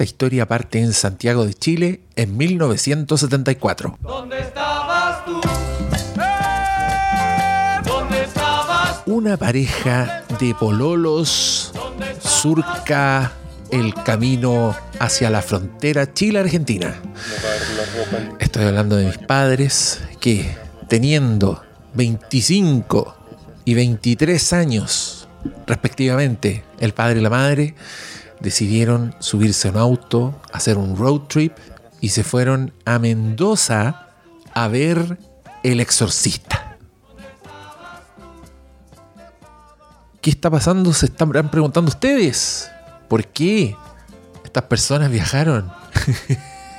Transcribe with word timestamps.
Esta 0.00 0.12
historia 0.14 0.48
parte 0.48 0.80
en 0.80 0.94
Santiago 0.94 1.44
de 1.44 1.52
Chile 1.52 2.00
en 2.16 2.34
1974. 2.34 3.98
¿Dónde 4.00 4.40
estabas 4.40 5.26
tú? 5.26 5.38
¡Eh! 6.18 7.80
¿Dónde 7.84 8.22
estabas? 8.22 9.02
Una 9.04 9.36
pareja 9.36 10.24
de 10.40 10.54
pololos 10.54 11.74
surca 12.18 13.32
el 13.70 13.92
camino 13.92 14.74
hacia 14.98 15.28
la 15.28 15.42
frontera 15.42 16.14
Chile-Argentina. 16.14 16.94
Estoy 18.38 18.64
hablando 18.64 18.96
de 18.96 19.04
mis 19.04 19.18
padres 19.18 20.00
que 20.18 20.56
teniendo 20.88 21.62
25 21.92 23.16
y 23.66 23.74
23 23.74 24.52
años 24.54 25.28
respectivamente, 25.66 26.64
el 26.78 26.92
padre 26.92 27.20
y 27.20 27.22
la 27.22 27.30
madre 27.30 27.74
decidieron 28.40 29.14
subirse 29.20 29.68
a 29.68 29.70
un 29.72 29.76
auto, 29.76 30.40
hacer 30.52 30.78
un 30.78 30.96
road 30.96 31.22
trip 31.28 31.52
y 32.00 32.08
se 32.10 32.24
fueron 32.24 32.72
a 32.84 32.98
Mendoza 32.98 34.08
a 34.54 34.68
ver 34.68 35.18
El 35.62 35.80
Exorcista. 35.80 36.78
¿Qué 40.20 40.30
está 40.30 40.50
pasando? 40.50 40.92
Se 40.92 41.06
están 41.06 41.30
preguntando 41.50 41.88
ustedes. 41.88 42.70
¿Por 43.08 43.26
qué 43.26 43.74
estas 44.44 44.64
personas 44.64 45.10
viajaron? 45.10 45.72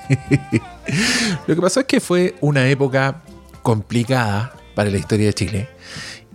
Lo 1.48 1.56
que 1.56 1.62
pasó 1.62 1.80
es 1.80 1.86
que 1.86 2.00
fue 2.00 2.36
una 2.42 2.68
época 2.68 3.24
complicada 3.64 4.54
para 4.76 4.90
la 4.90 4.98
historia 4.98 5.28
de 5.28 5.34
Chile. 5.34 5.70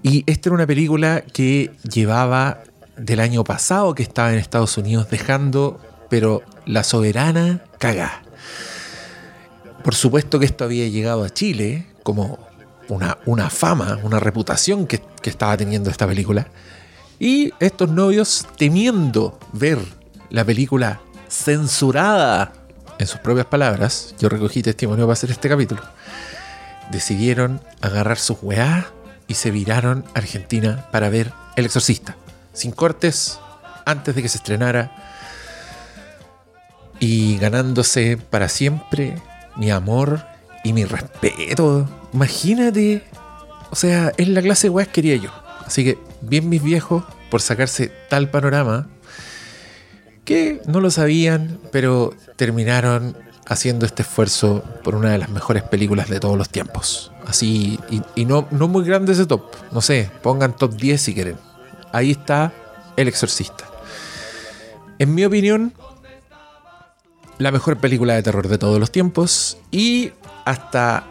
Y 0.03 0.25
esta 0.27 0.49
era 0.49 0.55
una 0.55 0.67
película 0.67 1.21
que 1.21 1.73
llevaba 1.91 2.63
del 2.97 3.21
año 3.21 3.45
pasado 3.45 3.95
que 3.95 4.03
estaba 4.03 4.33
en 4.33 4.39
Estados 4.39 4.77
Unidos 4.79 5.09
dejando, 5.11 5.81
pero 6.09 6.43
la 6.65 6.85
soberana 6.85 7.63
caga. 7.79 8.23
Por 9.85 9.95
supuesto 9.95 10.39
que 10.39 10.47
esto 10.47 10.65
había 10.65 10.89
llegado 10.89 11.25
a 11.25 11.31
Chile 11.31 11.87
como 12.03 12.39
una, 12.89 13.19
una 13.27 13.51
fama, 13.51 13.99
una 14.03 14.19
reputación 14.19 14.87
que, 14.87 15.03
que 15.23 15.31
estaba 15.31 15.57
teniendo 15.57 15.91
esta 15.91 16.07
película. 16.07 16.49
Y 17.19 17.53
estos 17.61 17.91
novios, 17.91 18.47
temiendo 18.57 19.39
ver 19.53 19.79
la 20.31 20.45
película 20.45 21.01
censurada, 21.29 22.53
en 22.99 23.07
sus 23.07 23.21
propias 23.21 23.47
palabras, 23.47 24.15
yo 24.19 24.31
recogí 24.31 24.63
testimonio 24.63 25.05
para 25.05 25.13
hacer 25.13 25.31
este 25.31 25.51
capítulo, 25.51 25.83
decidieron 26.91 27.61
agarrar 27.83 28.19
sus 28.19 28.39
weá 28.41 28.87
y 29.29 29.35
se 29.35 29.51
viraron 29.51 30.05
a 30.15 30.19
Argentina 30.19 30.89
para 30.91 31.11
ver 31.11 31.33
El 31.57 31.67
Exorcista 31.67 32.17
sin 32.57 32.73
cortes, 32.73 33.39
antes 33.85 34.15
de 34.15 34.23
que 34.23 34.29
se 34.29 34.39
estrenara, 34.39 34.91
y 36.99 37.37
ganándose 37.39 38.17
para 38.17 38.49
siempre 38.49 39.21
mi 39.57 39.71
amor 39.71 40.25
y 40.65 40.73
mi 40.73 40.85
respeto. 40.85 41.89
Imagínate, 42.13 43.05
o 43.71 43.77
sea, 43.77 44.13
es 44.17 44.29
la 44.29 44.41
clase 44.41 44.69
de 44.69 44.71
weas 44.71 44.89
quería 44.89 45.17
yo. 45.17 45.31
Así 45.65 45.85
que, 45.85 45.99
bien 46.23 46.49
mis 46.49 46.63
viejos 46.63 47.05
por 47.31 47.43
sacarse 47.43 47.93
tal 48.09 48.31
panorama, 48.31 48.89
que 50.25 50.63
no 50.67 50.81
lo 50.81 50.91
sabían, 50.91 51.61
pero 51.71 52.15
terminaron 52.37 53.17
haciendo 53.47 53.87
este 53.87 54.03
esfuerzo 54.03 54.65
por 54.83 54.95
una 54.95 55.11
de 55.11 55.19
las 55.19 55.29
mejores 55.29 55.63
películas 55.63 56.09
de 56.09 56.19
todos 56.19 56.39
los 56.39 56.49
tiempos. 56.49 57.13
Así, 57.27 57.79
y, 57.91 58.03
y 58.15 58.25
no, 58.25 58.49
no 58.51 58.67
muy 58.67 58.85
grande 58.85 59.13
ese 59.13 59.27
top, 59.27 59.43
no 59.71 59.81
sé, 59.81 60.11
pongan 60.23 60.57
top 60.57 60.75
10 60.75 61.01
si 61.01 61.15
quieren 61.15 61.46
ahí 61.97 62.11
está 62.11 62.53
El 62.97 63.09
Exorcista. 63.09 63.65
En 64.99 65.15
mi 65.15 65.25
opinión, 65.25 65.73
la 67.39 67.51
mejor 67.51 67.79
película 67.79 68.15
de 68.15 68.23
terror 68.23 68.49
de 68.49 68.59
todos 68.59 68.79
los 68.79 68.91
tiempos 68.91 69.57
y 69.71 70.13
hasta, 70.45 71.05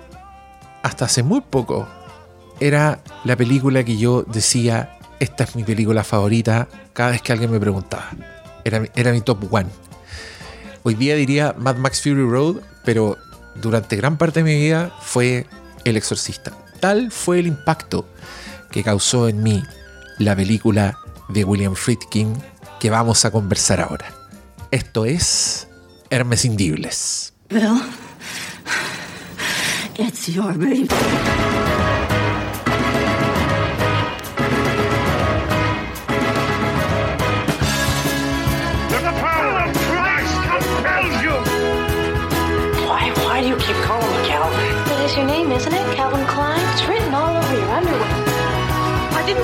hasta 0.83 1.05
hace 1.05 1.23
muy 1.23 1.41
poco 1.41 1.87
era 2.59 2.99
la 3.23 3.35
película 3.35 3.83
que 3.83 3.97
yo 3.97 4.23
decía, 4.23 4.97
esta 5.19 5.43
es 5.43 5.55
mi 5.55 5.63
película 5.63 6.03
favorita 6.03 6.67
cada 6.93 7.11
vez 7.11 7.21
que 7.21 7.31
alguien 7.31 7.51
me 7.51 7.59
preguntaba. 7.59 8.11
Era, 8.63 8.83
era 8.95 9.11
mi 9.11 9.21
top 9.21 9.51
one. 9.51 9.69
Hoy 10.83 10.93
día 10.93 11.15
diría 11.15 11.55
Mad 11.57 11.77
Max 11.77 12.01
Fury 12.01 12.27
Road, 12.27 12.57
pero 12.83 13.17
durante 13.55 13.95
gran 13.95 14.17
parte 14.17 14.41
de 14.41 14.43
mi 14.43 14.59
vida 14.59 14.91
fue 15.01 15.47
El 15.83 15.97
Exorcista. 15.97 16.51
Tal 16.79 17.11
fue 17.11 17.39
el 17.39 17.47
impacto 17.47 18.07
que 18.69 18.83
causó 18.83 19.27
en 19.27 19.41
mí 19.41 19.63
la 20.19 20.35
película 20.35 20.97
de 21.29 21.43
William 21.43 21.75
Friedkin 21.75 22.33
que 22.79 22.89
vamos 22.89 23.25
a 23.25 23.31
conversar 23.31 23.81
ahora. 23.81 24.13
Esto 24.71 25.05
es 25.05 25.67
Hermes 26.09 26.45
Indibles. 26.45 27.33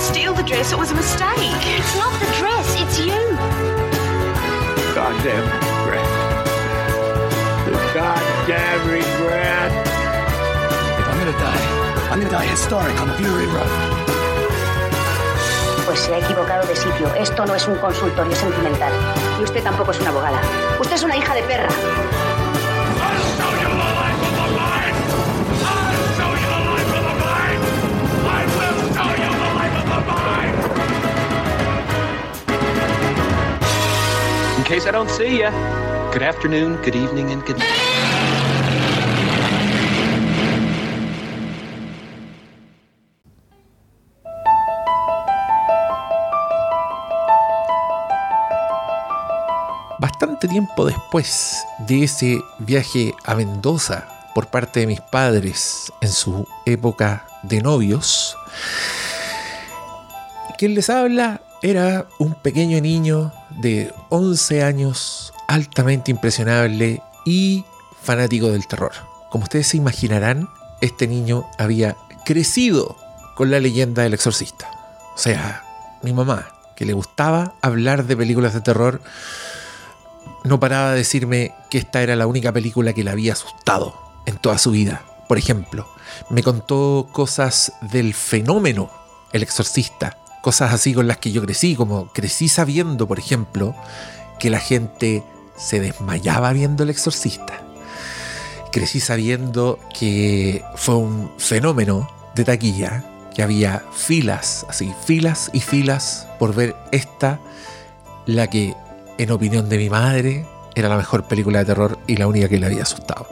Didn't 0.01 0.15
steal 0.15 0.33
the 0.33 0.43
dress, 0.43 0.71
it 0.71 0.77
was 0.77 0.91
a 0.91 0.95
mistake. 0.95 1.61
It's 1.77 1.95
not 1.95 2.11
the 2.19 2.25
dress, 2.39 2.67
it's 2.81 2.99
you. 2.99 3.21
Goddamn 4.95 5.45
regret. 5.61 6.09
The 7.65 7.71
goddamn 7.93 8.81
regret. 8.87 9.71
If 10.99 11.07
I'm 11.07 11.17
gonna 11.19 11.31
die, 11.31 12.09
I'm 12.09 12.19
gonna 12.19 12.31
die 12.31 12.47
historic 12.47 12.99
on 13.01 13.09
Fury 13.17 13.45
Road. 13.45 13.71
Pues 15.85 15.99
se 15.99 16.13
ha 16.13 16.19
equivocado 16.19 16.65
de 16.67 16.75
sitio. 16.75 17.13
Esto 17.15 17.45
no 17.45 17.55
es 17.55 17.67
un 17.67 17.75
consultorio 17.75 18.35
sentimental. 18.35 18.93
Y 19.39 19.43
usted 19.43 19.63
tampoco 19.63 19.91
es 19.91 19.99
una 19.99 20.09
abogada. 20.09 20.41
Usted 20.79 20.95
es 20.95 21.03
una 21.03 21.17
hija 21.17 21.35
de 21.35 21.43
perra. 21.43 21.69
Bastante 49.99 50.47
tiempo 50.47 50.85
después 50.85 51.65
de 51.79 52.05
ese 52.05 52.39
viaje 52.59 53.13
a 53.25 53.35
Mendoza 53.35 54.07
por 54.33 54.47
parte 54.47 54.79
de 54.79 54.87
mis 54.87 55.01
padres 55.01 55.91
en 55.99 56.09
su 56.09 56.47
época 56.65 57.27
de 57.43 57.61
novios, 57.61 58.37
quien 60.57 60.75
les 60.75 60.89
habla 60.89 61.41
era 61.61 62.07
un 62.17 62.33
pequeño 62.33 62.81
niño 62.81 63.31
de 63.49 63.93
11 64.09 64.63
años, 64.63 65.33
altamente 65.47 66.11
impresionable 66.11 67.01
y 67.25 67.65
fanático 68.01 68.47
del 68.47 68.67
terror. 68.67 68.93
Como 69.29 69.43
ustedes 69.43 69.67
se 69.67 69.77
imaginarán, 69.77 70.49
este 70.81 71.07
niño 71.07 71.45
había 71.57 71.95
crecido 72.25 72.97
con 73.35 73.51
la 73.51 73.59
leyenda 73.59 74.03
del 74.03 74.13
exorcista. 74.13 74.69
O 75.15 75.17
sea, 75.17 75.63
mi 76.01 76.13
mamá, 76.13 76.47
que 76.75 76.85
le 76.85 76.93
gustaba 76.93 77.53
hablar 77.61 78.05
de 78.05 78.17
películas 78.17 78.53
de 78.53 78.61
terror, 78.61 79.01
no 80.43 80.59
paraba 80.59 80.91
de 80.91 80.97
decirme 80.97 81.53
que 81.69 81.77
esta 81.77 82.01
era 82.01 82.15
la 82.15 82.25
única 82.25 82.51
película 82.51 82.93
que 82.93 83.03
le 83.03 83.11
había 83.11 83.33
asustado 83.33 83.95
en 84.25 84.37
toda 84.37 84.57
su 84.57 84.71
vida. 84.71 85.03
Por 85.27 85.37
ejemplo, 85.37 85.87
me 86.29 86.41
contó 86.41 87.07
cosas 87.11 87.73
del 87.81 88.13
fenómeno 88.15 88.89
El 89.31 89.43
Exorcista, 89.43 90.17
cosas 90.41 90.73
así 90.73 90.93
con 90.93 91.07
las 91.07 91.17
que 91.17 91.31
yo 91.31 91.41
crecí, 91.41 91.75
como 91.75 92.11
crecí 92.13 92.47
sabiendo, 92.47 93.07
por 93.07 93.19
ejemplo, 93.19 93.75
que 94.39 94.49
la 94.49 94.59
gente 94.59 95.23
se 95.55 95.79
desmayaba 95.79 96.51
viendo 96.53 96.83
El 96.83 96.89
Exorcista. 96.89 97.61
Crecí 98.71 98.99
sabiendo 98.99 99.79
que 99.97 100.63
fue 100.75 100.95
un 100.95 101.31
fenómeno 101.37 102.09
de 102.35 102.45
taquilla, 102.45 103.05
que 103.35 103.43
había 103.43 103.83
filas, 103.93 104.65
así, 104.67 104.93
filas 105.05 105.49
y 105.53 105.59
filas 105.59 106.27
por 106.39 106.55
ver 106.55 106.75
esta, 106.91 107.39
la 108.25 108.47
que 108.47 108.75
en 109.17 109.31
opinión 109.31 109.69
de 109.69 109.77
mi 109.77 109.89
madre, 109.89 110.47
era 110.73 110.89
la 110.89 110.97
mejor 110.97 111.25
película 111.25 111.59
de 111.59 111.65
terror 111.65 111.99
y 112.07 112.15
la 112.15 112.27
única 112.27 112.49
que 112.49 112.57
le 112.59 112.65
había 112.65 112.83
asustado. 112.83 113.27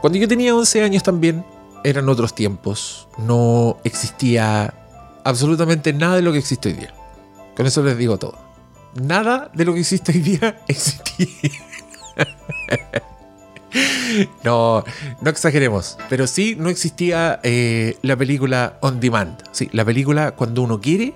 Cuando 0.00 0.18
yo 0.18 0.28
tenía 0.28 0.54
11 0.54 0.82
años 0.82 1.02
también, 1.02 1.44
eran 1.84 2.08
otros 2.08 2.34
tiempos. 2.34 3.08
No 3.18 3.78
existía 3.82 4.74
absolutamente 5.24 5.92
nada 5.92 6.16
de 6.16 6.22
lo 6.22 6.32
que 6.32 6.38
existe 6.38 6.68
hoy 6.70 6.74
día. 6.74 6.94
Con 7.56 7.66
eso 7.66 7.82
les 7.82 7.96
digo 7.96 8.18
todo. 8.18 8.38
Nada 8.94 9.50
de 9.54 9.64
lo 9.64 9.74
que 9.74 9.80
existe 9.80 10.12
hoy 10.12 10.20
día 10.20 10.60
existía. 10.68 11.50
No, 14.44 14.84
no 15.22 15.30
exageremos, 15.30 15.96
pero 16.10 16.26
sí 16.26 16.56
no 16.58 16.68
existía 16.68 17.40
eh, 17.42 17.96
la 18.02 18.16
película 18.16 18.76
on 18.82 19.00
demand. 19.00 19.42
Sí, 19.52 19.70
la 19.72 19.84
película 19.84 20.32
cuando 20.32 20.60
uno 20.62 20.78
quiere, 20.80 21.14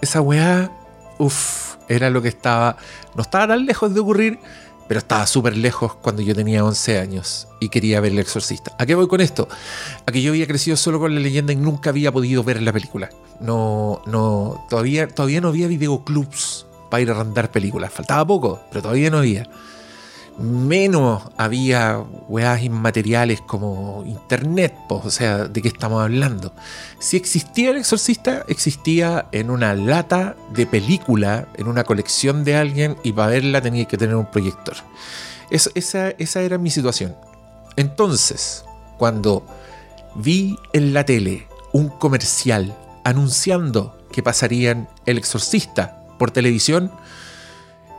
esa 0.00 0.22
weá, 0.22 0.72
uff, 1.18 1.76
era 1.88 2.08
lo 2.10 2.22
que 2.22 2.28
estaba, 2.28 2.76
no 3.14 3.22
estaba 3.22 3.48
tan 3.48 3.66
lejos 3.66 3.92
de 3.92 4.00
ocurrir, 4.00 4.38
pero 4.88 4.98
estaba 4.98 5.26
súper 5.26 5.56
lejos 5.56 5.94
cuando 5.94 6.22
yo 6.22 6.34
tenía 6.34 6.64
11 6.64 6.98
años 6.98 7.46
y 7.60 7.68
quería 7.68 8.00
ver 8.00 8.12
El 8.12 8.18
Exorcista. 8.18 8.74
¿A 8.78 8.86
qué 8.86 8.94
voy 8.94 9.06
con 9.06 9.20
esto? 9.20 9.46
A 10.06 10.10
que 10.10 10.22
yo 10.22 10.32
había 10.32 10.46
crecido 10.46 10.76
solo 10.76 10.98
con 10.98 11.14
la 11.14 11.20
leyenda 11.20 11.52
y 11.52 11.56
nunca 11.56 11.90
había 11.90 12.10
podido 12.10 12.42
ver 12.42 12.62
la 12.62 12.72
película. 12.72 13.10
No, 13.38 14.02
no, 14.06 14.66
todavía, 14.70 15.06
todavía 15.06 15.40
no 15.42 15.48
había 15.48 15.68
videoclubs 15.68 16.66
para 16.90 17.02
ir 17.02 17.10
a 17.10 17.14
arrendar 17.14 17.50
películas. 17.50 17.92
Faltaba 17.92 18.26
poco, 18.26 18.60
pero 18.70 18.82
todavía 18.82 19.10
no 19.10 19.18
había 19.18 19.48
menos 20.38 21.22
había 21.36 21.98
weas 22.28 22.62
inmateriales 22.62 23.40
como 23.40 24.04
internet, 24.06 24.74
pues, 24.88 25.04
o 25.04 25.10
sea, 25.10 25.48
¿de 25.48 25.60
qué 25.60 25.68
estamos 25.68 26.02
hablando? 26.02 26.52
Si 26.98 27.16
existía 27.16 27.70
el 27.70 27.78
exorcista, 27.78 28.44
existía 28.48 29.26
en 29.32 29.50
una 29.50 29.74
lata 29.74 30.36
de 30.52 30.66
película, 30.66 31.48
en 31.56 31.66
una 31.66 31.84
colección 31.84 32.44
de 32.44 32.56
alguien, 32.56 32.96
y 33.02 33.12
para 33.12 33.30
verla 33.30 33.60
tenía 33.60 33.84
que 33.86 33.98
tener 33.98 34.14
un 34.14 34.30
proyector. 34.30 34.76
esa, 35.50 36.10
esa 36.10 36.40
era 36.42 36.58
mi 36.58 36.70
situación. 36.70 37.16
Entonces, 37.76 38.64
cuando 38.96 39.44
vi 40.14 40.56
en 40.72 40.92
la 40.92 41.04
tele 41.04 41.48
un 41.72 41.88
comercial 41.88 42.76
anunciando 43.04 43.98
que 44.12 44.22
pasarían 44.22 44.88
El 45.06 45.18
Exorcista 45.18 46.04
por 46.18 46.30
televisión, 46.30 46.90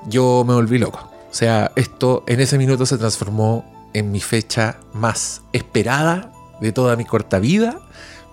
yo 0.08 0.44
me 0.48 0.54
volví 0.54 0.78
loco. 0.78 1.19
O 1.30 1.34
sea, 1.34 1.72
esto 1.76 2.24
en 2.28 2.40
ese 2.40 2.58
minuto 2.58 2.86
se 2.86 2.98
transformó 2.98 3.90
en 3.94 4.12
mi 4.12 4.20
fecha 4.20 4.78
más 4.94 5.42
esperada 5.54 6.32
de 6.60 6.72
toda 6.72 6.96
mi 6.96 7.06
corta 7.06 7.40
vida. 7.40 7.80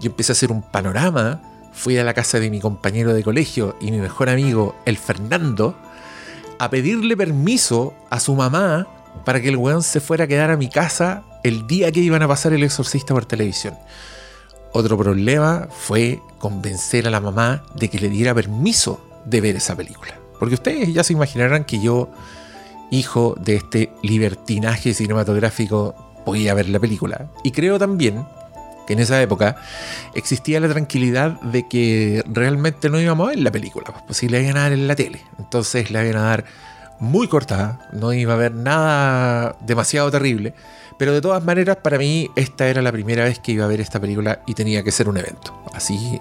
Yo 0.00 0.10
empecé 0.10 0.32
a 0.32 0.34
hacer 0.34 0.50
un 0.50 0.62
panorama. 0.62 1.42
Fui 1.72 1.98
a 1.98 2.04
la 2.04 2.14
casa 2.14 2.40
de 2.40 2.50
mi 2.50 2.60
compañero 2.60 3.12
de 3.12 3.22
colegio 3.22 3.76
y 3.80 3.90
mi 3.90 3.98
mejor 3.98 4.30
amigo, 4.30 4.74
el 4.86 4.96
Fernando, 4.96 5.76
a 6.58 6.70
pedirle 6.70 7.16
permiso 7.16 7.94
a 8.08 8.18
su 8.18 8.34
mamá 8.34 8.86
para 9.24 9.40
que 9.40 9.48
el 9.48 9.56
weón 9.56 9.82
se 9.82 10.00
fuera 10.00 10.24
a 10.24 10.26
quedar 10.26 10.50
a 10.50 10.56
mi 10.56 10.68
casa 10.68 11.22
el 11.44 11.66
día 11.66 11.92
que 11.92 12.00
iban 12.00 12.22
a 12.22 12.28
pasar 12.28 12.54
el 12.54 12.62
exorcista 12.62 13.12
por 13.12 13.26
televisión. 13.26 13.74
Otro 14.72 14.96
problema 14.96 15.68
fue 15.70 16.20
convencer 16.38 17.06
a 17.06 17.10
la 17.10 17.20
mamá 17.20 17.64
de 17.74 17.88
que 17.88 17.98
le 17.98 18.08
diera 18.08 18.34
permiso 18.34 19.00
de 19.24 19.40
ver 19.40 19.56
esa 19.56 19.76
película. 19.76 20.18
Porque 20.38 20.54
ustedes 20.54 20.92
ya 20.92 21.04
se 21.04 21.12
imaginarán 21.12 21.64
que 21.64 21.80
yo 21.80 22.10
hijo 22.90 23.34
de 23.40 23.56
este 23.56 23.92
libertinaje 24.02 24.94
cinematográfico, 24.94 25.94
podía 26.24 26.54
ver 26.54 26.68
la 26.68 26.80
película. 26.80 27.28
Y 27.44 27.52
creo 27.52 27.78
también 27.78 28.26
que 28.86 28.92
en 28.92 29.00
esa 29.00 29.20
época 29.20 29.56
existía 30.14 30.60
la 30.60 30.68
tranquilidad 30.68 31.40
de 31.40 31.68
que 31.68 32.22
realmente 32.26 32.88
no 32.88 33.00
íbamos 33.00 33.26
a 33.26 33.30
ver 33.30 33.40
la 33.40 33.52
película, 33.52 33.92
pues 34.06 34.18
si 34.18 34.28
la 34.28 34.38
iban 34.38 34.56
a 34.56 34.62
dar 34.62 34.72
en 34.72 34.86
la 34.88 34.94
tele. 34.94 35.20
Entonces 35.38 35.90
la 35.90 36.04
iban 36.04 36.16
a 36.16 36.26
dar 36.26 36.44
muy 36.98 37.28
cortada, 37.28 37.88
no 37.92 38.12
iba 38.12 38.32
a 38.32 38.36
haber 38.36 38.54
nada 38.54 39.56
demasiado 39.60 40.10
terrible. 40.10 40.54
Pero 40.98 41.12
de 41.12 41.20
todas 41.20 41.44
maneras, 41.44 41.76
para 41.76 41.98
mí, 41.98 42.30
esta 42.36 42.68
era 42.68 42.80
la 42.80 42.90
primera 42.90 43.24
vez 43.24 43.38
que 43.38 43.52
iba 43.52 43.66
a 43.66 43.68
ver 43.68 43.82
esta 43.82 44.00
película 44.00 44.40
y 44.46 44.54
tenía 44.54 44.82
que 44.82 44.90
ser 44.90 45.10
un 45.10 45.18
evento. 45.18 45.54
Así. 45.74 46.20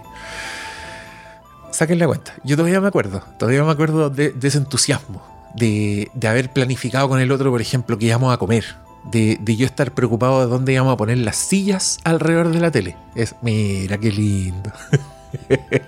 Saquen 1.72 1.98
la 1.98 2.08
cuenta. 2.08 2.34
Yo 2.44 2.58
todavía 2.58 2.82
me 2.82 2.90
acuerdo, 2.90 3.24
todavía 3.40 3.64
me 3.64 3.72
acuerdo 3.72 4.10
de, 4.10 4.32
de 4.32 4.48
ese 4.48 4.58
entusiasmo 4.58 5.35
de, 5.56 6.10
haber 6.28 6.52
planificado 6.52 7.10
con 7.10 7.19
el 7.19 7.31
otro, 7.31 7.52
por 7.52 7.62
ejemplo, 7.62 7.98
que 7.98 8.06
íbamos 8.07 8.34
a 8.34 8.38
comer. 8.38 8.66
De, 9.12 9.40
yo 9.46 9.66
estar 9.66 9.92
preocupado 9.92 10.42
de 10.42 10.48
dónde 10.48 10.74
íbamos 10.74 10.94
a 10.94 10.98
poner 10.98 11.19
las 11.19 11.36
sillas 11.36 12.00
alrededor 12.04 12.52
de 12.52 12.60
la 12.60 12.72
tele. 12.72 12.96
Es, 13.16 13.36
mira 13.42 13.98
qué 13.98 14.12
lindo. 14.12 14.72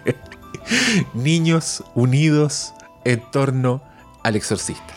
Niños 1.13 1.83
unidos 1.95 2.73
en 3.05 3.21
torno 3.31 3.81
al 4.23 4.35
exorcista. 4.35 4.93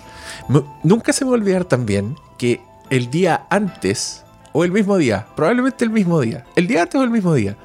Nunca 0.83 1.13
se 1.13 1.25
me 1.25 1.31
va 1.31 1.37
a 1.37 1.41
olvidar 1.41 1.65
también 1.65 2.17
que 2.39 2.61
el 2.91 3.11
día 3.11 3.47
antes, 3.51 4.25
o 4.53 4.65
el 4.65 4.73
mismo 4.73 4.97
día, 4.97 5.27
probablemente 5.37 5.85
el 5.85 5.91
mismo 5.91 6.21
día, 6.21 6.45
el 6.57 6.67
día 6.67 6.83
antes 6.83 7.01
o 7.01 7.05
el 7.05 7.11
mismo 7.11 7.35
día, 7.35 7.57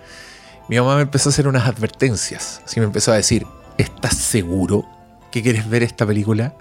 mi 0.67 0.77
mamá 0.77 0.95
me 0.95 1.01
empezó 1.01 1.29
a 1.29 1.31
hacer 1.31 1.47
unas 1.47 1.67
advertencias. 1.67 2.61
Así 2.65 2.79
me 2.79 2.85
empezó 2.85 3.11
a 3.11 3.15
decir, 3.15 3.45
¿estás 3.77 4.15
seguro 4.15 4.85
que 5.31 5.41
quieres 5.41 5.67
ver 5.67 5.83
esta 5.83 6.05
película? 6.05 6.53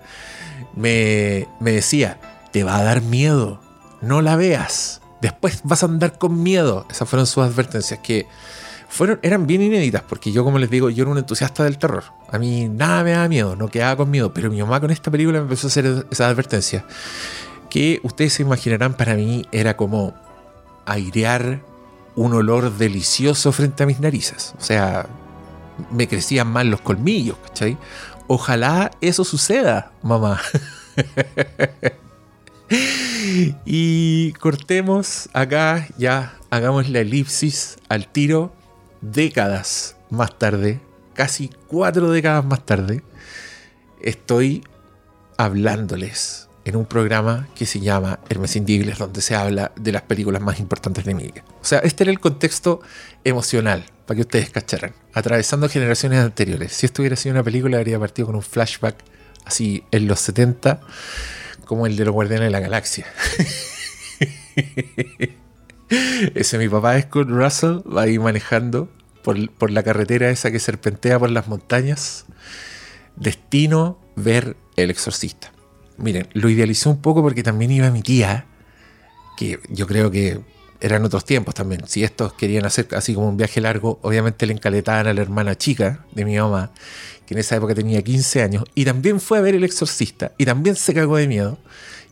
Me, 0.75 1.47
decía, 1.61 2.19
te 2.53 2.65
va 2.65 2.79
a 2.79 2.83
dar 2.83 3.03
miedo, 3.03 3.61
no 4.01 4.23
la 4.23 4.37
veas, 4.37 5.01
después 5.21 5.61
vas 5.65 5.83
a 5.83 5.87
andar 5.87 6.19
con 6.19 6.43
miedo. 6.43 6.87
Esas 6.91 7.09
fueron 7.09 7.27
sus 7.27 7.45
advertencias 7.45 8.01
que 8.01 8.27
fueron, 8.89 9.19
eran 9.23 9.47
bien 9.47 9.63
inéditas, 9.63 10.03
porque 10.03 10.33
yo, 10.33 10.45
como 10.45 10.59
les 10.59 10.71
digo, 10.71 10.91
yo 10.91 11.03
era 11.03 11.13
un 11.13 11.19
entusiasta 11.19 11.65
del 11.65 11.79
terror. 11.79 12.05
A 12.31 12.39
mí 12.39 12.69
nada 12.69 13.03
me 13.05 13.13
daba 13.13 13.29
miedo, 13.29 13.57
no 13.57 13.69
quedaba 13.69 13.97
con 13.97 14.11
miedo, 14.11 14.33
pero 14.33 14.51
mi 14.51 14.61
mamá 14.61 14.81
con 14.81 14.91
esta 14.91 15.11
película 15.11 15.39
me 15.39 15.45
empezó 15.45 15.67
a 15.67 15.71
hacer 15.71 16.07
esas 16.11 16.29
advertencias. 16.29 16.85
Que 17.71 18.01
ustedes 18.05 18.35
se 18.35 18.43
imaginarán, 18.43 18.95
para 18.95 19.15
mí 19.15 19.47
era 19.51 19.77
como 19.77 20.15
airear 20.87 21.63
un 22.17 22.33
olor 22.35 22.77
delicioso 22.77 23.51
frente 23.53 23.83
a 23.83 23.87
mis 23.87 24.01
narices. 24.01 24.55
O 24.59 24.63
sea, 24.63 25.07
me 25.91 26.09
crecían 26.09 26.49
mal 26.49 26.69
los 26.69 26.81
colmillos, 26.81 27.37
¿cachai? 27.39 27.77
Ojalá 28.27 28.91
eso 29.01 29.25
suceda, 29.25 29.93
mamá. 30.03 30.41
y 33.67 34.33
cortemos 34.35 35.29
acá, 35.33 35.89
ya 35.99 36.35
hagamos 36.51 36.89
la 36.89 37.01
elipsis 37.01 37.77
al 37.89 38.07
tiro. 38.09 38.53
Décadas 39.03 39.97
más 40.09 40.39
tarde, 40.39 40.81
casi 41.13 41.51
cuatro 41.67 42.11
décadas 42.11 42.43
más 42.45 42.65
tarde, 42.65 43.03
estoy 44.01 44.65
hablándoles 45.37 46.49
en 46.65 46.77
un 46.77 46.87
programa 46.87 47.47
que 47.55 47.67
se 47.67 47.81
llama 47.81 48.21
Hermes 48.29 48.57
Indigles, 48.57 48.99
donde 48.99 49.21
se 49.21 49.35
habla 49.35 49.73
de 49.77 49.93
las 49.93 50.03
películas 50.03 50.41
más 50.41 50.59
importantes 50.59 51.05
de 51.05 51.15
mi 51.15 51.25
vida. 51.25 51.45
O 51.61 51.65
sea, 51.65 51.81
este 51.81 52.05
era 52.05 52.13
el 52.13 52.21
contexto 52.21 52.81
emocional, 53.25 53.85
para 54.07 54.17
que 54.17 54.23
ustedes 54.23 54.51
cacharan, 54.51 54.95
atravesando 55.13 55.69
generaciones 55.69 56.21
anteriores. 56.21 56.73
Si 56.73 56.87
esto 56.87 57.03
hubiera 57.03 57.17
sido 57.17 57.35
una 57.35 57.43
película, 57.43 57.79
habría 57.79 57.99
partido 57.99 58.27
con 58.27 58.37
un 58.37 58.43
flashback 58.43 58.97
así 59.45 59.85
en 59.91 60.07
los 60.07 60.21
70, 60.21 60.81
como 61.65 61.87
el 61.87 61.97
de 61.97 62.05
los 62.05 62.15
Guardianes 62.15 62.47
de 62.47 62.51
la 62.51 62.61
Galaxia. 62.61 63.07
Ese 66.35 66.59
mi 66.59 66.69
papá 66.69 66.97
es 66.97 67.07
Kurt 67.07 67.29
Russell, 67.29 67.79
va 67.85 68.03
ahí 68.03 68.19
manejando 68.19 68.89
por, 69.23 69.51
por 69.51 69.71
la 69.71 69.83
carretera 69.83 70.31
esa 70.31 70.51
que 70.51 70.59
serpentea 70.59 71.19
por 71.19 71.31
las 71.31 71.49
montañas. 71.49 72.27
Destino 73.17 73.99
ver 74.17 74.57
El 74.77 74.91
Exorcista 74.91 75.55
miren, 75.97 76.29
lo 76.33 76.49
idealizó 76.49 76.91
un 76.91 77.01
poco 77.01 77.23
porque 77.23 77.43
también 77.43 77.71
iba 77.71 77.91
mi 77.91 78.03
tía, 78.03 78.47
que 79.37 79.61
yo 79.69 79.87
creo 79.87 80.11
que 80.11 80.41
eran 80.81 81.05
otros 81.05 81.25
tiempos 81.25 81.55
también. 81.55 81.87
Si 81.87 82.05
estos 82.05 82.33
querían 82.35 82.65
hacer 82.67 82.89
así 82.93 83.15
como 83.15 83.29
un 83.29 83.37
viaje 83.37 83.61
largo, 83.61 83.99
obviamente 84.03 84.47
le 84.47 84.53
encaletaban 84.53 85.07
a 85.07 85.15
la 85.15 85.23
hermana 85.23 85.57
chica 85.57 86.05
de 86.13 86.25
mi 86.25 86.37
mamá, 86.37 86.71
que 87.27 87.35
en 87.35 87.41
esa 87.41 87.57
época 87.57 87.75
tenía 87.75 88.03
15 88.03 88.43
años, 88.43 88.65
y 88.75 88.85
también 88.85 89.21
fue 89.21 89.39
a 89.39 89.41
ver 89.41 89.55
El 89.55 89.65
Exorcista, 89.65 90.33
y 90.39 90.45
también 90.45 90.77
se 90.77 90.95
cagó 90.95 91.17
de 91.17 91.29
miedo. 91.29 91.59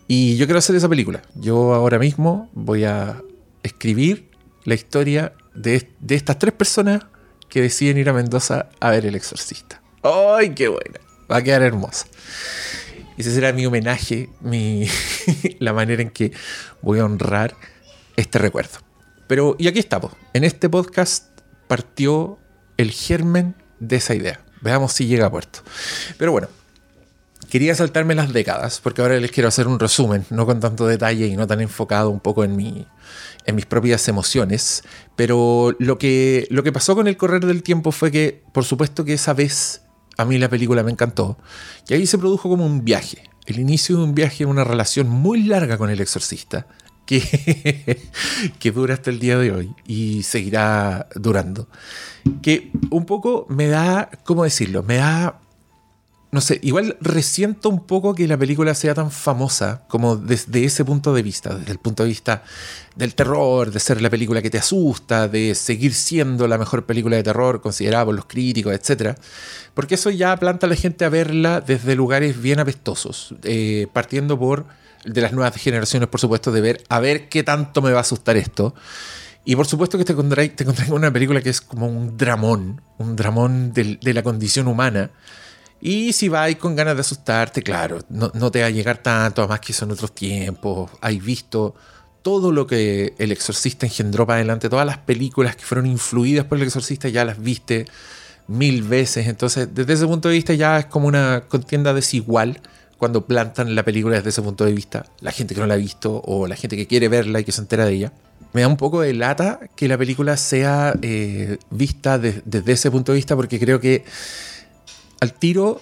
Y 0.08 0.36
yo 0.36 0.46
quiero 0.46 0.58
hacer 0.58 0.76
esa 0.76 0.88
película. 0.88 1.22
Yo 1.34 1.74
ahora 1.74 1.98
mismo 1.98 2.50
voy 2.54 2.84
a 2.84 3.22
escribir 3.62 4.28
la 4.64 4.74
historia 4.74 5.32
de, 5.54 5.88
de 6.00 6.14
estas 6.14 6.38
tres 6.38 6.52
personas 6.52 7.04
que 7.48 7.62
deciden 7.62 7.98
ir 7.98 8.08
a 8.08 8.12
Mendoza 8.12 8.68
a 8.80 8.90
ver 8.90 9.06
El 9.06 9.14
Exorcista. 9.14 9.80
¡Ay, 10.02 10.54
qué 10.54 10.68
buena! 10.68 11.00
Va 11.30 11.36
a 11.36 11.42
quedar 11.42 11.62
hermosa. 11.62 12.06
Ese 13.16 13.32
será 13.32 13.52
mi 13.52 13.66
homenaje, 13.66 14.30
mi, 14.40 14.86
la 15.58 15.72
manera 15.72 16.02
en 16.02 16.10
que 16.10 16.32
voy 16.80 16.98
a 16.98 17.04
honrar 17.04 17.54
este 18.16 18.38
recuerdo. 18.38 18.78
Pero, 19.26 19.56
y 19.58 19.68
aquí 19.68 19.78
estamos. 19.78 20.12
En 20.32 20.44
este 20.44 20.68
podcast 20.68 21.38
partió 21.68 22.38
el 22.76 22.90
germen 22.90 23.54
de 23.80 23.96
esa 23.96 24.14
idea. 24.14 24.44
Veamos 24.60 24.92
si 24.92 25.06
llega 25.06 25.26
a 25.26 25.30
puerto. 25.30 25.60
Pero 26.18 26.32
bueno, 26.32 26.48
quería 27.48 27.74
saltarme 27.74 28.14
las 28.14 28.32
décadas, 28.32 28.80
porque 28.80 29.02
ahora 29.02 29.18
les 29.18 29.30
quiero 29.30 29.48
hacer 29.48 29.66
un 29.66 29.78
resumen, 29.78 30.24
no 30.30 30.46
con 30.46 30.60
tanto 30.60 30.86
detalle 30.86 31.26
y 31.26 31.36
no 31.36 31.46
tan 31.46 31.60
enfocado 31.60 32.10
un 32.10 32.20
poco 32.20 32.44
en, 32.44 32.56
mi, 32.56 32.86
en 33.44 33.54
mis 33.54 33.66
propias 33.66 34.06
emociones. 34.08 34.82
Pero 35.16 35.74
lo 35.78 35.98
que, 35.98 36.46
lo 36.50 36.62
que 36.62 36.72
pasó 36.72 36.94
con 36.94 37.08
el 37.08 37.16
correr 37.16 37.44
del 37.44 37.62
tiempo 37.62 37.92
fue 37.92 38.10
que, 38.10 38.42
por 38.52 38.64
supuesto 38.64 39.04
que 39.04 39.14
esa 39.14 39.34
vez 39.34 39.82
a 40.16 40.24
mí 40.24 40.38
la 40.38 40.48
película 40.48 40.82
me 40.82 40.92
encantó. 40.92 41.38
Y 41.88 41.94
ahí 41.94 42.06
se 42.06 42.18
produjo 42.18 42.48
como 42.48 42.64
un 42.64 42.84
viaje. 42.84 43.28
El 43.46 43.58
inicio 43.58 43.96
de 43.96 44.04
un 44.04 44.14
viaje 44.14 44.46
una 44.46 44.64
relación 44.64 45.08
muy 45.08 45.42
larga 45.42 45.76
con 45.76 45.90
el 45.90 46.00
exorcista. 46.00 46.66
Que, 48.58 48.72
dura 48.72 48.94
hasta 48.94 49.10
el 49.10 49.18
día 49.18 49.38
de 49.38 49.52
hoy 49.52 49.74
y 49.86 50.22
seguirá 50.22 51.08
durando. 51.14 51.68
Que 52.40 52.70
un 52.90 53.04
poco 53.04 53.46
me 53.48 53.66
da, 53.66 54.10
¿cómo 54.24 54.44
decirlo? 54.44 54.82
Me 54.82 54.96
da 54.96 55.40
no 56.32 56.40
sé, 56.40 56.58
igual 56.62 56.96
resiento 57.02 57.68
un 57.68 57.84
poco 57.84 58.14
que 58.14 58.26
la 58.26 58.38
película 58.38 58.74
sea 58.74 58.94
tan 58.94 59.10
famosa 59.10 59.82
como 59.86 60.16
desde 60.16 60.64
ese 60.64 60.82
punto 60.82 61.12
de 61.12 61.22
vista, 61.22 61.54
desde 61.54 61.72
el 61.72 61.78
punto 61.78 62.04
de 62.04 62.08
vista 62.08 62.42
del 62.96 63.14
terror, 63.14 63.70
de 63.70 63.78
ser 63.78 64.00
la 64.00 64.08
película 64.08 64.40
que 64.40 64.48
te 64.48 64.56
asusta, 64.56 65.28
de 65.28 65.54
seguir 65.54 65.92
siendo 65.92 66.48
la 66.48 66.56
mejor 66.56 66.86
película 66.86 67.16
de 67.16 67.22
terror 67.22 67.60
considerada 67.60 68.06
por 68.06 68.14
los 68.14 68.24
críticos, 68.24 68.72
etc. 68.72 69.14
Porque 69.74 69.96
eso 69.96 70.08
ya 70.08 70.34
planta 70.38 70.66
a 70.66 70.70
la 70.70 70.76
gente 70.76 71.04
a 71.04 71.10
verla 71.10 71.60
desde 71.60 71.94
lugares 71.94 72.40
bien 72.40 72.60
apestosos, 72.60 73.34
eh, 73.42 73.88
partiendo 73.92 74.38
por 74.38 74.64
de 75.04 75.20
las 75.20 75.32
nuevas 75.32 75.54
generaciones, 75.56 76.08
por 76.08 76.20
supuesto, 76.20 76.52
de 76.52 76.60
ver 76.60 76.84
a 76.88 77.00
ver 77.00 77.28
qué 77.28 77.42
tanto 77.42 77.82
me 77.82 77.92
va 77.92 77.98
a 77.98 78.02
asustar 78.02 78.36
esto. 78.36 78.74
Y 79.44 79.56
por 79.56 79.66
supuesto 79.66 79.98
que 79.98 80.04
te 80.04 80.12
encontráis 80.12 80.52
con 80.56 80.92
una 80.92 81.12
película 81.12 81.40
que 81.40 81.50
es 81.50 81.60
como 81.60 81.86
un 81.86 82.16
dramón, 82.16 82.80
un 82.98 83.16
dramón 83.16 83.72
de 83.72 84.14
la 84.14 84.22
condición 84.22 84.68
humana. 84.68 85.10
Y 85.80 86.12
si 86.12 86.28
vais 86.28 86.56
con 86.56 86.76
ganas 86.76 86.94
de 86.94 87.00
asustarte, 87.00 87.60
claro, 87.60 87.98
no, 88.08 88.30
no 88.34 88.52
te 88.52 88.60
va 88.60 88.68
a 88.68 88.70
llegar 88.70 88.98
tanto, 88.98 89.42
además 89.42 89.58
que 89.58 89.72
son 89.72 89.90
otros 89.90 90.14
tiempos. 90.14 90.92
Hay 91.00 91.18
visto 91.18 91.74
todo 92.22 92.52
lo 92.52 92.68
que 92.68 93.14
el 93.18 93.32
exorcista 93.32 93.84
engendró 93.84 94.24
para 94.24 94.36
adelante, 94.36 94.68
todas 94.68 94.86
las 94.86 94.98
películas 94.98 95.56
que 95.56 95.64
fueron 95.64 95.86
influidas 95.86 96.44
por 96.44 96.58
el 96.58 96.64
exorcista 96.64 97.08
ya 97.08 97.24
las 97.24 97.42
viste 97.42 97.86
mil 98.46 98.84
veces. 98.84 99.26
Entonces, 99.26 99.68
desde 99.74 99.94
ese 99.94 100.06
punto 100.06 100.28
de 100.28 100.34
vista 100.34 100.54
ya 100.54 100.78
es 100.78 100.86
como 100.86 101.08
una 101.08 101.44
contienda 101.48 101.92
desigual 101.92 102.60
cuando 103.02 103.26
plantan 103.26 103.74
la 103.74 103.82
película 103.84 104.14
desde 104.14 104.28
ese 104.28 104.42
punto 104.42 104.64
de 104.64 104.72
vista. 104.72 105.04
La 105.18 105.32
gente 105.32 105.56
que 105.56 105.60
no 105.60 105.66
la 105.66 105.74
ha 105.74 105.76
visto 105.76 106.22
o 106.24 106.46
la 106.46 106.54
gente 106.54 106.76
que 106.76 106.86
quiere 106.86 107.08
verla 107.08 107.40
y 107.40 107.44
que 107.44 107.50
se 107.50 107.60
entera 107.60 107.84
de 107.84 107.94
ella. 107.94 108.12
Me 108.52 108.60
da 108.60 108.68
un 108.68 108.76
poco 108.76 109.00
de 109.00 109.12
lata 109.12 109.58
que 109.74 109.88
la 109.88 109.98
película 109.98 110.36
sea 110.36 110.94
eh, 111.02 111.58
vista 111.70 112.16
de- 112.20 112.42
desde 112.44 112.70
ese 112.70 112.92
punto 112.92 113.10
de 113.10 113.16
vista 113.16 113.34
porque 113.34 113.58
creo 113.58 113.80
que 113.80 114.04
al 115.20 115.32
tiro 115.32 115.80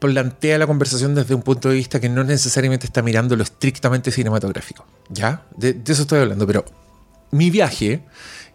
plantea 0.00 0.58
la 0.58 0.66
conversación 0.66 1.14
desde 1.14 1.34
un 1.34 1.40
punto 1.40 1.70
de 1.70 1.76
vista 1.76 1.98
que 1.98 2.10
no 2.10 2.24
necesariamente 2.24 2.84
está 2.84 3.00
mirando 3.00 3.34
lo 3.34 3.42
estrictamente 3.42 4.10
cinematográfico. 4.10 4.84
¿Ya? 5.08 5.46
De, 5.56 5.72
de 5.72 5.92
eso 5.94 6.02
estoy 6.02 6.18
hablando, 6.20 6.46
pero 6.46 6.62
mi 7.30 7.48
viaje, 7.48 8.02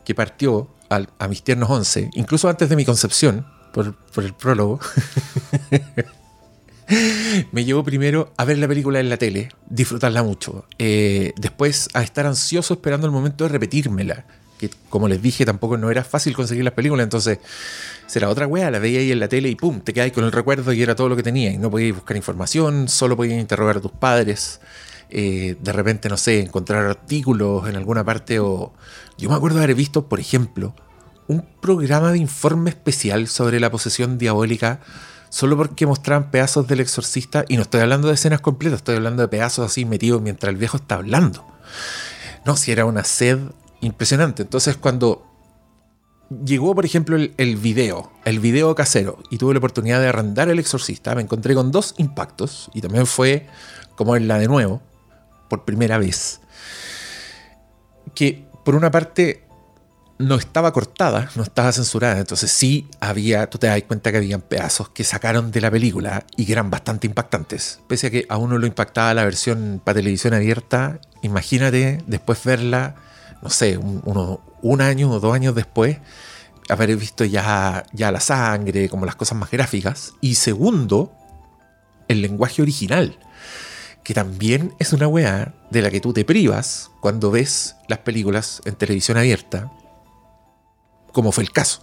que 0.05 0.13
partió 0.13 0.67
a 0.89 1.27
mis 1.27 1.41
tiernos 1.43 1.71
11, 1.71 2.11
incluso 2.13 2.49
antes 2.49 2.69
de 2.69 2.75
mi 2.75 2.85
concepción, 2.85 3.47
por 3.73 4.23
el 4.23 4.33
prólogo, 4.35 4.79
me 7.51 7.65
llevó 7.65 7.83
primero 7.83 8.33
a 8.37 8.45
ver 8.45 8.57
la 8.57 8.67
película 8.67 8.99
en 8.99 9.09
la 9.09 9.17
tele, 9.17 9.49
disfrutarla 9.69 10.23
mucho. 10.23 10.65
Eh, 10.79 11.33
después 11.37 11.89
a 11.93 12.01
estar 12.01 12.25
ansioso 12.25 12.75
esperando 12.75 13.07
el 13.07 13.13
momento 13.13 13.43
de 13.43 13.49
repetírmela. 13.49 14.25
Que 14.57 14.71
como 14.89 15.07
les 15.07 15.21
dije, 15.21 15.45
tampoco 15.45 15.77
no 15.77 15.91
era 15.91 16.03
fácil 16.03 16.33
conseguir 16.35 16.63
las 16.63 16.73
películas, 16.73 17.03
entonces 17.03 17.37
será 18.07 18.29
otra 18.29 18.47
wea, 18.47 18.71
la 18.71 18.79
veía 18.79 18.99
ahí 18.99 19.11
en 19.11 19.19
la 19.19 19.27
tele 19.27 19.49
y 19.49 19.55
pum, 19.55 19.81
te 19.81 19.93
quedáis 19.93 20.13
con 20.13 20.23
el 20.23 20.31
recuerdo 20.31 20.73
y 20.73 20.81
era 20.81 20.95
todo 20.95 21.09
lo 21.09 21.15
que 21.15 21.23
tenía. 21.23 21.51
Y 21.51 21.57
no 21.57 21.69
podías 21.69 21.95
buscar 21.95 22.17
información, 22.17 22.87
solo 22.87 23.15
podías 23.15 23.39
interrogar 23.39 23.77
a 23.77 23.81
tus 23.81 23.91
padres. 23.91 24.61
eh, 25.09 25.55
de 25.61 25.71
repente, 25.71 26.09
no 26.09 26.17
sé, 26.17 26.39
encontrar 26.41 26.85
artículos 26.85 27.67
en 27.69 27.75
alguna 27.75 28.03
parte 28.03 28.39
o... 28.39 28.73
Yo 29.17 29.29
me 29.29 29.35
acuerdo 29.35 29.57
de 29.57 29.63
haber 29.63 29.75
visto, 29.75 30.07
por 30.07 30.19
ejemplo, 30.19 30.75
un 31.27 31.45
programa 31.61 32.11
de 32.11 32.19
informe 32.19 32.69
especial 32.69 33.27
sobre 33.27 33.59
la 33.59 33.71
posesión 33.71 34.17
diabólica 34.17 34.81
solo 35.29 35.57
porque 35.57 35.85
mostraban 35.85 36.31
pedazos 36.31 36.67
del 36.67 36.79
exorcista 36.79 37.45
y 37.47 37.55
no 37.55 37.63
estoy 37.63 37.81
hablando 37.81 38.07
de 38.07 38.15
escenas 38.15 38.41
completas, 38.41 38.77
estoy 38.77 38.95
hablando 38.95 39.21
de 39.21 39.27
pedazos 39.27 39.65
así 39.65 39.85
metidos 39.85 40.21
mientras 40.21 40.49
el 40.49 40.57
viejo 40.57 40.77
está 40.77 40.95
hablando. 40.95 41.45
No, 42.45 42.55
si 42.55 42.71
era 42.71 42.85
una 42.85 43.03
sed 43.03 43.39
impresionante. 43.81 44.43
Entonces 44.43 44.77
cuando 44.77 45.27
llegó, 46.45 46.75
por 46.75 46.85
ejemplo, 46.85 47.15
el, 47.15 47.55
video, 47.57 48.11
el 48.25 48.39
video 48.39 48.75
casero, 48.75 49.19
y 49.29 49.37
tuve 49.37 49.53
la 49.53 49.59
oportunidad 49.59 50.01
de 50.01 50.07
arrendar 50.07 50.49
el 50.49 50.59
exorcista, 50.59 51.15
me 51.15 51.21
encontré 51.21 51.55
con 51.55 51.71
dos 51.71 51.95
impactos, 51.97 52.69
y 52.73 52.81
también 52.81 53.05
fue 53.05 53.47
como 53.95 54.15
en 54.15 54.27
la 54.27 54.37
de 54.37 54.47
nuevo, 54.47 54.81
por 55.49 55.63
primera 55.63 55.97
vez, 55.97 56.41
que 58.13 58.45
por 58.65 58.75
una 58.75 58.91
parte 58.91 59.46
no 60.19 60.35
estaba 60.35 60.73
cortada, 60.73 61.29
no 61.35 61.43
estaba 61.43 61.71
censurada, 61.71 62.17
entonces 62.19 62.51
sí 62.51 62.87
había, 62.99 63.49
tú 63.49 63.57
te 63.59 63.67
das 63.67 63.81
cuenta 63.83 64.11
que 64.11 64.17
habían 64.17 64.41
pedazos 64.41 64.89
que 64.89 65.03
sacaron 65.03 65.51
de 65.51 65.61
la 65.61 65.69
película 65.69 66.25
y 66.35 66.45
que 66.45 66.53
eran 66.53 66.71
bastante 66.71 67.05
impactantes. 67.05 67.79
Pese 67.87 68.07
a 68.07 68.09
que 68.09 68.25
a 68.27 68.37
uno 68.37 68.57
lo 68.57 68.65
impactaba 68.65 69.13
la 69.13 69.25
versión 69.25 69.79
para 69.83 69.97
televisión 69.97 70.33
abierta, 70.33 70.99
imagínate 71.21 72.03
después 72.07 72.43
verla, 72.43 72.95
no 73.43 73.49
sé, 73.49 73.77
un, 73.77 74.01
uno- 74.05 74.41
un 74.63 74.81
año 74.81 75.11
o 75.11 75.19
dos 75.19 75.35
años 75.35 75.53
después, 75.53 75.97
haber 76.69 76.95
visto 76.97 77.23
ya, 77.23 77.85
ya 77.93 78.11
la 78.11 78.19
sangre, 78.19 78.89
como 78.89 79.05
las 79.05 79.15
cosas 79.15 79.37
más 79.37 79.51
gráficas. 79.51 80.13
Y 80.19 80.35
segundo, 80.35 81.13
el 82.07 82.21
lenguaje 82.21 82.61
original 82.61 83.19
que 84.03 84.13
también 84.13 84.73
es 84.79 84.93
una 84.93 85.09
weá 85.09 85.53
de 85.69 85.81
la 85.81 85.91
que 85.91 85.99
tú 85.99 86.13
te 86.13 86.23
privas 86.23 86.91
cuando 87.01 87.29
ves 87.29 87.75
las 87.89 87.99
películas 87.99 88.61
en 88.63 88.75
televisión 88.75 89.17
abierta, 89.17 89.69
como 91.11 91.31
fue 91.31 91.43
el 91.43 91.51
caso. 91.51 91.81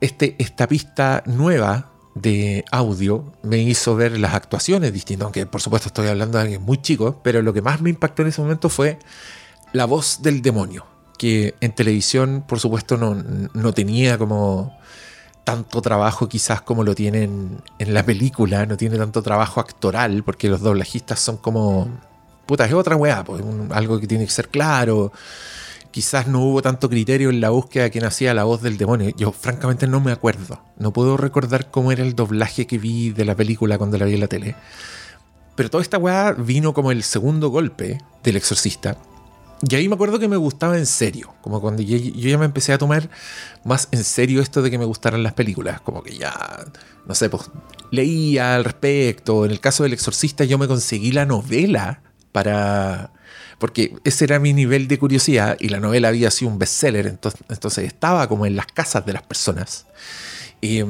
Este, 0.00 0.36
esta 0.38 0.66
pista 0.66 1.22
nueva 1.26 1.90
de 2.14 2.64
audio 2.70 3.32
me 3.42 3.58
hizo 3.58 3.96
ver 3.96 4.18
las 4.18 4.34
actuaciones 4.34 4.92
distintas, 4.92 5.24
aunque 5.24 5.46
por 5.46 5.60
supuesto 5.60 5.88
estoy 5.88 6.08
hablando 6.08 6.38
de 6.38 6.44
alguien 6.44 6.62
muy 6.62 6.80
chico, 6.80 7.20
pero 7.24 7.42
lo 7.42 7.52
que 7.52 7.62
más 7.62 7.80
me 7.80 7.90
impactó 7.90 8.22
en 8.22 8.28
ese 8.28 8.40
momento 8.40 8.68
fue 8.68 8.98
la 9.72 9.84
voz 9.86 10.22
del 10.22 10.40
demonio, 10.42 10.86
que 11.18 11.54
en 11.60 11.72
televisión 11.74 12.44
por 12.46 12.60
supuesto 12.60 12.96
no, 12.96 13.14
no 13.14 13.72
tenía 13.72 14.18
como 14.18 14.76
tanto 15.42 15.82
trabajo 15.82 16.28
quizás 16.28 16.62
como 16.62 16.84
lo 16.84 16.94
tienen 16.94 17.60
en 17.78 17.94
la 17.94 18.02
película, 18.04 18.64
no 18.66 18.76
tiene 18.76 18.96
tanto 18.96 19.22
trabajo 19.22 19.60
actoral, 19.60 20.22
porque 20.22 20.48
los 20.48 20.60
doblajistas 20.60 21.20
son 21.20 21.36
como... 21.36 21.88
Puta, 22.46 22.64
es 22.66 22.72
otra 22.74 22.96
weá, 22.96 23.24
pues, 23.24 23.42
un- 23.42 23.70
algo 23.72 23.98
que 23.98 24.06
tiene 24.06 24.24
que 24.24 24.30
ser 24.30 24.48
claro. 24.48 25.12
Quizás 25.94 26.26
no 26.26 26.40
hubo 26.40 26.60
tanto 26.60 26.90
criterio 26.90 27.30
en 27.30 27.40
la 27.40 27.50
búsqueda 27.50 27.84
de 27.84 27.92
quién 27.92 28.04
hacía 28.04 28.34
la 28.34 28.42
voz 28.42 28.60
del 28.60 28.76
demonio. 28.78 29.14
Yo 29.16 29.30
francamente 29.30 29.86
no 29.86 30.00
me 30.00 30.10
acuerdo. 30.10 30.60
No 30.76 30.92
puedo 30.92 31.16
recordar 31.16 31.70
cómo 31.70 31.92
era 31.92 32.02
el 32.02 32.16
doblaje 32.16 32.66
que 32.66 32.78
vi 32.78 33.10
de 33.10 33.24
la 33.24 33.36
película 33.36 33.78
cuando 33.78 33.96
la 33.96 34.06
vi 34.06 34.14
en 34.14 34.20
la 34.20 34.26
tele. 34.26 34.56
Pero 35.54 35.70
toda 35.70 35.82
esta 35.82 35.98
weá 35.98 36.32
vino 36.32 36.74
como 36.74 36.90
el 36.90 37.04
segundo 37.04 37.48
golpe 37.48 38.00
del 38.24 38.34
exorcista. 38.34 38.98
Y 39.62 39.72
ahí 39.76 39.88
me 39.88 39.94
acuerdo 39.94 40.18
que 40.18 40.26
me 40.26 40.36
gustaba 40.36 40.76
en 40.76 40.86
serio. 40.86 41.32
Como 41.42 41.60
cuando 41.60 41.80
yo, 41.80 41.96
yo 41.96 42.28
ya 42.28 42.38
me 42.38 42.46
empecé 42.46 42.72
a 42.72 42.78
tomar 42.78 43.08
más 43.62 43.86
en 43.92 44.02
serio 44.02 44.42
esto 44.42 44.62
de 44.62 44.72
que 44.72 44.78
me 44.78 44.86
gustaran 44.86 45.22
las 45.22 45.34
películas. 45.34 45.80
Como 45.80 46.02
que 46.02 46.16
ya, 46.16 46.34
no 47.06 47.14
sé, 47.14 47.30
pues 47.30 47.52
leía 47.92 48.56
al 48.56 48.64
respecto. 48.64 49.44
En 49.44 49.52
el 49.52 49.60
caso 49.60 49.84
del 49.84 49.92
exorcista 49.92 50.42
yo 50.42 50.58
me 50.58 50.66
conseguí 50.66 51.12
la 51.12 51.24
novela 51.24 52.02
para... 52.32 53.12
Porque 53.58 53.94
ese 54.04 54.24
era 54.24 54.38
mi 54.38 54.52
nivel 54.52 54.88
de 54.88 54.98
curiosidad 54.98 55.56
y 55.60 55.68
la 55.68 55.80
novela 55.80 56.08
había 56.08 56.30
sido 56.30 56.50
un 56.50 56.58
bestseller. 56.58 57.06
Entonces, 57.06 57.40
entonces 57.48 57.84
estaba 57.86 58.28
como 58.28 58.46
en 58.46 58.56
las 58.56 58.66
casas 58.66 59.04
de 59.06 59.12
las 59.12 59.22
personas. 59.22 59.86
Y, 60.60 60.80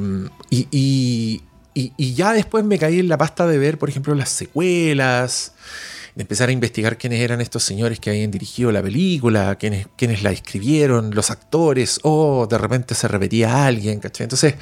y- 0.51 1.43
y- 1.75 1.93
y 1.97 2.15
ya 2.15 2.33
después 2.33 2.65
me 2.65 2.79
caí 2.79 3.01
en 3.01 3.09
la 3.09 3.19
pasta 3.19 3.47
de 3.47 3.59
ver, 3.59 3.79
por 3.79 3.89
ejemplo, 3.89 4.15
las 4.15 4.29
secuelas, 4.31 5.53
de 6.15 6.23
empezar 6.23 6.49
a 6.49 6.53
investigar 6.53 6.97
quiénes 6.97 7.21
eran 7.21 7.41
estos 7.41 7.65
señores 7.65 7.99
que 7.99 8.11
habían 8.11 8.31
dirigido 8.31 8.71
la 8.71 8.81
película, 8.83 9.57
quiénes, 9.57 9.89
quiénes 9.97 10.23
la 10.23 10.31
escribieron, 10.31 11.13
los 11.13 11.31
actores, 11.33 11.99
o 12.05 12.47
de 12.49 12.57
repente 12.59 12.95
se 12.95 13.09
repetía 13.09 13.67
alguien, 13.67 13.99
¿cachai? 13.99 14.25
Entonces, 14.27 14.55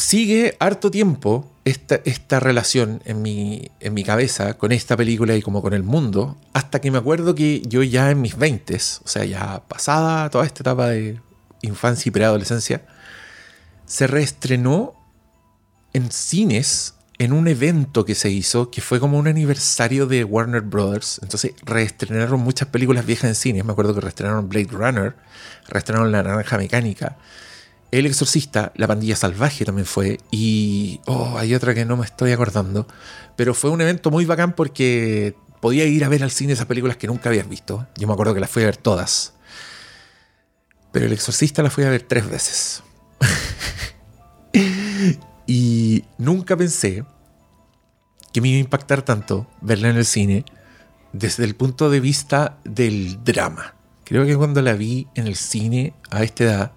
sigue 0.00 0.56
harto 0.58 0.90
tiempo 0.90 1.50
esta, 1.64 2.00
esta 2.04 2.40
relación 2.40 3.02
en 3.04 3.22
mi, 3.22 3.70
en 3.80 3.94
mi 3.94 4.02
cabeza 4.02 4.54
con 4.54 4.72
esta 4.72 4.96
película 4.96 5.36
y 5.36 5.42
como 5.42 5.62
con 5.62 5.74
el 5.74 5.82
mundo, 5.82 6.36
hasta 6.52 6.80
que 6.80 6.90
me 6.90 6.98
acuerdo 6.98 7.34
que 7.34 7.62
yo 7.66 7.82
ya 7.82 8.10
en 8.10 8.20
mis 8.20 8.36
20, 8.36 8.74
o 8.76 9.08
sea, 9.08 9.24
ya 9.24 9.62
pasada 9.68 10.30
toda 10.30 10.46
esta 10.46 10.62
etapa 10.62 10.88
de 10.88 11.20
infancia 11.62 12.08
y 12.08 12.12
preadolescencia, 12.12 12.82
se 13.86 14.06
reestrenó 14.06 14.94
en 15.92 16.10
cines 16.10 16.94
en 17.18 17.34
un 17.34 17.48
evento 17.48 18.06
que 18.06 18.14
se 18.14 18.30
hizo 18.30 18.70
que 18.70 18.80
fue 18.80 18.98
como 18.98 19.18
un 19.18 19.28
aniversario 19.28 20.06
de 20.06 20.24
Warner 20.24 20.62
Brothers. 20.62 21.20
Entonces 21.22 21.52
reestrenaron 21.62 22.40
muchas 22.40 22.68
películas 22.68 23.04
viejas 23.04 23.28
en 23.28 23.34
cines. 23.34 23.64
Me 23.64 23.72
acuerdo 23.72 23.94
que 23.94 24.00
reestrenaron 24.00 24.48
Blade 24.48 24.68
Runner, 24.70 25.14
reestrenaron 25.68 26.12
La 26.12 26.22
Naranja 26.22 26.56
Mecánica, 26.56 27.18
El 27.90 28.06
Exorcista, 28.06 28.72
La 28.76 28.86
Pandilla 28.86 29.16
Salvaje 29.16 29.64
también 29.64 29.86
fue. 29.86 30.20
Y 30.30 31.00
oh, 31.06 31.36
hay 31.38 31.54
otra 31.54 31.74
que 31.74 31.84
no 31.84 31.96
me 31.96 32.04
estoy 32.04 32.32
acordando. 32.32 32.86
Pero 33.36 33.54
fue 33.54 33.70
un 33.70 33.80
evento 33.80 34.10
muy 34.10 34.24
bacán 34.24 34.54
porque 34.54 35.34
podía 35.60 35.84
ir 35.86 36.04
a 36.04 36.08
ver 36.08 36.22
al 36.22 36.30
cine 36.30 36.52
esas 36.52 36.66
películas 36.66 36.96
que 36.96 37.06
nunca 37.06 37.28
habías 37.28 37.48
visto. 37.48 37.86
Yo 37.96 38.06
me 38.06 38.12
acuerdo 38.12 38.34
que 38.34 38.40
las 38.40 38.50
fui 38.50 38.62
a 38.62 38.66
ver 38.66 38.76
todas. 38.76 39.34
Pero 40.92 41.06
El 41.06 41.12
Exorcista 41.12 41.62
la 41.62 41.70
fui 41.70 41.84
a 41.84 41.90
ver 41.90 42.02
tres 42.02 42.28
veces. 42.28 42.82
Y 45.52 46.04
nunca 46.16 46.56
pensé 46.56 47.04
que 48.32 48.40
me 48.40 48.50
iba 48.50 48.58
a 48.58 48.60
impactar 48.60 49.02
tanto 49.02 49.48
verla 49.60 49.88
en 49.88 49.96
el 49.96 50.06
cine 50.06 50.44
desde 51.12 51.42
el 51.42 51.56
punto 51.56 51.90
de 51.90 51.98
vista 51.98 52.58
del 52.62 53.24
drama. 53.24 53.74
Creo 54.04 54.24
que 54.26 54.36
cuando 54.36 54.62
la 54.62 54.74
vi 54.74 55.08
en 55.16 55.26
el 55.26 55.34
cine 55.34 55.92
a 56.08 56.22
esta 56.22 56.44
edad, 56.44 56.72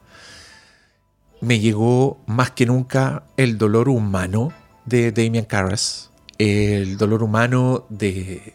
me 1.43 1.59
llegó 1.59 2.23
más 2.25 2.51
que 2.51 2.65
nunca 2.65 3.23
el 3.35 3.57
dolor 3.57 3.89
humano 3.89 4.53
de 4.85 5.11
Damian 5.11 5.43
Carras, 5.43 6.09
el 6.37 6.97
dolor 6.97 7.21
humano 7.21 7.85
de 7.89 8.53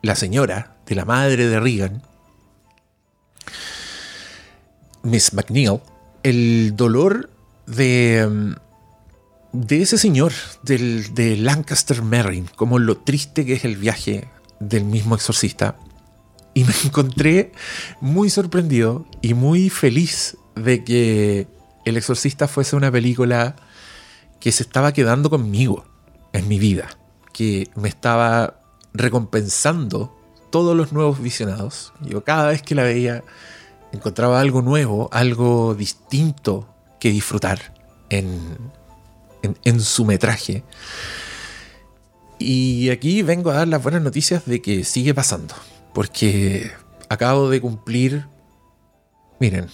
la 0.00 0.16
señora, 0.16 0.76
de 0.86 0.94
la 0.94 1.04
madre 1.04 1.48
de 1.48 1.60
Regan, 1.60 2.02
Miss 5.02 5.34
McNeil, 5.34 5.80
el 6.22 6.74
dolor 6.74 7.28
de, 7.66 8.26
mm, 8.26 8.54
de 9.52 9.82
ese 9.82 9.98
señor, 9.98 10.32
del, 10.62 11.12
de 11.12 11.36
Lancaster 11.36 12.00
Merrin, 12.00 12.48
como 12.56 12.78
lo 12.78 12.96
triste 12.96 13.44
que 13.44 13.54
es 13.54 13.66
el 13.66 13.76
viaje 13.76 14.26
del 14.58 14.84
mismo 14.84 15.14
exorcista. 15.16 15.76
Y 16.54 16.64
me 16.64 16.72
encontré 16.86 17.52
muy 18.00 18.30
sorprendido 18.30 19.04
y 19.20 19.34
muy 19.34 19.68
feliz 19.68 20.38
de 20.54 20.84
que 20.84 21.48
El 21.84 21.96
exorcista 21.96 22.46
fuese 22.46 22.76
una 22.76 22.92
película 22.92 23.56
que 24.38 24.52
se 24.52 24.62
estaba 24.62 24.92
quedando 24.92 25.30
conmigo 25.30 25.84
en 26.32 26.48
mi 26.48 26.58
vida, 26.58 26.96
que 27.32 27.68
me 27.74 27.88
estaba 27.88 28.60
recompensando 28.94 30.16
todos 30.50 30.76
los 30.76 30.92
nuevos 30.92 31.20
visionados. 31.20 31.92
Yo 32.02 32.22
cada 32.24 32.48
vez 32.48 32.62
que 32.62 32.74
la 32.74 32.84
veía 32.84 33.24
encontraba 33.92 34.40
algo 34.40 34.62
nuevo, 34.62 35.08
algo 35.12 35.74
distinto 35.74 36.68
que 37.00 37.10
disfrutar 37.10 37.74
en, 38.10 38.58
en, 39.42 39.80
su 39.80 40.04
metraje. 40.04 40.64
Y 42.38 42.90
aquí 42.90 43.22
vengo 43.22 43.50
a 43.50 43.54
dar 43.54 43.68
las 43.68 43.82
buenas 43.82 44.02
noticias 44.02 44.46
de 44.46 44.60
que 44.62 44.84
sigue 44.84 45.14
pasando, 45.14 45.54
porque 45.94 46.70
acabo 47.08 47.48
de 47.50 47.60
cumplir, 47.60 48.26
miren, 49.38 49.68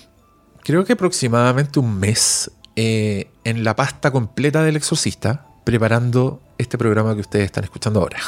creo 0.69 0.85
que 0.85 0.93
aproximadamente 0.93 1.81
un 1.81 1.99
mes 1.99 2.51
eh, 2.77 3.31
en 3.45 3.65
la 3.65 3.75
pasta 3.75 4.11
completa 4.11 4.63
del 4.63 4.77
exorcista, 4.77 5.47
preparando 5.65 6.43
este 6.59 6.77
programa 6.77 7.15
que 7.15 7.23
ustedes 7.23 7.47
están 7.47 7.65
escuchando 7.65 8.01
ahora. 8.01 8.19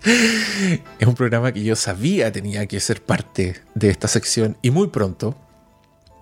es 1.00 1.06
un 1.08 1.14
programa 1.16 1.50
que 1.50 1.64
yo 1.64 1.74
sabía 1.74 2.30
tenía 2.30 2.64
que 2.66 2.78
ser 2.78 3.02
parte 3.02 3.60
de 3.74 3.90
esta 3.90 4.06
sección 4.06 4.56
y 4.62 4.70
muy 4.70 4.86
pronto. 4.86 5.34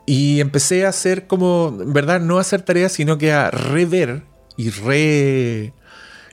Y 0.06 0.40
empecé 0.40 0.86
a 0.86 0.88
hacer 0.88 1.26
como, 1.26 1.76
en 1.78 1.92
verdad, 1.92 2.18
no 2.18 2.38
hacer 2.38 2.62
tareas, 2.62 2.92
sino 2.92 3.18
que 3.18 3.30
a 3.32 3.50
rever 3.50 4.22
y, 4.56 4.70
re, 4.70 5.74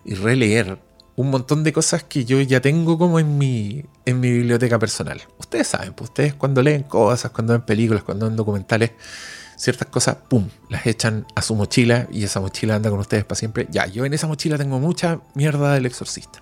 y 0.05 0.13
releer 0.13 0.77
un 1.15 1.29
montón 1.29 1.63
de 1.63 1.71
cosas 1.71 2.03
que 2.03 2.25
yo 2.25 2.41
ya 2.41 2.61
tengo 2.61 2.97
como 2.97 3.19
en 3.19 3.37
mi, 3.37 3.85
en 4.05 4.19
mi 4.19 4.31
biblioteca 4.31 4.77
personal. 4.79 5.21
Ustedes 5.37 5.67
saben, 5.67 5.93
pues 5.93 6.09
ustedes 6.09 6.33
cuando 6.33 6.61
leen 6.61 6.83
cosas, 6.83 7.31
cuando 7.31 7.53
ven 7.53 7.61
películas, 7.61 8.03
cuando 8.03 8.27
ven 8.27 8.35
documentales, 8.35 8.91
ciertas 9.55 9.87
cosas, 9.87 10.17
¡pum!, 10.29 10.49
las 10.69 10.85
echan 10.85 11.25
a 11.35 11.41
su 11.41 11.55
mochila 11.55 12.07
y 12.11 12.23
esa 12.25 12.41
mochila 12.41 12.75
anda 12.75 12.89
con 12.89 12.99
ustedes 12.99 13.23
para 13.23 13.37
siempre. 13.37 13.67
Ya, 13.71 13.85
yo 13.87 14.05
en 14.05 14.13
esa 14.13 14.27
mochila 14.27 14.57
tengo 14.57 14.79
mucha 14.79 15.21
mierda 15.33 15.73
del 15.73 15.85
exorcista. 15.85 16.41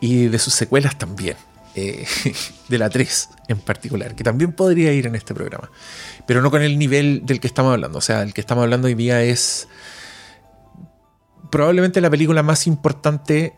Y 0.00 0.26
de 0.26 0.38
sus 0.38 0.54
secuelas 0.54 0.98
también. 0.98 1.36
eh, 1.76 2.06
de 2.68 2.78
la 2.78 2.90
3 2.90 3.28
en 3.48 3.58
particular, 3.58 4.16
que 4.16 4.24
también 4.24 4.52
podría 4.52 4.92
ir 4.92 5.06
en 5.06 5.14
este 5.14 5.34
programa. 5.34 5.70
Pero 6.26 6.42
no 6.42 6.50
con 6.50 6.62
el 6.62 6.78
nivel 6.78 7.24
del 7.24 7.38
que 7.38 7.46
estamos 7.46 7.72
hablando. 7.72 7.98
O 7.98 8.02
sea, 8.02 8.22
el 8.22 8.34
que 8.34 8.40
estamos 8.40 8.62
hablando 8.62 8.88
hoy 8.88 8.94
día 8.94 9.22
es 9.22 9.68
probablemente 11.50 12.00
la 12.00 12.10
película 12.10 12.42
más 12.42 12.66
importante 12.66 13.54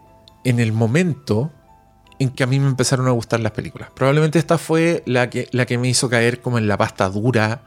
en 0.48 0.60
el 0.60 0.72
momento 0.72 1.52
en 2.18 2.30
que 2.30 2.42
a 2.42 2.46
mí 2.46 2.58
me 2.58 2.66
empezaron 2.66 3.06
a 3.06 3.10
gustar 3.10 3.40
las 3.40 3.52
películas. 3.52 3.90
Probablemente 3.94 4.38
esta 4.38 4.58
fue 4.58 5.02
la 5.06 5.30
que, 5.30 5.48
la 5.52 5.66
que 5.66 5.78
me 5.78 5.88
hizo 5.88 6.08
caer 6.08 6.40
como 6.40 6.58
en 6.58 6.66
la 6.66 6.76
pasta 6.76 7.08
dura. 7.08 7.62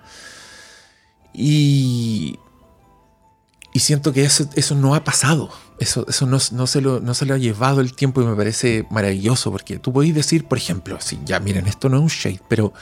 Y, 1.34 2.40
y 3.74 3.80
siento 3.80 4.12
que 4.12 4.24
eso, 4.24 4.50
eso 4.56 4.76
no 4.76 4.96
ha 4.96 5.04
pasado. 5.04 5.50
Eso, 5.80 6.06
eso 6.08 6.26
no, 6.26 6.38
no, 6.52 6.68
se 6.68 6.82
lo, 6.82 7.00
no 7.00 7.14
se 7.14 7.26
lo 7.26 7.36
ha 7.36 7.38
llevado 7.38 7.82
el 7.82 7.94
tiempo 7.94 8.22
y 8.22 8.26
me 8.26 8.36
parece 8.36 8.86
maravilloso. 8.90 9.52
Porque 9.52 9.80
tú 9.80 9.94
podéis 9.94 10.16
decir, 10.16 10.46
por 10.48 10.58
ejemplo, 10.58 10.98
si 11.00 11.20
ya 11.24 11.40
miren, 11.40 11.68
esto 11.68 11.88
no 11.88 11.98
es 11.98 12.04
un 12.04 12.10
shade, 12.10 12.42
pero 12.48 12.74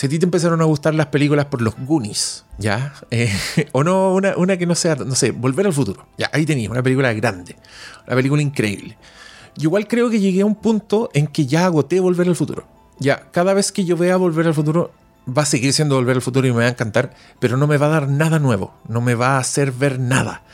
si 0.00 0.06
a 0.06 0.08
ti 0.08 0.18
te 0.18 0.24
empezaron 0.24 0.62
a 0.62 0.64
gustar 0.64 0.94
las 0.94 1.08
películas 1.08 1.44
por 1.44 1.60
los 1.60 1.76
Goonies, 1.76 2.46
¿ya? 2.56 2.94
Eh, 3.10 3.30
o 3.72 3.84
no, 3.84 4.14
una, 4.14 4.34
una, 4.34 4.56
que 4.56 4.64
no 4.64 4.74
sea, 4.74 4.94
no 4.94 5.14
sé, 5.14 5.30
Volver 5.30 5.66
al 5.66 5.74
Futuro. 5.74 6.06
Ya, 6.16 6.30
ahí 6.32 6.46
tenías 6.46 6.70
una 6.70 6.82
película 6.82 7.12
grande, 7.12 7.54
una 8.06 8.16
película 8.16 8.40
increíble. 8.40 8.96
Yo 9.56 9.64
igual 9.64 9.86
creo 9.86 10.08
que 10.08 10.18
llegué 10.18 10.40
a 10.40 10.46
un 10.46 10.54
punto 10.54 11.10
en 11.12 11.26
que 11.26 11.44
ya 11.44 11.66
agoté 11.66 12.00
Volver 12.00 12.28
al 12.28 12.34
Futuro. 12.34 12.66
Ya, 12.98 13.30
cada 13.30 13.52
vez 13.52 13.72
que 13.72 13.84
yo 13.84 13.94
vea 13.94 14.16
Volver 14.16 14.46
al 14.46 14.54
Futuro, 14.54 14.90
va 15.28 15.42
a 15.42 15.44
seguir 15.44 15.70
siendo 15.74 15.96
Volver 15.96 16.16
al 16.16 16.22
Futuro 16.22 16.48
y 16.48 16.52
me 16.52 16.60
va 16.60 16.64
a 16.64 16.70
encantar, 16.70 17.12
pero 17.38 17.58
no 17.58 17.66
me 17.66 17.76
va 17.76 17.88
a 17.88 17.90
dar 17.90 18.08
nada 18.08 18.38
nuevo, 18.38 18.72
no 18.88 19.02
me 19.02 19.14
va 19.14 19.36
a 19.36 19.38
hacer 19.40 19.70
ver 19.70 20.00
nada. 20.00 20.44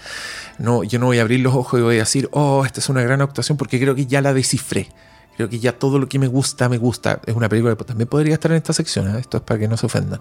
No, 0.59 0.83
yo 0.83 0.99
no 0.99 1.07
voy 1.07 1.21
a 1.21 1.23
abrir 1.23 1.39
los 1.39 1.55
ojos 1.55 1.79
y 1.79 1.85
voy 1.85 1.95
a 1.95 1.99
decir, 2.01 2.29
oh, 2.33 2.65
esta 2.67 2.81
es 2.81 2.89
una 2.89 3.03
gran 3.03 3.23
actuación 3.23 3.57
porque 3.57 3.79
creo 3.79 3.95
que 3.95 4.07
ya 4.07 4.21
la 4.23 4.35
descifré. 4.35 4.89
Creo 5.37 5.49
que 5.51 5.59
ya 5.59 5.79
todo 5.79 5.99
lo 5.99 6.09
que 6.09 6.19
me 6.19 6.27
gusta, 6.27 6.69
me 6.69 6.79
gusta. 6.79 7.21
Es 7.27 7.35
una 7.35 7.49
película 7.49 7.77
que 7.77 7.85
también 7.85 8.09
podría 8.09 8.35
estar 8.35 8.51
en 8.51 8.57
esta 8.57 8.73
sección. 8.73 9.15
¿eh? 9.15 9.21
Esto 9.21 9.37
es 9.37 9.43
para 9.43 9.61
que 9.61 9.69
no 9.69 9.77
se 9.77 9.87
ofendan. 9.87 10.21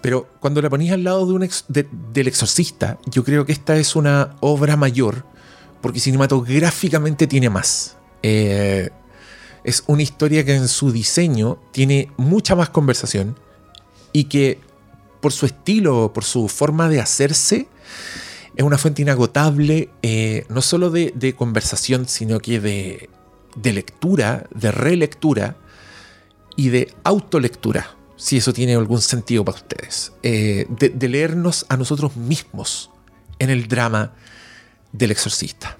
Pero 0.00 0.28
cuando 0.40 0.60
la 0.60 0.68
ponís 0.68 0.92
al 0.92 1.04
lado 1.04 1.24
de 1.26 1.32
un 1.32 1.42
ex, 1.44 1.64
de, 1.68 1.88
del 2.12 2.26
exorcista, 2.26 2.98
yo 3.06 3.22
creo 3.24 3.46
que 3.46 3.52
esta 3.52 3.76
es 3.76 3.94
una 3.94 4.36
obra 4.40 4.76
mayor 4.76 5.24
porque 5.80 6.00
cinematográficamente 6.00 7.26
tiene 7.26 7.50
más. 7.50 7.96
Eh, 8.22 8.88
es 9.64 9.84
una 9.86 10.02
historia 10.02 10.44
que 10.44 10.54
en 10.54 10.66
su 10.68 10.90
diseño 10.90 11.58
tiene 11.72 12.10
mucha 12.16 12.56
más 12.56 12.70
conversación 12.70 13.38
y 14.10 14.24
que 14.24 14.60
por 15.20 15.32
su 15.32 15.46
estilo, 15.46 16.12
por 16.14 16.24
su 16.24 16.48
forma 16.48 16.88
de 16.88 17.00
hacerse, 17.00 17.68
es 18.56 18.64
una 18.64 18.78
fuente 18.78 19.02
inagotable, 19.02 19.90
eh, 20.02 20.46
no 20.48 20.62
solo 20.62 20.90
de, 20.90 21.12
de 21.14 21.34
conversación, 21.34 22.08
sino 22.08 22.40
que 22.40 22.60
de, 22.60 23.10
de 23.54 23.72
lectura, 23.72 24.46
de 24.54 24.70
relectura 24.70 25.56
y 26.56 26.68
de 26.68 26.94
autolectura, 27.04 27.86
si 28.16 28.36
eso 28.36 28.52
tiene 28.52 28.74
algún 28.74 29.00
sentido 29.00 29.44
para 29.44 29.56
ustedes, 29.58 30.12
eh, 30.22 30.66
de, 30.68 30.90
de, 30.90 31.08
leernos 31.08 31.66
a 31.68 31.76
nosotros 31.76 32.16
mismos 32.16 32.90
en 33.38 33.50
el 33.50 33.66
drama 33.68 34.12
del 34.92 35.10
exorcista. 35.10 35.76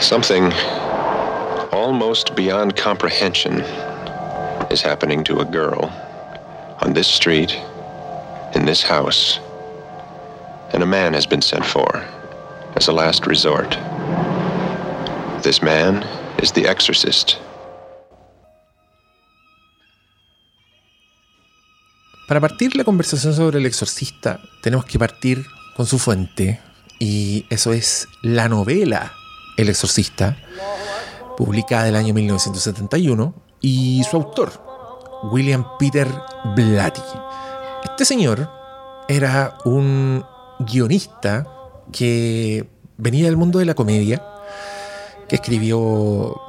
Something 0.00 0.50
almost 1.72 2.34
beyond 2.34 2.76
comprehension 2.76 3.64
is 4.70 4.82
happening 4.82 5.24
to 5.24 5.40
a 5.40 5.44
girl 5.44 5.90
on 6.82 6.94
this 6.94 7.08
street, 7.08 7.58
in 8.54 8.64
this 8.64 8.82
house, 8.82 9.40
and 10.72 10.82
a 10.82 10.86
man 10.86 11.14
has 11.14 11.26
been 11.26 11.42
sent 11.42 11.64
for 11.64 12.04
as 12.76 12.88
a 12.88 12.92
last 12.92 13.26
resort. 13.26 13.76
This 15.42 15.62
man 15.62 16.06
is 16.42 16.52
the 16.52 16.70
exorcist. 16.70 17.32
Para 22.28 22.40
partir 22.40 22.76
la 22.76 22.84
conversación 22.84 23.34
sobre 23.34 23.58
el 23.58 23.66
exorcista, 23.66 24.40
tenemos 24.62 24.84
que 24.84 24.98
partir 24.98 25.44
con 25.76 25.86
su 25.86 25.98
fuente, 25.98 26.60
y 26.98 27.44
eso 27.50 27.72
es 27.72 28.06
la 28.22 28.48
novela 28.48 29.12
El 29.56 29.68
exorcista, 29.68 30.36
publicada 31.36 31.88
el 31.88 31.96
año 31.96 32.14
1971, 32.14 33.34
y 33.60 34.04
su 34.08 34.16
autor, 34.16 34.52
William 35.32 35.66
Peter 35.78 36.06
Blatty. 36.54 37.02
Este 37.84 38.04
señor 38.04 38.48
era 39.08 39.58
un 39.64 40.24
guionista 40.60 41.46
que 41.90 42.68
venía 42.96 43.24
del 43.26 43.36
mundo 43.36 43.58
de 43.58 43.64
la 43.64 43.74
comedia, 43.74 44.24
que 45.30 45.36
escribió 45.36 46.40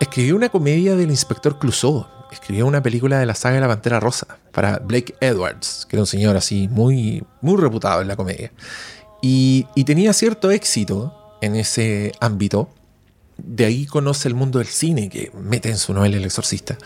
escribió 0.00 0.34
una 0.34 0.48
comedia 0.48 0.96
del 0.96 1.10
inspector 1.10 1.60
Clouseau, 1.60 2.04
escribió 2.32 2.66
una 2.66 2.82
película 2.82 3.20
de 3.20 3.26
la 3.26 3.36
saga 3.36 3.54
de 3.54 3.60
la 3.60 3.68
Pantera 3.68 4.00
Rosa 4.00 4.26
para 4.50 4.78
Blake 4.78 5.14
Edwards, 5.20 5.86
que 5.88 5.94
era 5.94 6.02
un 6.02 6.08
señor 6.08 6.36
así 6.36 6.66
muy 6.66 7.22
muy 7.40 7.56
reputado 7.56 8.02
en 8.02 8.08
la 8.08 8.16
comedia. 8.16 8.50
Y, 9.22 9.68
y 9.76 9.84
tenía 9.84 10.12
cierto 10.12 10.50
éxito 10.50 11.36
en 11.40 11.54
ese 11.54 12.10
ámbito. 12.18 12.68
De 13.36 13.64
ahí 13.64 13.86
conoce 13.86 14.26
el 14.26 14.34
mundo 14.34 14.58
del 14.58 14.68
cine, 14.68 15.08
que 15.08 15.30
mete 15.32 15.70
en 15.70 15.78
su 15.78 15.94
novela 15.94 16.16
El 16.16 16.24
Exorcista. 16.24 16.76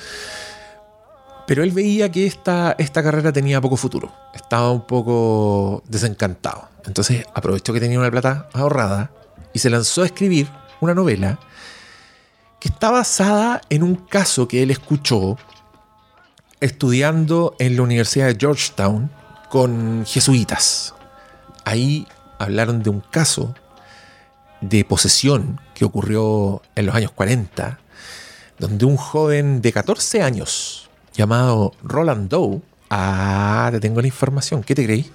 Pero 1.46 1.62
él 1.62 1.70
veía 1.72 2.12
que 2.12 2.26
esta, 2.26 2.76
esta 2.78 3.02
carrera 3.02 3.32
tenía 3.32 3.62
poco 3.62 3.78
futuro. 3.78 4.12
Estaba 4.34 4.70
un 4.70 4.86
poco 4.86 5.82
desencantado. 5.88 6.68
Entonces 6.84 7.24
aprovechó 7.32 7.72
que 7.72 7.80
tenía 7.80 7.98
una 7.98 8.10
plata 8.10 8.50
ahorrada 8.52 9.10
y 9.54 9.58
se 9.58 9.70
lanzó 9.70 10.02
a 10.02 10.06
escribir 10.06 10.48
una 10.80 10.94
novela 10.94 11.38
que 12.60 12.68
está 12.68 12.90
basada 12.90 13.60
en 13.70 13.82
un 13.82 13.94
caso 13.94 14.48
que 14.48 14.62
él 14.62 14.70
escuchó 14.70 15.36
estudiando 16.60 17.54
en 17.58 17.76
la 17.76 17.82
Universidad 17.82 18.26
de 18.26 18.36
Georgetown 18.38 19.10
con 19.48 20.04
jesuitas. 20.06 20.94
Ahí 21.64 22.06
hablaron 22.38 22.82
de 22.82 22.90
un 22.90 23.00
caso 23.00 23.54
de 24.60 24.84
posesión 24.84 25.60
que 25.74 25.84
ocurrió 25.84 26.62
en 26.74 26.86
los 26.86 26.94
años 26.94 27.12
40, 27.12 27.78
donde 28.58 28.84
un 28.84 28.96
joven 28.96 29.62
de 29.62 29.72
14 29.72 30.22
años 30.22 30.90
llamado 31.14 31.72
Roland 31.82 32.28
Doe 32.28 32.60
Ah, 32.90 33.68
te 33.70 33.80
tengo 33.80 34.00
la 34.00 34.06
información. 34.06 34.62
¿Qué 34.62 34.74
te 34.74 34.84
creí? 34.84 35.10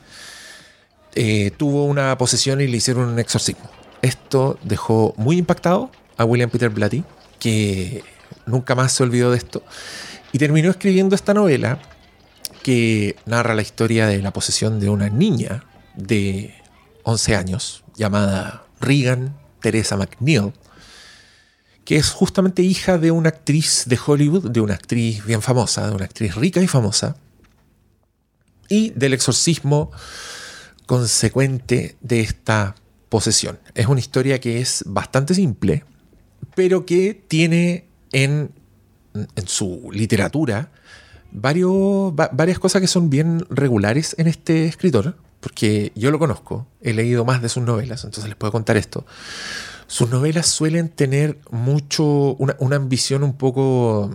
Eh, 1.16 1.52
tuvo 1.58 1.86
una 1.86 2.18
posesión 2.18 2.62
y 2.62 2.68
le 2.68 2.78
hicieron 2.78 3.10
un 3.10 3.20
exorcismo. 3.20 3.70
Esto 4.04 4.60
dejó 4.64 5.14
muy 5.16 5.38
impactado 5.38 5.90
a 6.18 6.26
William 6.26 6.50
Peter 6.50 6.70
Blatty, 6.70 7.06
que 7.40 8.04
nunca 8.46 8.76
más 8.76 8.92
se 8.92 9.02
olvidó 9.02 9.32
de 9.32 9.38
esto, 9.38 9.64
y 10.34 10.40
terminó 10.40 10.70
escribiendo 10.70 11.16
esta 11.16 11.34
novela 11.34 11.80
que 12.64 13.16
narra 13.26 13.56
la 13.56 13.62
historia 13.62 14.06
de 14.06 14.22
la 14.22 14.34
posesión 14.34 14.82
de 14.82 14.90
una 14.90 15.08
niña 15.08 15.64
de 15.96 16.54
11 17.04 17.36
años 17.38 17.86
llamada 17.96 18.66
Regan 18.82 19.38
Teresa 19.62 19.96
McNeil, 19.96 20.52
que 21.86 21.96
es 21.96 22.12
justamente 22.12 22.62
hija 22.62 22.98
de 22.98 23.12
una 23.12 23.30
actriz 23.30 23.84
de 23.86 23.98
Hollywood, 24.06 24.52
de 24.52 24.60
una 24.60 24.74
actriz 24.74 25.24
bien 25.26 25.42
famosa, 25.42 25.88
de 25.88 25.96
una 25.96 26.06
actriz 26.06 26.36
rica 26.36 26.62
y 26.62 26.68
famosa, 26.68 27.16
y 28.68 28.90
del 28.90 29.14
exorcismo 29.14 29.92
consecuente 30.88 31.96
de 32.02 32.20
esta 32.20 32.76
posesión. 33.14 33.60
Es 33.76 33.86
una 33.86 34.00
historia 34.00 34.42
que 34.42 34.60
es 34.60 34.84
bastante 34.88 35.36
simple, 35.36 35.84
pero 36.56 36.84
que 36.84 37.14
tiene 37.14 37.86
en, 38.12 38.50
en 39.14 39.48
su 39.48 39.92
literatura 39.94 40.72
varios, 41.32 42.16
varias 42.16 42.58
cosas 42.58 42.82
que 42.82 42.88
son 42.88 43.12
bien 43.12 43.46
regulares 43.52 44.16
en 44.18 44.28
este 44.28 44.66
escritor, 44.66 45.16
porque 45.42 45.92
yo 45.94 46.10
lo 46.10 46.18
conozco, 46.18 46.66
he 46.82 46.92
leído 46.92 47.24
más 47.24 47.40
de 47.44 47.50
sus 47.50 47.62
novelas, 47.62 48.04
entonces 48.04 48.30
les 48.30 48.36
puedo 48.36 48.52
contar 48.52 48.78
esto. 48.78 49.06
Sus 49.86 50.10
novelas 50.10 50.48
suelen 50.48 50.90
tener 50.90 51.38
mucho, 51.52 52.04
una, 52.40 52.56
una 52.58 52.78
ambición 52.78 53.24
un 53.24 53.38
poco 53.38 54.10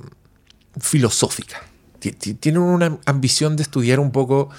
filosófica. 0.80 1.62
Tienen 2.00 2.62
una 2.62 2.98
ambición 3.06 3.54
de 3.54 3.62
estudiar 3.62 4.00
un 4.00 4.10
poco 4.10 4.50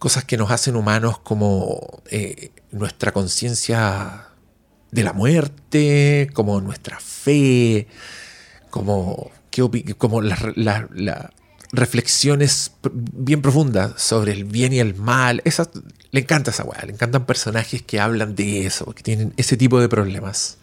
cosas 0.00 0.24
que 0.24 0.36
nos 0.36 0.50
hacen 0.50 0.74
humanos 0.74 1.20
como 1.20 2.02
eh, 2.10 2.50
nuestra 2.72 3.12
conciencia 3.12 4.26
de 4.90 5.02
la 5.04 5.12
muerte, 5.12 6.30
como 6.32 6.60
nuestra 6.60 6.98
fe, 7.00 7.86
como, 8.70 9.30
como 9.98 10.20
las 10.22 10.40
reflexiones 11.72 12.72
bien 12.92 13.42
profundas 13.42 14.00
sobre 14.00 14.32
el 14.32 14.44
bien 14.44 14.72
y 14.72 14.80
el 14.80 14.94
mal. 14.94 15.42
Esa, 15.44 15.70
le 16.10 16.20
encanta 16.20 16.50
esa 16.50 16.64
weá, 16.64 16.82
le 16.84 16.92
encantan 16.92 17.26
personajes 17.26 17.82
que 17.82 18.00
hablan 18.00 18.34
de 18.34 18.66
eso, 18.66 18.86
que 18.92 19.02
tienen 19.02 19.32
ese 19.36 19.56
tipo 19.56 19.80
de 19.80 19.88
problemas. 19.88 20.58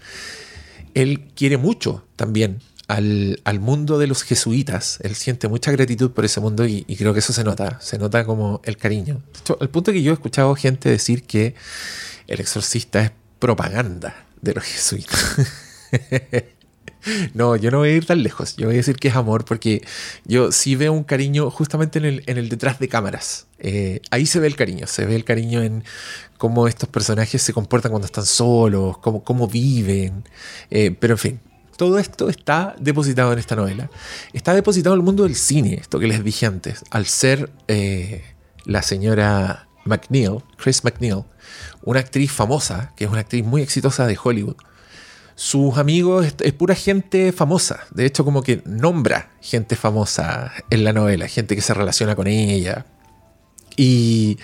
Él 0.93 1.31
quiere 1.35 1.57
mucho 1.57 2.05
también 2.15 2.61
al, 2.87 3.59
mundo 3.59 3.97
de 3.97 4.07
los 4.07 4.23
jesuitas. 4.23 4.99
Él 5.01 5.15
siente 5.15 5.47
mucha 5.47 5.71
gratitud 5.71 6.11
por 6.11 6.25
ese 6.25 6.39
mundo 6.39 6.65
y, 6.65 6.83
creo 6.97 7.13
que 7.13 7.19
eso 7.19 7.33
se 7.33 7.43
nota, 7.43 7.79
se 7.81 7.97
nota 7.97 8.25
como 8.25 8.61
el 8.63 8.77
cariño. 8.77 9.21
al 9.59 9.69
punto 9.69 9.91
que 9.91 10.01
yo 10.01 10.11
he 10.11 10.13
escuchado 10.13 10.55
gente 10.55 10.89
decir 10.89 11.23
que 11.23 11.55
el 12.27 12.39
exorcista 12.39 13.01
es 13.01 13.11
propaganda 13.39 14.25
de 14.41 14.53
los 14.53 14.63
jesuitas. 14.63 15.35
No, 17.33 17.55
yo 17.55 17.71
no 17.71 17.77
voy 17.79 17.89
a 17.89 17.93
ir 17.93 18.05
tan 18.05 18.21
lejos. 18.21 18.55
Yo 18.57 18.67
voy 18.67 18.75
a 18.75 18.77
decir 18.77 18.97
que 18.97 19.07
es 19.07 19.15
amor 19.15 19.45
porque 19.45 19.81
yo 20.25 20.51
sí 20.51 20.75
veo 20.75 20.91
un 20.91 21.03
cariño 21.03 21.49
justamente 21.49 21.99
en 21.99 22.37
el, 22.37 22.49
detrás 22.49 22.79
de 22.79 22.89
cámaras. 22.89 23.47
Eh, 23.59 24.01
ahí 24.11 24.25
se 24.25 24.39
ve 24.39 24.47
el 24.47 24.55
cariño. 24.55 24.87
Se 24.87 25.05
ve 25.05 25.15
el 25.15 25.23
cariño 25.23 25.63
en 25.63 25.83
cómo 26.37 26.67
estos 26.67 26.89
personajes 26.89 27.41
se 27.41 27.53
comportan 27.53 27.91
cuando 27.91 28.05
están 28.05 28.25
solos, 28.25 28.97
cómo, 28.97 29.23
cómo 29.23 29.47
viven. 29.47 30.23
Eh, 30.69 30.95
pero 30.99 31.13
en 31.13 31.17
fin, 31.17 31.39
todo 31.77 31.99
esto 31.99 32.27
está 32.27 32.75
depositado 32.79 33.31
en 33.31 33.39
esta 33.39 33.55
novela. 33.55 33.89
Está 34.33 34.53
depositado 34.53 34.95
en 34.95 34.99
el 34.99 35.05
mundo 35.05 35.23
del 35.23 35.35
cine, 35.35 35.75
esto 35.75 35.99
que 35.99 36.07
les 36.07 36.23
dije 36.23 36.45
antes. 36.45 36.83
Al 36.89 37.05
ser 37.05 37.51
eh, 37.67 38.23
la 38.65 38.81
señora 38.81 39.67
McNeil, 39.85 40.43
Chris 40.57 40.83
McNeil, 40.83 41.23
una 41.83 41.99
actriz 41.99 42.31
famosa, 42.31 42.91
que 42.95 43.05
es 43.05 43.11
una 43.11 43.21
actriz 43.21 43.45
muy 43.45 43.61
exitosa 43.61 44.07
de 44.07 44.17
Hollywood, 44.21 44.57
sus 45.35 45.77
amigos 45.77 46.33
es, 46.39 46.53
pura 46.53 46.73
gente 46.73 47.31
famosa. 47.31 47.81
De 47.91 48.07
hecho, 48.07 48.25
como 48.25 48.41
que 48.41 48.63
nombra 48.65 49.29
gente 49.39 49.75
famosa 49.75 50.51
en 50.71 50.83
la 50.83 50.93
novela, 50.93 51.27
gente 51.27 51.55
que 51.55 51.61
se 51.61 51.75
relaciona 51.75 52.15
con 52.15 52.25
ella. 52.25 52.87
Y, 53.75 54.39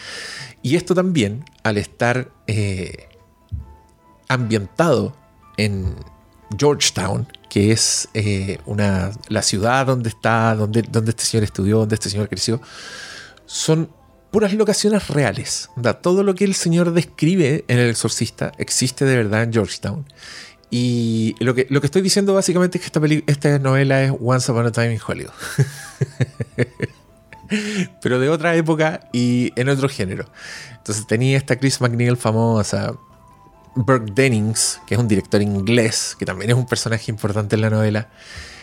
esto 0.62 0.94
también, 0.94 1.44
al 1.64 1.78
estar 1.78 2.32
eh, 2.46 3.10
ambientado 4.28 5.18
en, 5.58 5.96
Georgetown, 6.58 7.28
que 7.50 7.72
es 7.72 8.10
eh, 8.14 8.58
una, 8.66 9.12
la 9.30 9.42
ciudad 9.42 9.86
donde 9.86 10.10
está, 10.10 10.56
donde, 10.56 10.82
donde 10.84 11.12
este 11.12 11.24
señor 11.24 11.44
estudió, 11.44 11.80
donde 11.80 11.96
este 11.96 12.10
señor 12.10 12.30
creció, 12.30 12.62
son 13.46 13.90
puras 14.32 14.54
locaciones 14.54 15.10
reales. 15.10 15.70
Todo 16.02 16.24
lo 16.24 16.34
que 16.34 16.44
el 16.44 16.56
señor 16.56 16.92
describe 16.94 17.66
en 17.68 17.78
El 17.78 17.90
Exorcista 17.90 18.52
existe 18.58 19.06
de 19.06 19.16
verdad 19.18 19.44
en 19.44 19.54
Georgetown. 19.54 20.06
Y 20.72 21.36
lo 21.40 21.54
que, 21.54 21.68
lo 21.70 21.82
que 21.82 21.86
estoy 21.86 22.02
diciendo 22.02 22.34
básicamente 22.34 22.80
es 22.80 22.82
que 22.82 22.88
esta, 22.88 23.32
esta 23.32 23.60
novela 23.60 24.04
es 24.04 24.12
Once 24.20 24.52
Upon 24.52 24.66
a 24.66 24.72
Time 24.72 24.94
in 24.94 25.00
Hollywood. 25.06 25.34
Pero 28.02 28.20
de 28.20 28.30
otra 28.30 28.56
época 28.56 29.08
y 29.14 29.52
en 29.56 29.70
otro 29.70 29.88
género. 29.88 30.26
Entonces 30.78 31.06
tenía 31.06 31.38
esta 31.38 31.58
Chris 31.58 31.80
McNeil 31.80 32.18
famosa, 32.18 32.96
Burke 33.76 34.12
Dennings, 34.14 34.82
que 34.86 34.96
es 34.96 35.00
un 35.00 35.08
director 35.08 35.42
inglés, 35.42 36.16
que 36.18 36.26
también 36.26 36.52
es 36.52 36.56
un 36.56 36.66
personaje 36.66 37.12
importante 37.12 37.56
en 37.56 37.62
la 37.62 37.70
novela, 37.70 38.10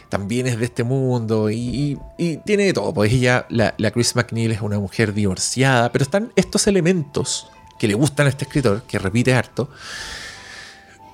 también 0.09 0.47
es 0.47 0.59
de 0.59 0.65
este 0.65 0.85
mundo 0.85 1.51
y, 1.51 1.99
tiene 2.45 2.65
de 2.65 2.73
todo. 2.73 2.93
Pues 2.93 3.13
ella, 3.13 3.47
la, 3.49 3.75
la, 3.79 3.91
Chris 3.91 4.17
McNeil 4.17 4.53
es 4.53 4.61
una 4.61 4.79
mujer 4.79 5.15
divorciada, 5.15 5.93
pero 5.93 6.03
están 6.03 6.33
estos 6.37 6.67
elementos 6.67 7.49
que 7.79 7.89
le 7.89 7.95
gustan 7.95 8.27
a 8.27 8.31
este 8.31 8.45
escritor, 8.45 8.83
que 8.83 8.99
repite 8.99 9.33
harto, 9.33 9.71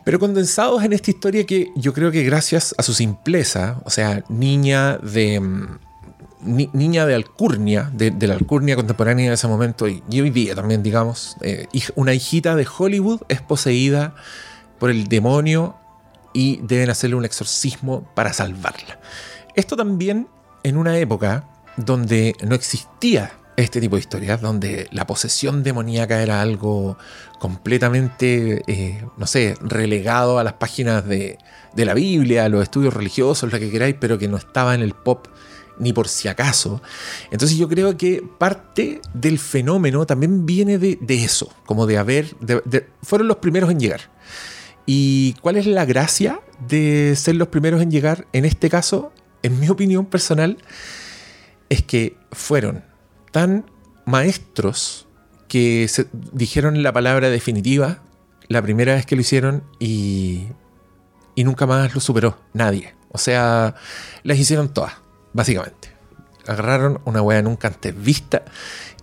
pero 0.05 0.19
condensados 0.19 0.85
en 0.85 0.93
esta 0.93 1.11
historia 1.11 1.45
que 1.45 1.73
yo 1.75 1.93
creo 1.93 2.13
que 2.13 2.23
gracias 2.23 2.75
a 2.79 2.83
su 2.83 2.95
simpleza, 2.95 3.81
o 3.85 3.91
sea, 3.91 4.25
niña 4.29 4.99
de 4.99 5.41
niña 6.47 7.07
de 7.07 7.15
alcurnia, 7.15 7.91
de, 7.93 8.15
la 8.27 8.35
alcurnia 8.35 8.77
contemporánea 8.77 9.29
de 9.29 9.35
ese 9.35 9.49
momento, 9.49 9.89
y, 9.89 10.03
hoy 10.21 10.31
día 10.31 10.55
también, 10.55 10.83
digamos, 10.83 11.37
eh, 11.43 11.67
una 11.95 12.15
hijita 12.15 12.55
de 12.55 12.67
Hollywood 12.67 13.23
es 13.29 13.41
poseída 13.43 14.15
por 14.79 14.91
el 14.91 15.09
demonio 15.09 15.77
y 16.33 16.61
deben 16.63 16.91
hacerle 16.91 17.17
un 17.17 17.25
exorcismo 17.25 18.07
para 18.15 18.33
salvarla. 18.33 19.01
Esto 19.55 19.77
también 19.77 20.29
en 20.63 20.77
una 20.77 20.99
época 20.99 21.49
donde 21.77 22.35
no 22.47 22.55
existía 22.55 23.33
este 23.57 23.81
tipo 23.81 23.97
de 23.97 24.01
historias, 24.01 24.41
donde 24.41 24.87
la 24.93 25.07
posesión 25.07 25.63
demoníaca 25.63 26.23
era 26.23 26.43
algo 26.43 26.99
completamente, 27.39 28.63
eh, 28.67 29.03
no 29.17 29.27
sé, 29.27 29.55
relegado 29.61 30.39
a 30.39 30.45
las 30.45 30.55
páginas 30.55 31.07
de, 31.07 31.39
de 31.75 31.85
la 31.85 31.95
Biblia, 31.95 32.45
a 32.45 32.49
los 32.49 32.63
estudios 32.63 32.93
religiosos, 32.93 33.51
lo 33.51 33.59
que 33.59 33.71
queráis, 33.71 33.97
pero 33.99 34.19
que 34.19 34.29
no 34.29 34.37
estaba 34.37 34.75
en 34.75 34.83
el 34.83 34.93
pop 34.93 35.27
ni 35.79 35.93
por 35.93 36.09
si 36.09 36.29
acaso. 36.29 36.83
Entonces 37.31 37.57
yo 37.57 37.69
creo 37.69 37.97
que 37.97 38.23
parte 38.39 39.01
del 39.15 39.39
fenómeno 39.39 40.07
también 40.07 40.47
viene 40.47 40.79
de, 40.79 40.99
eso, 41.09 41.53
como 41.67 41.87
de 41.87 41.99
haber, 41.99 42.37
fueron 43.03 43.29
los 43.29 43.39
primeros 43.39 43.71
en 43.71 43.81
llegar. 43.81 44.01
¿Y 44.87 45.35
cuál 45.43 45.57
es 45.57 45.67
la 45.67 45.85
gracia 45.85 46.41
de 46.69 47.15
ser 47.17 47.37
los 47.37 47.49
primeros 47.49 47.83
en 47.83 47.91
llegar? 47.91 48.27
En 48.33 48.45
este 48.45 48.71
caso, 48.71 49.13
en 49.43 49.59
mi 49.59 49.69
opinión 49.69 50.07
personal, 50.07 50.59
es 51.69 51.83
que 51.83 52.17
fueron 52.31 52.85
tan 53.33 53.67
maestros 54.05 55.09
que 55.49 55.89
se 55.89 56.07
dijeron 56.33 56.83
la 56.83 56.93
palabra 56.93 57.31
definitiva 57.31 58.03
la 58.49 58.63
primera 58.63 58.95
vez 58.95 59.07
que 59.07 59.17
lo 59.17 59.23
hicieron 59.23 59.65
y, 59.81 60.47
y 61.35 61.43
nunca 61.43 61.67
más 61.67 61.93
lo 61.95 62.01
superó 62.01 62.39
nadie. 62.53 62.95
O 63.11 63.19
sea, 63.19 63.75
las 64.23 64.39
hicieron 64.39 64.73
todas 64.73 64.95
básicamente. 65.37 65.91
Agarraron 66.47 67.01
una 67.05 67.23
weá 67.23 67.43
nunca 67.43 67.69
antes 67.69 67.95
vista 67.95 68.43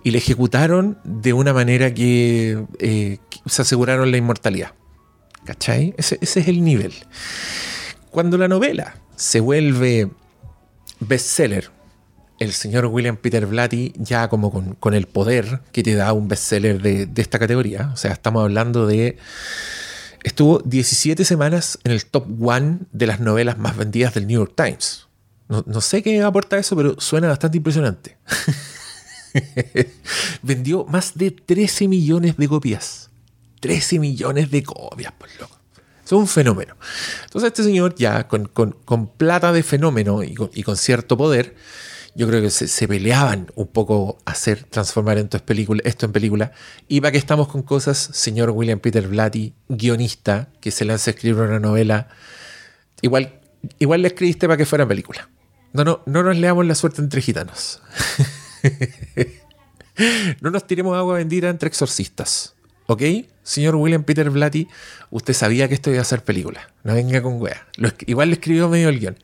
y 0.03 0.11
la 0.11 0.17
ejecutaron 0.17 0.97
de 1.03 1.31
una 1.31 1.53
manera 1.53 1.93
que, 1.93 2.65
eh, 2.79 3.19
se 3.45 3.61
aseguraron 3.61 4.11
la 4.11 4.17
inmortalidad. 4.17 4.73
¿Cachai? 5.45 5.93
Ese, 5.97 6.17
es 6.21 6.35
el 6.35 6.63
nivel. 6.63 6.93
Cuando 8.09 8.37
la 8.37 8.47
novela 8.47 8.95
se 9.15 9.39
vuelve 9.39 10.09
bestseller, 10.99 11.69
el 12.39 12.53
señor 12.53 12.85
William 12.87 13.17
Peter 13.17 13.45
Blatty 13.45 13.93
ya 13.97 14.29
como 14.29 14.77
con, 14.79 14.93
el 14.93 15.07
poder 15.07 15.61
que 15.71 15.83
te 15.83 15.95
da 15.95 16.13
un 16.13 16.27
bestseller 16.27 16.81
de, 16.81 17.05
de 17.05 17.21
esta 17.21 17.39
categoría, 17.39 17.91
o 17.93 17.97
sea, 17.97 18.11
estamos 18.11 18.43
hablando 18.43 18.87
de... 18.87 19.17
Estuvo 20.23 20.59
17 20.59 21.25
semanas 21.25 21.77
en 21.83 21.91
el 21.91 22.05
top 22.05 22.25
one 22.41 22.79
de 22.93 23.07
las 23.07 23.19
novelas 23.19 23.57
más 23.57 23.75
vendidas 23.75 24.13
del 24.13 24.25
New 24.25 24.39
York 24.39 24.53
Times. 24.55 25.07
No, 25.65 25.81
sé 25.81 26.01
qué 26.01 26.21
aporta 26.21 26.57
eso, 26.57 26.75
pero 26.75 26.99
suena 26.99 27.27
bastante 27.27 27.57
impresionante. 27.57 28.17
Vendió 30.41 30.85
más 30.85 31.13
de 31.15 31.31
13 31.31 31.87
millones 31.87 32.37
de 32.37 32.47
copias. 32.47 33.09
13 33.59 33.99
millones 33.99 34.49
de 34.51 34.63
copias, 34.63 35.11
por 35.13 35.29
loco. 35.39 35.57
Es 36.03 36.11
un 36.11 36.27
fenómeno. 36.27 36.75
Entonces 37.23 37.47
este 37.47 37.63
señor 37.63 37.95
ya 37.95 38.27
con, 38.27 38.49
plata 39.17 39.51
de 39.51 39.63
fenómeno 39.63 40.21
y 40.23 40.33
con, 40.33 40.77
cierto 40.77 41.15
poder, 41.15 41.55
yo 42.15 42.27
creo 42.27 42.41
que 42.41 42.49
se, 42.49 42.87
peleaban 42.87 43.51
un 43.55 43.67
poco 43.67 44.17
hacer 44.25 44.63
transformar 44.63 45.17
esto 45.17 45.37
en, 45.37 45.43
película, 45.43 45.81
esto 45.85 46.05
en 46.05 46.11
película. 46.11 46.51
Y 46.87 47.01
para 47.01 47.11
que 47.11 47.17
estamos 47.17 47.47
con 47.47 47.63
cosas, 47.63 47.97
señor 47.97 48.49
William 48.49 48.79
Peter 48.79 49.07
Blatty, 49.07 49.53
guionista, 49.69 50.49
que 50.59 50.71
se 50.71 50.85
lanza 50.85 51.11
a 51.11 51.13
escribir 51.13 51.41
una 51.41 51.59
novela, 51.59 52.09
igual, 53.01 53.39
igual 53.79 54.01
le 54.01 54.09
escribiste 54.09 54.47
para 54.47 54.57
que 54.57 54.65
fuera 54.65 54.87
película. 54.87 55.29
No, 55.73 55.83
no, 55.83 56.01
no 56.05 56.23
nos 56.23 56.37
leamos 56.37 56.65
la 56.65 56.75
suerte 56.75 57.01
entre 57.01 57.21
gitanos. 57.21 57.81
no 60.41 60.51
nos 60.51 60.65
tiremos 60.67 60.95
agua 60.95 61.15
bendita 61.15 61.49
entre 61.49 61.67
exorcistas. 61.67 62.55
¿Ok? 62.85 63.01
Señor 63.43 63.75
William 63.75 64.03
Peter 64.03 64.29
Blatty, 64.29 64.67
usted 65.09 65.33
sabía 65.33 65.67
que 65.67 65.73
esto 65.73 65.91
iba 65.91 66.01
a 66.01 66.05
ser 66.05 66.23
película. 66.23 66.69
No 66.83 66.93
venga 66.93 67.21
con 67.21 67.41
wea. 67.41 67.65
Lo 67.77 67.89
igual 68.05 68.29
le 68.29 68.35
escribió 68.35 68.69
medio 68.69 68.89
el 68.89 68.99
guion. 68.99 69.17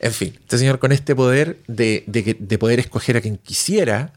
En 0.00 0.12
fin, 0.12 0.34
este 0.40 0.58
señor 0.58 0.78
con 0.78 0.92
este 0.92 1.14
poder 1.14 1.58
de, 1.66 2.04
de 2.06 2.36
de 2.38 2.58
poder 2.58 2.80
escoger 2.80 3.16
a 3.16 3.20
quien 3.20 3.36
quisiera, 3.36 4.12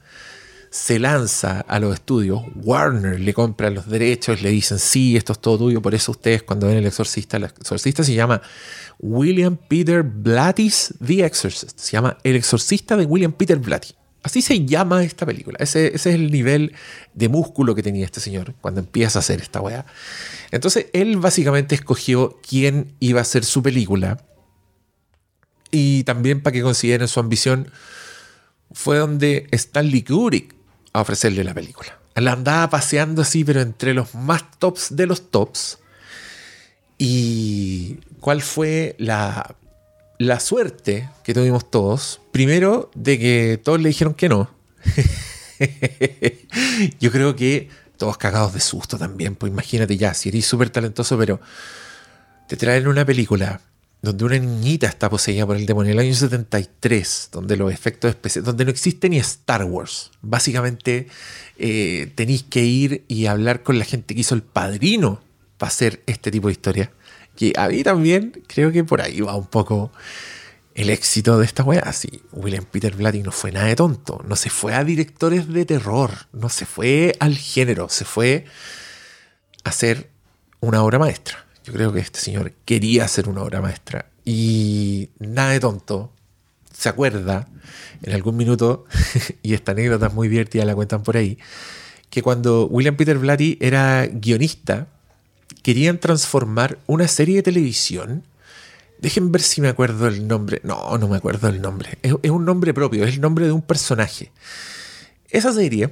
se 0.70 1.00
lanza 1.00 1.62
a 1.62 1.80
los 1.80 1.94
estudios. 1.94 2.42
Warner 2.56 3.20
le 3.20 3.34
compra 3.34 3.70
los 3.70 3.88
derechos, 3.88 4.42
le 4.42 4.50
dicen, 4.50 4.80
sí, 4.80 5.18
esto 5.18 5.34
es 5.34 5.40
todo 5.40 5.58
tuyo. 5.58 5.82
Por 5.82 5.96
eso 5.96 6.12
ustedes 6.12 6.44
cuando 6.44 6.68
ven 6.68 6.78
El 6.78 6.86
Exorcista, 6.86 7.38
El 7.38 7.46
Exorcista 7.46 8.04
se 8.04 8.14
llama 8.14 8.42
William 9.00 9.58
Peter 9.58 10.04
Blatty's 10.04 10.94
The 11.06 11.26
Exorcist. 11.26 11.80
Se 11.80 11.92
llama 11.92 12.18
El 12.24 12.36
Exorcista 12.36 12.98
de 12.98 13.06
William 13.06 13.32
Peter 13.32 13.58
Blatty. 13.58 13.94
Así 14.24 14.42
se 14.42 14.66
llama 14.66 15.04
esta 15.04 15.26
película. 15.26 15.58
Ese, 15.60 15.88
ese 15.88 16.10
es 16.10 16.16
el 16.16 16.32
nivel 16.32 16.74
de 17.14 17.30
músculo 17.30 17.76
que 17.76 17.84
tenía 17.84 18.04
este 18.04 18.20
señor 18.20 18.56
cuando 18.60 18.82
empieza 18.82 19.20
a 19.20 19.22
hacer 19.22 19.40
esta 19.42 19.62
weá. 19.62 19.86
Entonces, 20.52 20.88
él 20.92 21.18
básicamente 21.18 21.76
escogió 21.76 22.38
quién 22.46 22.94
iba 23.00 23.22
a 23.22 23.24
ser 23.24 23.46
su 23.46 23.64
película. 23.64 24.26
Y 25.72 26.04
también 26.04 26.42
para 26.42 26.52
que 26.52 26.62
consideren 26.62 27.08
su 27.08 27.22
ambición, 27.22 27.72
fue 28.72 28.98
donde 28.98 29.48
Stanley 29.52 30.04
Kubrick 30.04 30.57
a 30.94 31.02
ofrecerle 31.02 31.44
la 31.44 31.54
película. 31.54 31.98
La 32.16 32.34
andaba 32.34 32.70
paseando 32.70 33.22
así, 33.22 33.44
pero 33.44 33.62
entre 33.62 33.94
los 33.94 34.16
más 34.16 34.44
tops 34.60 34.96
de 34.96 35.06
los 35.06 35.30
tops. 35.30 35.80
¿Y 36.98 37.96
cuál 38.20 38.42
fue 38.42 38.96
la, 38.98 39.56
la 40.18 40.40
suerte 40.40 41.10
que 41.24 41.34
tuvimos 41.34 41.70
todos? 41.70 42.22
Primero, 42.32 42.90
de 42.96 43.20
que 43.20 43.62
todos 43.64 43.80
le 43.80 43.90
dijeron 43.90 44.16
que 44.16 44.30
no. 44.30 44.50
Yo 47.00 47.12
creo 47.12 47.36
que 47.36 47.70
todos 47.98 48.18
cagados 48.18 48.54
de 48.54 48.60
susto 48.60 48.98
también. 48.98 49.36
Pues 49.36 49.52
imagínate 49.52 49.98
ya, 49.98 50.14
si 50.14 50.30
eres 50.30 50.46
súper 50.46 50.70
talentoso, 50.70 51.18
pero 51.18 51.40
te 52.48 52.58
traen 52.58 52.88
una 52.88 53.06
película 53.06 53.62
donde 54.08 54.26
una 54.26 54.40
niñita 54.40 54.88
está 54.88 55.10
poseída 55.10 55.46
por 55.46 55.58
el 55.58 55.66
demonio 55.66 55.92
en 55.92 56.00
el 56.00 56.06
año 56.06 56.16
73, 56.16 57.30
donde 57.32 57.58
los 57.58 57.72
efectos 57.72 58.10
especiales, 58.10 58.46
donde 58.46 58.66
no 58.66 58.72
existe 58.72 59.10
ni 59.10 59.18
Star 59.18 59.66
Wars. 59.66 60.12
Básicamente 60.22 61.08
eh, 61.58 62.12
tenéis 62.16 62.44
que 62.44 62.64
ir 62.64 63.04
y 63.08 63.26
hablar 63.26 63.64
con 63.64 63.78
la 63.78 63.86
gente 63.86 64.16
que 64.16 64.22
hizo 64.22 64.36
el 64.36 64.44
padrino 64.44 65.22
para 65.58 65.68
hacer 65.68 66.02
este 66.06 66.32
tipo 66.32 66.48
de 66.48 66.54
historia. 66.54 66.92
Que 67.36 67.54
a 67.58 67.68
mí 67.68 67.84
también 67.84 68.42
creo 68.48 68.72
que 68.72 68.84
por 68.84 69.02
ahí 69.02 69.22
va 69.22 69.36
un 69.36 69.48
poco 69.48 69.92
el 70.74 70.90
éxito 70.90 71.38
de 71.38 71.46
esta 71.46 71.64
weá. 71.64 71.92
Sí, 71.92 72.22
William 72.32 72.64
Peter 72.64 72.96
Blatty 72.96 73.24
no 73.24 73.32
fue 73.32 73.52
nada 73.52 73.68
de 73.68 73.76
tonto, 73.76 74.24
no 74.26 74.36
se 74.36 74.50
fue 74.50 74.74
a 74.74 74.84
directores 74.84 75.48
de 75.52 75.66
terror, 75.66 76.12
no 76.32 76.50
se 76.50 76.66
fue 76.66 77.16
al 77.20 77.36
género, 77.36 77.90
se 77.90 78.06
fue 78.06 78.46
a 79.64 79.70
hacer 79.70 80.10
una 80.62 80.82
obra 80.84 80.98
maestra. 80.98 81.47
Yo 81.68 81.74
creo 81.74 81.92
que 81.92 82.00
este 82.00 82.22
señor 82.22 82.54
quería 82.64 83.04
hacer 83.04 83.28
una 83.28 83.42
obra 83.42 83.60
maestra 83.60 84.06
y 84.24 85.10
nada 85.20 85.52
de 85.52 85.60
tonto. 85.60 86.14
Se 86.72 86.88
acuerda 86.88 87.50
en 88.04 88.14
algún 88.14 88.38
minuto, 88.38 88.86
y 89.44 89.54
esta 89.54 89.74
anécdota 89.74 90.08
es 90.08 90.14
muy 90.14 90.30
divertida, 90.30 90.64
la 90.64 90.76
cuentan 90.76 91.04
por 91.04 91.18
ahí, 91.18 91.38
que 92.10 92.22
cuando 92.22 92.68
William 92.68 92.96
Peter 92.96 93.18
Blatty 93.18 93.58
era 93.60 94.08
guionista, 94.08 94.88
querían 95.62 96.00
transformar 96.00 96.80
una 96.88 97.10
serie 97.10 97.36
de 97.36 97.44
televisión. 97.44 98.24
Dejen 99.00 99.34
ver 99.34 99.42
si 99.42 99.60
me 99.60 99.68
acuerdo 99.68 100.08
el 100.08 100.26
nombre. 100.26 100.62
No, 100.64 100.98
no 100.98 101.10
me 101.10 101.18
acuerdo 101.18 101.50
el 101.50 101.62
nombre. 101.62 101.98
Es, 102.02 102.16
es 102.24 102.32
un 102.32 102.46
nombre 102.46 102.74
propio, 102.74 103.04
es 103.04 103.16
el 103.16 103.20
nombre 103.20 103.46
de 103.46 103.52
un 103.52 103.62
personaje. 103.62 104.32
Esa 105.30 105.52
serie 105.52 105.90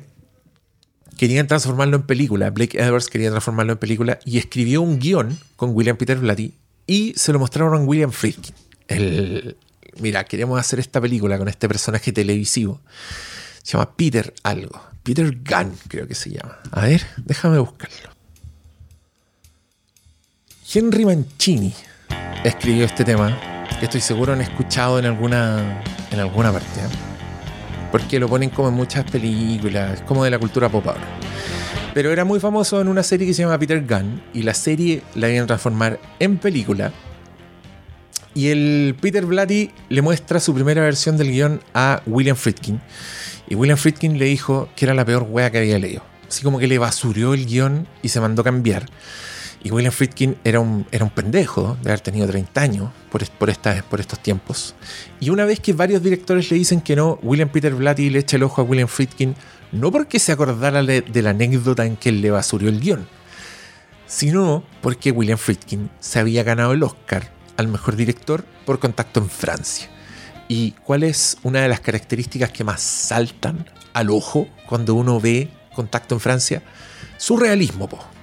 querían 1.17 1.47
transformarlo 1.47 1.97
en 1.97 2.03
película. 2.03 2.49
Blake 2.49 2.77
Edwards 2.81 3.09
quería 3.09 3.29
transformarlo 3.29 3.73
en 3.73 3.79
película 3.79 4.19
y 4.25 4.37
escribió 4.37 4.81
un 4.81 4.99
guion 4.99 5.37
con 5.55 5.75
William 5.75 5.97
Peter 5.97 6.17
Blatty 6.17 6.53
y 6.87 7.13
se 7.15 7.33
lo 7.33 7.39
mostraron 7.39 7.73
a 7.81 7.83
William 7.83 8.11
Friedkin. 8.11 8.55
El, 8.87 9.57
mira, 9.99 10.23
queremos 10.25 10.59
hacer 10.59 10.79
esta 10.79 11.01
película 11.01 11.37
con 11.37 11.47
este 11.47 11.67
personaje 11.67 12.11
televisivo. 12.11 12.81
Se 13.63 13.73
llama 13.73 13.95
Peter 13.95 14.33
algo. 14.43 14.81
Peter 15.03 15.31
Gunn, 15.31 15.75
creo 15.87 16.07
que 16.07 16.15
se 16.15 16.31
llama. 16.31 16.57
A 16.71 16.81
ver, 16.81 17.05
déjame 17.17 17.59
buscarlo. 17.59 18.09
Henry 20.73 21.05
Mancini 21.05 21.73
escribió 22.43 22.85
este 22.85 23.05
tema, 23.05 23.39
que 23.79 23.85
estoy 23.85 24.01
seguro 24.01 24.33
han 24.33 24.41
escuchado 24.41 24.99
en 24.99 25.05
alguna, 25.05 25.81
en 26.11 26.19
alguna 26.19 26.51
parte. 26.51 26.79
¿eh? 26.79 27.14
Porque 27.95 28.19
lo 28.19 28.27
ponen 28.27 28.49
como 28.49 28.67
en 28.67 28.73
muchas 28.73 29.09
películas, 29.09 30.01
como 30.01 30.25
de 30.25 30.29
la 30.29 30.37
cultura 30.37 30.67
pop 30.67 30.85
ahora. 30.85 30.99
Pero 31.93 32.11
era 32.11 32.25
muy 32.25 32.41
famoso 32.41 32.81
en 32.81 32.89
una 32.89 33.03
serie 33.03 33.25
que 33.25 33.33
se 33.33 33.43
llama 33.43 33.57
Peter 33.57 33.81
Gunn, 33.87 34.21
y 34.33 34.41
la 34.41 34.53
serie 34.53 35.01
la 35.13 35.29
iban 35.29 35.45
a 35.45 35.47
transformar 35.47 35.97
en 36.19 36.37
película. 36.37 36.91
Y 38.33 38.49
el 38.49 38.97
Peter 38.99 39.25
Blatty 39.25 39.71
le 39.87 40.01
muestra 40.01 40.41
su 40.41 40.53
primera 40.53 40.81
versión 40.81 41.15
del 41.15 41.31
guion 41.31 41.61
a 41.73 42.01
William 42.05 42.35
Friedkin. 42.35 42.81
Y 43.47 43.55
William 43.55 43.77
Friedkin 43.77 44.19
le 44.19 44.25
dijo 44.25 44.67
que 44.75 44.83
era 44.83 44.93
la 44.93 45.05
peor 45.05 45.25
wea 45.29 45.49
que 45.49 45.59
había 45.59 45.79
leído. 45.79 46.03
Así 46.27 46.43
como 46.43 46.59
que 46.59 46.67
le 46.67 46.77
basurió 46.77 47.33
el 47.33 47.45
guion 47.45 47.87
y 48.01 48.09
se 48.09 48.19
mandó 48.19 48.43
cambiar. 48.43 48.87
Y 49.65 49.71
William 49.71 49.91
Friedkin 49.91 50.37
era 50.43 50.59
un, 50.59 50.85
era 50.91 51.03
un 51.03 51.09
pendejo 51.09 51.75
de 51.81 51.89
haber 51.89 51.99
tenido 51.99 52.27
30 52.27 52.61
años 52.61 52.91
por, 53.09 53.27
por, 53.31 53.51
por 53.89 53.99
estos 53.99 54.19
tiempos. 54.19 54.75
Y 55.19 55.31
una 55.31 55.43
vez 55.43 55.59
que 55.59 55.73
varios 55.73 56.03
directores 56.03 56.51
le 56.51 56.57
dicen 56.57 56.81
que 56.81 56.95
no, 56.95 57.17
William 57.23 57.49
Peter 57.49 57.73
Blatty 57.73 58.11
le 58.11 58.19
echa 58.19 58.37
el 58.37 58.43
ojo 58.43 58.61
a 58.61 58.63
William 58.63 58.87
Friedkin, 58.87 59.33
no 59.71 59.91
porque 59.91 60.19
se 60.19 60.31
acordara 60.31 60.83
de, 60.83 61.21
la 61.23 61.31
anécdota 61.31 61.83
en 61.83 61.95
que 61.95 62.09
él 62.09 62.21
le 62.21 62.29
basurió 62.29 62.69
el 62.69 62.79
guion, 62.79 63.07
sino 64.05 64.63
porque 64.83 65.09
William 65.09 65.39
Friedkin 65.39 65.89
se 65.99 66.19
había 66.19 66.43
ganado 66.43 66.73
el 66.73 66.83
Oscar 66.83 67.31
al 67.57 67.67
mejor 67.67 67.95
director 67.95 68.45
por 68.67 68.77
contacto 68.77 69.19
en 69.19 69.31
Francia. 69.31 69.89
¿Y 70.47 70.73
cuál 70.83 71.01
es 71.01 71.39
una 71.41 71.61
de 71.61 71.69
las 71.69 71.79
características 71.79 72.51
que 72.51 72.63
más 72.63 72.81
saltan 72.81 73.67
al 73.93 74.11
ojo 74.11 74.47
cuando 74.69 74.93
uno 74.93 75.19
ve 75.19 75.49
contacto 75.73 76.13
en 76.13 76.21
Francia? 76.21 76.61
Su 77.17 77.35
realismo, 77.37 77.89
po 77.89 78.14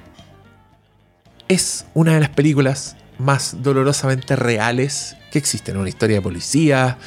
es 1.53 1.85
una 1.95 2.15
de 2.15 2.21
las 2.21 2.31
películas 2.31 2.97
más 3.19 3.63
dolorosamente 3.63 4.37
reales 4.37 5.17
que 5.31 5.39
existen. 5.39 5.77
Una 5.77 5.89
historia 5.89 6.17
de 6.17 6.23
policía. 6.23 6.99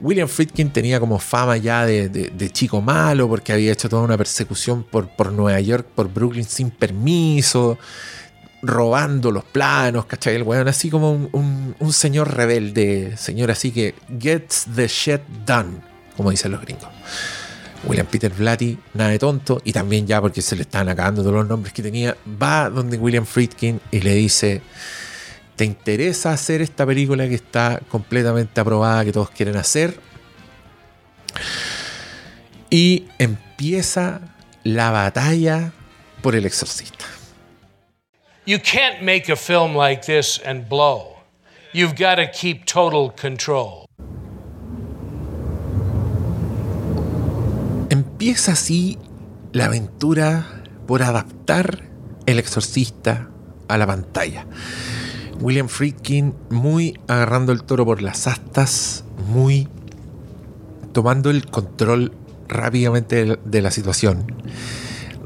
William 0.00 0.28
Friedkin 0.28 0.70
tenía 0.70 0.98
como 0.98 1.18
fama 1.18 1.56
ya 1.56 1.86
de, 1.86 2.08
de, 2.08 2.50
chico 2.50 2.80
malo 2.80 3.28
porque 3.28 3.52
había 3.52 3.72
hecho 3.72 3.88
toda 3.88 4.02
una 4.02 4.18
persecución 4.18 4.82
por, 4.82 5.08
por 5.08 5.32
Nueva 5.32 5.60
York, 5.60 5.86
por 5.94 6.12
Brooklyn 6.12 6.44
sin 6.44 6.70
permiso, 6.70 7.78
robando 8.62 9.30
los 9.30 9.44
planos, 9.44 10.06
¿cachai? 10.06 10.34
El 10.34 10.42
weón 10.42 10.68
así 10.68 10.90
como 10.90 11.12
un, 11.12 11.28
un, 11.32 11.76
un 11.78 11.92
señor 11.92 12.34
rebelde, 12.34 13.16
señor 13.16 13.50
así 13.50 13.70
que 13.70 13.94
gets 14.18 14.66
the 14.74 14.88
shit 14.88 15.20
done, 15.46 15.80
como 16.16 16.30
dicen 16.30 16.50
los 16.50 16.60
gringos. 16.62 16.88
William 17.84 18.06
Peter 18.06 18.32
Blatty, 18.32 18.78
nada 18.94 19.10
de 19.10 19.18
tonto, 19.18 19.60
y 19.64 19.72
también 19.72 20.06
ya 20.06 20.20
porque 20.20 20.42
se 20.42 20.56
le 20.56 20.62
están 20.62 20.88
acabando 20.88 21.22
todos 21.22 21.34
los 21.34 21.48
nombres 21.48 21.72
que 21.72 21.82
tenía, 21.82 22.16
va 22.40 22.70
donde 22.70 22.96
William 22.96 23.26
Friedkin 23.26 23.80
y 23.90 24.00
le 24.00 24.14
dice, 24.14 24.62
¿te 25.56 25.64
interesa 25.64 26.32
hacer 26.32 26.62
esta 26.62 26.86
película 26.86 27.28
que 27.28 27.34
está 27.34 27.80
completamente 27.88 28.60
aprobada, 28.60 29.04
que 29.04 29.12
todos 29.12 29.30
quieren 29.30 29.56
hacer? 29.56 29.98
Y 32.70 33.08
empieza 33.18 34.20
la 34.64 34.90
batalla 34.90 35.72
por 36.22 36.34
el 36.34 36.46
exorcista. 36.46 37.04
You 38.44 38.58
can't 38.58 39.02
make 39.02 39.30
a 39.30 39.36
film 39.36 39.76
like 39.76 40.02
this 40.06 40.40
and 40.44 40.68
blow. 40.68 41.16
You've 41.72 41.94
got 41.94 42.16
to 42.16 42.26
keep 42.30 42.66
total 42.66 43.10
control. 43.10 43.86
Empieza 48.22 48.52
así 48.52 48.98
la 49.50 49.64
aventura 49.64 50.62
por 50.86 51.02
adaptar 51.02 51.90
El 52.24 52.38
Exorcista 52.38 53.28
a 53.66 53.76
la 53.76 53.84
pantalla. 53.84 54.46
William 55.40 55.68
Friedkin 55.68 56.32
muy 56.48 57.00
agarrando 57.08 57.50
el 57.50 57.64
toro 57.64 57.84
por 57.84 58.00
las 58.00 58.28
astas, 58.28 59.02
muy 59.26 59.66
tomando 60.92 61.30
el 61.30 61.46
control 61.46 62.12
rápidamente 62.46 63.40
de 63.44 63.60
la 63.60 63.72
situación. 63.72 64.32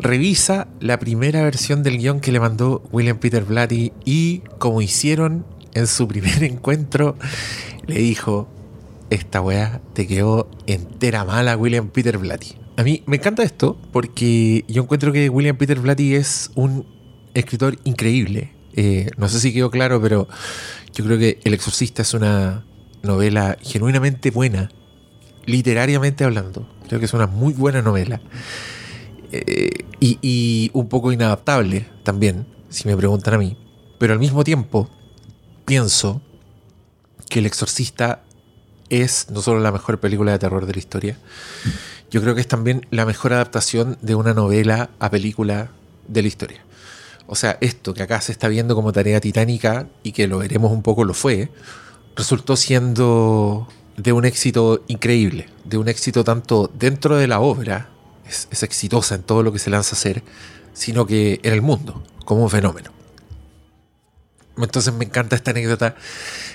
Revisa 0.01 0.67
la 0.81 0.99
primera 0.99 1.43
versión 1.43 1.83
del 1.83 1.99
guion 1.99 2.21
que 2.21 2.33
le 2.33 2.41
mandó 2.41 2.83
William 2.93 3.19
Peter 3.19 3.45
Blatty 3.45 3.93
y 4.07 4.39
como 4.57 4.81
hicieron 4.81 5.45
en 5.75 5.87
su 5.87 6.09
primer 6.09 6.43
encuentro, 6.45 7.15
le 7.87 7.99
dijo, 7.99 8.49
esta 9.11 9.43
weá 9.43 9.83
te 9.93 10.07
quedó 10.07 10.49
entera 10.67 11.27
mala, 11.27 11.59
William 11.59 11.89
Peter 11.89 12.17
Blatty. 12.17 12.66
A 12.77 12.83
mí 12.83 13.03
me 13.07 13.17
encanta 13.17 13.43
esto 13.43 13.79
porque 13.91 14.65
yo 14.69 14.83
encuentro 14.83 15.11
que 15.13 15.31
William 15.31 15.57
Peter 15.57 15.81
Blatty 15.81 16.15
es 16.15 16.51
un 16.55 16.87
escritor 17.33 17.79
increíble. 17.85 18.53
Eh, 18.75 19.09
no 19.17 19.29
sé 19.29 19.41
si 19.41 19.55
quedó 19.55 19.71
claro, 19.71 20.01
pero 20.03 20.29
yo 20.95 21.05
creo 21.05 21.19
que 21.19 21.41
El 21.45 21.55
Exorcista 21.55 22.03
es 22.03 22.13
una 22.13 22.65
novela 23.03 23.57
genuinamente 23.63 24.31
buena, 24.31 24.71
literariamente 25.47 26.25
hablando. 26.25 26.69
Creo 26.87 26.99
que 26.99 27.07
es 27.07 27.15
una 27.15 27.27
muy 27.27 27.55
buena 27.55 27.81
novela. 27.81 28.21
Eh, 29.33 29.71
y, 29.99 30.19
y 30.21 30.71
un 30.75 30.89
poco 30.89 31.13
inadaptable 31.13 31.87
también, 32.03 32.47
si 32.69 32.87
me 32.87 32.97
preguntan 32.97 33.35
a 33.35 33.39
mí. 33.39 33.57
Pero 33.99 34.13
al 34.13 34.19
mismo 34.19 34.45
tiempo, 34.45 34.91
pienso 35.65 36.21
que 37.31 37.39
El 37.39 37.47
Exorcista 37.47 38.23
es 38.91 39.31
no 39.31 39.41
solo 39.41 39.61
la 39.61 39.73
mejor 39.73 39.99
película 39.99 40.33
de 40.33 40.39
terror 40.39 40.67
de 40.67 40.75
la 40.75 40.79
historia, 40.79 41.19
yo 42.11 42.21
creo 42.21 42.35
que 42.35 42.41
es 42.41 42.49
también 42.49 42.87
la 42.91 43.05
mejor 43.05 43.33
adaptación 43.33 43.99
de 44.01 44.15
una 44.15 44.35
novela 44.35 44.91
a 44.99 45.11
película 45.11 45.71
de 46.09 46.23
la 46.23 46.29
historia. 46.29 46.65
O 47.27 47.35
sea, 47.35 47.59
esto 47.61 47.93
que 47.95 48.03
acá 48.03 48.21
se 48.21 48.33
está 48.33 48.49
viendo 48.49 48.75
como 48.75 48.93
tarea 48.93 49.21
titánica 49.21 49.89
y 50.03 50.13
que 50.13 50.29
lo 50.29 50.39
veremos 50.39 50.71
un 50.71 50.83
poco 50.83 51.05
lo 51.05 51.15
fue, 51.15 51.51
resultó 52.15 52.57
siendo 52.57 53.69
de 53.97 54.13
un 54.13 54.25
éxito 54.25 54.85
increíble, 54.87 55.49
de 55.65 55.79
un 55.79 55.89
éxito 55.89 56.23
tanto 56.23 56.71
dentro 56.73 57.17
de 57.17 57.27
la 57.27 57.41
obra, 57.41 57.89
es, 58.29 58.63
exitosa 58.63 59.17
en 59.17 59.23
todo 59.23 59.43
lo 59.43 59.53
que 59.53 59.59
se 59.59 59.71
lanza 59.71 59.97
a 59.97 59.99
hacer, 59.99 60.23
sino 60.73 61.07
que 61.07 61.41
en 61.43 61.53
el 61.53 61.63
mundo, 61.63 62.03
como 62.25 62.45
un 62.45 62.51
fenómeno. 62.51 62.91
Entonces 64.57 64.95
me 64.95 65.05
encanta 65.05 65.37
esta 65.37 65.51
anécdota 65.51 65.97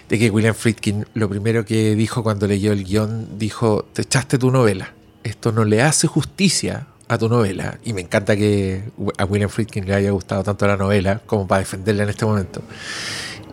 de 0.10 0.18
que 0.18 0.30
William 0.30 0.56
Friedkin 0.56 1.06
lo 1.14 1.30
primero 1.30 1.66
que 1.66 1.96
dijo 1.96 2.24
cuando 2.24 2.48
leyó 2.48 2.72
el 2.72 2.84
guion, 2.84 3.38
dijo, 3.38 3.86
te 3.94 4.04
echaste 4.04 4.38
tu 4.38 4.52
novela, 4.52 4.94
esto 5.24 5.52
no 5.52 5.66
le 5.66 5.82
hace 5.82 6.08
justicia 6.08 6.88
a 7.08 7.18
tu 7.18 7.28
novela. 7.28 7.78
Y 7.84 7.94
me 7.94 8.02
encanta 8.02 8.36
que 8.36 8.84
a 9.18 9.26
William 9.26 9.50
Friedkin 9.50 9.86
le 9.86 9.94
haya 9.94 10.12
gustado 10.12 10.44
tanto 10.44 10.66
la 10.68 10.78
novela 10.78 11.22
como 11.26 11.48
para 11.48 11.60
defenderla 11.60 12.04
en 12.04 12.10
este 12.10 12.26
momento. 12.26 12.62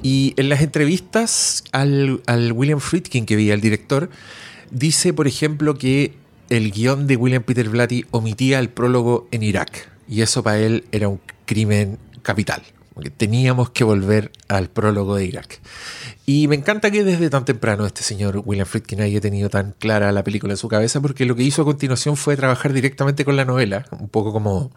Y 0.03 0.35
en 0.37 0.49
las 0.49 0.61
entrevistas 0.63 1.65
al, 1.73 2.23
al 2.27 2.53
William 2.53 2.79
Friedkin 2.79 3.27
que 3.27 3.35
vi, 3.35 3.51
al 3.51 3.61
director, 3.61 4.11
dice, 4.71 5.13
por 5.13 5.27
ejemplo, 5.27 5.77
que 5.77 6.15
el 6.51 6.71
guion 6.71 7.07
de 7.07 7.17
William 7.17 7.43
Peter 7.43 7.69
Blatty 7.69 8.07
omitía 8.11 8.59
el 8.59 8.69
prólogo 8.69 9.27
en 9.33 9.43
Irak. 9.43 9.89
Y 10.09 10.23
eso 10.23 10.43
para 10.43 10.59
él 10.59 10.85
era 10.93 11.09
un 11.09 11.21
crimen 11.45 11.99
capital. 12.23 12.63
Porque 12.99 13.11
teníamos 13.11 13.71
que 13.71 13.85
volver 13.85 14.33
al 14.49 14.71
prólogo 14.71 15.15
de 15.15 15.25
Irak. 15.25 15.61
Y 16.27 16.49
me 16.49 16.57
encanta 16.57 16.91
que 16.91 17.05
desde 17.05 17.31
tan 17.31 17.45
temprano 17.45 17.87
este 17.87 18.03
señor 18.03 18.43
William 18.45 18.67
Friedkin 18.67 19.01
haya 19.03 19.21
tenido 19.21 19.49
tan 19.51 19.73
clara 19.79 20.11
la 20.11 20.25
película 20.25 20.55
en 20.55 20.57
su 20.57 20.67
cabeza, 20.67 21.01
porque 21.01 21.25
lo 21.25 21.37
que 21.37 21.45
hizo 21.45 21.63
a 21.63 21.65
continuación 21.65 22.17
fue 22.17 22.37
trabajar 22.37 22.73
directamente 22.73 23.25
con 23.25 23.37
la 23.37 23.45
novela, 23.45 23.87
un 23.93 24.09
poco 24.09 24.33
como 24.33 24.73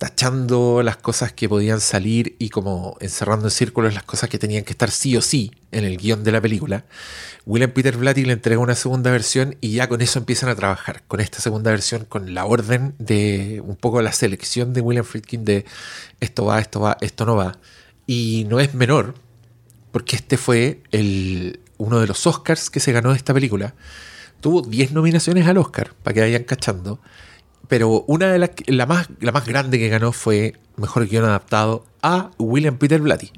tachando 0.00 0.82
las 0.82 0.96
cosas 0.96 1.30
que 1.34 1.46
podían 1.46 1.78
salir 1.78 2.34
y 2.38 2.48
como 2.48 2.96
encerrando 3.00 3.48
en 3.48 3.50
círculos 3.50 3.92
las 3.92 4.02
cosas 4.02 4.30
que 4.30 4.38
tenían 4.38 4.64
que 4.64 4.72
estar 4.72 4.90
sí 4.90 5.14
o 5.14 5.20
sí 5.20 5.52
en 5.72 5.84
el 5.84 5.98
guion 5.98 6.24
de 6.24 6.32
la 6.32 6.40
película. 6.40 6.86
William 7.44 7.70
Peter 7.72 7.94
Blatty 7.98 8.24
le 8.24 8.32
entregó 8.32 8.62
una 8.62 8.74
segunda 8.74 9.10
versión 9.10 9.58
y 9.60 9.72
ya 9.72 9.90
con 9.90 10.00
eso 10.00 10.18
empiezan 10.18 10.48
a 10.48 10.54
trabajar, 10.54 11.02
con 11.06 11.20
esta 11.20 11.42
segunda 11.42 11.70
versión, 11.70 12.06
con 12.06 12.32
la 12.32 12.46
orden 12.46 12.94
de 12.98 13.60
un 13.62 13.76
poco 13.76 14.00
la 14.00 14.12
selección 14.12 14.72
de 14.72 14.80
William 14.80 15.04
Friedkin 15.04 15.44
de 15.44 15.66
esto 16.20 16.46
va, 16.46 16.60
esto 16.60 16.80
va, 16.80 16.96
esto 17.02 17.26
no 17.26 17.36
va. 17.36 17.58
Y 18.06 18.46
no 18.48 18.58
es 18.58 18.72
menor, 18.72 19.16
porque 19.92 20.16
este 20.16 20.38
fue 20.38 20.80
el, 20.92 21.60
uno 21.76 22.00
de 22.00 22.06
los 22.06 22.26
Oscars 22.26 22.70
que 22.70 22.80
se 22.80 22.92
ganó 22.92 23.12
esta 23.12 23.34
película. 23.34 23.74
Tuvo 24.40 24.62
10 24.62 24.92
nominaciones 24.92 25.46
al 25.46 25.58
Oscar, 25.58 25.92
para 26.02 26.14
que 26.14 26.20
vayan 26.22 26.44
cachando. 26.44 27.00
Pero 27.70 28.04
una 28.08 28.32
de 28.32 28.38
las, 28.40 28.50
la 28.66 28.84
más, 28.84 29.08
la 29.20 29.30
más 29.30 29.46
grande 29.46 29.78
que 29.78 29.88
ganó 29.88 30.10
fue 30.10 30.54
Mejor 30.76 31.06
Guión 31.06 31.24
Adaptado 31.24 31.84
a 32.02 32.32
William 32.36 32.76
Peter 32.76 33.00
Blatty, 33.00 33.30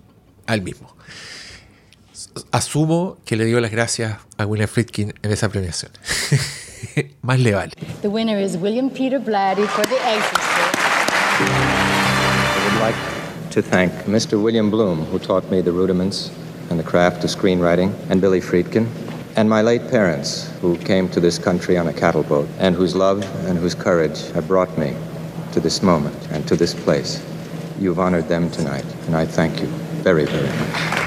al 0.46 0.62
mismo. 0.62 0.96
Asumo 2.50 3.18
que 3.26 3.36
le 3.36 3.44
dio 3.44 3.60
las 3.60 3.70
gracias 3.70 4.16
a 4.38 4.46
William 4.46 4.70
Friedkin 4.70 5.12
en 5.22 5.32
esa 5.32 5.50
premiación. 5.50 5.92
más 7.20 7.40
le 7.40 7.52
vale. 7.52 7.72
The 8.00 8.08
winner 8.08 8.40
is 8.40 8.56
William 8.56 8.88
Peter 8.88 9.20
Blatty 9.20 9.66
for 9.66 9.84
The 9.84 9.96
Exorcist. 9.96 10.72
I 11.40 12.70
would 12.70 12.80
like 12.80 12.96
to 13.50 13.60
thank 13.60 13.92
Mr. 14.06 14.42
William 14.42 14.70
Bloom, 14.70 15.04
who 15.12 15.18
taught 15.18 15.50
me 15.50 15.60
the 15.60 15.72
rudiments 15.72 16.30
and 16.70 16.80
the 16.80 16.84
craft 16.84 17.22
of 17.22 17.28
screenwriting, 17.30 17.92
and 18.08 18.22
Billy 18.22 18.40
Friedkin, 18.40 18.86
and 19.36 19.48
my 19.48 19.62
late 19.62 19.88
parents, 19.90 20.50
who 20.60 20.76
came 20.78 21.08
to 21.08 21.20
this 21.20 21.38
country 21.38 21.76
on 21.78 21.88
a 21.88 21.92
cattle 21.92 22.22
boat, 22.22 22.48
and 22.58 22.74
whose 22.74 22.94
love 22.94 23.22
and 23.46 23.58
whose 23.58 23.74
courage 23.74 24.30
have 24.32 24.46
brought 24.46 24.76
me 24.76 24.94
to 25.52 25.60
this 25.60 25.82
moment 25.82 26.16
and 26.30 26.46
to 26.48 26.56
this 26.56 26.74
place. 26.74 27.22
You've 27.80 27.98
honored 27.98 28.28
them 28.28 28.50
tonight, 28.50 28.84
and 29.06 29.16
I 29.16 29.26
thank 29.26 29.60
you 29.60 29.66
very, 30.02 30.24
very 30.26 30.48
much. 30.48 31.02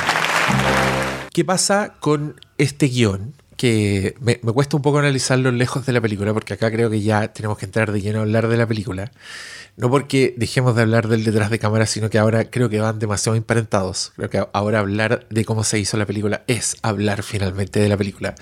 ¿Qué 1.34 1.44
pasa 1.44 1.96
con 2.00 2.40
este 2.58 2.88
guión? 2.88 3.34
Que 3.58 4.16
me, 4.20 4.38
cuesta 4.38 4.76
un 4.76 4.82
poco 4.82 5.00
analizarlo 5.00 5.52
lejos 5.52 5.86
de 5.86 5.94
la 5.94 6.02
película, 6.02 6.34
porque 6.34 6.54
acá 6.54 6.72
creo 6.72 6.90
que 6.90 7.02
ya 7.02 7.32
tenemos 7.34 7.58
que 7.58 7.66
entrar 7.66 7.92
de 7.92 8.02
lleno 8.02 8.20
a 8.20 8.22
hablar 8.24 8.48
de 8.48 8.58
la 8.58 8.68
película. 8.68 9.12
No 9.78 9.90
porque 9.90 10.34
dejemos 10.38 10.76
de 10.76 10.84
hablar 10.84 11.08
del 11.08 11.24
detrás 11.24 11.50
de 11.50 11.60
cámara, 11.60 11.86
sino 11.86 12.10
que 12.10 12.18
ahora 12.18 12.50
creo 12.50 12.70
que 12.70 12.80
van 12.80 13.00
demasiado 13.00 13.36
emparentados. 13.36 14.14
Creo 14.16 14.30
que 14.30 14.46
ahora 14.54 14.80
hablar 14.80 15.28
de 15.30 15.46
cómo 15.46 15.64
se 15.64 15.80
hizo 15.80 15.98
la 15.98 16.06
película 16.06 16.44
es 16.48 16.78
hablar 16.82 17.24
finalmente 17.24 17.80
de 17.80 17.90
la 17.90 17.98
película. 17.98 18.36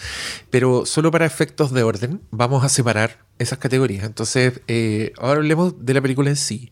Pero 0.49 0.86
solo 0.86 1.12
para 1.12 1.26
efectos 1.26 1.71
de 1.71 1.84
orden, 1.84 2.21
vamos 2.32 2.63
a 2.63 2.69
separar 2.69 3.26
esas 3.39 3.58
categorías. 3.58 4.06
Entonces, 4.06 4.62
eh, 4.67 5.13
ahora 5.17 5.38
hablemos 5.39 5.86
de 5.86 5.93
la 5.93 6.02
película 6.02 6.30
en 6.30 6.36
sí, 6.36 6.71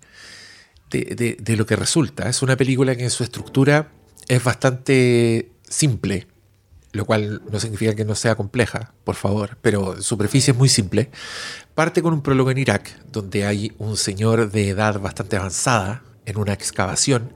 de, 0.89 1.37
de 1.39 1.55
lo 1.55 1.65
que 1.65 1.75
resulta. 1.75 2.29
Es 2.29 2.41
una 2.41 2.55
película 2.55 2.95
que 2.95 3.03
en 3.03 3.11
su 3.11 3.23
estructura 3.23 3.91
es 4.27 4.43
bastante 4.43 5.51
simple, 5.67 6.27
lo 6.93 7.05
cual 7.05 7.41
no 7.49 7.59
significa 7.59 7.95
que 7.95 8.05
no 8.05 8.15
sea 8.15 8.35
compleja, 8.35 8.93
por 9.03 9.15
favor, 9.15 9.57
pero 9.61 10.01
superficie 10.01 10.51
es 10.51 10.57
muy 10.57 10.69
simple. 10.69 11.09
Parte 11.75 12.01
con 12.01 12.13
un 12.13 12.21
prólogo 12.21 12.51
en 12.51 12.57
Irak, 12.57 12.91
donde 13.11 13.45
hay 13.45 13.73
un 13.77 13.97
señor 13.97 14.51
de 14.51 14.69
edad 14.69 14.99
bastante 14.99 15.37
avanzada 15.37 16.03
en 16.25 16.37
una 16.37 16.53
excavación, 16.53 17.33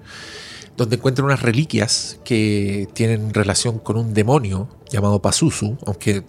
donde 0.78 0.98
encuentra 0.98 1.24
unas 1.24 1.42
reliquias 1.42 2.20
que 2.24 2.88
tienen 2.94 3.34
relación 3.34 3.80
con 3.80 3.98
un 3.98 4.14
demonio 4.14 4.68
llamado 4.90 5.22
Pazuzu, 5.22 5.78
aunque 5.86 6.24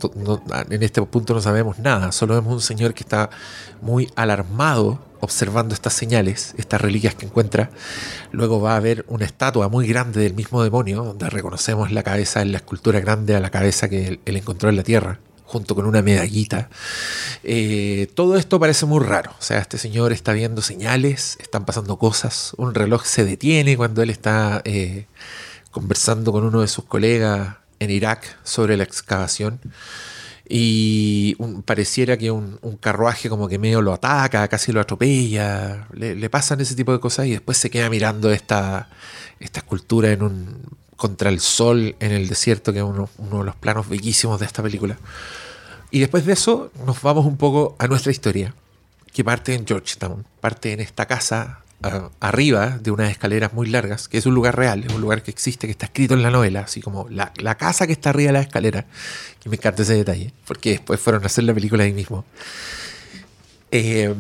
en 0.71 0.83
este 0.83 1.03
punto 1.03 1.35
no 1.35 1.41
sabemos 1.41 1.79
nada, 1.79 2.13
solo 2.13 2.35
vemos 2.35 2.55
un 2.55 2.61
señor 2.61 2.95
que 2.95 3.03
está 3.03 3.31
muy 3.83 4.11
alarmado 4.17 5.01
observando 5.21 5.75
estas 5.75 5.95
señales, 5.95 6.55
estas 6.59 6.81
reliquias 6.81 7.15
que 7.15 7.27
encuentra. 7.27 7.71
Luego 8.31 8.61
va 8.61 8.75
a 8.75 8.77
haber 8.77 9.05
una 9.09 9.25
estatua 9.25 9.69
muy 9.69 9.89
grande 9.89 10.21
del 10.21 10.35
mismo 10.35 10.63
demonio, 10.63 11.03
donde 11.03 11.29
reconocemos 11.31 11.91
la 11.91 12.03
cabeza 12.03 12.43
en 12.43 12.53
la 12.53 12.59
escultura 12.59 13.01
grande 13.01 13.35
a 13.35 13.41
la 13.41 13.51
cabeza 13.51 13.89
que 13.89 14.21
él 14.25 14.37
encontró 14.37 14.69
en 14.69 14.77
la 14.77 14.83
tierra 14.83 15.19
junto 15.47 15.75
con 15.75 15.87
una 15.87 16.03
medallita. 16.03 16.69
Eh, 17.43 18.11
todo 18.15 18.37
esto 18.37 18.61
parece 18.61 18.85
muy 18.85 19.05
raro. 19.05 19.33
O 19.39 19.43
sea, 19.43 19.59
este 19.59 19.79
señor 19.79 20.13
está 20.13 20.33
viendo 20.33 20.61
señales, 20.61 21.39
están 21.41 21.65
pasando 21.65 21.99
cosas, 21.99 22.53
un 22.57 22.75
reloj 22.75 23.05
se 23.05 23.25
detiene 23.25 23.77
cuando 23.77 24.03
él 24.03 24.11
está 24.11 24.61
eh, 24.65 25.07
conversando 25.71 26.33
con 26.33 26.45
uno 26.45 26.61
de 26.61 26.69
sus 26.69 26.85
colegas 26.85 27.57
en 27.79 27.91
Irak 27.91 28.37
sobre 28.45 28.77
la 28.77 28.85
excavación. 28.85 29.61
Y 30.49 31.35
pareciera 31.65 32.17
que 32.17 32.31
un, 32.31 32.59
carruaje 32.81 33.29
como 33.29 33.49
que 33.49 33.59
medio 33.59 33.83
lo 33.83 33.93
ataca, 33.93 34.47
casi 34.47 34.71
lo 34.71 34.81
atropella, 34.81 35.89
le, 35.93 36.15
le, 36.15 36.31
pasan 36.31 36.61
ese 36.61 36.77
tipo 36.77 36.93
de 36.93 37.01
cosas 37.01 37.27
y 37.27 37.33
después 37.33 37.59
se 37.59 37.69
queda 37.69 37.91
mirando 37.91 38.31
esta, 38.31 38.89
esta 39.41 39.59
escultura 39.59 40.13
en 40.13 40.23
un, 40.23 40.77
contra 40.97 41.31
el 41.31 41.41
sol 41.41 41.95
en 42.01 42.13
el 42.13 42.29
desierto, 42.29 42.73
que 42.73 42.79
es 42.79 42.85
uno, 42.85 43.09
de 43.19 43.45
los 43.45 43.57
planos 43.57 43.89
bellísimos 43.89 44.41
de 44.41 44.47
esta 44.47 44.63
película. 44.63 44.99
Y 45.91 46.01
después 46.01 46.27
de 46.27 46.33
eso 46.33 46.73
nos 46.85 47.01
vamos 47.03 47.27
un 47.27 47.37
poco 47.37 47.77
a 47.79 47.87
nuestra 47.87 48.11
historia, 48.11 48.55
que 49.13 49.25
parte 49.25 49.55
en 49.55 49.67
Georgetown, 49.67 50.27
parte 50.41 50.73
en 50.73 50.81
esta 50.81 51.07
casa 51.07 51.61
arriba 52.21 52.79
de 52.81 52.91
unas 52.91 53.11
escaleras 53.11 53.53
muy 53.53 53.69
largas, 53.69 54.09
que 54.09 54.19
es 54.19 54.27
un 54.27 54.35
lugar 54.35 54.57
real, 54.57 54.85
es 54.85 54.93
un 54.93 55.01
lugar 55.01 55.23
que 55.23 55.31
existe, 55.31 55.67
que 55.67 55.71
está 55.71 55.87
escrito 55.87 56.15
en 56.15 56.23
la 56.23 56.31
novela, 56.31 56.61
así 56.61 56.81
como 56.81 57.09
la, 57.11 57.33
la 57.37 57.57
casa 57.57 57.87
que 57.87 57.93
está 57.93 58.11
arriba 58.11 58.29
de 58.29 58.33
la 58.33 58.41
escalera, 58.41 58.87
que 59.41 59.49
me 59.49 59.57
encanta 59.57 59.83
ese 59.83 59.95
detalle, 59.95 60.33
porque 60.47 60.71
después 60.71 60.99
fueron 60.99 61.23
a 61.23 61.27
hacer 61.27 61.45
la 61.45 61.55
película 61.55 61.85
ahí 61.85 61.93
mismo. 61.93 62.25
Eh, 63.71 64.15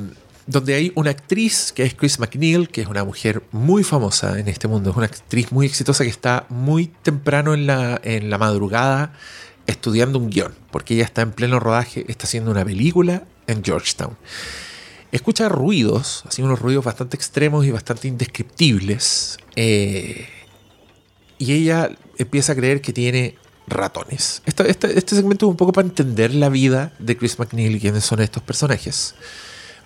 donde 0.46 0.74
hay 0.74 0.92
una 0.94 1.10
actriz 1.10 1.72
que 1.72 1.82
es 1.82 1.94
Chris 1.94 2.20
McNeil, 2.20 2.68
que 2.68 2.80
es 2.82 2.86
una 2.86 3.04
mujer 3.04 3.42
muy 3.50 3.82
famosa 3.82 4.38
en 4.38 4.48
este 4.48 4.68
mundo, 4.68 4.90
es 4.90 4.96
una 4.96 5.06
actriz 5.06 5.50
muy 5.50 5.66
exitosa 5.66 6.04
que 6.04 6.10
está 6.10 6.46
muy 6.48 6.86
temprano 7.02 7.54
en 7.54 7.66
la, 7.66 8.38
madrugada 8.38 9.12
estudiando 9.66 10.18
un 10.18 10.30
guion, 10.30 10.54
porque 10.70 10.94
ella 10.94 11.04
está 11.04 11.22
en 11.22 11.32
pleno 11.32 11.58
rodaje, 11.58 12.04
está 12.08 12.24
haciendo 12.24 12.52
una 12.52 12.64
película 12.64 13.24
en 13.48 13.64
Georgetown. 13.64 14.16
Escucha 15.10 15.48
ruidos, 15.48 16.22
así 16.28 16.42
unos 16.42 16.60
ruidos 16.60 16.84
bastante 16.84 17.16
extremos 17.16 17.66
y 17.66 17.72
bastante 17.72 18.06
indescriptibles, 18.06 19.38
eh, 19.56 20.28
y 21.38 21.52
ella 21.52 21.90
empieza 22.18 22.52
a 22.52 22.56
creer 22.56 22.80
que 22.80 22.92
tiene 22.92 23.36
ratones. 23.66 24.42
Este, 24.46 24.70
este 24.70 25.16
segmento 25.16 25.46
es 25.46 25.50
un 25.50 25.56
poco 25.56 25.72
para 25.72 25.88
entender 25.88 26.32
la 26.32 26.48
vida 26.48 26.92
de 27.00 27.16
Chris 27.16 27.38
McNeil 27.40 27.74
y 27.74 27.80
quiénes 27.80 28.04
son 28.04 28.20
estos 28.20 28.42
personajes. 28.44 29.16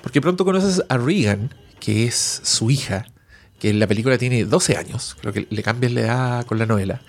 Porque 0.03 0.21
pronto 0.21 0.45
conoces 0.45 0.83
a 0.89 0.97
Regan, 0.97 1.55
que 1.79 2.07
es 2.07 2.41
su 2.45 2.71
hija, 2.71 3.07
que 3.59 3.71
en 3.71 3.79
la 3.79 3.87
película 3.87 4.19
tiene 4.19 4.45
12 4.45 4.77
años. 4.77 5.17
Creo 5.21 5.33
que 5.33 5.47
le 5.49 5.63
cambian 5.63 5.95
la 5.95 6.01
edad 6.01 6.47
con 6.47 6.59
la 6.59 6.67
novela. 6.67 7.03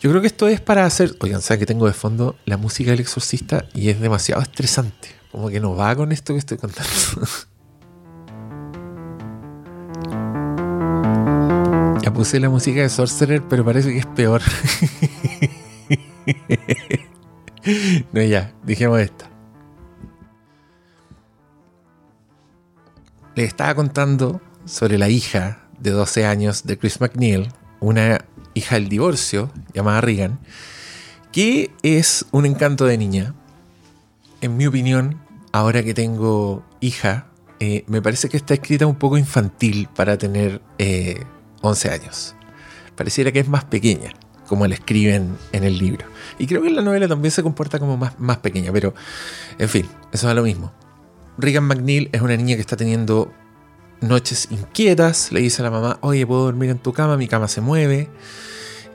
Yo 0.00 0.10
creo 0.10 0.20
que 0.20 0.28
esto 0.28 0.48
es 0.48 0.60
para 0.60 0.84
hacer. 0.84 1.16
Oigan, 1.20 1.40
¿saben 1.40 1.60
que 1.60 1.66
tengo 1.66 1.86
de 1.86 1.94
fondo 1.94 2.36
la 2.44 2.56
música 2.56 2.90
del 2.90 3.00
exorcista? 3.00 3.66
Y 3.74 3.88
es 3.88 4.00
demasiado 4.00 4.42
estresante. 4.42 5.08
Como 5.32 5.48
que 5.48 5.60
no 5.60 5.74
va 5.74 5.96
con 5.96 6.12
esto 6.12 6.34
que 6.34 6.38
estoy 6.38 6.58
contando. 6.58 6.90
ya 12.02 12.12
puse 12.12 12.38
la 12.38 12.50
música 12.50 12.82
de 12.82 12.90
Sorcerer, 12.90 13.42
pero 13.48 13.64
parece 13.64 13.90
que 13.90 13.98
es 13.98 14.06
peor. 14.06 14.42
no, 18.12 18.22
ya, 18.22 18.54
dijimos 18.62 19.00
esta. 19.00 19.33
Le 23.34 23.42
estaba 23.44 23.74
contando 23.74 24.40
sobre 24.64 24.96
la 24.96 25.08
hija 25.08 25.58
de 25.80 25.90
12 25.90 26.24
años 26.24 26.64
de 26.64 26.78
Chris 26.78 27.00
McNeil, 27.00 27.48
una 27.80 28.24
hija 28.54 28.76
del 28.76 28.88
divorcio 28.88 29.50
llamada 29.72 30.00
Regan, 30.00 30.38
que 31.32 31.72
es 31.82 32.26
un 32.30 32.46
encanto 32.46 32.84
de 32.84 32.96
niña. 32.96 33.34
En 34.40 34.56
mi 34.56 34.66
opinión, 34.66 35.20
ahora 35.50 35.82
que 35.82 35.94
tengo 35.94 36.64
hija, 36.80 37.26
eh, 37.58 37.82
me 37.88 38.00
parece 38.00 38.28
que 38.28 38.36
está 38.36 38.54
escrita 38.54 38.86
un 38.86 38.94
poco 38.94 39.18
infantil 39.18 39.88
para 39.92 40.16
tener 40.16 40.62
eh, 40.78 41.24
11 41.60 41.90
años. 41.90 42.36
Pareciera 42.94 43.32
que 43.32 43.40
es 43.40 43.48
más 43.48 43.64
pequeña, 43.64 44.12
como 44.46 44.64
la 44.68 44.74
escriben 44.74 45.36
en 45.50 45.64
el 45.64 45.76
libro. 45.76 46.06
Y 46.38 46.46
creo 46.46 46.62
que 46.62 46.68
en 46.68 46.76
la 46.76 46.82
novela 46.82 47.08
también 47.08 47.32
se 47.32 47.42
comporta 47.42 47.80
como 47.80 47.96
más, 47.96 48.16
más 48.20 48.36
pequeña, 48.38 48.70
pero 48.70 48.94
en 49.58 49.68
fin, 49.68 49.88
eso 50.12 50.28
es 50.28 50.36
lo 50.36 50.44
mismo. 50.44 50.72
Regan 51.38 51.64
McNeil 51.64 52.08
es 52.12 52.20
una 52.22 52.36
niña 52.36 52.54
que 52.54 52.60
está 52.60 52.76
teniendo 52.76 53.32
noches 54.00 54.48
inquietas, 54.50 55.32
le 55.32 55.40
dice 55.40 55.62
a 55.62 55.64
la 55.64 55.70
mamá, 55.70 55.98
oye, 56.02 56.26
¿puedo 56.26 56.44
dormir 56.44 56.70
en 56.70 56.78
tu 56.78 56.92
cama? 56.92 57.16
Mi 57.16 57.26
cama 57.28 57.48
se 57.48 57.60
mueve. 57.60 58.08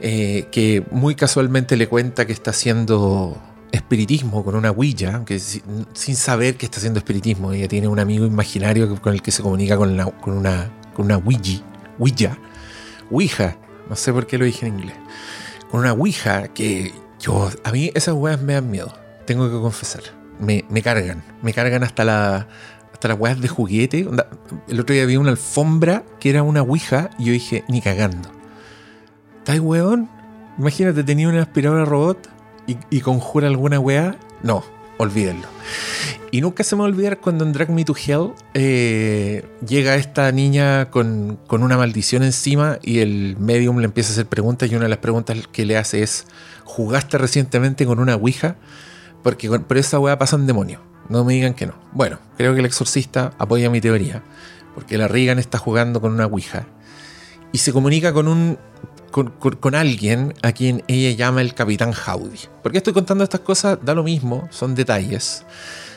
Eh, 0.01 0.47
que 0.51 0.85
muy 0.91 1.15
casualmente 1.15 1.75
le 1.75 1.87
cuenta 1.89 2.25
que 2.25 2.31
está 2.31 2.51
haciendo 2.51 3.37
espiritismo 3.73 4.45
con 4.45 4.55
una 4.55 4.69
aunque 5.15 5.39
si- 5.39 5.61
sin 5.93 6.15
saber 6.15 6.55
que 6.55 6.65
está 6.65 6.77
haciendo 6.77 6.99
espiritismo. 6.99 7.51
Ella 7.51 7.67
tiene 7.67 7.87
un 7.89 7.99
amigo 7.99 8.25
imaginario 8.25 8.87
que- 8.93 9.01
con 9.01 9.13
el 9.13 9.21
que 9.21 9.31
se 9.31 9.41
comunica 9.43 9.75
con 9.77 9.89
una, 9.91 10.05
con 10.93 11.05
una 11.05 11.17
Ouija. 11.17 11.61
Ouija. 11.99 12.37
Ouija. 13.11 13.57
No 13.89 13.95
sé 13.95 14.13
por 14.13 14.25
qué 14.25 14.37
lo 14.37 14.45
dije 14.45 14.67
en 14.67 14.79
inglés. 14.79 14.95
Con 15.69 15.81
una 15.81 15.91
Ouija 15.93 16.47
que 16.47 16.93
yo... 17.19 17.49
A 17.63 17.71
mí 17.71 17.91
esas 17.93 18.13
weas 18.15 18.41
me 18.41 18.53
dan 18.53 18.71
miedo. 18.71 18.93
Tengo 19.25 19.49
que 19.49 19.59
confesar. 19.59 20.03
Me, 20.39 20.81
cargan. 20.81 21.23
Me 21.41 21.53
cargan 21.53 21.83
hasta 21.83 22.03
la... 22.05 22.47
Hasta 22.93 23.07
las 23.07 23.19
weas 23.19 23.39
de 23.39 23.47
juguete. 23.47 24.07
El 24.67 24.79
otro 24.79 24.93
día 24.93 25.05
vi 25.05 25.15
una 25.15 25.29
alfombra 25.29 26.03
que 26.19 26.29
era 26.29 26.43
una 26.43 26.63
Ouija 26.63 27.11
y 27.17 27.25
yo 27.25 27.31
dije, 27.31 27.63
ni 27.69 27.81
cagando. 27.81 28.29
¿Estás 29.37 29.59
weón? 29.61 30.09
Imagínate, 30.57 31.05
tenía 31.05 31.29
una 31.29 31.41
aspiradora 31.41 31.85
robot 31.85 32.29
y, 32.89 32.99
conjura 32.99 33.47
alguna 33.47 33.79
weá. 33.79 34.17
No, 34.43 34.63
olvídenlo. 34.97 35.47
Y 36.31 36.41
nunca 36.41 36.63
se 36.63 36.75
me 36.75 36.81
va 36.81 36.87
a 36.87 36.91
olvidar 36.91 37.19
cuando 37.19 37.45
en 37.45 37.53
Drag 37.53 37.69
Me 37.69 37.85
to 37.85 37.95
Hell 37.95 38.33
eh, 38.53 39.45
llega 39.65 39.95
esta 39.95 40.31
niña 40.31 40.91
con, 40.91 41.39
con 41.47 41.63
una 41.63 41.77
maldición 41.77 42.23
encima 42.23 42.77
y 42.83 42.99
el 42.99 43.37
medium 43.39 43.79
le 43.79 43.85
empieza 43.85 44.09
a 44.09 44.13
hacer 44.13 44.27
preguntas 44.27 44.69
y 44.71 44.75
una 44.75 44.83
de 44.83 44.89
las 44.89 44.99
preguntas 44.99 45.37
que 45.51 45.65
le 45.65 45.77
hace 45.77 46.03
es 46.03 46.25
¿jugaste 46.65 47.17
recientemente 47.17 47.85
con 47.85 47.99
una 47.99 48.15
Ouija? 48.15 48.57
Porque 49.23 49.49
por 49.49 49.77
esa 49.77 49.99
weá 49.99 50.17
pasan 50.17 50.47
demonios. 50.47 50.81
No 51.09 51.23
me 51.25 51.33
digan 51.33 51.53
que 51.53 51.65
no. 51.65 51.73
Bueno, 51.91 52.19
creo 52.37 52.53
que 52.53 52.59
el 52.59 52.65
exorcista 52.65 53.33
apoya 53.37 53.69
mi 53.69 53.81
teoría. 53.81 54.23
Porque 54.75 54.97
la 54.97 55.07
Regan 55.07 55.39
está 55.39 55.57
jugando 55.57 55.99
con 55.99 56.13
una 56.13 56.25
Ouija. 56.27 56.67
Y 57.51 57.57
se 57.57 57.73
comunica 57.73 58.13
con 58.13 58.27
un. 58.27 58.57
Con, 59.11 59.73
alguien 59.73 60.35
a 60.43 60.51
quien 60.51 60.83
ella 60.87 61.15
llama 61.17 61.41
el 61.41 61.55
Capitán 61.55 61.93
Howdy. 61.93 62.39
¿Por 62.61 62.71
qué 62.71 62.77
estoy 62.77 62.93
contando 62.93 63.23
estas 63.23 63.39
cosas? 63.39 63.79
Da 63.81 63.95
lo 63.95 64.03
mismo, 64.03 64.47
son 64.51 64.75
detalles. 64.75 65.45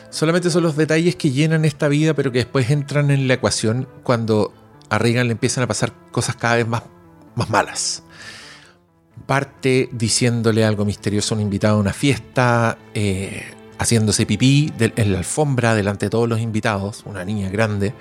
Solamente 0.09 0.49
son 0.49 0.63
los 0.63 0.75
detalles 0.75 1.15
que 1.15 1.29
llenan 1.29 1.63
esta 1.63 1.87
vida, 1.87 2.15
pero 2.15 2.31
que 2.31 2.39
después 2.39 2.69
entran 2.71 3.11
en 3.11 3.27
la 3.27 3.35
ecuación 3.35 3.87
cuando 4.01 4.51
a 4.89 4.97
Regan 4.97 5.27
le 5.27 5.33
empiezan 5.33 5.63
a 5.63 5.67
pasar 5.67 5.93
cosas 6.11 6.35
cada 6.35 6.55
vez 6.55 6.67
más, 6.67 6.83
más 7.35 7.49
malas. 7.51 8.03
Parte 9.25 9.89
diciéndole 9.91 10.65
algo 10.65 10.85
misterioso 10.85 11.33
a 11.33 11.37
un 11.37 11.41
invitado 11.41 11.77
a 11.77 11.79
una 11.79 11.93
fiesta, 11.93 12.77
eh, 12.93 13.43
haciéndose 13.77 14.25
pipí 14.25 14.71
en 14.79 15.11
la 15.11 15.19
alfombra 15.19 15.75
delante 15.75 16.07
de 16.07 16.09
todos 16.09 16.27
los 16.27 16.39
invitados, 16.39 17.03
una 17.05 17.23
niña 17.25 17.49
grande. 17.49 17.93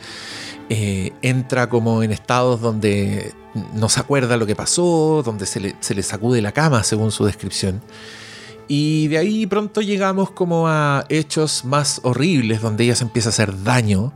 Eh, 0.69 1.13
entra 1.23 1.69
como 1.69 2.03
en 2.03 2.13
estados 2.13 2.61
donde 2.61 3.33
no 3.75 3.89
se 3.89 4.01
acuerda 4.01 4.37
lo 4.37 4.47
que 4.47 4.57
pasó, 4.57 5.23
donde 5.25 5.47
se 5.47 5.61
le, 5.61 5.77
se 5.81 5.95
le 5.95 6.03
sacude 6.03 6.41
la 6.41 6.53
cama, 6.53 6.83
según 6.83 7.13
su 7.13 7.25
descripción. 7.25 7.83
Y 8.69 9.09
de 9.09 9.19
ahí 9.19 9.47
pronto 9.47 9.81
llegamos 9.83 10.31
como 10.31 10.69
a 10.69 11.05
hechos 11.09 11.65
más 11.65 12.01
horribles, 12.05 12.63
donde 12.63 12.85
ella 12.85 12.97
se 12.97 13.05
empieza 13.05 13.29
a 13.29 13.31
hacer 13.31 13.63
daño 13.63 14.13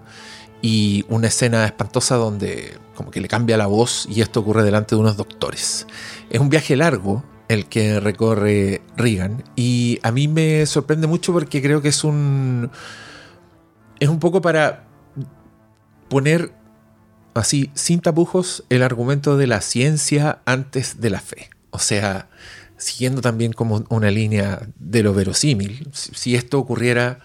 y 0.63 1.05
una 1.09 1.29
escena 1.29 1.65
espantosa 1.65 2.17
donde 2.17 2.79
como 2.95 3.11
que 3.11 3.21
le 3.21 3.29
cambia 3.29 3.57
la 3.57 3.67
voz 3.67 4.07
y 4.11 4.23
esto 4.23 4.41
ocurre 4.41 4.65
delante 4.65 4.95
de 4.95 5.01
unos 5.01 5.17
doctores. 5.17 5.87
Es 6.31 6.41
un 6.41 6.49
viaje 6.49 6.77
largo 6.77 7.25
el 7.49 7.67
que 7.67 8.01
recorre 8.01 8.83
Regan 8.97 9.45
y 9.55 10.01
a 10.03 10.11
mí 10.11 10.29
me 10.29 10.67
sorprende 10.67 11.07
mucho 11.07 11.33
porque 11.33 11.63
creo 11.63 11.83
que 11.83 11.89
es 11.89 12.03
un 12.03 12.71
es 14.01 14.09
un 14.09 14.19
poco 14.19 14.41
para 14.41 14.85
poner 16.09 16.53
así 17.35 17.71
sin 17.75 18.01
tapujos 18.01 18.65
el 18.69 18.83
argumento 18.83 19.37
de 19.37 19.47
la 19.47 19.61
ciencia 19.61 20.41
antes 20.47 21.01
de 21.01 21.11
la 21.11 21.21
fe. 21.21 21.51
O 21.71 21.79
sea, 21.79 22.29
siguiendo 22.77 23.21
también 23.21 23.53
como 23.53 23.85
una 23.89 24.11
línea 24.11 24.69
de 24.79 25.03
lo 25.03 25.15
verosímil. 25.15 25.89
Si, 25.93 26.15
si 26.15 26.35
esto 26.35 26.59
ocurriera, 26.59 27.21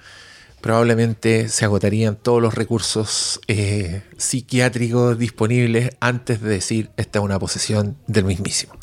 probablemente 0.62 1.50
se 1.50 1.66
agotarían 1.66 2.16
todos 2.16 2.42
los 2.42 2.54
recursos 2.54 3.42
eh, 3.48 4.04
psiquiátricos 4.18 5.18
disponibles 5.18 5.90
antes 6.00 6.42
de 6.42 6.50
decir 6.50 6.92
esta 6.98 7.20
es 7.20 7.26
una 7.26 7.40
posesión 7.40 7.98
del 8.08 8.26
mismísimo. 8.26 8.74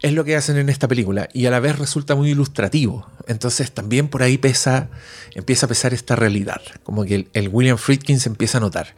Es 0.00 0.12
lo 0.12 0.24
que 0.24 0.36
hacen 0.36 0.56
en 0.56 0.68
esta 0.68 0.88
película 0.88 1.28
y 1.32 1.46
a 1.46 1.50
la 1.50 1.60
vez 1.60 1.78
resulta 1.78 2.14
muy 2.14 2.30
ilustrativo. 2.30 3.08
Entonces 3.26 3.72
también 3.72 4.08
por 4.08 4.22
ahí 4.22 4.34
empieza 4.34 5.66
a 5.66 5.68
pesar 5.68 5.92
esta 5.92 6.16
realidad, 6.16 6.60
como 6.82 7.04
que 7.04 7.28
el, 7.32 7.48
William 7.48 7.78
Friedkin 7.78 8.18
se 8.18 8.28
empieza 8.28 8.58
a 8.58 8.60
notar. 8.60 8.94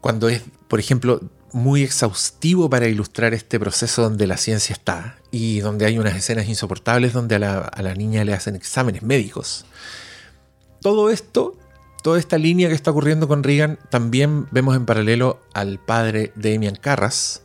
Cuando 0.00 0.28
es, 0.28 0.42
por 0.68 0.80
ejemplo, 0.80 1.20
muy 1.52 1.82
exhaustivo 1.82 2.68
para 2.70 2.88
ilustrar 2.88 3.34
este 3.34 3.58
proceso 3.58 4.02
donde 4.02 4.26
la 4.26 4.36
ciencia 4.36 4.72
está 4.72 5.18
y 5.30 5.60
donde 5.60 5.86
hay 5.86 5.98
unas 5.98 6.16
escenas 6.16 6.48
insoportables 6.48 7.12
donde 7.12 7.36
a 7.36 7.82
la 7.82 7.94
niña 7.94 8.24
le 8.24 8.34
hacen 8.34 8.54
exámenes 8.54 9.02
médicos. 9.02 9.64
Todo 10.80 11.10
esto, 11.10 11.56
toda 12.02 12.18
esta 12.18 12.38
línea 12.38 12.68
que 12.68 12.74
está 12.74 12.90
ocurriendo 12.90 13.28
con 13.28 13.42
Reagan, 13.42 13.78
también 13.90 14.46
vemos 14.50 14.76
en 14.76 14.86
paralelo 14.86 15.40
al 15.54 15.78
padre 15.78 16.32
de 16.34 16.52
Damian 16.52 16.76
Carras, 16.76 17.42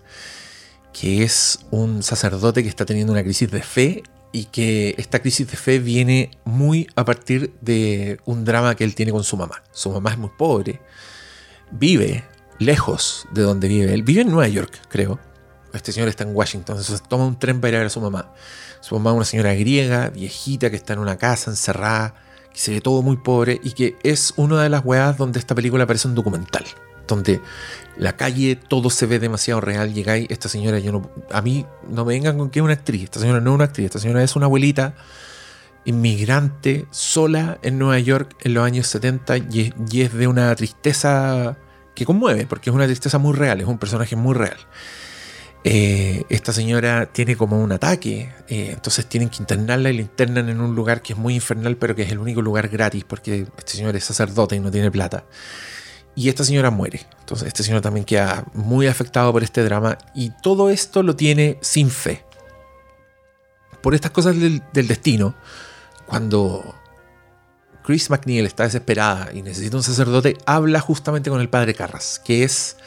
que 0.91 1.23
es 1.23 1.59
un 1.71 2.03
sacerdote 2.03 2.63
que 2.63 2.69
está 2.69 2.85
teniendo 2.85 3.13
una 3.13 3.23
crisis 3.23 3.49
de 3.49 3.61
fe 3.61 4.03
y 4.31 4.45
que 4.45 4.95
esta 4.97 5.19
crisis 5.19 5.49
de 5.49 5.57
fe 5.57 5.79
viene 5.79 6.31
muy 6.45 6.87
a 6.95 7.05
partir 7.05 7.53
de 7.61 8.19
un 8.25 8.45
drama 8.45 8.75
que 8.75 8.83
él 8.83 8.95
tiene 8.95 9.11
con 9.11 9.23
su 9.23 9.37
mamá. 9.37 9.63
Su 9.71 9.91
mamá 9.91 10.11
es 10.11 10.17
muy 10.17 10.31
pobre, 10.37 10.81
vive 11.71 12.23
lejos 12.59 13.27
de 13.31 13.41
donde 13.41 13.67
vive 13.67 13.93
él. 13.93 14.03
Vive 14.03 14.21
en 14.21 14.29
Nueva 14.29 14.47
York, 14.47 14.79
creo. 14.89 15.19
Este 15.73 15.91
señor 15.91 16.07
está 16.07 16.23
en 16.23 16.35
Washington, 16.35 16.77
entonces 16.77 17.01
toma 17.07 17.25
un 17.25 17.39
tren 17.39 17.59
para 17.59 17.69
ir 17.69 17.75
a 17.75 17.79
ver 17.79 17.87
a 17.87 17.89
su 17.89 17.99
mamá. 17.99 18.31
Su 18.81 18.95
mamá 18.95 19.09
es 19.11 19.15
una 19.15 19.25
señora 19.25 19.53
griega, 19.55 20.09
viejita, 20.09 20.69
que 20.69 20.75
está 20.75 20.93
en 20.93 20.99
una 20.99 21.17
casa 21.17 21.49
encerrada, 21.49 22.13
que 22.53 22.59
se 22.59 22.71
ve 22.71 22.81
todo 22.81 23.01
muy 23.01 23.17
pobre 23.17 23.59
y 23.63 23.71
que 23.71 23.97
es 24.03 24.33
una 24.37 24.61
de 24.61 24.69
las 24.69 24.85
weas 24.85 25.17
donde 25.17 25.39
esta 25.39 25.55
película 25.55 25.87
parece 25.87 26.07
un 26.07 26.15
documental. 26.15 26.65
Donde 27.07 27.41
la 27.97 28.15
calle 28.15 28.55
todo 28.55 28.89
se 28.89 29.05
ve 29.05 29.19
demasiado 29.19 29.59
real. 29.59 29.93
Llegáis, 29.93 30.27
esta 30.29 30.47
señora, 30.47 30.79
yo 30.79 30.91
no. 30.91 31.11
A 31.31 31.41
mí 31.41 31.65
no 31.89 32.05
me 32.05 32.13
vengan 32.13 32.37
con 32.37 32.49
que 32.49 32.59
es 32.59 32.63
una 32.63 32.73
actriz. 32.73 33.03
Esta 33.03 33.19
señora 33.19 33.41
no 33.41 33.51
es 33.51 33.55
una 33.55 33.65
actriz, 33.65 33.85
esta 33.85 33.99
señora 33.99 34.23
es 34.23 34.35
una 34.35 34.45
abuelita 34.45 34.95
inmigrante 35.85 36.85
sola 36.91 37.59
en 37.61 37.77
Nueva 37.77 37.99
York 37.99 38.35
en 38.41 38.53
los 38.53 38.65
años 38.65 38.87
70 38.87 39.37
y 39.37 39.59
es, 39.59 39.73
y 39.91 40.01
es 40.01 40.13
de 40.13 40.27
una 40.27 40.55
tristeza 40.55 41.57
que 41.93 42.05
conmueve, 42.05 42.45
porque 42.47 42.69
es 42.69 42.75
una 42.75 42.85
tristeza 42.85 43.17
muy 43.17 43.33
real, 43.33 43.61
es 43.61 43.67
un 43.67 43.77
personaje 43.77 44.15
muy 44.15 44.33
real. 44.33 44.57
Eh, 45.65 46.25
esta 46.27 46.51
señora 46.51 47.05
tiene 47.05 47.37
como 47.37 47.61
un 47.61 47.71
ataque, 47.71 48.33
eh, 48.49 48.71
entonces 48.73 49.05
tienen 49.05 49.29
que 49.29 49.37
internarla 49.37 49.89
y 49.89 49.95
la 49.95 50.01
internan 50.01 50.49
en 50.49 50.59
un 50.59 50.75
lugar 50.75 51.01
que 51.01 51.13
es 51.13 51.19
muy 51.19 51.35
infernal, 51.35 51.77
pero 51.77 51.95
que 51.95 52.01
es 52.01 52.11
el 52.11 52.19
único 52.19 52.41
lugar 52.41 52.67
gratis, 52.67 53.05
porque 53.05 53.47
este 53.57 53.73
señor 53.73 53.95
es 53.95 54.03
sacerdote 54.03 54.57
y 54.57 54.59
no 54.59 54.71
tiene 54.71 54.91
plata. 54.91 55.23
Y 56.15 56.29
esta 56.29 56.43
señora 56.43 56.69
muere. 56.69 57.07
Entonces 57.21 57.47
este 57.47 57.63
señor 57.63 57.81
también 57.81 58.05
queda 58.05 58.45
muy 58.53 58.87
afectado 58.87 59.31
por 59.31 59.41
este 59.41 59.63
drama 59.63 59.97
y 60.13 60.31
todo 60.41 60.69
esto 60.69 61.01
lo 61.01 61.15
tiene 61.15 61.57
sin 61.61 61.89
fe. 61.89 62.23
por 63.81 63.93
estas 63.95 64.11
cosas 64.11 64.39
del, 64.39 64.63
del 64.71 64.87
destino, 64.87 65.35
cuando 66.05 66.73
Chris 67.83 68.09
McNeil 68.09 68.45
está 68.45 68.63
desesperada 68.63 69.29
y 69.33 69.41
necesita 69.41 69.75
un 69.75 69.83
sacerdote, 69.83 70.37
habla 70.45 70.79
justamente 70.79 71.29
con 71.29 71.41
el 71.41 71.49
padre 71.49 71.73
Carras, 71.73 72.21
que 72.23 72.43
es 72.43 72.77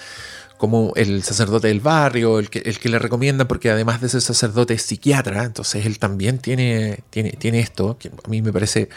como 0.59 0.93
el 0.97 1.23
sacerdote 1.23 1.69
del 1.69 1.81
barrio, 1.81 2.39
el 2.39 2.51
que, 2.51 2.61
el 2.61 2.79
que 2.79 2.89
le 2.89 2.99
recomienda, 2.99 3.47
porque 3.47 3.71
además 3.71 4.01
de 4.01 4.09
ser 4.09 4.21
sacerdote 4.21 4.75
es 4.75 4.83
psiquiatra, 4.83 5.45
entonces 5.45 5.87
él 5.87 5.99
también 5.99 6.39
tiene, 6.39 7.01
tiene, 7.11 7.33
tiene 7.33 7.61
esto, 7.61 7.99
que 7.99 8.09
a 8.09 8.29
mí 8.29 8.43
me 8.43 8.53
parece 8.53 8.89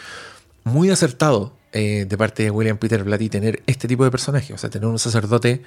muy 0.64 0.90
acertado 0.90 1.52
eh, 1.72 2.06
de 2.08 2.18
parte 2.18 2.44
de 2.44 2.50
William 2.50 2.78
Peter 2.78 3.04
Blatty 3.04 3.28
tener 3.28 3.62
este 3.66 3.88
tipo 3.88 4.04
de 4.04 4.10
personaje, 4.10 4.52
o 4.54 4.58
sea, 4.58 4.70
tener 4.70 4.88
un 4.88 4.98
sacerdote 4.98 5.62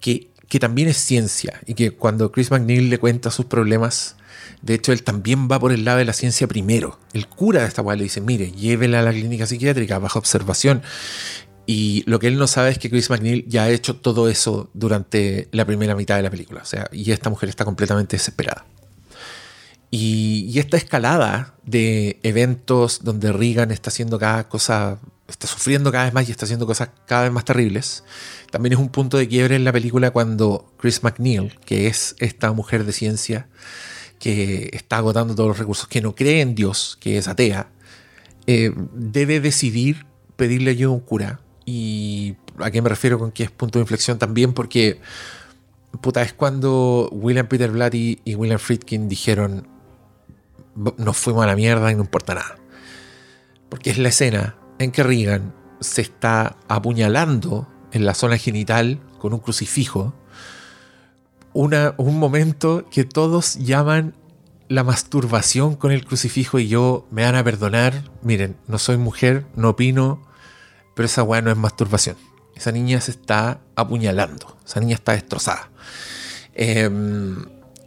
que, 0.00 0.28
que 0.48 0.60
también 0.60 0.88
es 0.88 0.96
ciencia 0.96 1.60
y 1.66 1.74
que 1.74 1.90
cuando 1.90 2.30
Chris 2.32 2.50
McNeil 2.50 2.88
le 2.90 2.98
cuenta 2.98 3.30
sus 3.30 3.46
problemas, 3.46 4.16
de 4.62 4.74
hecho, 4.74 4.92
él 4.92 5.02
también 5.02 5.48
va 5.50 5.58
por 5.58 5.72
el 5.72 5.84
lado 5.84 5.98
de 5.98 6.04
la 6.04 6.12
ciencia 6.12 6.46
primero. 6.46 6.98
El 7.12 7.28
cura 7.28 7.62
de 7.62 7.68
esta 7.68 7.82
weá 7.82 7.96
le 7.96 8.04
dice, 8.04 8.20
mire, 8.20 8.52
llévela 8.52 9.00
a 9.00 9.02
la 9.02 9.12
clínica 9.12 9.46
psiquiátrica 9.46 9.98
bajo 9.98 10.18
observación. 10.18 10.82
Y 11.66 12.04
lo 12.06 12.20
que 12.20 12.28
él 12.28 12.38
no 12.38 12.46
sabe 12.46 12.70
es 12.70 12.78
que 12.78 12.88
Chris 12.88 13.10
McNeil 13.10 13.44
ya 13.48 13.64
ha 13.64 13.70
hecho 13.70 13.96
todo 13.96 14.28
eso 14.28 14.70
durante 14.72 15.48
la 15.50 15.64
primera 15.64 15.96
mitad 15.96 16.16
de 16.16 16.22
la 16.22 16.30
película. 16.30 16.62
O 16.62 16.66
sea, 16.66 16.88
y 16.92 17.10
esta 17.10 17.28
mujer 17.28 17.48
está 17.48 17.64
completamente 17.64 18.16
desesperada. 18.16 18.64
Y, 19.90 20.58
esta 20.58 20.76
escalada 20.76 21.54
de 21.64 22.18
eventos 22.22 23.04
donde 23.04 23.32
Regan 23.32 23.70
está 23.70 23.90
haciendo 23.90 24.18
cada 24.18 24.48
cosa, 24.48 24.98
está 25.28 25.46
sufriendo 25.46 25.92
cada 25.92 26.04
vez 26.04 26.14
más 26.14 26.28
y 26.28 26.32
está 26.32 26.44
haciendo 26.44 26.66
cosas 26.66 26.90
cada 27.06 27.24
vez 27.24 27.32
más 27.32 27.44
terribles, 27.44 28.04
también 28.50 28.72
es 28.72 28.78
un 28.78 28.88
punto 28.88 29.16
de 29.16 29.28
quiebre 29.28 29.56
en 29.56 29.64
la 29.64 29.72
película 29.72 30.10
cuando 30.10 30.72
Chris 30.78 31.02
McNeil, 31.02 31.58
que 31.64 31.86
es 31.86 32.16
esta 32.18 32.52
mujer 32.52 32.84
de 32.84 32.92
ciencia, 32.92 33.48
que 34.18 34.70
está 34.72 34.98
agotando 34.98 35.34
todos 35.34 35.48
los 35.48 35.58
recursos, 35.58 35.88
que 35.88 36.00
no 36.00 36.14
cree 36.14 36.40
en 36.40 36.54
Dios, 36.54 36.96
que 37.00 37.18
es 37.18 37.28
atea, 37.28 37.68
eh, 38.46 38.72
debe 38.94 39.40
decidir 39.40 40.06
pedirle 40.36 40.70
ayuda 40.70 40.92
a 40.92 40.94
un 40.94 41.00
cura. 41.00 41.40
¿Y 41.66 42.36
a 42.58 42.70
qué 42.70 42.80
me 42.80 42.88
refiero 42.88 43.18
con 43.18 43.30
que 43.30 43.42
es 43.42 43.50
punto 43.50 43.78
de 43.78 43.82
inflexión 43.82 44.18
también? 44.18 44.54
Porque, 44.54 45.00
puta, 46.00 46.22
es 46.22 46.32
cuando 46.32 47.10
William 47.12 47.46
Peter 47.46 47.70
Blatty 47.70 48.20
y 48.24 48.34
William 48.34 48.58
Friedkin 48.58 49.08
dijeron, 49.08 49.68
nos 50.74 51.16
fuimos 51.18 51.42
a 51.44 51.46
la 51.46 51.56
mierda 51.56 51.92
y 51.92 51.94
no 51.94 52.02
importa 52.02 52.34
nada. 52.34 52.56
Porque 53.68 53.90
es 53.90 53.98
la 53.98 54.08
escena 54.08 54.56
en 54.78 54.92
que 54.92 55.02
Regan 55.02 55.52
se 55.80 56.00
está 56.00 56.56
apuñalando 56.68 57.68
en 57.92 58.06
la 58.06 58.14
zona 58.14 58.38
genital 58.38 59.00
con 59.18 59.34
un 59.34 59.40
crucifijo 59.40 60.14
un 61.56 62.18
momento 62.18 62.86
que 62.90 63.04
todos 63.04 63.54
llaman 63.56 64.14
la 64.68 64.84
masturbación 64.84 65.74
con 65.74 65.90
el 65.90 66.04
crucifijo 66.04 66.58
y 66.58 66.68
yo 66.68 67.06
me 67.10 67.22
van 67.22 67.34
a 67.34 67.44
perdonar. 67.44 68.02
Miren, 68.22 68.56
no 68.66 68.78
soy 68.78 68.98
mujer, 68.98 69.46
no 69.54 69.70
opino, 69.70 70.22
pero 70.96 71.06
esa 71.06 71.22
weá 71.22 71.42
no 71.42 71.50
es 71.50 71.56
masturbación. 71.58 72.16
Esa 72.56 72.72
niña 72.72 73.02
se 73.02 73.10
está 73.10 73.60
apuñalando, 73.76 74.56
esa 74.66 74.80
niña 74.80 74.94
está 74.94 75.12
destrozada. 75.12 75.68
Eh, 76.54 76.90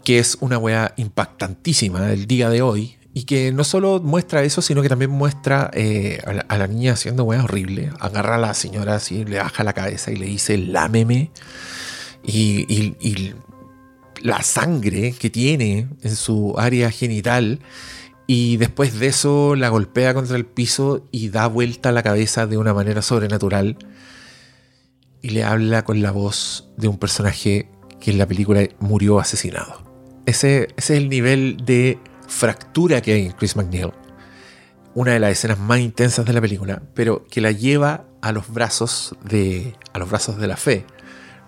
que 0.03 0.19
es 0.19 0.37
una 0.41 0.59
weá 0.59 0.93
impactantísima 0.95 2.01
del 2.01 2.27
día 2.27 2.49
de 2.49 2.61
hoy 2.61 2.97
y 3.15 3.23
que 3.23 3.51
no 3.51 3.63
solo 3.63 3.99
muestra 3.99 4.43
eso, 4.43 4.61
sino 4.61 4.83
que 4.83 4.89
también 4.89 5.09
muestra 5.09 5.71
eh, 5.73 6.21
a, 6.47 6.57
la, 6.57 6.67
niña 6.67 6.93
haciendo 6.93 7.23
weá 7.23 7.43
horrible. 7.43 7.91
Agarra 7.99 8.35
a 8.35 8.37
la 8.37 8.53
señora 8.53 8.95
así, 8.95 9.25
le 9.25 9.39
baja 9.39 9.63
la 9.63 9.73
cabeza 9.73 10.11
y 10.11 10.15
le 10.15 10.27
dice 10.27 10.57
lámeme. 10.57 11.31
Y, 12.23 12.95
y 12.99 13.33
la 14.21 14.43
sangre 14.43 15.13
que 15.13 15.31
tiene 15.31 15.87
en 16.03 16.15
su 16.15 16.53
área 16.59 16.91
genital 16.91 17.59
y 18.31 18.57
después 18.57 18.99
de 18.99 19.07
eso 19.07 19.55
la 19.55 19.69
golpea 19.69 20.13
contra 20.13 20.37
el 20.37 20.45
piso 20.45 21.03
y 21.09 21.29
da 21.29 21.47
vuelta 21.47 21.91
la 21.91 22.03
cabeza 22.03 22.45
de 22.45 22.57
una 22.57 22.75
manera 22.75 23.01
sobrenatural 23.01 23.75
y 25.23 25.29
le 25.31 25.43
habla 25.43 25.83
con 25.83 26.03
la 26.03 26.11
voz 26.11 26.69
de 26.77 26.87
un 26.87 26.99
personaje 26.99 27.71
que 27.99 28.11
en 28.11 28.19
la 28.19 28.27
película 28.27 28.67
murió 28.77 29.19
asesinado. 29.19 29.81
Ese, 30.27 30.67
ese 30.77 30.93
es 30.93 31.01
el 31.01 31.09
nivel 31.09 31.57
de 31.65 31.97
fractura 32.27 33.01
que 33.01 33.13
hay 33.13 33.25
en 33.25 33.31
Chris 33.31 33.55
McNeil. 33.55 33.93
Una 34.93 35.13
de 35.13 35.19
las 35.19 35.31
escenas 35.31 35.57
más 35.57 35.79
intensas 35.79 36.23
de 36.23 36.33
la 36.33 36.41
película, 36.41 36.83
pero 36.93 37.25
que 37.31 37.41
la 37.41 37.51
lleva 37.51 38.05
a 38.21 38.31
los 38.31 38.53
brazos 38.53 39.15
de, 39.27 39.73
a 39.91 39.97
los 39.97 40.07
brazos 40.07 40.37
de 40.37 40.45
la 40.45 40.55
fe 40.55 40.85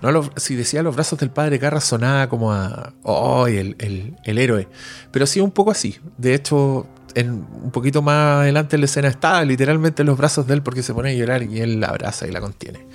no 0.01 0.29
si 0.35 0.55
decía 0.55 0.81
los 0.81 0.95
brazos 0.95 1.19
del 1.19 1.29
padre 1.29 1.59
Carras 1.59 1.83
sonaba 1.83 2.27
como 2.27 2.51
a. 2.51 2.93
¡Oh! 3.03 3.47
El, 3.47 3.75
el, 3.79 4.15
el, 4.23 4.37
héroe. 4.37 4.67
Pero 5.11 5.27
sí, 5.27 5.39
un 5.39 5.51
poco 5.51 5.71
así. 5.71 5.99
De 6.17 6.33
hecho, 6.33 6.87
en, 7.13 7.45
un 7.63 7.71
poquito 7.71 8.01
más 8.01 8.41
adelante 8.41 8.75
en 8.75 8.81
la 8.81 8.85
escena 8.85 9.09
está 9.09 9.43
literalmente 9.45 10.01
en 10.01 10.07
los 10.07 10.17
brazos 10.17 10.47
de 10.47 10.55
él 10.55 10.63
porque 10.63 10.81
se 10.81 10.93
pone 10.93 11.11
a 11.11 11.13
llorar 11.13 11.43
y 11.43 11.59
él 11.59 11.79
la 11.79 11.87
abraza 11.87 12.27
y 12.27 12.31
la 12.31 12.41
contiene. 12.41 12.87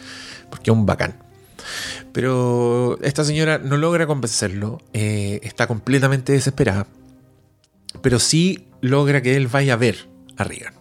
Porque 0.50 0.70
es 0.70 0.76
un 0.76 0.86
bacán. 0.86 1.22
Pero 2.12 2.98
esta 3.02 3.24
señora 3.24 3.58
no 3.58 3.76
logra 3.76 4.06
convencerlo. 4.06 4.80
Eh, 4.92 5.40
está 5.42 5.66
completamente 5.66 6.32
desesperada. 6.32 6.86
Pero 8.02 8.18
sí 8.18 8.68
logra 8.80 9.22
que 9.22 9.36
él 9.36 9.46
vaya 9.48 9.74
a 9.74 9.76
ver 9.76 10.08
a 10.36 10.44
Regan. 10.44 10.74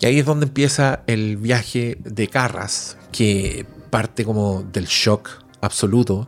Y 0.00 0.06
ahí 0.06 0.18
es 0.18 0.26
donde 0.26 0.46
empieza 0.46 1.02
el 1.06 1.36
viaje 1.36 1.96
de 2.00 2.28
Carras, 2.28 2.98
que 3.12 3.64
parte 3.94 4.24
como 4.24 4.64
del 4.72 4.86
shock 4.86 5.30
absoluto, 5.60 6.26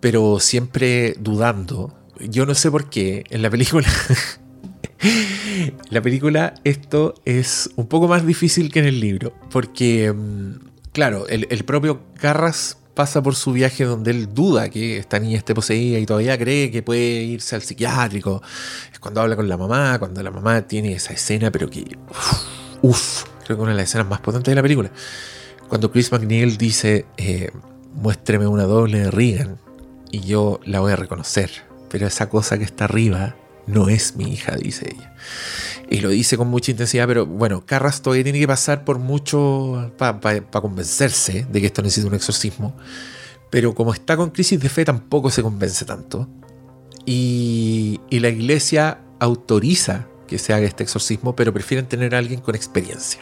pero 0.00 0.40
siempre 0.40 1.14
dudando. 1.20 1.92
Yo 2.18 2.46
no 2.46 2.54
sé 2.54 2.70
por 2.70 2.88
qué 2.88 3.24
en 3.28 3.42
la 3.42 3.50
película... 3.50 3.86
la 5.90 6.00
película 6.00 6.54
esto 6.64 7.12
es 7.26 7.68
un 7.76 7.88
poco 7.88 8.08
más 8.08 8.24
difícil 8.26 8.72
que 8.72 8.78
en 8.78 8.86
el 8.86 9.00
libro, 9.00 9.34
porque, 9.50 10.14
claro, 10.92 11.26
el, 11.28 11.64
propio 11.66 12.00
Carras 12.18 12.78
pasa 12.94 13.22
por 13.22 13.34
su 13.34 13.52
viaje 13.52 13.84
donde 13.84 14.10
él 14.10 14.32
duda 14.32 14.70
que 14.70 14.96
esta 14.96 15.18
niña 15.18 15.36
esté 15.36 15.54
poseída 15.54 15.98
y 15.98 16.06
todavía 16.06 16.38
cree 16.38 16.70
que 16.70 16.82
puede 16.82 17.22
irse 17.22 17.54
al 17.54 17.60
psiquiátrico. 17.60 18.40
Es 18.90 18.98
cuando 18.98 19.20
habla 19.20 19.36
con 19.36 19.46
la 19.46 19.58
mamá, 19.58 19.98
cuando 19.98 20.22
la 20.22 20.30
mamá 20.30 20.62
tiene 20.62 20.94
esa 20.94 21.12
escena, 21.12 21.50
pero 21.50 21.68
que... 21.68 21.98
Uff, 22.80 23.24
creo 23.44 23.58
que 23.58 23.62
una 23.62 23.72
de 23.72 23.76
las 23.76 23.90
escenas 23.90 24.08
más 24.08 24.20
potentes 24.20 24.50
de 24.50 24.54
la 24.54 24.62
película. 24.62 24.90
Cuando 25.74 25.90
Chris 25.90 26.12
McNeil 26.12 26.56
dice, 26.56 27.04
eh, 27.16 27.50
muéstreme 27.94 28.46
una 28.46 28.62
doble 28.62 29.00
de 29.00 29.10
Regan 29.10 29.58
y 30.12 30.20
yo 30.20 30.60
la 30.64 30.78
voy 30.78 30.92
a 30.92 30.96
reconocer, 30.96 31.50
pero 31.90 32.06
esa 32.06 32.28
cosa 32.28 32.56
que 32.56 32.62
está 32.62 32.84
arriba 32.84 33.34
no 33.66 33.88
es 33.88 34.14
mi 34.14 34.32
hija, 34.32 34.54
dice 34.54 34.94
ella. 34.94 35.16
Y 35.90 35.98
lo 35.98 36.10
dice 36.10 36.36
con 36.36 36.46
mucha 36.46 36.70
intensidad, 36.70 37.08
pero 37.08 37.26
bueno, 37.26 37.66
Carras 37.66 38.02
todavía 38.02 38.22
tiene 38.22 38.38
que 38.38 38.46
pasar 38.46 38.84
por 38.84 39.00
mucho 39.00 39.92
para 39.98 40.20
pa, 40.20 40.60
convencerse 40.60 41.44
de 41.50 41.60
que 41.60 41.66
esto 41.66 41.82
necesita 41.82 42.06
un 42.06 42.14
exorcismo. 42.14 42.76
Pero 43.50 43.74
como 43.74 43.92
está 43.92 44.16
con 44.16 44.30
crisis 44.30 44.60
de 44.60 44.68
fe, 44.68 44.84
tampoco 44.84 45.28
se 45.28 45.42
convence 45.42 45.84
tanto. 45.84 46.28
Y, 47.04 48.00
y 48.10 48.20
la 48.20 48.28
iglesia 48.28 49.00
autoriza 49.18 50.06
que 50.28 50.38
se 50.38 50.52
haga 50.52 50.68
este 50.68 50.84
exorcismo, 50.84 51.34
pero 51.34 51.52
prefieren 51.52 51.86
tener 51.86 52.14
a 52.14 52.18
alguien 52.18 52.40
con 52.40 52.54
experiencia. 52.54 53.18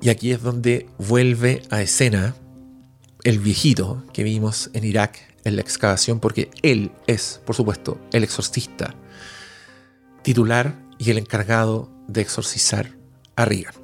Y 0.00 0.08
aquí 0.08 0.32
es 0.32 0.42
donde 0.42 0.88
vuelve 0.98 1.62
a 1.70 1.82
escena 1.82 2.34
el 3.22 3.38
viejito 3.38 4.02
que 4.12 4.22
vimos 4.22 4.70
en 4.72 4.84
Irak 4.84 5.18
en 5.44 5.56
la 5.56 5.62
excavación, 5.62 6.20
porque 6.20 6.50
él 6.62 6.92
es, 7.06 7.40
por 7.44 7.54
supuesto, 7.54 7.98
el 8.12 8.24
exorcista 8.24 8.94
titular 10.22 10.74
y 10.98 11.10
el 11.10 11.18
encargado 11.18 11.90
de 12.08 12.20
exorcizar 12.22 12.90
a 13.36 13.44
Regan. 13.44 13.74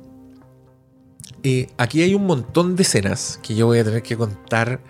Eh, 1.43 1.69
aquí 1.79 2.03
hay 2.03 2.15
un 2.15 2.27
montón 2.27 2.77
de 2.77 2.83
escenas 2.83 3.39
que 3.43 3.55
yo 3.55 3.67
voy 3.67 3.79
a 3.79 3.85
tener 3.85 4.03
que 4.03 4.17
contar. 4.17 4.81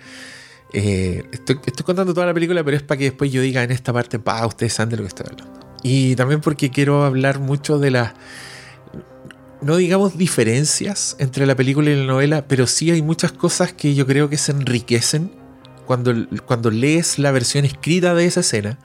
Eh, 0.72 1.24
estoy, 1.32 1.58
estoy, 1.66 1.84
contando 1.84 2.14
toda 2.14 2.26
la 2.26 2.34
película, 2.34 2.64
pero 2.64 2.76
es 2.76 2.82
para 2.82 2.98
que 2.98 3.04
después 3.04 3.30
yo 3.30 3.42
diga 3.42 3.62
en 3.62 3.70
esta 3.70 3.92
parte, 3.92 4.18
pa, 4.18 4.44
ustedes 4.46 4.72
saben 4.72 4.90
de 4.90 4.96
lo 4.96 5.02
que 5.02 5.08
estoy 5.08 5.26
hablando. 5.30 5.60
Y 5.82 6.16
también 6.16 6.40
porque 6.40 6.70
quiero 6.70 7.04
hablar 7.04 7.38
mucho 7.40 7.78
de 7.78 7.90
la 7.90 8.14
no 9.62 9.76
digamos 9.76 10.18
diferencias 10.18 11.16
entre 11.18 11.46
la 11.46 11.54
película 11.54 11.90
y 11.90 11.96
la 11.96 12.04
novela, 12.04 12.46
pero 12.46 12.66
sí 12.66 12.90
hay 12.90 13.02
muchas 13.02 13.32
cosas 13.32 13.72
que 13.72 13.94
yo 13.94 14.06
creo 14.06 14.28
que 14.28 14.36
se 14.36 14.52
enriquecen 14.52 15.32
cuando, 15.86 16.12
cuando 16.46 16.70
lees 16.70 17.18
la 17.18 17.30
versión 17.30 17.64
escrita 17.64 18.14
de 18.14 18.26
esa 18.26 18.40
escena, 18.40 18.78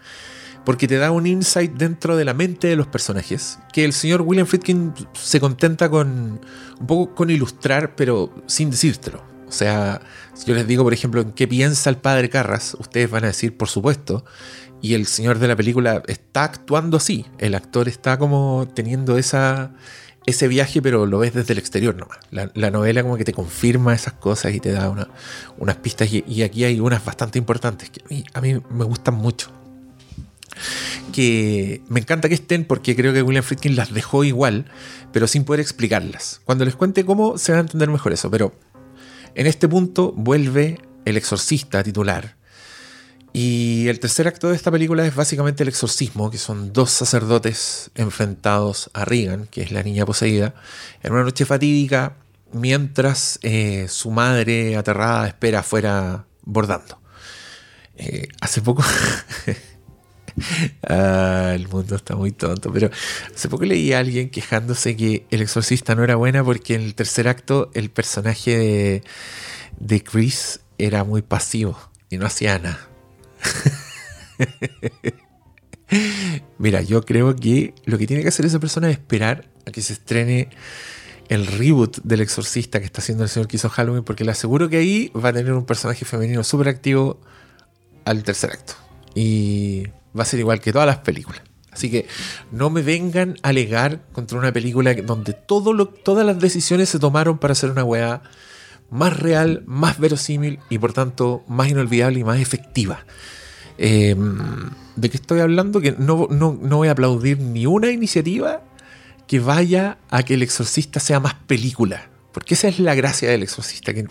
porque 0.63 0.88
te 0.88 0.97
da 0.97 1.11
un 1.11 1.26
insight 1.26 1.74
dentro 1.74 2.15
de 2.15 2.26
la 2.26 2.34
mente 2.34 2.67
de 2.67 2.76
los 2.76 2.88
personajes, 2.88 3.59
que 3.74 3.84
el 3.84 3.93
señor 3.93 4.22
William 4.22 4.47
Friedkin 4.47 4.93
se 5.13 5.39
contenta 5.39 5.89
con 5.89 6.39
un 6.80 6.88
poco 6.88 7.15
con 7.15 7.30
ilustrar, 7.30 7.95
pero 7.95 8.34
sin 8.45 8.69
decírtelo. 8.69 9.24
O 9.47 9.51
sea, 9.51 10.01
si 10.34 10.45
yo 10.45 10.55
les 10.55 10.65
digo, 10.65 10.84
por 10.84 10.93
ejemplo, 10.93 11.19
en 11.19 11.34
qué 11.34 11.45
piensa 11.45 11.89
el 11.89 11.97
padre 11.97 12.30
Carras, 12.30 12.78
ustedes 12.80 13.09
van 13.09 13.26
a 13.26 13.28
decir, 13.28 13.57
por 13.57 13.67
supuesto, 13.67 14.24
y 14.82 14.93
el 14.93 15.05
señor 15.07 15.39
de 15.39 15.47
la 15.49 15.57
película 15.57 16.01
está 16.07 16.45
actuando 16.45 16.97
así. 16.97 17.26
El 17.38 17.55
actor 17.55 17.89
está 17.89 18.17
como 18.17 18.67
teniendo 18.74 19.17
esa, 19.17 19.74
ese 20.26 20.47
viaje, 20.47 20.82
pero 20.82 21.05
lo 21.05 21.19
ves 21.19 21.34
desde 21.34 21.53
el 21.53 21.59
exterior 21.59 21.95
nomás. 21.95 22.19
La, 22.30 22.51
la 22.53 22.72
novela 22.72 23.01
como 23.01 23.17
que 23.17 23.24
te 23.24 23.34
confirma 23.34 23.93
esas 23.93 24.13
cosas 24.13 24.53
y 24.53 24.59
te 24.59 24.72
da 24.72 24.89
una, 24.89 25.07
unas 25.57 25.78
pistas. 25.78 26.09
Y, 26.11 26.43
aquí 26.43 26.63
hay 26.63 26.80
unas 26.80 27.03
bastante 27.03 27.39
importantes 27.39 27.89
que 27.89 28.01
a 28.03 28.07
mí, 28.09 28.24
a 28.34 28.41
mí 28.41 28.61
me 28.69 28.86
gustan 28.86 29.15
mucho. 29.15 29.49
que 31.13 31.82
me 31.88 31.99
encanta 31.99 32.30
que 32.30 32.36
estén 32.36 32.65
porque 32.65 32.95
creo 32.95 33.13
que 33.13 33.22
William 33.22 33.43
Friedkin 33.43 33.76
las 33.76 33.93
dejó 33.93 34.24
igual, 34.24 34.65
pero 35.11 35.28
sin 35.28 35.43
poder 35.43 35.59
explicarlas. 35.59 36.41
Cuando 36.45 36.65
les 36.65 36.76
cuente 36.76 37.03
cómo, 37.03 37.38
se 37.38 37.51
va 37.51 37.59
a 37.59 37.61
entender 37.61 37.89
mejor 37.89 38.13
eso. 38.13 38.30
Pero 38.30 38.53
en 39.34 39.47
este 39.47 39.67
punto 39.67 40.13
vuelve 40.15 40.80
el 41.05 41.17
exorcista 41.17 41.84
titular. 41.84 42.36
Y 43.34 43.88
el 43.88 43.99
tercer 43.99 44.27
acto 44.27 44.49
de 44.49 44.55
esta 44.55 44.71
película 44.71 45.05
es 45.05 45.15
básicamente 45.15 45.63
el 45.63 45.69
exorcismo, 45.69 46.29
que 46.29 46.38
son 46.38 46.73
dos 46.73 46.91
sacerdotes 46.91 47.89
enfrentados 47.95 48.89
a 48.93 49.05
Regan, 49.05 49.47
que 49.47 49.61
es 49.61 49.71
la 49.71 49.84
niña 49.84 50.05
poseída, 50.05 50.53
en 51.01 51.13
una 51.13 51.23
noche 51.23 51.45
fatídica, 51.45 52.17
mientras 52.51 53.39
eh, 53.41 53.88
su 53.89 54.11
madre 54.11 54.75
aterrada 54.75 55.27
espera 55.27 55.59
afuera 55.59 56.25
bordando. 56.43 56.99
Eh, 57.95 58.27
hace 58.41 58.61
poco... 58.61 58.84
ah, 60.89 61.53
el 61.55 61.69
mundo 61.69 61.95
está 61.95 62.17
muy 62.17 62.34
tonto, 62.34 62.71
pero 62.73 62.89
hace 63.34 63.47
poco 63.47 63.63
leí 63.63 63.93
a 63.93 63.99
alguien 63.99 64.29
quejándose 64.29 64.97
que 64.97 65.25
El 65.32 65.41
Exorcista 65.41 65.95
no 65.95 66.03
era 66.03 66.17
buena 66.17 66.43
porque 66.43 66.75
en 66.75 66.82
el 66.82 66.95
tercer 66.95 67.29
acto 67.29 67.71
el 67.73 67.89
personaje 67.91 68.57
de, 68.57 69.03
de 69.79 70.03
Chris 70.03 70.59
era 70.77 71.05
muy 71.05 71.21
pasivo 71.21 71.79
y 72.09 72.17
no 72.17 72.25
hacía 72.25 72.59
nada. 72.59 72.91
Mira, 76.58 76.82
yo 76.82 77.04
creo 77.04 77.36
que 77.36 77.74
lo 77.86 77.98
que 77.98 78.08
tiene 78.08 78.24
que 78.24 78.30
hacer 78.30 78.46
esa 78.46 78.60
persona 78.60 78.89
es 78.89 78.98
esperar 78.98 79.46
a 79.66 79.72
que 79.72 79.82
se 79.82 79.94
estrene 79.94 80.50
el 81.28 81.48
reboot 81.48 82.02
del 82.04 82.22
exorcista 82.22 82.80
que 82.80 82.86
está 82.86 83.02
haciendo 83.02 83.24
el 83.24 83.30
señor 83.30 83.48
que 83.48 83.58
Halloween, 83.58 84.04
porque 84.04 84.26
le 84.26 84.32
aseguro 84.32 84.70
que 84.70 84.78
ahí 84.78 85.12
va 85.16 85.30
a 85.30 85.34
tener 85.34 85.54
un 85.54 85.66
personaje 85.66 86.06
femenino 86.06 86.44
súper 86.44 86.68
activo 86.68 87.20
al 88.06 88.24
tercer 88.24 88.52
acto. 88.52 88.74
Y 89.16 89.88
va 90.18 90.24
a 90.24 90.26
ser 90.26 90.39
igual 90.39 90.60
que 90.60 90.74
todas 90.74 90.88
las 90.88 91.00
películas. 91.00 91.42
Así 91.72 91.89
que 91.89 92.06
no 92.52 92.70
me 92.70 92.82
vengan 92.82 93.38
a 93.44 93.50
alegar 93.50 94.02
contra 94.12 94.38
una 94.38 94.52
película 94.52 94.94
donde 94.94 95.34
todas 95.34 96.26
las 96.26 96.39
decisiones 96.39 96.89
se 96.89 97.00
tomaron 97.00 97.38
para 97.38 97.54
hacer 97.54 97.72
una 97.72 97.86
weá 97.86 98.22
más 98.92 99.18
real, 99.18 99.64
más 99.66 100.00
verosímil 100.00 100.60
y 100.70 100.78
por 100.78 100.94
tanto 100.94 101.44
más 101.48 101.70
inolvidable 101.70 102.20
y 102.20 102.24
más 102.24 102.39
efectiva. 102.39 103.06
Eh, 103.78 104.16
¿De 104.96 105.10
qué 105.10 105.18
estoy 105.18 105.39
hablando? 105.39 105.82
Que 105.82 105.94
no, 105.98 106.28
no, 106.30 106.60
no 106.62 106.78
voy 106.78 106.89
a 106.89 106.92
aplaudir 106.92 107.39
ni 107.39 107.66
una 107.66 107.89
iniciativa 107.89 108.62
que 109.28 109.39
vaya 109.39 109.98
a 110.10 110.24
que 110.24 110.34
el 110.34 110.44
exorcista 110.44 111.00
sea 111.00 111.22
más 111.22 111.34
película. 111.34 112.10
Porque 112.34 112.54
esa 112.54 112.68
es 112.68 112.80
la 112.80 112.94
gracia 112.94 113.30
del 113.30 113.44
exorcista, 113.44 113.94
que 113.94 114.06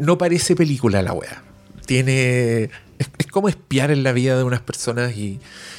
no 0.00 0.18
parece 0.18 0.56
película 0.56 1.00
la 1.00 1.12
wea. 1.12 1.42
Tiene. 1.86 2.64
Es, 2.98 3.08
es, 3.18 3.26
como 3.28 3.48
espiar 3.48 3.92
en 3.92 4.02
la 4.02 4.12
vida 4.12 4.36
de 4.36 4.42
unas 4.42 4.60
personas 4.60 5.16
y, 5.16 5.38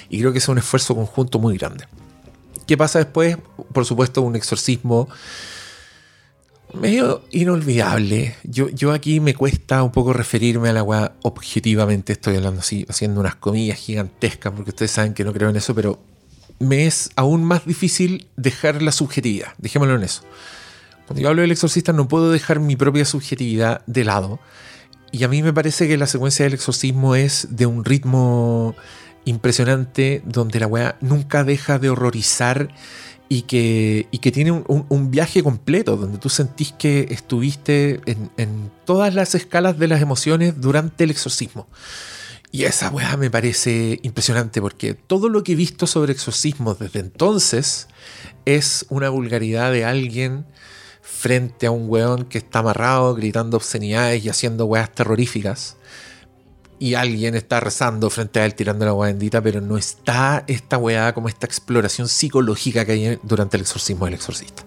y, 0.09 0.19
creo 0.19 0.31
que 0.31 0.37
es 0.37 0.47
un 0.47 0.57
esfuerzo 0.57 0.95
conjunto 0.95 1.39
muy 1.39 1.57
grande. 1.57 1.85
¿Qué 2.65 2.77
pasa 2.77 2.99
después? 2.99 3.37
Por 3.73 3.85
supuesto, 3.85 4.21
un 4.21 4.35
exorcismo 4.37 5.09
medio 6.73 7.23
inolvidable. 7.31 8.35
Yo, 8.43 8.69
yo 8.69 8.91
aquí 8.91 9.19
me 9.19 9.33
cuesta 9.33 9.83
un 9.83 9.91
poco 9.91 10.13
referirme 10.13 10.69
a 10.69 10.73
la 10.73 10.83
wea 10.83 11.13
objetivamente. 11.23 12.13
Estoy 12.13 12.35
hablando 12.35 12.61
así, 12.61 12.85
haciendo 12.89 13.19
unas 13.19 13.35
comillas 13.35 13.79
gigantescas, 13.79 14.53
porque 14.53 14.71
ustedes 14.71 14.91
saben 14.91 15.13
que 15.13 15.23
no 15.23 15.33
creo 15.33 15.49
en 15.49 15.55
eso, 15.55 15.73
pero 15.73 15.99
me 16.59 16.87
es 16.87 17.09
aún 17.15 17.43
más 17.43 17.65
difícil 17.65 18.27
dejar 18.35 18.81
la 18.81 18.91
subjetividad. 18.91 19.53
Dejémoslo 19.57 19.95
en 19.95 20.03
eso. 20.03 20.23
Cuando 21.07 21.21
yo 21.21 21.29
hablo 21.29 21.41
del 21.41 21.51
exorcista 21.51 21.91
no 21.93 22.07
puedo 22.07 22.31
dejar 22.31 22.59
mi 22.59 22.75
propia 22.75 23.05
subjetividad 23.05 23.83
de 23.87 24.03
lado. 24.03 24.39
Y 25.11 25.23
a 25.23 25.27
mí 25.27 25.41
me 25.41 25.53
parece 25.53 25.87
que 25.87 25.97
la 25.97 26.05
secuencia 26.05 26.45
del 26.45 26.53
exorcismo 26.53 27.15
es 27.15 27.47
de 27.49 27.65
un 27.65 27.83
ritmo 27.83 28.75
impresionante 29.25 30.21
donde 30.25 30.59
la 30.59 30.67
weá 30.67 30.97
nunca 31.01 31.43
deja 31.43 31.79
de 31.79 31.89
horrorizar 31.89 32.69
y 33.31 33.43
que, 33.43 34.07
y 34.09 34.17
que 34.17 34.31
tiene 34.31 34.51
un, 34.51 34.85
un, 34.89 35.11
viaje 35.11 35.43
completo 35.43 35.95
donde 35.95 36.17
tú 36.17 36.29
sentís 36.29 36.71
que 36.71 37.07
estuviste 37.11 38.01
en, 38.07 38.31
en 38.37 38.71
todas 38.85 39.13
las 39.13 39.35
escalas 39.35 39.77
de 39.77 39.87
las 39.87 40.01
emociones 40.01 40.59
durante 40.59 41.03
el 41.03 41.11
exorcismo. 41.11 41.67
Y 42.51 42.63
esa 42.63 42.89
weá 42.89 43.15
me 43.17 43.29
parece 43.29 43.99
impresionante 44.01 44.59
porque 44.59 44.95
todo 44.95 45.29
lo 45.29 45.43
que 45.43 45.51
he 45.51 45.55
visto 45.55 45.85
sobre 45.85 46.11
exorcismos 46.11 46.79
desde 46.79 46.99
entonces 47.01 47.87
es 48.45 48.87
una 48.89 49.09
vulgaridad 49.09 49.71
de 49.71 49.85
alguien 49.85 50.47
frente 51.03 51.67
a 51.67 51.71
un 51.71 51.87
weón 51.87 52.25
que 52.25 52.39
está 52.39 52.59
amarrado, 52.59 53.13
gritando 53.13 53.57
obscenidades 53.57 54.25
y 54.25 54.29
haciendo 54.29 54.65
weas 54.65 54.93
terroríficas. 54.93 55.77
Y 56.79 56.93
alguien 56.93 57.35
está 57.35 57.59
rezando 57.59 58.09
frente 58.09 58.39
a 58.39 58.45
él 58.45 58.55
tirando 58.55 58.85
la 58.85 58.93
weá 58.93 59.09
bendita, 59.11 59.41
pero 59.41 59.59
no 59.59 59.77
está 59.77 60.45
esta 60.47 60.77
weá 60.77 61.13
como 61.13 61.27
esta 61.27 61.45
exploración 61.45 62.07
psicológica 62.07 62.85
que 62.85 62.91
hay 62.93 63.19
durante 63.21 63.57
el 63.57 63.61
exorcismo 63.61 64.05
del 64.05 64.13
exorcista. 64.15 64.63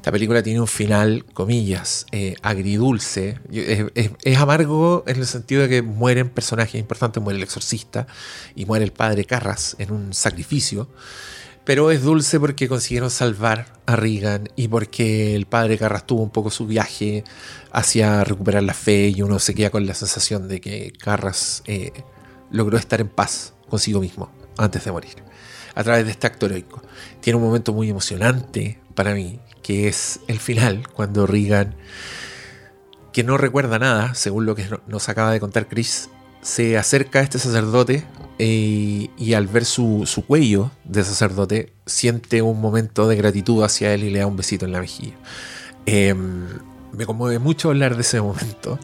Esta 0.00 0.12
película 0.12 0.42
tiene 0.42 0.60
un 0.60 0.66
final, 0.66 1.26
comillas, 1.34 2.06
eh, 2.10 2.34
agridulce. 2.40 3.38
Es, 3.52 3.84
es, 3.94 4.10
es, 4.22 4.38
amargo 4.38 5.04
en 5.06 5.18
el 5.18 5.26
sentido 5.26 5.60
de 5.60 5.68
que 5.68 5.82
mueren 5.82 6.30
personajes 6.30 6.80
importantes, 6.80 7.22
muere 7.22 7.36
el 7.36 7.42
exorcista 7.42 8.06
y 8.54 8.64
muere 8.64 8.84
el 8.86 8.92
padre 8.92 9.26
Carras 9.26 9.76
en 9.78 9.92
un 9.92 10.14
sacrificio. 10.14 10.88
Pero 11.70 11.92
es 11.92 12.02
dulce 12.02 12.40
porque 12.40 12.68
consiguieron 12.68 13.10
salvar 13.10 13.66
a 13.86 13.94
Regan 13.94 14.48
y 14.56 14.66
porque 14.66 15.36
el 15.36 15.46
padre 15.46 15.78
Carras 15.78 16.04
tuvo 16.04 16.20
un 16.20 16.30
poco 16.30 16.50
su 16.50 16.66
viaje 16.66 17.22
hacia 17.70 18.24
recuperar 18.24 18.64
la 18.64 18.74
fe 18.74 19.12
y 19.14 19.22
uno 19.22 19.38
se 19.38 19.54
queda 19.54 19.70
con 19.70 19.86
la 19.86 19.94
sensación 19.94 20.48
de 20.48 20.60
que 20.60 20.92
Carras 20.98 21.62
eh, 21.66 21.92
logró 22.50 22.76
estar 22.76 23.00
en 23.00 23.06
paz 23.06 23.54
consigo 23.68 24.00
mismo 24.00 24.32
antes 24.58 24.84
de 24.84 24.90
morir 24.90 25.14
a 25.76 25.84
través 25.84 26.06
de 26.06 26.10
este 26.10 26.26
acto 26.26 26.46
heroico. 26.46 26.82
Tiene 27.20 27.36
un 27.36 27.44
momento 27.44 27.72
muy 27.72 27.88
emocionante 27.88 28.80
para 28.96 29.14
mí, 29.14 29.38
que 29.62 29.86
es 29.86 30.18
el 30.26 30.40
final, 30.40 30.88
cuando 30.92 31.24
Regan, 31.24 31.76
que 33.12 33.22
no 33.22 33.38
recuerda 33.38 33.78
nada, 33.78 34.14
según 34.16 34.44
lo 34.44 34.56
que 34.56 34.66
nos 34.88 35.08
acaba 35.08 35.30
de 35.30 35.38
contar 35.38 35.68
Chris, 35.68 36.10
se 36.42 36.76
acerca 36.76 37.20
a 37.20 37.22
este 37.22 37.38
sacerdote 37.38 38.04
eh, 38.42 39.10
y 39.18 39.34
al 39.34 39.48
ver 39.48 39.66
su, 39.66 40.04
su, 40.06 40.24
cuello 40.24 40.70
de 40.84 41.04
sacerdote, 41.04 41.74
siente 41.84 42.40
un 42.40 42.58
momento 42.58 43.06
de 43.06 43.14
gratitud 43.14 43.62
hacia 43.62 43.92
él 43.92 44.02
y 44.02 44.08
le 44.08 44.20
da 44.20 44.26
un 44.26 44.38
besito 44.38 44.64
en 44.64 44.72
la 44.72 44.80
mejilla. 44.80 45.12
Eh, 45.84 46.14
me 46.14 47.04
conmueve 47.04 47.38
mucho 47.38 47.68
hablar 47.68 47.96
de 47.96 48.00
ese 48.00 48.18
momento. 48.22 48.78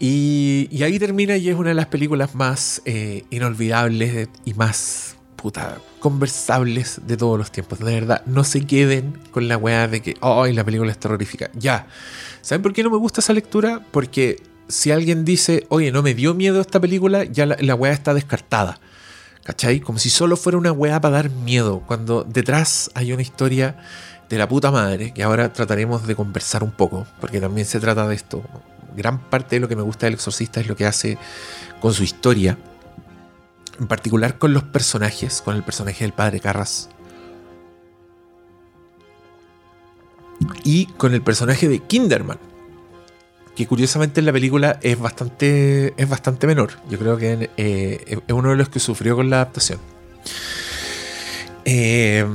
Y, 0.00 0.82
ahí 0.82 0.98
termina 0.98 1.36
y 1.36 1.48
es 1.48 1.54
una 1.54 1.68
de 1.68 1.76
las 1.76 1.86
películas 1.86 2.34
más 2.34 2.82
eh, 2.84 3.22
inolvidables 3.30 4.28
y 4.44 4.54
más 4.54 5.16
puta, 5.36 5.78
conversables 6.00 7.02
de 7.06 7.16
todos 7.16 7.38
los 7.38 7.52
tiempos. 7.52 7.78
De 7.78 7.94
verdad, 7.94 8.22
no 8.26 8.42
se 8.42 8.66
queden 8.66 9.16
con 9.30 9.46
la 9.46 9.58
weá 9.58 9.86
de 9.86 10.02
que, 10.02 10.16
oh, 10.22 10.44
la 10.46 10.64
película 10.64 10.90
es 10.90 10.98
terrorífica. 10.98 11.50
Ya. 11.54 11.86
¿Saben 12.40 12.62
por 12.62 12.72
qué 12.72 12.82
no 12.82 12.90
me 12.90 12.96
gusta 12.96 13.20
esa 13.20 13.32
lectura? 13.32 13.80
Porque 13.92 14.42
si 14.72 14.90
alguien 14.90 15.24
dice, 15.26 15.66
oye, 15.68 15.92
no 15.92 16.02
me 16.02 16.14
dio 16.14 16.32
miedo 16.32 16.60
esta 16.60 16.80
película, 16.80 17.24
ya 17.24 17.44
la, 17.44 17.56
la 17.60 17.74
weá 17.74 17.92
está 17.92 18.14
descartada. 18.14 18.80
¿Cachai? 19.44 19.80
Como 19.80 19.98
si 19.98 20.08
solo 20.08 20.36
fuera 20.36 20.56
una 20.56 20.72
weá 20.72 21.00
para 21.00 21.16
dar 21.16 21.30
miedo, 21.30 21.82
cuando 21.86 22.24
detrás 22.24 22.90
hay 22.94 23.12
una 23.12 23.22
historia 23.22 23.76
de 24.30 24.38
la 24.38 24.48
puta 24.48 24.70
madre, 24.70 25.12
que 25.12 25.22
ahora 25.22 25.52
trataremos 25.52 26.06
de 26.06 26.14
conversar 26.14 26.64
un 26.64 26.70
poco, 26.70 27.06
porque 27.20 27.38
también 27.38 27.66
se 27.66 27.80
trata 27.80 28.08
de 28.08 28.14
esto. 28.14 28.42
Gran 28.96 29.18
parte 29.18 29.56
de 29.56 29.60
lo 29.60 29.68
que 29.68 29.76
me 29.76 29.82
gusta 29.82 30.06
del 30.06 30.14
exorcista 30.14 30.60
es 30.60 30.68
lo 30.68 30.76
que 30.76 30.86
hace 30.86 31.18
con 31.80 31.92
su 31.92 32.02
historia, 32.02 32.56
en 33.78 33.88
particular 33.88 34.38
con 34.38 34.54
los 34.54 34.62
personajes, 34.62 35.42
con 35.42 35.54
el 35.54 35.62
personaje 35.62 36.04
del 36.04 36.14
padre 36.14 36.40
Carras. 36.40 36.88
Y 40.64 40.86
con 40.86 41.12
el 41.12 41.20
personaje 41.20 41.68
de 41.68 41.80
Kinderman, 41.80 42.38
que 43.54 43.66
curiosamente 43.66 44.20
en 44.20 44.26
la 44.26 44.32
película 44.32 44.78
es 44.82 44.98
bastante, 44.98 45.94
es 45.96 46.08
bastante 46.08 46.46
menor. 46.46 46.72
Yo 46.88 46.98
creo 46.98 47.16
que 47.16 47.50
eh, 47.56 48.04
es 48.26 48.32
uno 48.32 48.50
de 48.50 48.56
los 48.56 48.68
que 48.68 48.80
sufrió 48.80 49.16
con 49.16 49.28
la 49.28 49.36
adaptación. 49.36 49.78
Eh, 51.64 52.26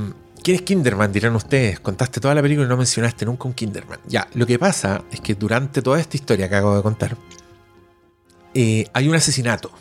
¿Quién 0.43 0.55
es 0.55 0.61
Kinderman? 0.61 1.11
Dirán 1.11 1.35
ustedes. 1.35 1.79
Contaste 1.79 2.21
toda 2.21 2.35
la 2.35 2.41
película 2.41 2.65
y 2.65 2.69
no 2.69 2.77
mencionaste 2.77 3.25
nunca 3.25 3.47
un 3.47 3.53
Kinderman. 3.53 3.99
Ya, 4.07 4.27
lo 4.33 4.45
que 4.45 4.59
pasa 4.59 5.03
es 5.11 5.19
que 5.19 5.35
durante 5.35 5.81
toda 5.81 5.99
esta 5.99 6.15
historia 6.15 6.47
que 6.47 6.55
acabo 6.55 6.75
de 6.75 6.83
contar, 6.83 7.17
eh, 8.53 8.85
hay 8.93 9.09
un 9.09 9.15
asesinato. 9.15 9.71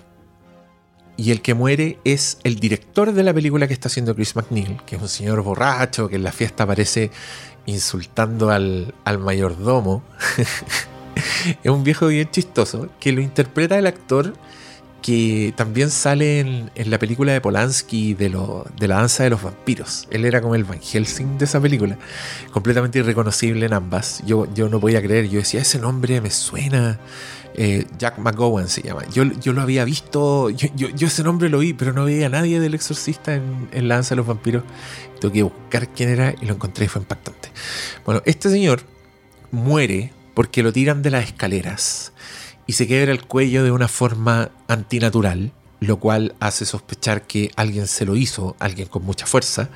Y 1.18 1.30
el 1.30 1.40
que 1.40 1.54
muere 1.54 1.98
es 2.04 2.38
el 2.44 2.56
director 2.60 3.12
de 3.12 3.22
la 3.22 3.32
película 3.32 3.68
que 3.68 3.74
está 3.74 3.88
haciendo 3.88 4.14
Chris 4.14 4.36
McNeil, 4.36 4.80
que 4.84 4.96
es 4.96 5.02
un 5.02 5.08
señor 5.08 5.42
borracho 5.42 6.08
que 6.08 6.16
en 6.16 6.24
la 6.24 6.32
fiesta 6.32 6.64
aparece 6.64 7.10
insultando 7.66 8.50
al, 8.50 8.94
al 9.04 9.18
mayordomo. 9.18 10.02
es 11.62 11.70
un 11.70 11.84
viejo 11.84 12.08
bien 12.08 12.30
chistoso 12.30 12.88
que 13.00 13.12
lo 13.12 13.20
interpreta 13.20 13.78
el 13.78 13.86
actor 13.86 14.34
que 15.06 15.54
también 15.56 15.90
sale 15.90 16.40
en, 16.40 16.70
en 16.74 16.90
la 16.90 16.98
película 16.98 17.32
de 17.32 17.40
Polanski 17.40 18.14
de, 18.14 18.28
lo, 18.28 18.66
de 18.76 18.88
la 18.88 18.96
danza 18.96 19.22
de 19.22 19.30
los 19.30 19.40
vampiros. 19.40 20.08
Él 20.10 20.24
era 20.24 20.40
como 20.40 20.56
el 20.56 20.64
Van 20.64 20.80
Helsing 20.80 21.38
de 21.38 21.44
esa 21.44 21.60
película, 21.60 21.96
completamente 22.50 22.98
irreconocible 22.98 23.66
en 23.66 23.72
ambas. 23.72 24.22
Yo, 24.26 24.52
yo 24.52 24.68
no 24.68 24.80
podía 24.80 25.00
creer, 25.00 25.28
yo 25.28 25.38
decía, 25.38 25.60
ese 25.60 25.78
nombre 25.78 26.20
me 26.20 26.32
suena. 26.32 26.98
Eh, 27.54 27.86
Jack 27.98 28.18
McGowan 28.18 28.68
se 28.68 28.82
llama. 28.82 29.04
Yo, 29.12 29.22
yo 29.22 29.52
lo 29.52 29.62
había 29.62 29.84
visto, 29.84 30.50
yo, 30.50 30.68
yo, 30.74 31.06
ese 31.06 31.22
nombre 31.22 31.50
lo 31.50 31.60
vi, 31.60 31.72
pero 31.72 31.92
no 31.92 32.04
veía 32.04 32.26
a 32.26 32.30
nadie 32.30 32.58
del 32.58 32.74
exorcista 32.74 33.36
en, 33.36 33.68
en 33.70 33.86
La 33.86 33.94
danza 33.94 34.10
de 34.10 34.16
los 34.16 34.26
vampiros. 34.26 34.64
Tuve 35.20 35.32
que 35.32 35.42
buscar 35.44 35.88
quién 35.90 36.08
era 36.08 36.34
y 36.42 36.46
lo 36.46 36.54
encontré 36.54 36.86
y 36.86 36.88
fue 36.88 37.00
impactante. 37.00 37.50
Bueno, 38.04 38.22
este 38.26 38.50
señor 38.50 38.80
muere 39.52 40.12
porque 40.36 40.62
lo 40.62 40.70
tiran 40.70 41.00
de 41.00 41.10
las 41.10 41.24
escaleras 41.24 42.12
y 42.66 42.74
se 42.74 42.86
quebra 42.86 43.10
el 43.10 43.24
cuello 43.24 43.64
de 43.64 43.70
una 43.70 43.88
forma 43.88 44.50
antinatural, 44.68 45.50
lo 45.80 45.98
cual 45.98 46.34
hace 46.40 46.66
sospechar 46.66 47.26
que 47.26 47.50
alguien 47.56 47.86
se 47.86 48.04
lo 48.04 48.16
hizo, 48.16 48.54
alguien 48.58 48.86
con 48.86 49.02
mucha 49.02 49.24
fuerza. 49.24 49.70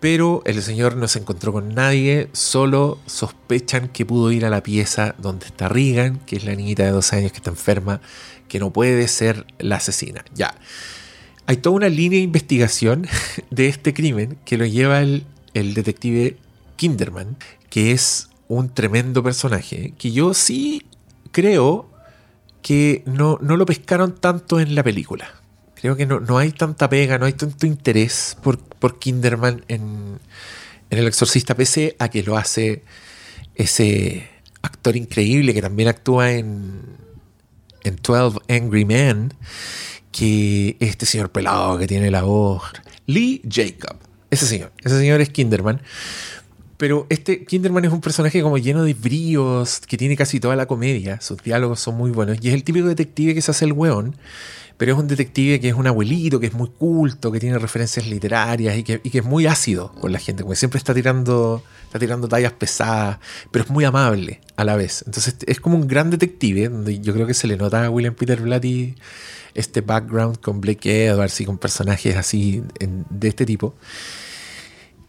Pero 0.00 0.42
el 0.46 0.60
señor 0.64 0.96
no 0.96 1.06
se 1.06 1.20
encontró 1.20 1.52
con 1.52 1.76
nadie, 1.76 2.28
solo 2.32 2.98
sospechan 3.06 3.86
que 3.86 4.04
pudo 4.04 4.32
ir 4.32 4.44
a 4.44 4.50
la 4.50 4.64
pieza 4.64 5.14
donde 5.18 5.46
está 5.46 5.68
Regan, 5.68 6.18
que 6.26 6.34
es 6.34 6.44
la 6.44 6.56
niñita 6.56 6.82
de 6.82 6.90
dos 6.90 7.12
años 7.12 7.30
que 7.30 7.38
está 7.38 7.50
enferma, 7.50 8.00
que 8.48 8.58
no 8.58 8.72
puede 8.72 9.06
ser 9.06 9.46
la 9.60 9.76
asesina. 9.76 10.24
Ya. 10.34 10.56
Hay 11.46 11.58
toda 11.58 11.76
una 11.76 11.88
línea 11.88 12.18
de 12.18 12.24
investigación 12.24 13.06
de 13.52 13.68
este 13.68 13.94
crimen 13.94 14.38
que 14.44 14.58
lo 14.58 14.66
lleva 14.66 15.02
el, 15.02 15.24
el 15.54 15.74
detective 15.74 16.36
Kinderman, 16.74 17.36
que 17.70 17.92
es 17.92 18.27
un 18.48 18.72
tremendo 18.72 19.22
personaje, 19.22 19.94
que 19.98 20.10
yo 20.10 20.34
sí 20.34 20.86
creo 21.32 21.88
que 22.62 23.02
no, 23.06 23.38
no 23.40 23.56
lo 23.56 23.66
pescaron 23.66 24.14
tanto 24.14 24.60
en 24.60 24.74
la 24.74 24.82
película. 24.82 25.30
Creo 25.74 25.96
que 25.96 26.06
no, 26.06 26.18
no 26.18 26.38
hay 26.38 26.50
tanta 26.50 26.88
pega, 26.88 27.18
no 27.18 27.26
hay 27.26 27.34
tanto 27.34 27.66
interés 27.66 28.36
por, 28.42 28.58
por 28.58 28.98
Kinderman 28.98 29.64
en, 29.68 30.18
en 30.90 30.98
El 30.98 31.06
Exorcista, 31.06 31.54
pese 31.54 31.94
a 31.98 32.08
que 32.08 32.22
lo 32.22 32.36
hace 32.36 32.82
ese 33.54 34.28
actor 34.62 34.96
increíble 34.96 35.54
que 35.54 35.62
también 35.62 35.88
actúa 35.88 36.32
en, 36.32 36.82
en 37.84 37.96
12 37.96 38.40
Angry 38.48 38.84
Men, 38.84 39.34
que 40.10 40.76
este 40.80 41.06
señor 41.06 41.30
pelado 41.30 41.78
que 41.78 41.86
tiene 41.86 42.10
la 42.10 42.22
voz, 42.22 42.62
Lee 43.06 43.42
Jacob, 43.48 43.96
ese 44.30 44.46
señor, 44.46 44.72
ese 44.84 44.98
señor 44.98 45.20
es 45.20 45.30
Kinderman. 45.30 45.80
Pero 46.78 47.06
este 47.10 47.44
Kinderman 47.44 47.84
es 47.84 47.92
un 47.92 48.00
personaje 48.00 48.40
como 48.40 48.56
lleno 48.56 48.84
de 48.84 48.94
bríos, 48.94 49.80
que 49.80 49.96
tiene 49.96 50.16
casi 50.16 50.38
toda 50.38 50.54
la 50.54 50.66
comedia, 50.66 51.20
sus 51.20 51.42
diálogos 51.42 51.80
son 51.80 51.96
muy 51.96 52.12
buenos, 52.12 52.38
y 52.40 52.48
es 52.48 52.54
el 52.54 52.62
típico 52.62 52.86
detective 52.86 53.34
que 53.34 53.42
se 53.42 53.50
hace 53.50 53.64
el 53.64 53.72
weón, 53.72 54.16
pero 54.76 54.92
es 54.92 54.98
un 54.98 55.08
detective 55.08 55.58
que 55.58 55.68
es 55.68 55.74
un 55.74 55.88
abuelito, 55.88 56.38
que 56.38 56.46
es 56.46 56.54
muy 56.54 56.68
culto, 56.68 57.32
que 57.32 57.40
tiene 57.40 57.58
referencias 57.58 58.06
literarias 58.06 58.78
y 58.78 58.84
que, 58.84 59.00
es 59.02 59.24
muy 59.24 59.46
ácido 59.46 59.92
con 60.00 60.12
la 60.12 60.20
gente, 60.20 60.44
como 60.44 60.54
siempre 60.54 60.78
está 60.78 60.94
tirando, 60.94 61.64
está 61.86 61.98
tirando 61.98 62.28
tallas 62.28 62.52
pesadas, 62.52 63.18
pero 63.50 63.64
es 63.64 63.70
muy 63.72 63.84
amable 63.84 64.40
a 64.54 64.62
la 64.62 64.76
vez. 64.76 65.02
Entonces 65.04 65.34
es 65.48 65.58
como 65.58 65.76
un 65.76 65.88
gran 65.88 66.10
detective, 66.10 66.68
donde 66.68 67.00
yo 67.00 67.12
creo 67.12 67.26
que 67.26 67.34
se 67.34 67.48
le 67.48 67.56
nota 67.56 67.86
a 67.86 67.90
William 67.90 68.14
Peter 68.14 68.40
Blatty 68.40 68.94
este 69.54 69.80
background 69.80 70.38
con 70.38 70.60
Blake 70.60 71.06
Edwards 71.06 71.40
y 71.40 71.44
con 71.44 71.58
personajes 71.58 72.14
así 72.14 72.62
de 72.78 73.28
este 73.28 73.44
tipo. 73.44 73.74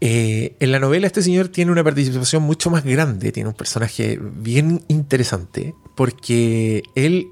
Eh, 0.01 0.55
en 0.59 0.71
la 0.71 0.79
novela 0.79 1.07
este 1.07 1.21
señor 1.21 1.49
tiene 1.49 1.71
una 1.71 1.83
participación 1.83 2.43
mucho 2.43 2.69
más 2.69 2.83
grande, 2.83 3.31
tiene 3.31 3.49
un 3.49 3.55
personaje 3.55 4.17
bien 4.21 4.83
interesante, 4.87 5.75
porque 5.95 6.83
él 6.95 7.27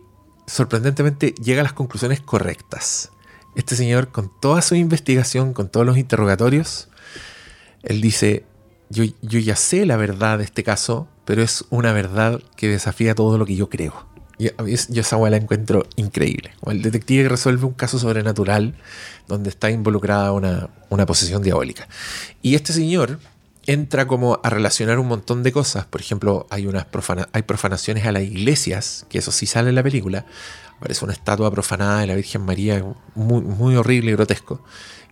sorprendentemente 0.47 1.33
llega 1.41 1.61
a 1.61 1.63
las 1.63 1.73
conclusiones 1.73 2.19
correctas. 2.19 3.11
Este 3.55 3.75
señor, 3.75 4.09
con 4.09 4.31
toda 4.39 4.61
su 4.61 4.75
investigación, 4.75 5.53
con 5.53 5.69
todos 5.69 5.85
los 5.85 5.97
interrogatorios, 5.97 6.89
él 7.83 8.01
dice, 8.01 8.45
yo, 8.89 9.03
yo 9.21 9.39
ya 9.39 9.55
sé 9.55 9.85
la 9.85 9.97
verdad 9.97 10.37
de 10.37 10.43
este 10.43 10.63
caso, 10.63 11.07
pero 11.25 11.41
es 11.41 11.65
una 11.69 11.93
verdad 11.93 12.41
que 12.55 12.67
desafía 12.67 13.15
todo 13.15 13.37
lo 13.37 13.45
que 13.45 13.55
yo 13.55 13.69
creo. 13.69 14.07
Y 14.39 14.49
yo 14.89 15.01
esa 15.01 15.17
weá 15.17 15.31
la 15.31 15.37
encuentro 15.37 15.87
increíble. 15.95 16.51
El 16.65 16.81
detective 16.81 17.23
que 17.23 17.29
resuelve 17.29 17.65
un 17.65 17.73
caso 17.73 17.97
sobrenatural 17.97 18.75
donde 19.27 19.49
está 19.49 19.71
involucrada 19.71 20.31
una, 20.31 20.69
una 20.89 21.05
posesión 21.05 21.41
diabólica. 21.41 21.87
Y 22.41 22.55
este 22.55 22.71
señor 22.71 23.19
entra 23.67 24.07
como 24.07 24.39
a 24.43 24.49
relacionar 24.49 24.99
un 24.99 25.07
montón 25.07 25.43
de 25.43 25.51
cosas. 25.51 25.85
Por 25.85 26.01
ejemplo, 26.01 26.47
hay, 26.49 26.67
unas 26.67 26.85
profana 26.85 27.29
hay 27.33 27.43
profanaciones 27.43 28.05
a 28.05 28.11
las 28.11 28.23
iglesias, 28.23 29.05
que 29.09 29.19
eso 29.19 29.31
sí 29.31 29.45
sale 29.45 29.69
en 29.69 29.75
la 29.75 29.83
película. 29.83 30.25
Aparece 30.77 31.03
una 31.03 31.13
estatua 31.13 31.51
profanada 31.51 32.01
de 32.01 32.07
la 32.07 32.15
Virgen 32.15 32.43
María, 32.43 32.83
muy, 33.15 33.41
muy 33.41 33.75
horrible 33.75 34.11
y 34.11 34.13
grotesco. 34.13 34.63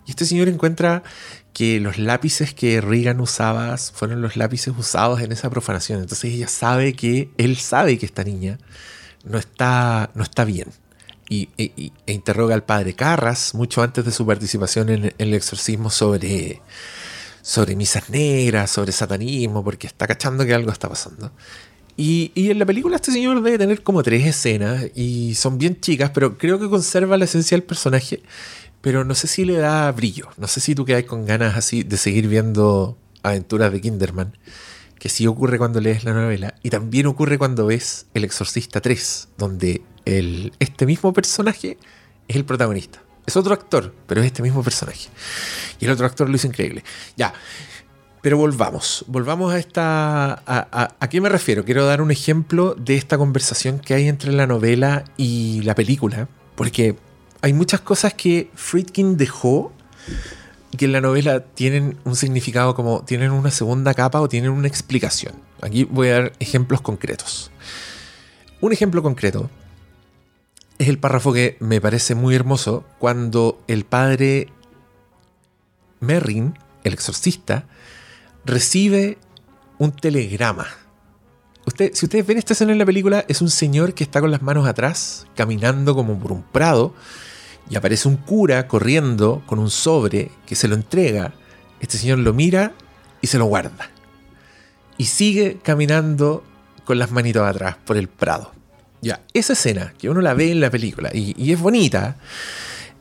Y 0.05 0.11
este 0.11 0.25
señor 0.25 0.47
encuentra 0.47 1.03
que 1.51 1.79
los 1.79 1.97
lápices 1.97 2.53
que 2.53 2.79
Regan 2.79 3.19
usaba 3.19 3.75
fueron 3.77 4.21
los 4.21 4.37
lápices 4.37 4.73
usados 4.77 5.21
en 5.21 5.31
esa 5.31 5.49
profanación. 5.49 5.99
Entonces 5.99 6.31
ella 6.33 6.47
sabe 6.47 6.93
que, 6.93 7.31
él 7.37 7.57
sabe 7.57 7.97
que 7.97 8.05
esta 8.05 8.23
niña 8.23 8.59
no 9.25 9.37
está, 9.37 10.11
no 10.15 10.23
está 10.23 10.45
bien. 10.45 10.69
Y, 11.27 11.49
e, 11.57 11.91
interroga 12.05 12.53
al 12.53 12.63
padre 12.63 12.93
Carras 12.93 13.55
mucho 13.55 13.81
antes 13.81 14.05
de 14.05 14.11
su 14.11 14.25
participación 14.25 14.89
en, 14.89 15.05
en, 15.05 15.13
el 15.17 15.33
exorcismo 15.33 15.89
sobre, 15.89 16.61
sobre 17.41 17.75
misas 17.75 18.09
negras, 18.09 18.69
sobre 18.69 18.91
satanismo, 18.91 19.63
porque 19.63 19.87
está 19.87 20.07
cachando 20.07 20.45
que 20.45 20.53
algo 20.53 20.71
está 20.71 20.87
pasando. 20.87 21.31
Y, 21.97 22.31
y, 22.35 22.51
en 22.51 22.59
la 22.59 22.65
película 22.65 22.97
este 22.97 23.11
señor 23.11 23.41
debe 23.41 23.57
tener 23.57 23.81
como 23.81 24.03
tres 24.03 24.25
escenas 24.25 24.85
y 24.95 25.33
son 25.35 25.57
bien 25.57 25.79
chicas, 25.79 26.11
pero 26.13 26.37
creo 26.37 26.59
que 26.59 26.69
conserva 26.69 27.17
la 27.17 27.25
esencia 27.25 27.55
del 27.55 27.63
personaje, 27.63 28.21
pero 28.81 29.03
no 29.03 29.15
sé 29.15 29.27
si 29.27 29.45
le 29.45 29.57
da 29.57 29.91
brillo. 29.91 30.29
No 30.37 30.47
sé 30.47 30.59
si 30.59 30.75
tú 30.75 30.85
quedas 30.85 31.05
con 31.05 31.25
ganas 31.25 31.55
así 31.55 31.83
de 31.83 31.97
seguir 31.97 32.27
viendo 32.27 32.97
aventuras 33.23 33.71
de 33.71 33.81
Kinderman 33.81 34.37
que 35.05 35.09
sí 35.09 35.27
ocurre 35.27 35.59
cuando 35.59 35.79
lees 35.81 36.03
la 36.03 36.13
novela, 36.13 36.55
y 36.63 36.71
también 36.71 37.05
ocurre 37.05 37.37
cuando 37.37 37.67
ves 37.67 38.07
El 38.15 38.23
Exorcista 38.23 38.81
3, 38.81 39.27
donde 39.37 39.83
el, 40.03 40.51
este 40.57 40.87
mismo 40.87 41.13
personaje 41.13 41.77
es 42.27 42.35
el 42.35 42.43
protagonista. 42.43 43.03
Es 43.27 43.37
otro 43.37 43.53
actor, 43.53 43.93
pero 44.07 44.21
es 44.21 44.25
este 44.25 44.41
mismo 44.41 44.63
personaje. 44.63 45.09
Y 45.79 45.85
el 45.85 45.91
otro 45.91 46.07
actor 46.07 46.27
lo 46.27 46.35
hizo 46.35 46.47
increíble. 46.47 46.83
Ya, 47.15 47.35
pero 48.23 48.39
volvamos, 48.39 49.05
volvamos 49.07 49.53
a 49.53 49.59
esta... 49.59 50.33
A, 50.33 50.41
a, 50.47 50.95
¿A 50.99 51.07
qué 51.07 51.21
me 51.21 51.29
refiero? 51.29 51.63
Quiero 51.65 51.85
dar 51.85 52.01
un 52.01 52.09
ejemplo 52.09 52.73
de 52.73 52.95
esta 52.95 53.19
conversación 53.19 53.77
que 53.77 53.93
hay 53.93 54.07
entre 54.07 54.31
la 54.31 54.47
novela 54.47 55.03
y 55.17 55.61
la 55.61 55.75
película, 55.75 56.29
porque 56.55 56.95
hay 57.41 57.53
muchas 57.53 57.81
cosas 57.81 58.15
que 58.15 58.49
Friedkin 58.55 59.17
dejó 59.17 59.71
que 60.77 60.85
en 60.85 60.91
la 60.91 61.01
novela 61.01 61.41
tienen 61.41 61.97
un 62.03 62.15
significado 62.15 62.75
como 62.75 63.03
tienen 63.03 63.31
una 63.31 63.51
segunda 63.51 63.93
capa 63.93 64.21
o 64.21 64.29
tienen 64.29 64.51
una 64.51 64.67
explicación. 64.67 65.33
Aquí 65.61 65.83
voy 65.83 66.09
a 66.09 66.13
dar 66.13 66.33
ejemplos 66.39 66.81
concretos. 66.81 67.51
Un 68.61 68.73
ejemplo 68.73 69.03
concreto 69.03 69.49
es 70.77 70.87
el 70.87 70.97
párrafo 70.97 71.33
que 71.33 71.57
me 71.59 71.81
parece 71.81 72.15
muy 72.15 72.35
hermoso 72.35 72.85
cuando 72.99 73.61
el 73.67 73.85
padre 73.85 74.47
Merrin, 75.99 76.57
el 76.83 76.93
exorcista, 76.93 77.65
recibe 78.45 79.17
un 79.77 79.91
telegrama. 79.91 80.67
Usted, 81.65 81.91
si 81.93 82.05
ustedes 82.05 82.27
ven 82.27 82.37
esta 82.37 82.53
escena 82.53 82.73
en 82.73 82.77
la 82.77 82.85
película, 82.85 83.25
es 83.27 83.41
un 83.41 83.49
señor 83.49 83.93
que 83.93 84.03
está 84.03 84.21
con 84.21 84.31
las 84.31 84.41
manos 84.41 84.67
atrás, 84.67 85.25
caminando 85.35 85.95
como 85.95 86.19
por 86.19 86.31
un 86.31 86.43
prado, 86.43 86.93
y 87.69 87.75
aparece 87.75 88.07
un 88.07 88.17
cura 88.17 88.67
corriendo 88.67 89.43
con 89.45 89.59
un 89.59 89.69
sobre 89.69 90.31
que 90.45 90.55
se 90.55 90.67
lo 90.67 90.75
entrega. 90.75 91.33
Este 91.79 91.97
señor 91.97 92.19
lo 92.19 92.33
mira 92.33 92.73
y 93.21 93.27
se 93.27 93.37
lo 93.37 93.45
guarda. 93.45 93.89
Y 94.97 95.05
sigue 95.05 95.57
caminando 95.61 96.43
con 96.83 96.99
las 96.99 97.11
manitos 97.11 97.43
atrás 97.43 97.77
por 97.85 97.97
el 97.97 98.07
prado. 98.07 98.53
Ya, 99.01 99.21
esa 99.33 99.53
escena 99.53 99.93
que 99.97 100.09
uno 100.09 100.21
la 100.21 100.33
ve 100.33 100.51
en 100.51 100.59
la 100.59 100.69
película 100.69 101.09
y, 101.13 101.51
es 101.51 101.59
bonita, 101.59 102.17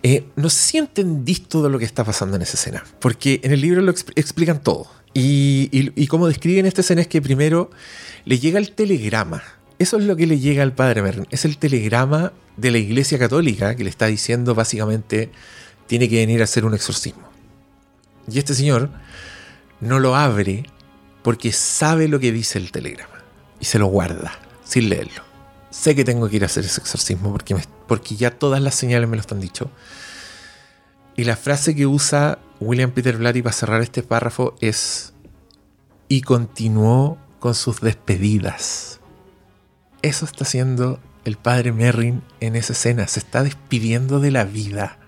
eh, 0.02 0.26
no 0.36 0.50
sé 0.50 0.70
si 0.70 0.78
entendís 0.78 1.48
todo 1.48 1.68
lo 1.68 1.78
que 1.78 1.84
está 1.84 2.04
pasando 2.04 2.36
en 2.36 2.42
esa 2.42 2.54
escena, 2.54 2.84
porque 3.00 3.40
en 3.42 3.52
el 3.52 3.60
libro 3.60 3.80
lo 3.80 3.90
exp 3.90 4.10
explican 4.16 4.62
todo. 4.62 4.86
Y, 5.14 5.68
y, 5.72 5.92
y 5.94 6.06
como 6.08 6.26
describen 6.26 6.66
esta 6.66 6.80
escena 6.80 7.00
es 7.00 7.06
que 7.06 7.22
primero 7.22 7.70
le 8.24 8.38
llega 8.38 8.58
el 8.58 8.72
telegrama. 8.72 9.42
Eso 9.84 9.98
es 9.98 10.04
lo 10.04 10.16
que 10.16 10.26
le 10.26 10.40
llega 10.40 10.62
al 10.62 10.72
padre 10.72 11.02
Merlin. 11.02 11.26
Es 11.30 11.44
el 11.44 11.58
telegrama 11.58 12.32
de 12.56 12.70
la 12.70 12.78
Iglesia 12.78 13.18
Católica 13.18 13.76
que 13.76 13.84
le 13.84 13.90
está 13.90 14.06
diciendo 14.06 14.54
básicamente 14.54 15.30
tiene 15.86 16.08
que 16.08 16.16
venir 16.16 16.40
a 16.40 16.44
hacer 16.44 16.64
un 16.64 16.72
exorcismo. 16.72 17.28
Y 18.26 18.38
este 18.38 18.54
señor 18.54 18.88
no 19.80 19.98
lo 19.98 20.16
abre 20.16 20.64
porque 21.22 21.52
sabe 21.52 22.08
lo 22.08 22.18
que 22.18 22.32
dice 22.32 22.58
el 22.58 22.72
telegrama 22.72 23.22
y 23.60 23.66
se 23.66 23.78
lo 23.78 23.88
guarda 23.88 24.32
sin 24.64 24.88
leerlo. 24.88 25.22
Sé 25.68 25.94
que 25.94 26.02
tengo 26.02 26.30
que 26.30 26.36
ir 26.36 26.44
a 26.44 26.46
hacer 26.46 26.64
ese 26.64 26.80
exorcismo 26.80 27.30
porque, 27.30 27.54
porque 27.86 28.16
ya 28.16 28.30
todas 28.30 28.62
las 28.62 28.74
señales 28.74 29.06
me 29.06 29.16
lo 29.16 29.20
están 29.20 29.38
dicho. 29.38 29.70
Y 31.14 31.24
la 31.24 31.36
frase 31.36 31.74
que 31.74 31.86
usa 31.86 32.38
William 32.58 32.90
Peter 32.92 33.18
Blatty 33.18 33.42
para 33.42 33.52
cerrar 33.52 33.82
este 33.82 34.02
párrafo 34.02 34.56
es 34.62 35.12
y 36.08 36.22
continuó 36.22 37.18
con 37.38 37.54
sus 37.54 37.82
despedidas. 37.82 39.02
Eso 40.04 40.26
está 40.26 40.44
haciendo 40.44 41.00
el 41.24 41.38
padre 41.38 41.72
Merrin 41.72 42.20
en 42.40 42.56
esa 42.56 42.74
escena. 42.74 43.08
Se 43.08 43.20
está 43.20 43.42
despidiendo 43.42 44.20
de 44.20 44.30
la 44.30 44.44
vida. 44.44 44.98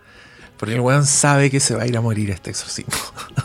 Porque 0.57 0.75
el 0.75 0.81
weón 0.81 1.05
sabe 1.05 1.51
que 1.51 1.61
se 1.61 1.75
va 1.75 1.83
a 1.83 1.87
ir 1.87 1.99
a 1.99 2.01
morir 2.01 2.31
este 2.31 2.51
exorcismo. 2.51 2.95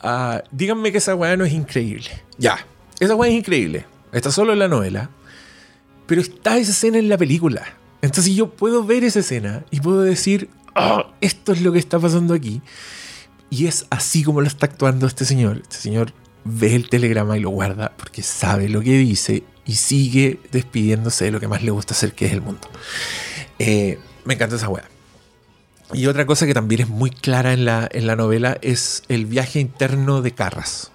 Ah, 0.00 0.44
díganme 0.52 0.92
que 0.92 0.98
esa 0.98 1.16
weá 1.16 1.36
no 1.36 1.44
es 1.44 1.52
increíble. 1.52 2.08
Ya, 2.38 2.64
esa 3.00 3.16
weá 3.16 3.30
es 3.30 3.36
increíble. 3.36 3.84
Está 4.12 4.30
solo 4.30 4.52
en 4.52 4.60
la 4.60 4.68
novela. 4.68 5.10
Pero 6.06 6.20
está 6.20 6.56
esa 6.56 6.70
escena 6.70 6.98
en 6.98 7.08
la 7.08 7.18
película. 7.18 7.64
Entonces 8.00 8.32
yo 8.34 8.48
puedo 8.48 8.84
ver 8.84 9.02
esa 9.02 9.18
escena 9.18 9.64
y 9.72 9.80
puedo 9.80 10.02
decir, 10.02 10.50
"Ah, 10.76 11.10
esto 11.20 11.52
es 11.52 11.62
lo 11.62 11.72
que 11.72 11.80
está 11.80 11.98
pasando 11.98 12.32
aquí. 12.32 12.62
Y 13.50 13.66
es 13.66 13.86
así 13.90 14.22
como 14.22 14.40
lo 14.40 14.46
está 14.46 14.66
actuando 14.66 15.06
este 15.08 15.24
señor. 15.24 15.58
Este 15.62 15.76
señor 15.76 16.12
ve 16.44 16.76
el 16.76 16.88
telegrama 16.88 17.36
y 17.36 17.40
lo 17.40 17.50
guarda 17.50 17.92
porque 17.96 18.22
sabe 18.22 18.68
lo 18.68 18.80
que 18.80 18.96
dice 18.98 19.42
y 19.68 19.76
sigue 19.76 20.40
despidiéndose 20.50 21.26
de 21.26 21.30
lo 21.30 21.38
que 21.38 21.46
más 21.46 21.62
le 21.62 21.70
gusta 21.70 21.94
hacer, 21.94 22.12
que 22.14 22.26
es 22.26 22.32
el 22.32 22.40
mundo. 22.42 22.68
Eh, 23.60 24.00
me 24.24 24.34
encanta 24.34 24.56
esa 24.56 24.68
weá. 24.68 24.84
Y 25.92 26.06
otra 26.06 26.26
cosa 26.26 26.44
que 26.46 26.54
también 26.54 26.80
es 26.80 26.88
muy 26.88 27.10
clara 27.10 27.52
en 27.52 27.64
la, 27.64 27.88
en 27.92 28.06
la 28.08 28.16
novela 28.16 28.58
es 28.62 29.04
el 29.08 29.26
viaje 29.26 29.60
interno 29.60 30.20
de 30.22 30.32
Carras. 30.32 30.90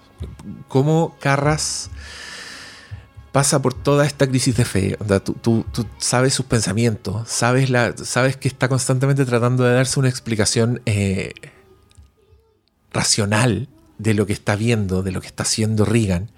Cómo 0.68 1.16
Carras 1.20 1.90
pasa 3.32 3.60
por 3.60 3.74
toda 3.74 4.06
esta 4.06 4.28
crisis 4.28 4.56
de 4.56 4.64
fe. 4.64 4.96
Onda, 5.00 5.18
tú, 5.20 5.32
tú- 5.34 5.66
tú 5.72 5.86
sabes 5.98 6.34
sus 6.34 6.46
pensamientos, 6.46 7.28
sabes, 7.28 7.70
la, 7.70 7.92
sabes 7.96 8.36
que 8.36 8.46
está 8.46 8.68
constantemente 8.68 9.24
tratando 9.24 9.64
de 9.64 9.74
darse 9.74 9.98
una 9.98 10.08
explicación 10.08 10.80
eh, 10.86 11.32
racional 12.92 13.68
de 13.98 14.14
lo 14.14 14.26
que 14.26 14.32
está 14.32 14.56
viendo, 14.56 15.02
de 15.02 15.12
lo 15.12 15.20
que 15.20 15.26
está 15.26 15.42
haciendo 15.42 15.84
Regan. 15.84 16.30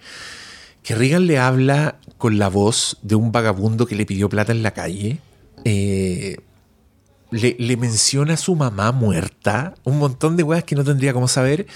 Que 0.87 0.95
Regan 0.95 1.27
le 1.27 1.37
habla 1.37 1.97
con 2.17 2.39
la 2.39 2.49
voz 2.49 2.99
de 3.03 3.17
un 3.17 3.33
vagabundo 3.33 3.87
que 3.87 3.97
le 3.97 4.07
pidió 4.07 4.29
plata 4.29 4.53
en 4.53 4.63
la 4.63 4.71
calle. 4.71 5.19
Eh, 5.65 6.37
le, 7.33 7.77
menciona 7.77 8.35
a 8.35 8.37
su 8.37 8.55
mamá 8.55 8.93
muerta, 8.93 9.75
un 9.83 9.99
montón 9.99 10.37
de 10.37 10.45
weas 10.45 10.63
que 10.63 10.77
no 10.77 10.85
tendría 10.85 11.13
cómo 11.13 11.27
saber. 11.27 11.67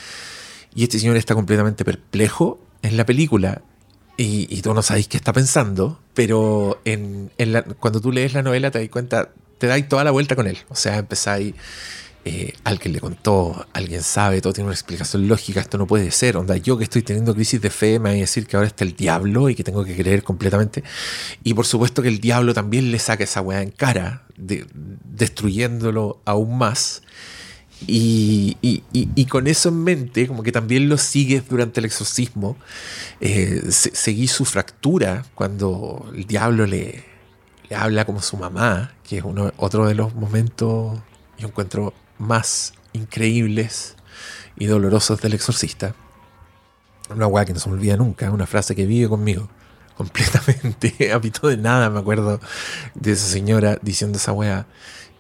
Y 0.77 0.85
este 0.85 1.01
señor 1.01 1.17
está 1.17 1.35
completamente 1.35 1.85
perplejo 1.85 2.61
en 2.83 2.97
la 2.97 3.05
película. 3.05 3.63
Y, 4.17 4.47
y 4.49 4.63
tú 4.63 4.73
no 4.75 4.83
sabéis 4.83 5.09
qué 5.09 5.17
está 5.17 5.33
pensando, 5.33 5.99
pero 6.15 6.81
cuando 7.81 8.01
tú 8.01 8.13
lees 8.13 8.33
la 8.33 8.45
novela 8.45 8.71
te 8.71 8.79
das 8.79 8.89
cuenta, 8.91 9.31
te 9.59 9.67
dais 9.67 9.89
toda 9.89 10.05
la 10.05 10.13
vuelta 10.13 10.37
con 10.37 10.47
él. 10.47 10.59
O 10.69 10.77
sea, 10.77 10.99
empezáis, 10.99 11.57
eh, 12.25 12.53
alguien 12.65 12.93
le 12.93 13.01
contó, 13.01 13.67
alguien 13.73 14.03
sabe, 14.03 14.41
todo 14.41 14.53
tiene 14.53 14.67
una 14.69 14.75
explicación 14.75 15.27
lógica, 15.29 15.61
esto 15.61 15.79
no 15.79 15.87
puede 15.87 16.11
ser. 16.11 16.37
Onda, 16.37 16.57
yo 16.57 16.77
que 16.77 16.85
estoy 16.85 17.03
teniendo 17.03 17.35
crisis 17.35 17.61
de 17.61 17.71
fe, 17.71 17.99
me 17.99 18.11
voy 18.11 18.19
a 18.19 18.21
decir 18.23 18.47
que 18.47 18.57
ahora 18.57 18.67
está 18.69 18.85
el 18.85 18.95
diablo 18.95 19.49
y 19.49 19.55
que 19.55 19.65
tengo 19.65 19.85
que 19.85 19.97
creer 19.97 20.23
completamente. 20.23 20.85
Y 21.45 21.55
por 21.55 21.67
supuesto 21.67 22.03
que 22.03 22.09
el 22.09 22.21
diablo 22.21 22.53
también 22.55 22.91
le 22.91 22.99
saca 22.99 23.25
esa 23.25 23.41
weá 23.41 23.63
en 23.63 23.71
cara, 23.71 24.25
de- 24.37 24.67
destruyéndolo 25.05 26.21
aún 26.25 26.59
más. 26.59 27.03
Y, 27.87 28.59
y- 28.61 28.83
y- 28.93 29.25
con 29.25 29.47
eso 29.47 29.71
en 29.71 29.83
mente, 29.83 30.27
como 30.27 30.43
que 30.43 30.53
también 30.53 30.91
lo 30.91 30.99
sigues 30.99 31.49
durante 31.49 31.81
el 31.81 31.87
exorcismo, 31.87 32.59
eh, 33.21 33.63
se- 33.71 33.95
seguí 33.95 34.29
su 34.29 34.45
fractura 34.45 35.25
cuando 35.35 36.11
el 36.15 36.27
diablo 36.27 36.67
le, 36.67 37.03
le 37.71 37.77
habla 37.77 38.05
como 38.05 38.21
su 38.21 38.37
mamá, 38.37 38.93
que 39.09 39.19
es 39.19 39.25
uno, 39.25 39.53
otro 39.57 39.87
de 39.87 39.95
los 39.95 40.15
momentos, 40.15 41.01
yo 41.39 41.49
encuentro, 41.49 41.95
más 42.21 42.75
increíbles 42.93 43.97
y 44.57 44.67
dolorosos 44.67 45.21
del 45.21 45.35
exorcista. 45.35 45.95
Una 47.09 47.27
weá 47.27 47.45
que 47.45 47.53
no 47.53 47.59
se 47.59 47.69
me 47.69 47.75
olvida 47.75 47.97
nunca, 47.97 48.31
una 48.31 48.47
frase 48.47 48.77
que 48.77 48.87
vive 48.87 49.09
conmigo 49.09 49.49
completamente, 49.97 51.13
a 51.13 51.21
pito 51.21 51.49
de 51.49 51.57
nada 51.57 51.91
me 51.91 51.99
acuerdo 51.99 52.41
de 52.95 53.13
esa 53.13 53.27
señora 53.27 53.79
diciendo 53.83 54.19
esa 54.19 54.33
weá. 54.33 54.67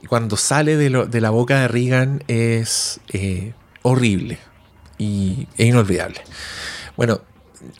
Cuando 0.08 0.36
sale 0.36 0.76
de, 0.76 0.88
la 1.20 1.30
boca 1.30 1.60
de 1.60 1.68
Regan 1.68 2.22
es 2.28 3.00
eh, 3.12 3.52
horrible 3.82 4.38
y 4.96 5.46
es 5.58 5.66
inolvidable. 5.66 6.20
Bueno, 6.96 7.20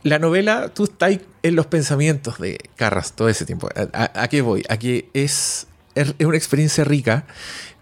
la 0.02 0.18
novela, 0.18 0.68
tú 0.74 0.84
estás 0.84 1.18
en 1.42 1.56
los 1.56 1.66
pensamientos 1.66 2.38
de 2.38 2.58
Carras 2.76 3.14
todo 3.14 3.30
ese 3.30 3.46
tiempo. 3.46 3.70
¿A, 3.74 4.04
a- 4.04 4.22
a 4.24 4.28
qué 4.28 4.42
voy? 4.42 4.62
A 4.68 4.76
que 4.76 5.08
es, 5.14 5.66
es 5.94 6.14
una 6.20 6.36
experiencia 6.36 6.84
rica, 6.84 7.24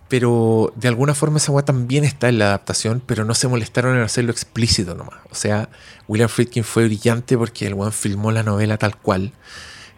pero 0.09 0.73
de 0.77 0.89
alguna 0.89 1.15
forma 1.15 1.39
esa 1.39 1.53
weá 1.53 1.65
también 1.65 2.05
está 2.05 2.29
en 2.29 2.39
la 2.39 2.47
adaptación, 2.47 3.03
pero 3.05 3.25
no 3.25 3.35
se 3.35 3.49
molestaron 3.49 3.97
en 3.97 4.03
hacerlo 4.03 4.33
explícito 4.33 4.95
nomás. 4.95 5.19
O 5.31 5.35
sea, 5.35 5.69
William 6.09 6.29
Friedkin 6.29 6.65
fue 6.65 6.85
brillante 6.87 7.37
porque 7.37 7.67
el 7.67 7.75
weón 7.75 7.93
filmó 7.93 8.31
la 8.33 8.43
novela 8.43 8.79
tal 8.79 8.97
cual, 8.97 9.33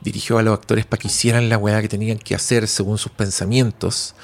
dirigió 0.00 0.38
a 0.38 0.42
los 0.42 0.54
actores 0.58 0.86
para 0.86 1.00
que 1.00 1.08
hicieran 1.08 1.48
la 1.48 1.58
weá 1.58 1.80
que 1.82 1.88
tenían 1.88 2.18
que 2.18 2.34
hacer 2.34 2.66
según 2.68 2.98
sus 2.98 3.12
pensamientos 3.12 4.14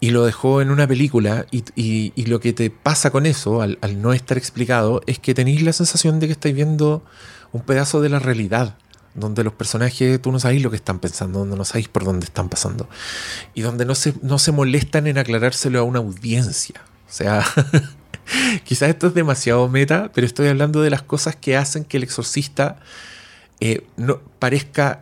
y 0.00 0.10
lo 0.10 0.24
dejó 0.24 0.60
en 0.62 0.70
una 0.70 0.88
película 0.88 1.46
y, 1.52 1.62
y- 1.76 2.12
y 2.16 2.26
lo 2.26 2.40
que 2.40 2.52
te 2.52 2.70
pasa 2.70 3.10
con 3.10 3.24
eso, 3.26 3.62
al, 3.62 3.78
al 3.82 4.02
no 4.02 4.12
estar 4.12 4.36
explicado, 4.38 5.00
es 5.06 5.18
que 5.20 5.34
tenéis 5.34 5.62
la 5.62 5.72
sensación 5.72 6.18
de 6.18 6.26
que 6.26 6.32
estáis 6.32 6.54
viendo 6.56 7.04
un 7.52 7.60
pedazo 7.60 8.00
de 8.00 8.08
la 8.08 8.18
realidad, 8.18 8.76
donde 9.14 9.44
los 9.44 9.52
personajes 9.52 10.20
tú 10.22 10.32
no 10.32 10.40
sabéis 10.40 10.62
lo 10.62 10.70
que 10.70 10.76
están 10.76 10.98
pensando, 10.98 11.40
donde 11.40 11.56
no 11.56 11.64
sabéis 11.64 11.88
por 11.88 12.04
dónde 12.04 12.24
están 12.26 12.48
pasando, 12.48 12.88
y 13.54 13.60
donde 13.62 13.84
no 13.84 13.94
se, 13.94 14.14
no 14.22 14.38
se 14.38 14.52
molestan 14.52 15.06
en 15.06 15.18
aclarárselo 15.18 15.78
a 15.78 15.82
una 15.82 15.98
audiencia. 15.98 16.80
O 17.08 17.12
sea, 17.12 17.44
quizás 18.64 18.88
esto 18.90 19.08
es 19.08 19.14
demasiado 19.14 19.68
meta, 19.68 20.10
pero 20.14 20.26
estoy 20.26 20.48
hablando 20.48 20.80
de 20.82 20.90
las 20.90 21.02
cosas 21.02 21.36
que 21.36 21.56
hacen 21.56 21.84
que 21.84 21.96
el 21.98 22.02
exorcista 22.04 22.78
eh, 23.60 23.84
no, 23.96 24.20
parezca 24.38 25.00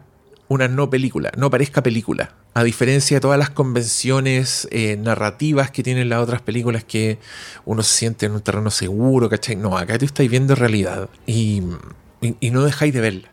una 0.49 0.67
no 0.69 0.91
película, 0.91 1.31
no 1.37 1.51
parezca 1.51 1.83
película. 1.83 2.35
A 2.53 2.65
diferencia 2.65 3.17
de 3.19 3.21
todas 3.21 3.39
las 3.39 3.51
convenciones 3.51 4.67
eh, 4.73 4.97
narrativas 4.97 5.71
que 5.71 5.85
tienen 5.85 6.09
las 6.09 6.19
otras 6.21 6.43
películas 6.43 6.83
que 6.83 7.19
uno 7.65 7.85
se 7.85 7.97
siente 7.97 8.27
en 8.27 8.33
un 8.33 8.41
terreno 8.41 8.73
seguro, 8.73 9.29
¿cachai? 9.29 9.55
No, 9.55 9.79
acá 9.79 9.97
tú 9.99 10.05
estáis 10.05 10.29
viendo 10.29 10.57
realidad 10.57 11.09
y, 11.27 11.63
y- 12.21 12.35
y 12.41 12.51
no 12.51 12.65
dejáis 12.65 12.93
de 12.93 13.01
verla. 13.01 13.31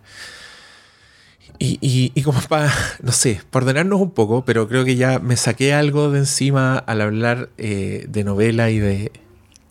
Y, 1.60 2.12
y- 2.14 2.22
como 2.24 2.40
para, 2.42 2.72
no 3.02 3.12
sé, 3.12 3.42
para 3.50 3.64
ordenarnos 3.66 4.00
un 4.00 4.12
poco, 4.12 4.46
pero 4.46 4.68
creo 4.68 4.86
que 4.86 4.96
ya 4.96 5.20
me 5.20 5.36
saqué 5.38 5.74
algo 5.74 6.12
de 6.12 6.20
encima 6.20 6.78
al 6.78 7.02
hablar 7.02 7.50
eh, 7.58 8.06
de 8.10 8.24
novela 8.24 8.70
y 8.70 8.80
de, 8.80 9.12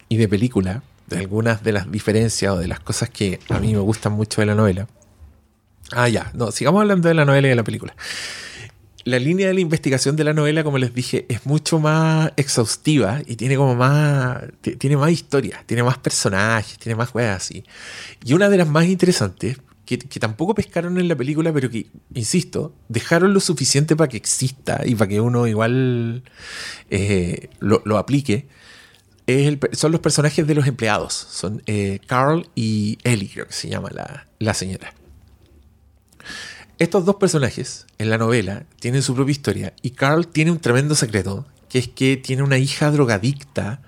y 0.09 0.17
de 0.17 0.29
película, 0.29 0.83
de 1.07 1.19
algunas 1.19 1.63
de 1.63 1.73
las 1.73 1.91
diferencias 1.91 2.53
o 2.53 2.59
de 2.59 2.67
las 2.67 2.81
cosas 2.81 3.11
que 3.11 3.39
a 3.49 3.61
mí 3.61 3.73
me 3.73 3.79
gustan 3.81 4.13
mucho 4.13 4.41
de 4.41 4.47
la 4.47 4.55
novela. 4.57 4.89
Ah, 5.93 6.09
ya, 6.09 6.33
no, 6.35 6.51
sigamos 6.51 6.81
hablando 6.81 7.07
de 7.09 7.15
la 7.15 7.25
novela 7.25 7.47
y 7.47 7.51
de 7.51 7.57
la 7.57 7.63
película. 7.63 7.95
La 9.05 9.21
línea 9.21 9.47
de 9.47 9.55
la 9.55 9.61
investigación 9.61 10.17
de 10.17 10.25
la 10.25 10.33
novela, 10.33 10.65
como 10.65 10.79
les 10.79 10.93
dije, 10.93 11.27
es 11.29 11.47
mucho 11.47 11.79
más 11.79 12.33
exhaustiva 12.37 13.21
y 13.25 13.37
tiene 13.37 13.55
como 13.57 13.77
más. 13.77 14.39
ti- 14.63 14.75
Tiene 14.75 14.97
más 14.97 15.13
historia, 15.13 15.63
tiene 15.65 15.85
más 15.85 15.97
personajes, 15.99 16.77
tiene 16.81 16.97
más 16.97 17.15
weas 17.15 17.37
así. 17.37 17.63
Y 18.25 18.33
una 18.33 18.49
de 18.49 18.57
las 18.57 18.67
más 18.67 18.87
interesantes, 18.87 19.59
que, 19.87 20.21
tampoco 20.21 20.55
pescaron 20.55 20.99
en 20.99 21.09
la 21.09 21.15
película, 21.15 21.53
pero 21.53 21.71
que, 21.71 21.87
insisto, 22.13 22.75
dejaron 22.89 23.33
lo 23.33 23.41
suficiente 23.41 23.95
para 23.95 24.09
que 24.09 24.17
exista 24.17 24.83
y 24.85 24.97
para 24.97 25.09
que 25.09 25.21
uno 25.21 25.47
igual 25.47 26.25
eh, 26.91 27.49
lo, 27.61 27.97
aplique, 27.97 28.49
son 29.73 29.93
los 29.93 30.01
personajes 30.01 30.47
de 30.47 30.55
los 30.55 30.67
empleados. 30.67 31.15
Son 31.15 31.63
eh, 31.67 32.01
Carl 32.07 32.49
y 32.57 32.99
Ellie, 33.05 33.31
creo 33.33 33.47
que 33.47 33.53
se 33.53 33.69
llama 33.69 33.91
la, 33.93 34.27
la 34.41 34.55
señora. 34.55 34.93
Estos 36.79 37.05
dos 37.05 37.17
personajes 37.17 37.87
en 37.99 38.11
la 38.11 38.19
novela 38.19 38.65
tienen 38.81 39.03
su 39.03 39.15
propia 39.15 39.33
historia 39.33 39.73
y 39.83 39.91
Carl 39.91 40.27
tiene 40.27 40.51
un 40.51 40.59
tremendo 40.59 40.95
secreto, 40.97 41.47
que 41.69 41.79
es 41.79 41.89
que 41.89 42.17
tiene 42.17 42.43
una 42.43 42.59
hija 42.59 42.91
drogadicta 42.91 43.81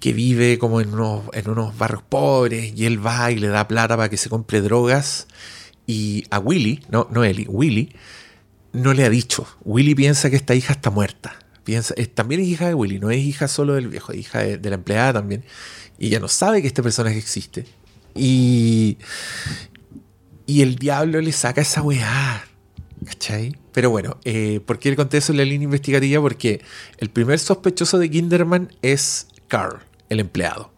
que 0.00 0.12
vive 0.12 0.58
como 0.58 0.80
en 0.80 0.92
unos, 0.92 1.24
en 1.32 1.48
unos 1.48 1.76
barrios 1.76 2.02
pobres 2.02 2.72
y 2.76 2.86
él 2.86 3.04
va 3.04 3.30
y 3.32 3.36
le 3.36 3.48
da 3.48 3.66
plata 3.66 3.96
para 3.96 4.08
que 4.08 4.16
se 4.16 4.28
compre 4.28 4.60
drogas 4.60 5.26
y 5.86 6.24
a 6.30 6.38
Willy, 6.38 6.84
no, 6.90 7.08
no 7.10 7.24
Ellie, 7.24 7.46
Willy 7.48 7.92
no 8.72 8.92
le 8.92 9.04
ha 9.04 9.10
dicho. 9.10 9.46
Willy 9.64 9.94
piensa 9.94 10.28
que 10.30 10.36
esta 10.36 10.54
hija 10.54 10.74
está 10.74 10.90
muerta. 10.90 11.38
Piensa, 11.64 11.94
también 12.14 12.42
es 12.42 12.48
hija 12.48 12.68
de 12.68 12.74
Willy, 12.74 12.98
no 12.98 13.10
es 13.10 13.18
hija 13.18 13.48
solo 13.48 13.74
del 13.74 13.88
viejo, 13.88 14.12
es 14.12 14.18
hija 14.18 14.40
de, 14.40 14.58
de 14.58 14.70
la 14.70 14.76
empleada 14.76 15.14
también. 15.14 15.44
Y 15.98 16.08
ella 16.08 16.20
no 16.20 16.28
sabe 16.28 16.60
que 16.60 16.68
este 16.68 16.82
personaje 16.82 17.16
existe. 17.16 17.64
Y, 18.14 18.98
y 20.46 20.62
el 20.62 20.76
diablo 20.76 21.20
le 21.20 21.32
saca 21.32 21.60
esa 21.62 21.82
weá. 21.82 22.44
¿Cachai? 23.04 23.56
Pero 23.72 23.90
bueno, 23.90 24.18
eh, 24.24 24.60
¿por 24.64 24.78
qué 24.78 24.90
le 24.90 24.96
conté 24.96 25.18
eso 25.18 25.32
en 25.32 25.38
la 25.38 25.44
línea 25.44 25.64
investigativa? 25.64 26.20
Porque 26.20 26.62
el 26.98 27.10
primer 27.10 27.38
sospechoso 27.38 27.98
de 27.98 28.10
Kinderman 28.10 28.72
es 28.82 29.28
Carl, 29.48 29.80
el 30.08 30.20
empleado. 30.20 30.72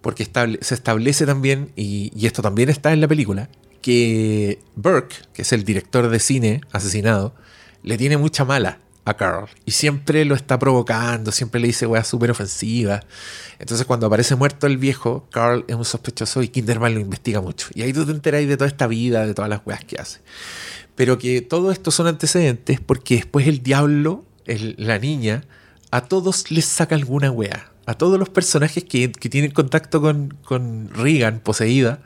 Porque 0.00 0.24
se 0.24 0.74
establece 0.74 1.26
también, 1.26 1.72
y, 1.76 2.26
esto 2.26 2.42
también 2.42 2.68
está 2.68 2.92
en 2.92 3.00
la 3.00 3.08
película, 3.08 3.48
que 3.82 4.58
Burke, 4.76 5.16
que 5.32 5.42
es 5.42 5.52
el 5.52 5.64
director 5.64 6.08
de 6.08 6.18
cine 6.18 6.60
asesinado, 6.72 7.34
le 7.82 7.98
tiene 7.98 8.16
mucha 8.16 8.44
mala 8.44 8.78
a 9.04 9.14
Carl. 9.14 9.48
Y 9.64 9.72
siempre 9.72 10.24
lo 10.24 10.34
está 10.34 10.58
provocando, 10.58 11.32
siempre 11.32 11.60
le 11.60 11.66
dice 11.68 11.86
weas 11.86 12.06
súper 12.06 12.30
ofensivas. 12.30 13.04
Entonces 13.58 13.86
cuando 13.86 14.06
aparece 14.06 14.36
muerto 14.36 14.66
el 14.66 14.78
viejo, 14.78 15.26
Carl 15.30 15.64
es 15.68 15.74
un 15.74 15.84
sospechoso 15.84 16.42
y 16.42 16.48
Kinderman 16.48 16.94
lo 16.94 17.00
investiga 17.00 17.40
mucho. 17.40 17.68
Y 17.74 17.82
ahí 17.82 17.92
tú 17.92 18.04
te 18.04 18.12
enteráis 18.12 18.48
de 18.48 18.56
toda 18.56 18.68
esta 18.68 18.86
vida, 18.86 19.26
de 19.26 19.34
todas 19.34 19.48
las 19.48 19.62
weas 19.64 19.84
que 19.84 19.96
hace. 19.96 20.20
Pero 20.94 21.18
que 21.18 21.40
todo 21.40 21.72
esto 21.72 21.90
son 21.90 22.06
antecedentes 22.06 22.80
porque 22.80 23.16
después 23.16 23.46
el 23.46 23.62
diablo, 23.62 24.24
la 24.44 24.98
niña, 24.98 25.44
a 25.90 26.02
todos 26.02 26.50
les 26.50 26.66
saca 26.66 26.94
alguna 26.94 27.30
wea. 27.30 27.69
A 27.86 27.94
todos 27.94 28.18
los 28.18 28.28
personajes 28.28 28.84
que, 28.84 29.10
que 29.10 29.28
tienen 29.28 29.50
contacto 29.50 30.00
con, 30.00 30.36
con 30.44 30.90
Regan 30.94 31.40
poseída, 31.40 32.00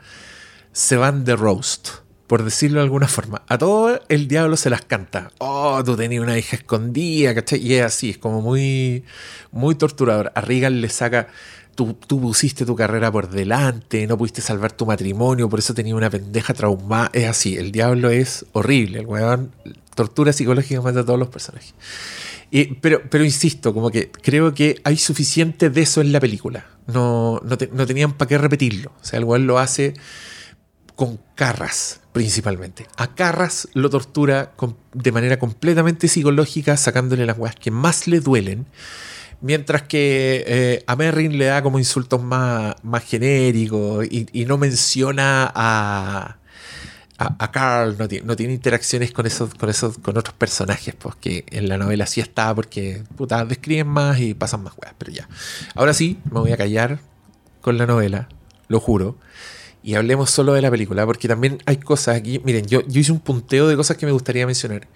se 0.71 0.97
van 0.97 1.23
de 1.23 1.35
roast, 1.35 1.89
por 2.27 2.43
decirlo 2.43 2.79
de 2.79 2.83
alguna 2.83 3.07
forma. 3.07 3.43
A 3.47 3.57
todo 3.57 4.01
el 4.09 4.27
diablo 4.27 4.57
se 4.57 4.69
las 4.69 4.81
canta. 4.81 5.31
Oh, 5.37 5.81
tú 5.85 5.95
tenías 5.95 6.21
una 6.23 6.37
hija 6.37 6.57
escondida, 6.57 7.33
¿cachai? 7.35 7.59
Y 7.65 7.75
es 7.75 7.85
así, 7.85 8.09
es 8.11 8.17
como 8.17 8.41
muy, 8.41 9.03
muy 9.51 9.75
torturador. 9.75 10.31
A 10.35 10.41
Regan 10.41 10.81
le 10.81 10.89
saca, 10.89 11.27
tú, 11.75 11.93
tú 11.93 12.19
pusiste 12.19 12.65
tu 12.65 12.75
carrera 12.75 13.11
por 13.11 13.29
delante, 13.29 14.07
no 14.07 14.17
pudiste 14.17 14.41
salvar 14.41 14.71
tu 14.71 14.85
matrimonio, 14.85 15.49
por 15.49 15.59
eso 15.59 15.73
tenías 15.73 15.95
una 15.95 16.09
pendeja 16.09 16.53
traumada. 16.53 17.09
Es 17.13 17.27
así, 17.29 17.55
el 17.55 17.71
diablo 17.71 18.09
es 18.09 18.45
horrible, 18.53 18.99
el 18.99 19.05
weón 19.05 19.51
tortura 19.95 20.33
psicológicamente 20.33 20.99
a 20.99 21.05
todos 21.05 21.19
los 21.19 21.29
personajes. 21.29 21.73
Pero, 22.81 23.23
insisto, 23.23 23.73
como 23.73 23.89
que 23.91 24.11
creo 24.11 24.53
que 24.53 24.79
hay 24.83 24.97
suficiente 24.97 25.69
de 25.69 25.81
eso 25.81 26.01
en 26.01 26.11
la 26.11 26.19
película. 26.19 26.65
No, 26.87 27.41
no, 27.43 27.57
no 27.73 27.85
tenían 27.85 28.13
para 28.13 28.29
qué 28.29 28.37
repetirlo. 28.37 28.91
O 29.01 29.05
sea, 29.05 29.19
el 29.19 29.25
weón 29.25 29.47
lo 29.47 29.59
hace 29.59 29.93
con 30.95 31.19
Carras, 31.35 32.01
principalmente. 32.13 32.87
A 32.97 33.13
Carras 33.15 33.67
lo 33.73 33.89
tortura 33.89 34.53
de 34.93 35.11
manera 35.11 35.39
completamente 35.39 36.07
psicológica, 36.07 36.77
sacándole 36.77 37.25
las 37.25 37.37
weas 37.37 37.55
que 37.55 37.71
más 37.71 38.07
le 38.07 38.19
duelen. 38.19 38.65
Mientras 39.41 39.83
que 39.83 40.43
eh, 40.47 40.83
a 40.87 40.95
Merrin 40.95 41.37
le 41.37 41.45
da 41.45 41.61
como 41.61 41.77
insultos 41.77 42.23
más, 42.23 42.75
más 42.83 43.03
genéricos 43.03 44.05
y 44.09 44.45
no 44.45 44.57
menciona 44.57 45.51
a, 45.53 46.37
a, 47.17 47.51
Carl, 47.51 47.97
no 47.97 48.07
tiene, 48.35 48.53
interacciones 48.53 49.11
con 49.11 49.25
esos, 49.25 49.53
con 49.55 49.69
esos, 49.69 49.97
con 49.99 50.17
otros 50.17 50.35
personajes, 50.35 50.95
pues 50.95 51.15
que 51.15 51.45
en 51.49 51.69
la 51.69 51.77
novela 51.77 52.05
sí 52.07 52.19
está, 52.19 52.53
porque 52.53 53.03
puta, 53.15 53.45
describen 53.45 53.87
más 53.87 54.19
y 54.19 54.33
pasan 54.33 54.63
más 54.63 54.73
weas, 54.81 54.93
pero 54.97 55.11
ya. 55.11 55.29
Ahora 55.75 55.93
sí, 55.93 56.19
me 56.25 56.39
voy 56.39 56.51
a 56.51 56.57
callar 56.57 56.99
con 57.61 57.77
la 57.77 57.85
novela, 57.85 58.27
lo 58.67 58.79
juro. 58.79 59.17
Y 59.81 59.95
hablemos 59.95 60.31
solo 60.31 60.53
de 60.53 60.61
la 60.61 60.71
película, 60.71 61.05
porque 61.05 61.27
también 61.27 61.59
hay 61.65 61.77
cosas 61.77 62.17
aquí. 62.17 62.41
Miren, 62.43 62.65
yo 62.65 62.81
hice 62.89 63.11
un 63.11 63.19
punteo 63.19 63.67
de 63.67 63.75
cosas 63.77 63.97
que 63.97 64.05
me 64.05 64.11
gustaría 64.11 64.45
mencionar. 64.45 64.87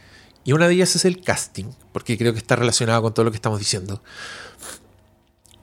Y 0.44 0.54
una 0.54 0.68
de 0.68 0.74
ellas 0.74 0.96
es 0.96 1.06
el 1.06 1.22
casting, 1.22 1.66
porque 1.92 2.18
creo 2.18 2.34
que 2.34 2.40
está 2.40 2.56
relacionado 2.56 3.02
con 3.02 3.14
todo 3.14 3.24
lo 3.24 3.32
que 3.32 3.38
estamos 3.38 3.60
diciendo. 3.60 4.02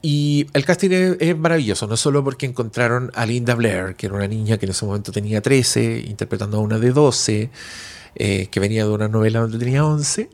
Y 0.01 0.47
el 0.53 0.63
casting 0.63 1.15
es, 1.19 1.37
maravilloso, 1.37 1.87
no 1.87 1.97
solo 1.97 2.23
porque 2.23 2.45
encontraron 2.45 3.11
a 3.15 3.25
Linda 3.25 3.55
Blair, 3.55 3.95
que 3.95 4.05
era 4.05 4.15
una 4.15 4.27
niña 4.27 4.57
que 4.57 4.65
en 4.65 4.71
ese 4.71 4.85
momento 4.85 5.11
tenía 5.11 5.41
13, 5.41 6.03
interpretando 6.07 6.57
a 6.57 6.61
una 6.61 6.77
de 6.77 6.91
12, 6.91 7.49
eh, 8.15 8.47
que 8.51 8.59
venía 8.59 8.85
de 8.85 8.91
una 8.91 9.07
novela 9.07 9.39
donde 9.39 9.57
tenía 9.57 9.85
11, 9.85 10.29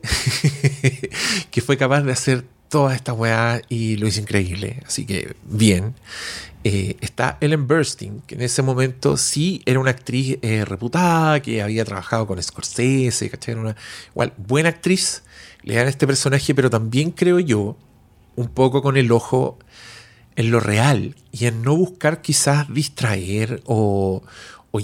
que 1.50 1.60
fue 1.62 1.76
capaz 1.76 2.02
de 2.02 2.12
hacer 2.12 2.44
toda 2.68 2.94
esta 2.94 3.12
weá 3.12 3.62
y 3.68 3.96
lo 3.96 4.06
hizo 4.06 4.20
increíble. 4.20 4.82
Así 4.86 5.06
que 5.06 5.34
bien. 5.44 5.94
Eh, 6.66 6.96
está 7.02 7.36
Ellen 7.42 7.66
Burstyn, 7.68 8.22
que 8.26 8.36
en 8.36 8.40
ese 8.40 8.62
momento 8.62 9.18
sí 9.18 9.60
era 9.66 9.78
una 9.78 9.90
actriz 9.90 10.38
eh, 10.40 10.64
reputada, 10.64 11.40
que 11.42 11.60
había 11.60 11.84
trabajado 11.84 12.26
con 12.26 12.42
Scorsese, 12.42 13.28
¿cachai? 13.28 13.52
Era 13.52 13.60
una 13.60 13.76
igual, 14.12 14.32
buena 14.38 14.70
actriz. 14.70 15.22
Le 15.62 15.74
dan 15.74 15.88
este 15.88 16.06
personaje, 16.06 16.54
pero 16.54 16.70
también 16.70 17.10
creo 17.10 17.38
yo, 17.38 17.76
un 18.36 18.48
poco 18.48 18.82
con 18.82 18.96
el 18.96 19.12
ojo 19.12 19.58
en 20.36 20.50
lo 20.50 20.60
real 20.60 21.14
y 21.32 21.46
en 21.46 21.62
no 21.62 21.76
buscar 21.76 22.20
quizás 22.22 22.72
distraer 22.72 23.62
o, 23.64 24.22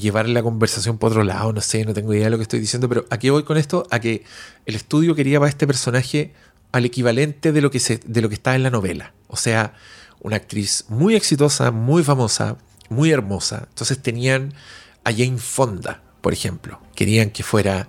llevar 0.01 0.29
la 0.29 0.41
conversación 0.41 0.99
por 0.99 1.11
otro 1.11 1.25
lado, 1.25 1.53
no 1.53 1.61
sé, 1.61 1.85
no 1.85 1.93
tengo 1.93 2.15
idea 2.15 2.27
de 2.27 2.31
lo 2.31 2.37
que 2.37 2.45
estoy 2.45 2.61
diciendo, 2.61 2.89
pero 2.89 3.07
¿a 3.11 3.19
qué 3.19 3.33
voy 3.33 3.43
con 3.43 3.57
esto? 3.57 3.89
A 3.91 3.99
que 3.99 4.23
el 4.65 4.77
estudio 4.77 5.17
quería 5.17 5.41
para 5.41 5.49
este 5.49 5.67
personaje 5.67 6.33
al 6.71 6.85
equivalente 6.85 7.51
de 7.51 7.61
lo 7.61 7.73
que, 7.73 7.81
se, 7.81 7.99
de 8.07 8.21
lo 8.21 8.29
que 8.29 8.37
está 8.37 8.55
en 8.55 8.63
la 8.63 8.71
novela. 8.71 9.15
O 9.27 9.37
sea, 9.37 9.75
una 10.21 10.37
actriz 10.37 10.85
muy 10.89 11.17
exitosa, 11.17 11.73
muy 11.73 12.05
famosa, 12.05 12.57
muy 12.89 13.11
hermosa. 13.11 13.67
Entonces 13.69 14.01
tenían 14.01 14.55
a 15.03 15.11
Jane 15.11 15.39
Fonda, 15.39 16.05
por 16.21 16.33
ejemplo. 16.33 16.81
Querían 16.95 17.31
que 17.31 17.43
fuera 17.43 17.89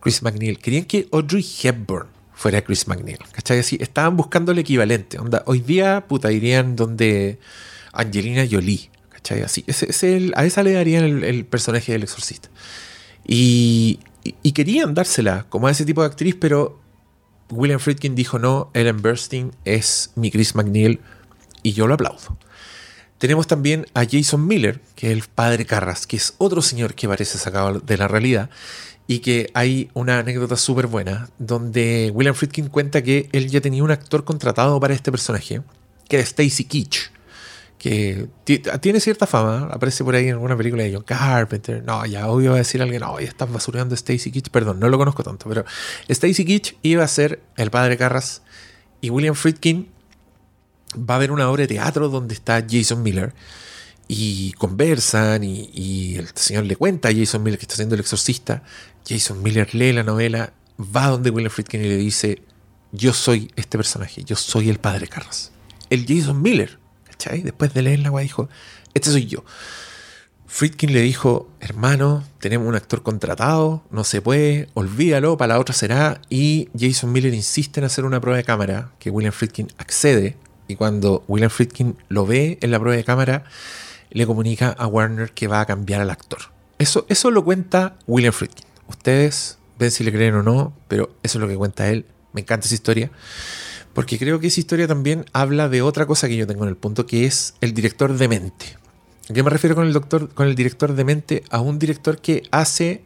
Chris 0.00 0.24
McNeil. 0.24 0.58
Querían 0.58 0.86
que 0.86 1.08
Audrey 1.12 1.46
Hepburn 1.62 2.08
fuera 2.38 2.62
Chris 2.62 2.86
McNeil. 2.86 3.18
¿Cachai? 3.32 3.58
Así, 3.58 3.78
estaban 3.80 4.16
buscando 4.16 4.52
el 4.52 4.60
equivalente. 4.60 5.18
Onda, 5.18 5.42
hoy 5.46 5.58
día, 5.58 6.04
puta, 6.06 6.30
irían 6.30 6.76
donde 6.76 7.40
Angelina 7.92 8.46
Jolie. 8.48 8.90
¿Cachai? 9.10 9.42
Así, 9.42 9.64
ese, 9.66 9.90
ese 9.90 10.16
el- 10.16 10.32
a 10.36 10.44
esa 10.44 10.62
le 10.62 10.72
darían 10.72 11.04
el, 11.04 11.44
personaje 11.46 11.90
del 11.90 12.04
exorcista. 12.04 12.48
Y 13.26 13.98
querían 14.54 14.94
dársela 14.94 15.46
como 15.48 15.66
a 15.66 15.72
ese 15.72 15.84
tipo 15.84 16.02
de 16.02 16.06
actriz, 16.06 16.36
pero 16.38 16.80
William 17.50 17.80
Friedkin 17.80 18.14
dijo 18.14 18.38
no, 18.38 18.70
Ellen 18.72 19.02
Burstyn 19.02 19.50
es 19.64 20.12
mi 20.14 20.30
Chris 20.30 20.54
McNeil 20.54 21.00
y 21.64 21.72
yo 21.72 21.88
lo 21.88 21.94
aplaudo. 21.94 22.38
Tenemos 23.18 23.48
también 23.48 23.86
a 23.94 24.04
Jason 24.08 24.46
Miller, 24.46 24.80
que 24.94 25.08
es 25.08 25.12
el 25.12 25.24
padre 25.24 25.66
Carras, 25.66 26.06
que 26.06 26.16
es 26.16 26.34
otro 26.38 26.62
señor 26.62 26.94
que 26.94 27.08
parece 27.08 27.36
sacado 27.36 27.80
de 27.80 27.96
la 27.96 28.06
realidad 28.06 28.48
y 29.10 29.18
que 29.20 29.50
hay 29.54 29.90
una 29.94 30.18
anécdota 30.20 30.56
súper 30.56 30.86
buena 30.86 31.30
donde 31.38 32.12
William 32.14 32.34
Friedkin 32.34 32.68
cuenta 32.68 33.02
que 33.02 33.28
él 33.32 33.48
ya 33.48 33.60
tenía 33.60 33.82
un 33.82 33.90
actor 33.90 34.22
contratado 34.22 34.78
para 34.78 34.94
este 34.94 35.10
personaje, 35.10 35.62
que 36.08 36.16
era 36.16 36.22
Stacy 36.22 36.64
Keach, 36.64 37.10
que 37.78 38.28
ti- 38.44 38.60
tiene 38.80 39.00
cierta 39.00 39.26
fama, 39.26 39.68
aparece 39.72 40.04
por 40.04 40.14
ahí 40.14 40.26
en 40.26 40.34
alguna 40.34 40.56
película 40.56 40.82
de 40.82 40.92
John 40.92 41.04
Carpenter. 41.04 41.82
No, 41.84 42.04
ya 42.04 42.28
obvio 42.28 42.50
va 42.50 42.56
a 42.56 42.58
decir 42.58 42.82
alguien, 42.82 43.00
no, 43.00 43.18
ya 43.18 43.26
estás 43.28 43.50
basureando 43.50 43.94
a 43.94 43.96
Stacy 43.96 44.30
Keach, 44.30 44.50
perdón, 44.50 44.78
no 44.78 44.88
lo 44.88 44.98
conozco 44.98 45.22
tanto, 45.22 45.48
pero 45.48 45.64
Stacy 46.08 46.44
Keach 46.44 46.76
iba 46.82 47.02
a 47.02 47.08
ser 47.08 47.40
el 47.56 47.70
padre 47.70 47.96
Carras 47.96 48.42
y 49.00 49.10
William 49.10 49.34
Friedkin 49.34 49.88
va 50.98 51.14
a 51.14 51.16
haber 51.16 51.30
una 51.32 51.48
obra 51.48 51.62
de 51.62 51.68
teatro 51.68 52.08
donde 52.10 52.34
está 52.34 52.62
Jason 52.68 53.02
Miller 53.02 53.32
y 54.08 54.52
conversan 54.52 55.44
y, 55.44 56.16
el 56.16 56.28
señor 56.34 56.64
le 56.64 56.76
cuenta 56.76 57.10
a 57.10 57.14
Jason 57.14 57.42
Miller 57.42 57.58
que 57.58 57.64
está 57.64 57.74
haciendo 57.74 57.94
el 57.94 58.00
exorcista. 58.00 58.62
Jason 59.06 59.42
Miller 59.42 59.74
lee 59.74 59.92
la 59.92 60.02
novela, 60.02 60.52
va 60.80 61.08
donde 61.08 61.30
William 61.30 61.50
Friedkin 61.50 61.84
y 61.84 61.88
le 61.88 61.96
dice, 61.96 62.42
yo 62.90 63.12
soy 63.12 63.52
este 63.56 63.76
personaje, 63.76 64.24
yo 64.24 64.34
soy 64.34 64.70
el 64.70 64.78
padre 64.78 65.08
Carras. 65.08 65.52
El 65.90 66.06
Jason 66.06 66.40
Miller, 66.40 66.78
¿cachai? 67.04 67.42
Después 67.42 67.74
de 67.74 67.82
leer 67.82 68.00
la 68.00 68.10
weá 68.10 68.22
dijo, 68.22 68.48
este 68.94 69.10
soy 69.10 69.26
yo. 69.26 69.44
Friedkin 70.46 70.94
le 70.94 71.02
dijo, 71.02 71.50
hermano, 71.60 72.24
tenemos 72.40 72.66
un 72.66 72.74
actor 72.74 73.02
contratado, 73.02 73.84
no 73.90 74.02
se 74.04 74.22
puede, 74.22 74.68
olvídalo, 74.72 75.36
para 75.36 75.54
la 75.54 75.60
otra 75.60 75.74
será. 75.74 76.22
Y 76.30 76.70
Jason 76.78 77.12
Miller 77.12 77.34
insiste 77.34 77.80
en 77.80 77.84
hacer 77.84 78.06
una 78.06 78.20
prueba 78.22 78.38
de 78.38 78.44
cámara, 78.44 78.90
que 78.98 79.10
William 79.10 79.34
Friedkin 79.34 79.68
accede. 79.76 80.36
Y 80.66 80.76
cuando 80.76 81.22
William 81.28 81.50
Friedkin 81.50 81.98
lo 82.08 82.24
ve 82.24 82.58
en 82.62 82.70
la 82.70 82.80
prueba 82.80 82.96
de 82.96 83.04
cámara, 83.04 83.44
le 84.10 84.26
comunica 84.26 84.70
a 84.70 84.86
Warner 84.86 85.32
que 85.32 85.48
va 85.48 85.60
a 85.60 85.66
cambiar 85.66 86.00
al 86.00 86.10
actor. 86.10 86.38
Eso, 86.78 87.06
eso 87.08 87.30
lo 87.30 87.44
cuenta 87.44 87.96
William 88.06 88.32
Friedkin. 88.32 88.66
Ustedes 88.88 89.58
ven 89.78 89.90
si 89.90 90.04
le 90.04 90.12
creen 90.12 90.34
o 90.34 90.42
no, 90.42 90.72
pero 90.88 91.10
eso 91.22 91.38
es 91.38 91.42
lo 91.42 91.48
que 91.48 91.56
cuenta 91.56 91.88
él. 91.88 92.06
Me 92.32 92.40
encanta 92.40 92.66
esa 92.66 92.74
historia. 92.74 93.10
Porque 93.94 94.18
creo 94.18 94.38
que 94.38 94.46
esa 94.46 94.60
historia 94.60 94.86
también 94.86 95.24
habla 95.32 95.68
de 95.68 95.82
otra 95.82 96.06
cosa 96.06 96.28
que 96.28 96.36
yo 96.36 96.46
tengo 96.46 96.64
en 96.64 96.70
el 96.70 96.76
punto, 96.76 97.06
que 97.06 97.26
es 97.26 97.54
el 97.60 97.74
director 97.74 98.16
de 98.16 98.28
mente. 98.28 98.76
¿A 99.28 99.34
qué 99.34 99.42
me 99.42 99.50
refiero 99.50 99.74
con 99.74 99.86
el, 99.86 99.92
doctor, 99.92 100.32
con 100.32 100.46
el 100.46 100.54
director 100.54 100.94
de 100.94 101.04
mente? 101.04 101.44
A 101.50 101.60
un 101.60 101.78
director 101.78 102.20
que 102.20 102.44
hace 102.50 103.04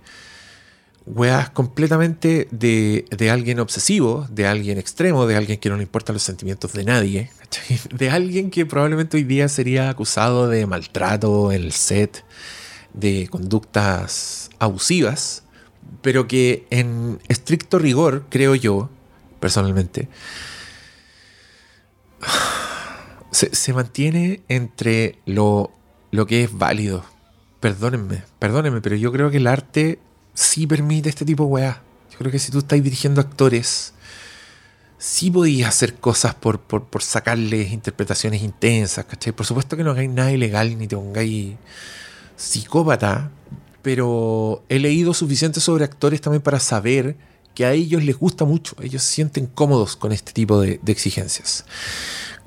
weas 1.07 1.50
completamente 1.50 2.48
de, 2.50 3.05
de 3.11 3.30
alguien 3.30 3.61
obsesivo, 3.61 4.26
de 4.30 4.46
alguien 4.46 4.78
extremo, 4.78 5.26
de 5.26 5.36
alguien 5.36 5.59
que 5.59 5.68
no 5.68 5.76
le 5.76 5.82
importan 5.82 6.14
los 6.14 6.22
sentimientos 6.22 6.72
de 6.72 6.84
nadie, 6.84 7.30
de 7.94 8.11
alguien 8.11 8.50
que 8.50 8.66
probablemente 8.66 9.16
hoy 9.16 9.24
día 9.24 9.48
sería 9.48 9.90
acusado 9.90 10.48
de 10.48 10.66
maltrato 10.66 11.53
en 11.53 11.62
el 11.62 11.72
set, 11.72 12.24
de 12.94 13.28
conductas 13.30 14.50
abusivas, 14.59 15.44
pero 16.03 16.28
que 16.28 16.66
en 16.70 17.20
estricto 17.28 17.78
rigor, 17.78 18.26
creo 18.28 18.55
yo, 18.55 18.90
personalmente, 19.40 20.09
se, 23.30 23.55
se 23.55 23.72
mantiene 23.72 24.42
entre 24.48 25.18
lo, 25.26 25.72
lo 26.11 26.26
que 26.26 26.44
es 26.44 26.57
válido. 26.57 27.05
Perdónenme, 27.61 28.24
perdónenme, 28.38 28.80
pero 28.80 28.96
yo 28.96 29.12
creo 29.12 29.30
que 29.30 29.36
el 29.36 29.46
arte 29.46 30.00
sí 30.35 30.66
permite 30.66 31.09
este 31.09 31.24
tipo 31.24 31.45
de 31.45 31.51
weá. 31.51 31.83
Yo 32.11 32.18
creo 32.18 32.30
que 32.30 32.39
si 32.39 32.53
tú 32.53 32.59
estás 32.59 32.83
dirigiendo 32.83 33.20
actores, 33.20 33.95
sí 34.99 35.30
podías 35.30 35.68
hacer 35.68 35.95
cosas 35.95 36.35
por, 36.35 36.61
por, 36.61 36.85
por 36.85 37.03
sacarles 37.03 37.72
interpretaciones 37.72 38.43
intensas, 38.43 39.05
¿cachai? 39.05 39.33
Por 39.33 39.47
supuesto 39.47 39.76
que 39.76 39.85
no 39.85 39.91
hagáis 39.91 40.11
nada 40.11 40.30
ilegal 40.30 40.78
ni 40.78 40.87
te 40.87 40.97
pongáis 40.97 41.57
psicópata, 42.37 43.30
pero 43.83 44.64
he 44.68 44.78
leído 44.78 45.12
suficiente 45.14 45.61
sobre 45.61 45.85
actores 45.85 46.20
también 46.20 46.43
para 46.43 46.61
saber 46.61 47.16
que 47.55 47.64
a 47.66 47.72
ellos 47.72 48.03
les 48.05 48.16
gusta 48.16 48.45
mucho, 48.45 48.76
ellos 48.80 49.03
se 49.03 49.14
sienten 49.14 49.47
cómodos 49.47 49.97
con 49.97 50.12
este 50.12 50.33
tipo 50.33 50.61
de, 50.61 50.80
exigencias. 50.87 51.64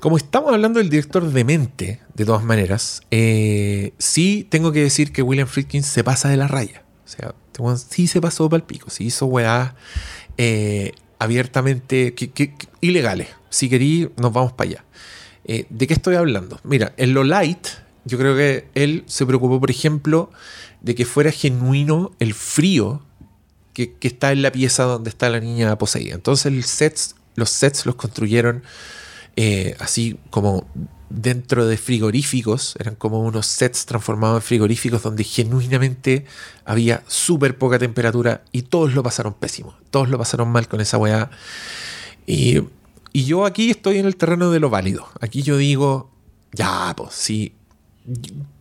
Como 0.00 0.16
estamos 0.16 0.52
hablando 0.52 0.78
del 0.78 0.90
director 0.90 1.30
de 1.30 1.44
mente, 1.44 2.00
de 2.14 2.24
todas 2.24 2.44
maneras, 2.44 3.02
eh, 3.10 3.92
sí 3.98 4.46
tengo 4.50 4.72
que 4.72 4.82
decir 4.82 5.12
que 5.12 5.22
William 5.22 5.48
Friedkin 5.48 5.82
se 5.82 6.04
pasa 6.04 6.28
de 6.28 6.36
la 6.36 6.48
raya. 6.48 6.82
O 7.04 7.08
sea, 7.08 7.34
este 7.72 7.94
sí 7.94 8.06
se 8.06 8.20
pasó 8.20 8.48
para 8.48 8.58
el 8.58 8.64
pico, 8.64 8.90
sí 8.90 9.04
hizo 9.04 9.26
weá 9.26 9.74
eh, 10.36 10.92
abiertamente 11.18 12.14
ilegales. 12.80 13.28
Si 13.50 13.68
querí, 13.68 14.10
nos 14.16 14.32
vamos 14.32 14.52
para 14.52 14.70
allá. 14.70 14.84
Eh, 15.44 15.66
¿De 15.70 15.86
qué 15.86 15.94
estoy 15.94 16.16
hablando? 16.16 16.60
Mira, 16.64 16.92
en 16.96 17.14
lo 17.14 17.24
light, 17.24 17.66
yo 18.04 18.18
creo 18.18 18.36
que 18.36 18.68
él 18.74 19.04
se 19.06 19.24
preocupó, 19.24 19.60
por 19.60 19.70
ejemplo, 19.70 20.30
de 20.80 20.94
que 20.94 21.04
fuera 21.04 21.30
genuino 21.30 22.12
el 22.18 22.34
frío 22.34 23.02
que, 23.72 23.92
que 23.92 24.08
está 24.08 24.32
en 24.32 24.42
la 24.42 24.52
pieza 24.52 24.84
donde 24.84 25.10
está 25.10 25.30
la 25.30 25.40
niña 25.40 25.76
poseída. 25.78 26.14
Entonces 26.14 26.46
el 26.46 26.64
sets, 26.64 27.16
los 27.34 27.50
sets 27.50 27.86
los 27.86 27.94
construyeron 27.94 28.62
eh, 29.36 29.76
así 29.80 30.18
como 30.30 30.66
dentro 31.08 31.66
de 31.66 31.76
frigoríficos, 31.76 32.76
eran 32.78 32.94
como 32.96 33.20
unos 33.20 33.46
sets 33.46 33.86
transformados 33.86 34.42
en 34.42 34.46
frigoríficos 34.46 35.02
donde 35.02 35.24
genuinamente 35.24 36.24
había 36.64 37.02
súper 37.06 37.56
poca 37.58 37.78
temperatura 37.78 38.42
y 38.52 38.62
todos 38.62 38.94
lo 38.94 39.02
pasaron 39.02 39.34
pésimo, 39.34 39.76
todos 39.90 40.08
lo 40.08 40.18
pasaron 40.18 40.48
mal 40.48 40.68
con 40.68 40.80
esa 40.80 40.98
weá. 40.98 41.30
Y, 42.26 42.62
yo 43.12 43.46
aquí 43.46 43.70
estoy 43.70 43.96
en 43.98 44.04
el 44.04 44.16
terreno 44.16 44.50
de 44.50 44.60
lo 44.60 44.68
válido. 44.68 45.08
Aquí 45.20 45.42
yo 45.42 45.56
digo, 45.56 46.10
ya, 46.52 46.92
pues 46.96 47.14
sí, 47.14 47.54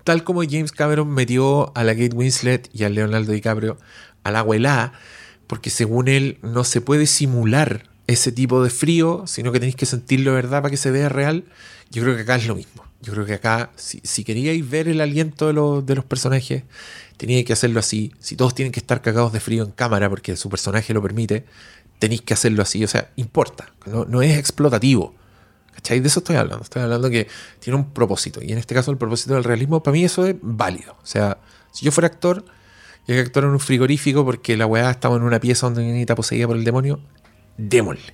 tal 0.06 0.24
como 0.24 0.44
James 0.44 0.72
Cameron 0.72 1.10
metió 1.10 1.76
a 1.76 1.84
la 1.84 1.94
Kate 1.94 2.16
Winslet 2.16 2.70
y 2.74 2.86
a 2.86 2.90
Leonardo 2.90 3.34
DiCaprio 3.34 3.78
a 4.24 4.32
la 4.32 4.40
abuela, 4.40 4.94
porque 5.48 5.70
según 5.70 6.08
él 6.08 6.40
no 6.42 6.64
se 6.64 6.80
puede 6.80 7.06
simular 7.06 7.90
ese 8.08 8.32
tipo 8.32 8.64
de 8.64 8.70
frío, 8.70 9.24
sino 9.26 9.52
que 9.52 9.60
tenéis 9.60 9.76
que 9.76 9.86
sentirlo 9.86 10.32
de 10.32 10.36
verdad 10.36 10.62
para 10.62 10.70
que 10.72 10.78
se 10.78 10.92
vea 10.92 11.10
real. 11.10 11.46
Yo 11.92 12.04
creo 12.04 12.16
que 12.16 12.22
acá 12.24 12.36
es 12.36 12.48
lo 12.48 12.56
mismo. 12.56 12.84
Yo 13.02 13.14
creo 13.14 13.26
que 13.26 13.34
acá, 13.36 13.72
si, 13.76 14.00
si 14.04 14.24
queríais 14.24 14.68
ver 14.68 14.88
el 14.88 15.02
aliento 15.02 15.48
de, 15.48 15.54
los- 15.54 15.86
de 15.86 15.96
los 15.96 16.06
personajes, 16.06 16.64
teníais 17.18 17.46
que 17.46 17.54
hacerlo 17.54 17.80
así. 17.80 18.12
Si 18.20 18.36
todos 18.36 18.56
tienen 18.56 18.72
que 18.72 18.80
estar 18.80 19.02
cagados 19.02 19.32
de 19.34 19.40
frío 19.40 19.64
en 19.64 19.72
cámara 19.72 20.10
porque 20.10 20.36
su 20.36 20.50
personaje 20.50 20.94
lo 20.94 21.02
permite, 21.02 21.46
tenéis 22.00 22.22
que 22.22 22.34
hacerlo 22.34 22.62
así. 22.64 22.84
O 22.84 22.88
sea, 22.88 23.12
importa. 23.16 23.72
No, 23.86 24.06
no 24.06 24.22
es 24.22 24.38
explotativo. 24.38 25.14
¿Cachai? 25.74 26.00
De 26.00 26.08
eso 26.08 26.20
estoy 26.20 26.36
hablando. 26.38 26.64
Estoy 26.64 26.82
hablando 26.84 27.10
que 27.10 27.28
tiene 27.60 27.78
un 27.78 27.92
propósito. 27.92 28.40
Y 28.42 28.52
en 28.52 28.58
este 28.58 28.74
caso, 28.74 28.92
el 28.92 28.98
propósito 28.98 29.34
del 29.36 29.44
realismo, 29.44 29.84
para 29.84 29.94
mí 29.94 30.04
eso 30.06 30.26
es 30.26 30.36
válido. 30.42 30.94
O 31.04 31.06
sea, 31.06 31.38
si 31.72 31.86
yo 31.86 31.92
fuera 31.92 32.08
actor 32.08 32.46
y 33.08 33.12
hay 33.12 33.18
que 33.20 33.26
actuar 33.28 33.46
en 33.46 33.52
un 33.52 33.60
frigorífico 33.60 34.26
porque 34.26 34.58
la 34.58 34.66
weá 34.66 34.90
estaba 34.90 35.16
en 35.18 35.24
una 35.24 35.40
pieza 35.40 35.68
donde 35.68 35.84
niñita 35.84 36.16
poseída 36.16 36.48
por 36.48 36.56
el 36.56 36.64
demonio, 36.64 37.00
démosle. 37.58 38.14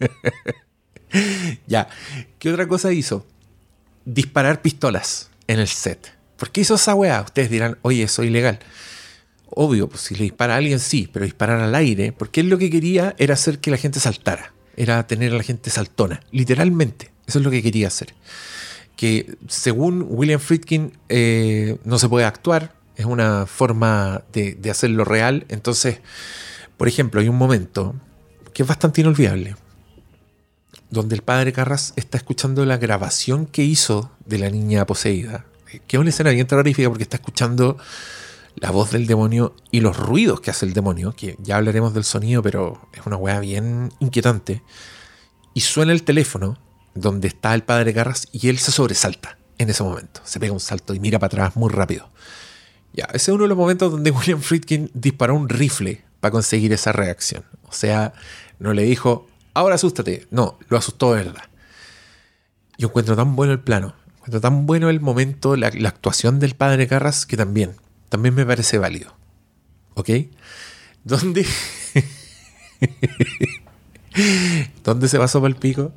ya. 1.66 1.88
¿Qué 2.38 2.50
otra 2.50 2.66
cosa 2.66 2.92
hizo? 2.92 3.26
Disparar 4.04 4.62
pistolas 4.62 5.30
en 5.46 5.60
el 5.60 5.68
set. 5.68 6.14
¿Por 6.36 6.50
qué 6.50 6.62
hizo 6.62 6.74
esa 6.74 6.94
weá? 6.94 7.22
Ustedes 7.22 7.50
dirán, 7.50 7.78
oye, 7.82 8.02
eso 8.02 8.22
es 8.22 8.28
ilegal. 8.28 8.58
Obvio, 9.48 9.88
pues 9.88 10.02
si 10.02 10.14
le 10.14 10.24
dispara 10.24 10.54
a 10.54 10.56
alguien 10.56 10.80
sí, 10.80 11.08
pero 11.12 11.24
disparar 11.24 11.60
al 11.60 11.74
aire, 11.74 12.12
porque 12.12 12.40
él 12.40 12.48
lo 12.48 12.58
que 12.58 12.70
quería 12.70 13.14
era 13.18 13.34
hacer 13.34 13.60
que 13.60 13.70
la 13.70 13.76
gente 13.76 14.00
saltara, 14.00 14.52
era 14.76 15.06
tener 15.06 15.32
a 15.32 15.36
la 15.36 15.44
gente 15.44 15.70
saltona, 15.70 16.20
literalmente, 16.32 17.12
eso 17.26 17.38
es 17.38 17.44
lo 17.44 17.50
que 17.52 17.62
quería 17.62 17.86
hacer. 17.86 18.14
Que 18.96 19.36
según 19.46 20.04
William 20.08 20.40
Friedkin 20.40 20.92
eh, 21.08 21.78
no 21.84 21.98
se 21.98 22.08
puede 22.08 22.26
actuar, 22.26 22.74
es 22.96 23.04
una 23.04 23.46
forma 23.46 24.24
de, 24.32 24.54
de 24.54 24.70
hacerlo 24.70 25.04
real, 25.04 25.46
entonces, 25.48 26.00
por 26.76 26.88
ejemplo, 26.88 27.20
hay 27.20 27.28
un 27.28 27.36
momento 27.36 27.94
que 28.52 28.62
es 28.62 28.68
bastante 28.68 29.00
inolvidable, 29.00 29.56
donde 30.90 31.14
el 31.14 31.22
padre 31.22 31.52
Carras 31.52 31.92
está 31.96 32.18
escuchando 32.18 32.64
la 32.64 32.76
grabación 32.76 33.46
que 33.46 33.64
hizo 33.64 34.10
de 34.26 34.38
la 34.38 34.50
niña 34.50 34.86
poseída, 34.86 35.44
que 35.86 35.96
es 35.96 36.00
una 36.00 36.10
escena 36.10 36.30
bien 36.30 36.46
terrorífica 36.46 36.88
porque 36.88 37.02
está 37.02 37.16
escuchando 37.16 37.78
la 38.56 38.70
voz 38.70 38.92
del 38.92 39.06
demonio 39.06 39.54
y 39.70 39.80
los 39.80 39.96
ruidos 39.96 40.40
que 40.40 40.50
hace 40.50 40.66
el 40.66 40.72
demonio, 40.72 41.14
que 41.16 41.36
ya 41.40 41.56
hablaremos 41.56 41.94
del 41.94 42.04
sonido, 42.04 42.42
pero 42.42 42.88
es 42.92 43.04
una 43.06 43.16
weá 43.16 43.40
bien 43.40 43.92
inquietante. 43.98 44.62
Y 45.52 45.60
suena 45.60 45.92
el 45.92 46.04
teléfono 46.04 46.58
donde 46.94 47.28
está 47.28 47.54
el 47.54 47.64
padre 47.64 47.92
Garras 47.92 48.28
y 48.32 48.48
él 48.48 48.58
se 48.58 48.72
sobresalta 48.72 49.38
en 49.58 49.70
ese 49.70 49.82
momento. 49.82 50.20
Se 50.24 50.38
pega 50.38 50.52
un 50.52 50.60
salto 50.60 50.94
y 50.94 51.00
mira 51.00 51.18
para 51.18 51.26
atrás 51.26 51.56
muy 51.56 51.70
rápido. 51.70 52.08
Ya, 52.92 53.06
ese 53.06 53.30
es 53.30 53.34
uno 53.34 53.42
de 53.44 53.48
los 53.48 53.58
momentos 53.58 53.90
donde 53.90 54.10
William 54.12 54.40
Friedkin 54.40 54.90
disparó 54.94 55.34
un 55.34 55.48
rifle 55.48 56.04
para 56.24 56.32
conseguir 56.32 56.72
esa 56.72 56.90
reacción. 56.90 57.44
O 57.64 57.72
sea, 57.72 58.14
no 58.58 58.72
le 58.72 58.84
dijo, 58.84 59.26
ahora 59.52 59.74
asústate. 59.74 60.26
No, 60.30 60.58
lo 60.70 60.78
asustó 60.78 61.12
de 61.12 61.22
verdad. 61.22 61.44
Yo 62.78 62.88
encuentro 62.88 63.14
tan 63.14 63.36
bueno 63.36 63.52
el 63.52 63.60
plano, 63.60 63.94
encuentro 64.16 64.40
tan 64.40 64.64
bueno 64.64 64.88
el 64.88 65.00
momento, 65.00 65.54
la, 65.54 65.66
actuación 65.66 66.40
del 66.40 66.54
padre 66.54 66.88
Carras, 66.88 67.26
que 67.26 67.36
también, 67.36 67.76
también 68.08 68.34
me 68.34 68.46
parece 68.46 68.78
válido. 68.78 69.14
¿Ok? 69.96 70.08
¿Dónde? 71.04 71.46
¿Dónde 74.82 75.08
se 75.08 75.18
pasó 75.18 75.42
para 75.42 75.54
pico? 75.54 75.92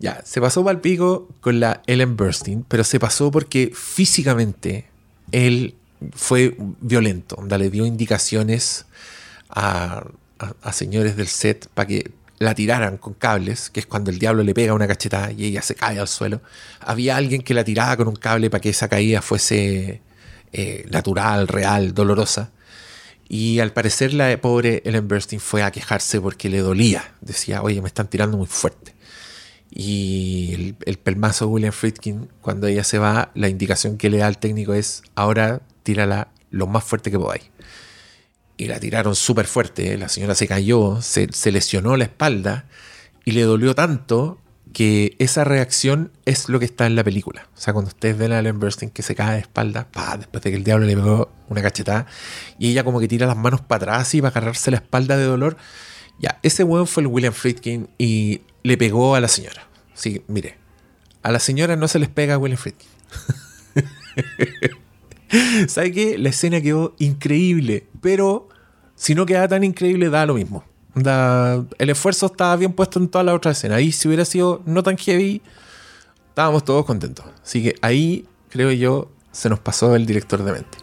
Ya, 0.00 0.22
se 0.24 0.40
pasó 0.40 0.64
para 0.64 0.82
pico 0.82 1.28
con 1.40 1.60
la 1.60 1.82
Ellen 1.86 2.16
Burstyn, 2.16 2.64
pero 2.66 2.82
se 2.82 2.98
pasó 2.98 3.30
porque 3.30 3.70
físicamente 3.72 4.88
él 5.30 5.76
fue 6.16 6.56
violento. 6.80 7.40
Le 7.46 7.70
dio 7.70 7.86
indicaciones 7.86 8.87
a, 9.48 10.04
señores 10.72 11.16
del 11.16 11.28
set 11.28 11.68
para 11.74 11.86
que 11.86 12.10
la 12.38 12.54
tiraran 12.54 12.98
con 12.98 13.14
cables, 13.14 13.70
que 13.70 13.80
es 13.80 13.86
cuando 13.86 14.10
el 14.10 14.18
diablo 14.18 14.44
le 14.44 14.54
pega 14.54 14.72
una 14.72 14.86
cachetada 14.86 15.32
y 15.32 15.44
ella 15.44 15.62
se 15.62 15.74
cae 15.74 15.98
al 15.98 16.06
suelo. 16.06 16.40
Había 16.80 17.16
alguien 17.16 17.42
que 17.42 17.54
la 17.54 17.64
tiraba 17.64 17.96
con 17.96 18.08
un 18.08 18.16
cable 18.16 18.48
para 18.48 18.60
que 18.60 18.68
esa 18.68 18.88
caída 18.88 19.22
fuese 19.22 20.00
eh, 20.52 20.86
natural, 20.90 21.48
real, 21.48 21.94
dolorosa. 21.94 22.50
Y 23.28 23.58
al 23.58 23.72
parecer 23.72 24.14
la 24.14 24.40
pobre 24.40 24.82
Ellen 24.84 25.08
Burstyn 25.08 25.40
fue 25.40 25.62
a 25.62 25.70
quejarse 25.70 26.20
porque 26.20 26.48
le 26.48 26.58
dolía. 26.58 27.12
Decía, 27.20 27.62
oye, 27.62 27.82
me 27.82 27.88
están 27.88 28.08
tirando 28.08 28.36
muy 28.36 28.46
fuerte. 28.46 28.94
Y 29.70 30.54
el, 30.54 30.76
el 30.86 30.98
pelmazo 30.98 31.48
William 31.48 31.72
Friedkin, 31.72 32.28
cuando 32.40 32.68
ella 32.68 32.84
se 32.84 32.98
va, 32.98 33.30
la 33.34 33.48
indicación 33.48 33.98
que 33.98 34.08
le 34.08 34.18
da 34.18 34.28
al 34.28 34.38
técnico 34.38 34.72
es, 34.72 35.02
ahora 35.14 35.60
tírala 35.82 36.28
lo 36.50 36.66
más 36.66 36.84
fuerte 36.84 37.10
que 37.10 37.18
podáis. 37.18 37.50
Y 38.58 38.66
la 38.66 38.78
tiraron 38.78 39.16
súper 39.16 39.46
fuerte. 39.46 39.96
La 39.96 40.10
señora 40.10 40.34
se 40.34 40.46
cayó, 40.46 41.00
se, 41.00 41.28
se 41.32 41.50
lesionó 41.50 41.96
la 41.96 42.04
espalda 42.04 42.66
y 43.24 43.32
le 43.32 43.42
dolió 43.42 43.74
tanto 43.74 44.38
que 44.72 45.16
esa 45.18 45.44
reacción 45.44 46.12
es 46.24 46.48
lo 46.48 46.58
que 46.58 46.64
está 46.64 46.86
en 46.86 46.94
la 46.96 47.04
película. 47.04 47.48
O 47.56 47.60
sea, 47.60 47.72
cuando 47.72 47.88
ustedes 47.88 48.16
ven 48.18 48.32
a 48.32 48.38
Ellen 48.38 48.58
Burstyn 48.60 48.90
que 48.90 49.02
se 49.02 49.14
cae 49.14 49.34
de 49.34 49.40
espalda, 49.40 49.88
pa, 49.90 50.16
después 50.16 50.42
de 50.42 50.50
que 50.50 50.56
el 50.56 50.64
diablo 50.64 50.86
le 50.86 50.94
pegó 50.94 51.30
una 51.48 51.62
cachetada, 51.62 52.06
y 52.58 52.70
ella 52.70 52.84
como 52.84 53.00
que 53.00 53.08
tira 53.08 53.26
las 53.26 53.36
manos 53.36 53.60
para 53.60 53.92
atrás 53.92 54.14
y 54.14 54.20
va 54.20 54.28
a 54.28 54.30
agarrarse 54.30 54.70
la 54.70 54.78
espalda 54.78 55.16
de 55.16 55.24
dolor. 55.24 55.56
Ya, 56.20 56.38
ese 56.42 56.64
weón 56.64 56.86
fue 56.86 57.02
el 57.02 57.06
William 57.06 57.32
Friedkin 57.32 57.88
y 57.98 58.42
le 58.62 58.76
pegó 58.76 59.14
a 59.14 59.20
la 59.20 59.28
señora. 59.28 59.66
Sí, 59.94 60.22
mire, 60.26 60.56
a 61.22 61.32
la 61.32 61.38
señora 61.38 61.76
no 61.76 61.88
se 61.88 61.98
les 61.98 62.08
pega 62.08 62.34
a 62.34 62.38
William 62.38 62.58
Friedkin. 62.58 62.88
¿Sabe 65.68 65.92
qué? 65.92 66.18
La 66.18 66.30
escena 66.30 66.60
quedó 66.60 66.94
increíble, 66.98 67.86
pero 68.00 68.47
si 68.98 69.14
no 69.14 69.24
queda 69.26 69.46
tan 69.46 69.62
increíble, 69.62 70.10
da 70.10 70.26
lo 70.26 70.34
mismo. 70.34 70.64
Da- 70.94 71.64
el 71.78 71.90
esfuerzo 71.90 72.26
estaba 72.26 72.56
bien 72.56 72.72
puesto 72.72 72.98
en 72.98 73.08
toda 73.08 73.22
la 73.24 73.32
otra 73.34 73.52
escena. 73.52 73.76
Ahí, 73.76 73.92
si 73.92 74.08
hubiera 74.08 74.24
sido 74.24 74.60
no 74.66 74.82
tan 74.82 74.96
heavy, 74.98 75.40
estábamos 76.30 76.64
todos 76.64 76.84
contentos. 76.84 77.24
Así 77.42 77.62
que 77.62 77.76
ahí, 77.80 78.26
creo 78.50 78.72
yo, 78.72 79.10
se 79.30 79.48
nos 79.48 79.60
pasó 79.60 79.94
el 79.94 80.04
director 80.06 80.42
de 80.42 80.52
mente. 80.52 80.78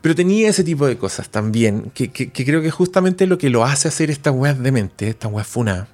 Pero 0.00 0.14
tenía 0.14 0.48
ese 0.48 0.64
tipo 0.64 0.86
de 0.86 0.96
cosas 0.98 1.28
también, 1.28 1.90
que, 1.94 2.10
que- 2.10 2.30
que 2.30 2.44
creo 2.46 2.62
que 2.62 2.70
justamente 2.70 3.26
lo 3.26 3.36
que 3.38 3.50
lo 3.50 3.64
hace 3.64 3.88
hacer 3.88 4.10
esta 4.10 4.30
weas 4.30 4.58
de 4.58 4.72
mente, 4.72 5.08
esta 5.08 5.28
weas 5.28 5.46
funa, 5.46 5.88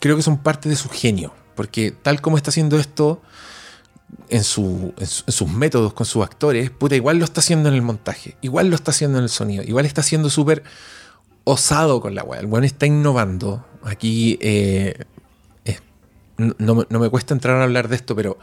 creo 0.00 0.16
que 0.16 0.22
son 0.22 0.38
parte 0.38 0.68
de 0.68 0.76
su 0.76 0.88
genio. 0.88 1.32
Porque 1.54 1.90
tal 1.90 2.20
como 2.22 2.36
está 2.36 2.50
haciendo 2.50 2.78
esto 2.78 3.22
en, 4.28 4.44
su- 4.44 4.94
en 4.98 5.06
su- 5.06 5.24
en 5.26 5.32
sus 5.32 5.48
métodos 5.48 5.92
con 5.94 6.06
sus 6.06 6.22
actores, 6.24 6.70
puta, 6.70 6.96
igual 6.96 7.18
lo 7.18 7.24
está 7.24 7.40
haciendo 7.40 7.68
en 7.68 7.74
el 7.74 7.82
montaje, 7.82 8.36
igual 8.40 8.68
lo 8.68 8.76
está 8.76 8.90
haciendo 8.90 9.18
en 9.18 9.24
el 9.24 9.30
sonido, 9.30 9.62
igual 9.64 9.86
está 9.86 10.02
siendo 10.02 10.30
súper 10.30 10.62
osado 11.44 12.00
con 12.00 12.14
la 12.14 12.22
wea. 12.22 12.40
El 12.40 12.46
weón 12.46 12.64
está 12.64 12.86
innovando. 12.86 13.64
Aquí 13.84 14.38
eh, 14.40 14.94
no, 16.36 16.86
no 16.88 16.98
me 16.98 17.08
cuesta 17.08 17.34
entrar 17.34 17.56
a 17.60 17.64
hablar 17.64 17.88
de 17.88 17.96
esto, 17.96 18.14
pero 18.16 18.38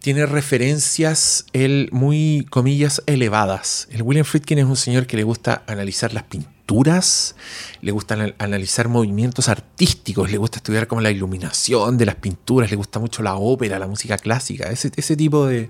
tiene 0.00 0.24
referencias, 0.26 1.44
él 1.52 1.88
muy, 1.92 2.46
comillas, 2.50 3.02
elevadas. 3.06 3.86
El 3.90 4.02
William 4.02 4.24
Friedkin 4.24 4.58
es 4.58 4.64
un 4.64 4.76
señor 4.76 5.06
que 5.06 5.16
le 5.16 5.24
gusta 5.24 5.62
analizar 5.66 6.14
las 6.14 6.22
pinturas 6.24 6.54
pinturas, 6.70 7.34
le 7.82 7.90
gusta 7.90 8.14
anal- 8.14 8.34
analizar 8.38 8.88
movimientos 8.88 9.48
artísticos, 9.48 10.30
le 10.30 10.38
gusta 10.38 10.58
estudiar 10.58 10.86
como 10.86 11.00
la 11.00 11.10
iluminación 11.10 11.98
de 11.98 12.06
las 12.06 12.14
pinturas, 12.14 12.70
le 12.70 12.76
gusta 12.76 13.00
mucho 13.00 13.24
la 13.24 13.34
ópera, 13.34 13.78
la 13.80 13.88
música 13.88 14.16
clásica, 14.16 14.70
ese, 14.70 14.92
ese 14.94 15.16
tipo 15.16 15.46
de, 15.46 15.68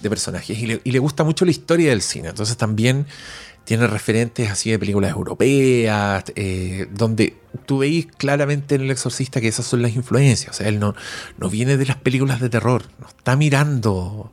de 0.00 0.10
personajes. 0.10 0.58
Y 0.58 0.66
le, 0.66 0.80
y 0.82 0.90
le 0.90 0.98
gusta 0.98 1.22
mucho 1.22 1.44
la 1.44 1.52
historia 1.52 1.90
del 1.90 2.02
cine. 2.02 2.30
Entonces 2.30 2.56
también 2.56 3.06
tiene 3.64 3.86
referentes 3.86 4.50
así 4.50 4.70
de 4.72 4.78
películas 4.80 5.12
europeas, 5.12 6.24
eh, 6.34 6.88
donde 6.92 7.36
tú 7.66 7.78
veis 7.78 8.08
claramente 8.16 8.74
en 8.74 8.80
El 8.80 8.90
Exorcista 8.90 9.40
que 9.40 9.46
esas 9.46 9.66
son 9.66 9.82
las 9.82 9.94
influencias. 9.94 10.50
O 10.50 10.58
sea, 10.58 10.66
él 10.66 10.80
no, 10.80 10.96
no 11.38 11.48
viene 11.48 11.76
de 11.76 11.86
las 11.86 11.96
películas 11.96 12.40
de 12.40 12.48
terror, 12.50 12.86
no 12.98 13.06
está 13.06 13.36
mirando 13.36 14.32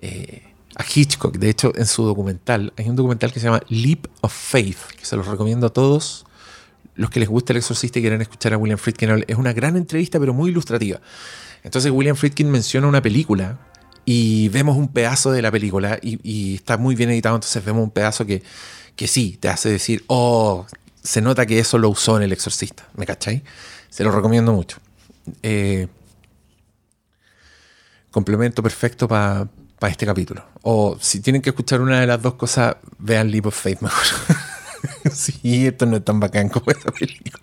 eh, 0.00 0.51
a 0.76 0.84
Hitchcock. 0.84 1.36
De 1.36 1.50
hecho, 1.50 1.72
en 1.76 1.86
su 1.86 2.04
documental, 2.04 2.72
hay 2.76 2.88
un 2.88 2.96
documental 2.96 3.32
que 3.32 3.40
se 3.40 3.46
llama 3.46 3.62
Leap 3.68 4.06
of 4.20 4.32
Faith, 4.32 4.78
que 4.96 5.04
se 5.04 5.16
los 5.16 5.26
recomiendo 5.26 5.66
a 5.66 5.70
todos 5.70 6.26
los 6.94 7.10
que 7.10 7.20
les 7.20 7.28
gusta 7.28 7.52
El 7.52 7.58
Exorcista 7.58 7.98
y 7.98 8.02
quieran 8.02 8.20
escuchar 8.20 8.52
a 8.54 8.58
William 8.58 8.78
Friedkin. 8.78 9.24
Es 9.26 9.36
una 9.36 9.52
gran 9.52 9.76
entrevista, 9.76 10.18
pero 10.18 10.34
muy 10.34 10.50
ilustrativa. 10.50 11.00
Entonces, 11.62 11.90
William 11.90 12.16
Friedkin 12.16 12.50
menciona 12.50 12.86
una 12.86 13.00
película 13.00 13.58
y 14.04 14.48
vemos 14.48 14.76
un 14.76 14.88
pedazo 14.88 15.30
de 15.30 15.42
la 15.42 15.50
película 15.50 15.98
y, 16.02 16.56
está 16.56 16.76
muy 16.76 16.94
bien 16.94 17.10
editado, 17.10 17.36
entonces 17.36 17.64
vemos 17.64 17.84
un 17.84 17.90
pedazo 17.90 18.26
que, 18.26 18.42
que 18.96 19.06
sí, 19.06 19.38
te 19.40 19.48
hace 19.48 19.68
decir, 19.70 20.04
oh, 20.08 20.66
se 21.02 21.20
nota 21.20 21.46
que 21.46 21.58
eso 21.58 21.78
lo 21.78 21.88
usó 21.88 22.16
en 22.16 22.24
El 22.24 22.32
Exorcista, 22.32 22.88
¿me 22.96 23.06
cachai? 23.06 23.42
Se 23.88 24.02
lo 24.02 24.10
recomiendo 24.10 24.52
mucho. 24.52 24.78
Eh, 25.42 25.86
complemento 28.10 28.62
perfecto 28.62 29.06
para 29.06 29.48
este 29.88 30.06
capítulo. 30.06 30.44
O 30.62 30.96
si 31.00 31.20
tienen 31.20 31.42
que 31.42 31.50
escuchar 31.50 31.80
una 31.80 32.00
de 32.00 32.06
las 32.06 32.20
dos 32.20 32.34
cosas, 32.34 32.76
vean 32.98 33.30
Leap 33.30 33.46
of 33.46 33.60
Faith 33.60 33.80
mejor. 33.80 34.04
sí, 35.12 35.66
esto 35.66 35.86
no 35.86 35.96
es 35.96 36.04
tan 36.04 36.20
bacán 36.20 36.48
como 36.48 36.70
esa 36.70 36.90
película. 36.90 37.42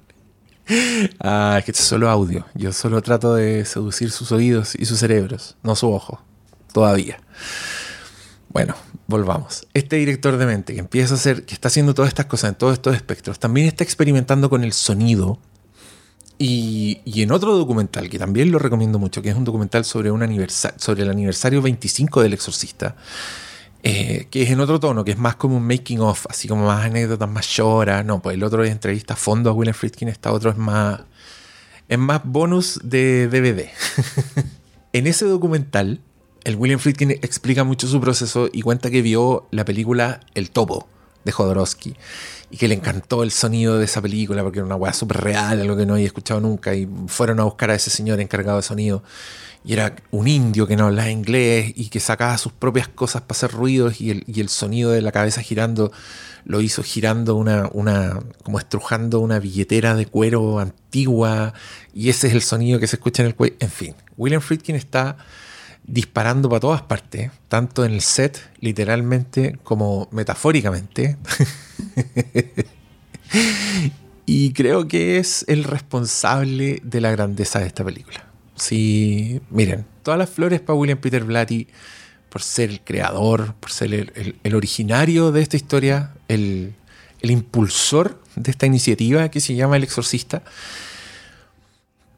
Ah, 1.19 1.55
es 1.59 1.65
que 1.65 1.71
esto 1.71 1.83
es 1.83 1.89
solo 1.89 2.09
audio. 2.09 2.45
Yo 2.53 2.71
solo 2.71 3.01
trato 3.01 3.35
de 3.35 3.65
seducir 3.65 4.11
sus 4.11 4.31
oídos 4.31 4.75
y 4.75 4.85
sus 4.85 4.99
cerebros, 4.99 5.57
no 5.63 5.75
su 5.75 5.91
ojo. 5.91 6.21
Todavía. 6.71 7.19
Bueno, 8.49 8.75
volvamos. 9.07 9.67
Este 9.73 9.95
director 9.95 10.37
de 10.37 10.45
mente 10.45 10.73
que 10.73 10.79
empieza 10.79 11.15
a 11.15 11.17
hacer, 11.17 11.45
que 11.45 11.53
está 11.53 11.67
haciendo 11.67 11.93
todas 11.93 12.09
estas 12.09 12.27
cosas 12.27 12.51
en 12.51 12.55
todos 12.55 12.73
estos 12.73 12.95
espectros, 12.95 13.39
también 13.39 13.67
está 13.67 13.83
experimentando 13.83 14.49
con 14.49 14.63
el 14.63 14.73
sonido. 14.73 15.39
Y, 16.41 17.01
en 17.21 17.33
otro 17.33 17.57
documental, 17.57 18.09
que 18.09 18.17
también 18.17 18.49
lo 18.49 18.59
recomiendo 18.59 18.97
mucho, 18.97 19.21
que 19.21 19.27
es 19.27 19.35
un 19.35 19.43
documental 19.43 19.83
sobre, 19.83 20.07
el 20.07 21.09
aniversario 21.09 21.61
25 21.61 22.21
del 22.21 22.31
Exorcista, 22.31 22.95
eh, 23.83 24.27
que 24.31 24.43
es 24.43 24.49
en 24.49 24.61
otro 24.61 24.79
tono, 24.79 25.03
que 25.03 25.11
es 25.11 25.17
más 25.17 25.35
como 25.35 25.57
un 25.57 25.67
making 25.67 25.99
of, 25.99 26.25
así 26.29 26.47
como 26.47 26.65
más 26.65 26.85
anécdotas, 26.85 27.29
más 27.29 27.45
lloras. 27.49 28.05
No, 28.05 28.21
pues 28.21 28.35
el 28.35 28.43
otro 28.43 28.63
es 28.63 28.71
entrevista 28.71 29.15
a 29.15 29.17
fondo 29.17 29.49
a 29.49 29.53
William 29.53 29.75
Friedkin, 29.75 30.07
esta 30.07 30.31
otro 30.31 30.49
es 30.49 30.57
más, 30.57 31.01
es 31.89 31.99
más 31.99 32.21
bonus 32.23 32.79
de 32.83 33.27
DVD. 33.27 33.69
en 34.93 35.07
ese 35.07 35.25
documental, 35.25 35.99
el 36.45 36.55
William 36.55 36.79
Friedkin 36.79 37.11
explica 37.11 37.65
mucho 37.65 37.85
su 37.85 37.99
proceso 37.99 38.49
y 38.49 38.61
cuenta 38.61 38.89
que 38.89 39.01
vio 39.01 39.49
la 39.51 39.65
película 39.65 40.21
El 40.35 40.51
Topo 40.51 40.87
de 41.29 41.33
Jodorowsky 41.33 41.95
y 42.51 42.57
que 42.57 42.67
le 42.67 42.75
encantó 42.75 43.23
el 43.23 43.31
sonido 43.31 43.77
de 43.77 43.85
esa 43.85 44.01
película 44.01 44.43
porque 44.43 44.59
era 44.59 44.65
una 44.65 44.75
weá 44.75 44.93
súper 44.93 45.17
real, 45.17 45.61
algo 45.61 45.77
que 45.77 45.85
no 45.85 45.93
había 45.93 46.07
escuchado 46.07 46.39
nunca 46.39 46.73
y 46.75 46.87
fueron 47.07 47.39
a 47.39 47.43
buscar 47.43 47.71
a 47.71 47.75
ese 47.75 47.89
señor 47.89 48.19
encargado 48.19 48.57
de 48.57 48.63
sonido 48.63 49.03
y 49.63 49.73
era 49.73 49.95
un 50.11 50.27
indio 50.27 50.67
que 50.67 50.75
no 50.75 50.85
hablaba 50.85 51.09
inglés 51.09 51.73
y 51.75 51.89
que 51.89 51.99
sacaba 51.99 52.37
sus 52.37 52.53
propias 52.53 52.87
cosas 52.87 53.21
para 53.23 53.37
hacer 53.37 53.51
ruidos 53.51 53.99
y 54.01 54.11
el, 54.11 54.23
y 54.25 54.39
el 54.39 54.49
sonido 54.49 54.91
de 54.91 55.01
la 55.01 55.11
cabeza 55.11 55.41
girando 55.41 55.91
lo 56.45 56.61
hizo 56.61 56.81
girando 56.81 57.35
una, 57.35 57.69
una, 57.73 58.19
como 58.43 58.59
estrujando 58.59 59.19
una 59.19 59.39
billetera 59.39 59.95
de 59.95 60.05
cuero 60.05 60.59
antigua 60.59 61.53
y 61.93 62.09
ese 62.09 62.27
es 62.27 62.33
el 62.33 62.41
sonido 62.41 62.79
que 62.79 62.87
se 62.87 62.95
escucha 62.95 63.21
en 63.21 63.27
el 63.27 63.35
cuello. 63.35 63.55
En 63.59 63.69
fin, 63.69 63.95
William 64.17 64.41
Friedkin 64.41 64.75
está 64.75 65.17
disparando 65.89 66.49
para 66.49 66.59
todas 66.59 66.81
partes, 66.81 67.31
tanto 67.47 67.85
en 67.85 67.93
el 67.93 68.01
set, 68.01 68.39
literalmente, 68.59 69.57
como 69.63 70.07
metafóricamente. 70.11 71.17
y 74.25 74.53
creo 74.53 74.87
que 74.87 75.17
es 75.17 75.45
el 75.47 75.63
responsable 75.63 76.81
de 76.83 77.01
la 77.01 77.11
grandeza 77.11 77.59
de 77.59 77.67
esta 77.67 77.83
película. 77.83 78.25
Sí, 78.55 79.41
miren, 79.49 79.85
todas 80.03 80.17
las 80.17 80.29
flores 80.29 80.59
para 80.59 80.77
William 80.77 80.99
Peter 80.99 81.23
Blatty 81.23 81.67
por 82.29 82.43
ser 82.43 82.69
el 82.69 82.81
creador, 82.81 83.55
por 83.55 83.71
ser 83.71 84.13
el, 84.43 84.55
originario 84.55 85.31
de 85.31 85.41
esta 85.41 85.57
historia, 85.57 86.13
el 86.27 86.73
impulsor 87.21 88.21
de 88.35 88.51
esta 88.51 88.65
iniciativa 88.65 89.29
que 89.29 89.41
se 89.41 89.55
llama 89.55 89.77
El 89.77 89.83
Exorcista. 89.83 90.43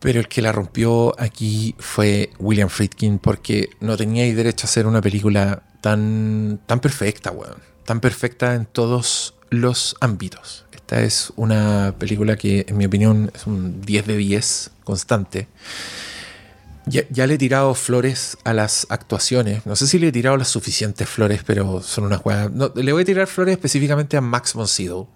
Pero 0.01 0.19
el 0.19 0.27
que 0.27 0.41
la 0.41 0.51
rompió 0.51 1.13
aquí 1.21 1.75
fue 1.77 2.31
William 2.39 2.69
Friedkin 2.69 3.19
porque 3.19 3.69
no 3.79 3.95
teníais 3.95 4.35
derecho 4.35 4.65
a 4.65 4.69
hacer 4.69 4.87
una 4.87 4.99
película 4.99 5.61
tan, 5.79 6.59
tan 6.65 6.79
perfecta, 6.79 7.31
weón. 7.31 7.57
Tan 7.85 7.99
perfecta 7.99 8.55
en 8.55 8.65
todos 8.65 9.35
los 9.51 9.95
ámbitos. 9.99 10.65
Esta 10.71 11.01
es 11.03 11.31
una 11.35 11.93
película 11.99 12.35
que, 12.35 12.65
en 12.67 12.77
mi 12.77 12.85
opinión, 12.85 13.31
es 13.35 13.45
un 13.45 13.81
10 13.81 14.07
de 14.07 14.17
10 14.17 14.71
constante. 14.83 15.47
Ya, 16.87 17.03
ya 17.11 17.27
le 17.27 17.35
he 17.35 17.37
tirado 17.37 17.75
flores 17.75 18.39
a 18.43 18.53
las 18.53 18.87
actuaciones. 18.89 19.67
No 19.67 19.75
sé 19.75 19.85
si 19.85 19.99
le 19.99 20.07
he 20.07 20.11
tirado 20.11 20.35
las 20.35 20.47
suficientes 20.47 21.07
flores, 21.07 21.43
pero 21.45 21.83
son 21.83 22.05
unas 22.05 22.25
weas. 22.25 22.51
No, 22.51 22.71
le 22.73 22.91
voy 22.91 23.03
a 23.03 23.05
tirar 23.05 23.27
flores 23.27 23.53
específicamente 23.53 24.17
a 24.17 24.21
Max 24.21 24.55
von 24.55 24.67
Sydow, 24.67 25.07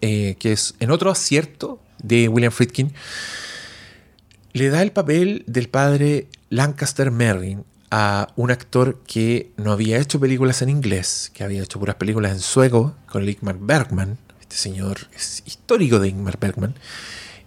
eh, 0.00 0.34
que 0.40 0.50
es 0.50 0.74
en 0.80 0.90
otro 0.90 1.12
acierto 1.12 1.80
de 2.02 2.26
William 2.26 2.50
Friedkin 2.50 2.92
le 4.52 4.68
da 4.68 4.82
el 4.82 4.92
papel 4.92 5.44
del 5.46 5.68
padre 5.68 6.28
Lancaster 6.50 7.10
Merrin 7.10 7.64
a 7.90 8.28
un 8.36 8.50
actor 8.50 9.02
que 9.06 9.50
no 9.56 9.72
había 9.72 9.98
hecho 9.98 10.20
películas 10.20 10.62
en 10.62 10.68
inglés, 10.68 11.30
que 11.34 11.44
había 11.44 11.62
hecho 11.62 11.78
puras 11.78 11.96
películas 11.96 12.32
en 12.32 12.40
sueco 12.40 12.94
con 13.06 13.28
Ingmar 13.28 13.58
Bergman. 13.58 14.18
Este 14.40 14.56
señor 14.56 15.08
es 15.14 15.42
histórico 15.46 15.98
de 15.98 16.08
Ingmar 16.08 16.38
Bergman. 16.38 16.74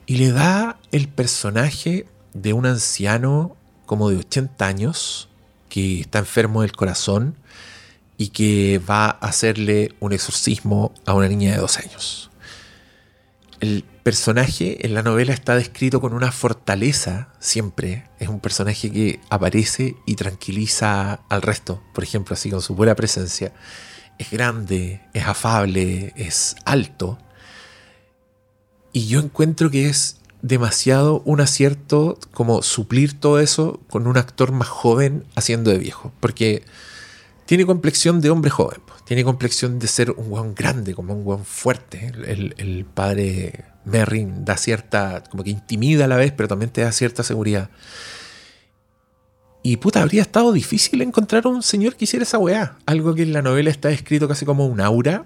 Y 0.06 0.18
le 0.18 0.32
da 0.32 0.77
el 0.91 1.07
personaje 1.07 2.06
de 2.34 2.53
un 2.53 2.65
anciano 2.65 3.56
como 3.86 4.10
de 4.10 4.18
80 4.18 4.65
años 4.65 5.30
que 5.69 6.02
está 6.02 6.19
enfermo 6.19 6.61
del 6.61 6.73
corazón 6.73 7.36
y 8.18 8.30
que 8.30 8.80
va 8.88 9.06
a 9.06 9.27
hacerle 9.27 9.94
un 9.99 10.14
exorcismo 10.14 10.94
a 11.06 11.14
una 11.14 11.27
niña 11.27 11.53
de 11.53 11.57
dos 11.57 11.77
años. 11.77 12.30
El 13.60 13.84
personaje 14.06 14.86
en 14.86 14.94
la 14.94 15.02
novela 15.02 15.34
está 15.34 15.56
descrito 15.56 15.99
con 15.99 16.14
una 16.14 16.32
fortaleza 16.32 17.30
siempre. 17.40 18.07
Es 18.19 18.30
un 18.30 18.40
personaje 18.40 18.91
que 18.91 19.19
aparece 19.32 19.95
y 20.06 20.14
tranquiliza 20.14 21.22
al 21.27 21.41
resto, 21.41 21.82
por 21.91 22.03
ejemplo, 22.03 22.36
así 22.36 22.52
con 22.52 22.61
su 22.61 22.76
buena 22.76 22.94
presencia. 22.94 23.52
Es 24.19 24.30
grande, 24.30 25.02
es 25.15 25.26
afable, 25.26 26.14
es 26.18 26.56
alto. 26.65 27.18
Y 28.94 29.07
yo 29.07 29.19
encuentro 29.22 29.72
que 29.72 29.90
es 29.90 30.19
demasiado 30.44 31.23
un 31.26 31.41
acierto 31.41 32.19
como 32.32 32.61
suplir 32.61 33.19
todo 33.19 33.40
eso 33.40 33.80
con 33.90 34.06
un 34.06 34.18
actor 34.18 34.52
más 34.52 34.68
joven 34.68 35.26
haciendo 35.36 35.72
de 35.72 35.80
viejo. 35.80 36.14
Porque 36.19 36.64
tiene 37.48 37.65
complexión 37.65 38.22
de 38.22 38.30
hombre 38.30 38.52
joven. 38.52 38.82
Tiene 39.03 39.23
complexión 39.23 39.80
de 39.80 39.88
ser 39.88 40.11
un 40.11 40.30
guan 40.30 40.53
grande, 40.53 40.94
como 40.94 41.15
un 41.15 41.23
guan 41.23 41.44
fuerte. 41.44 42.11
El, 42.27 42.53
el 42.60 42.86
padre 42.86 43.65
Merrin 43.86 44.44
da 44.45 44.57
cierta, 44.57 45.24
como 45.30 45.44
que 45.44 45.49
intimida 45.52 46.06
a 46.06 46.07
la 46.07 46.18
vez, 46.18 46.32
pero 46.32 46.48
también 46.48 46.72
te 46.72 46.82
da 46.82 46.91
cierta 46.91 47.24
seguridad. 47.24 47.70
Y 49.64 49.78
puta, 49.78 50.02
habría 50.02 50.22
estado 50.22 50.52
difícil 50.52 51.02
encontrar 51.02 51.48
un 51.48 51.64
señor 51.64 51.95
que 51.95 52.06
hiciera 52.06 52.24
esa 52.24 52.38
weá. 52.38 52.78
Algo 52.86 53.16
que 53.16 53.24
en 53.24 53.34
la 53.34 53.41
novela 53.41 53.72
está 53.72 53.90
escrito 53.90 54.28
casi 54.28 54.45
como 54.45 54.68
un 54.68 54.80
aura. 54.80 55.26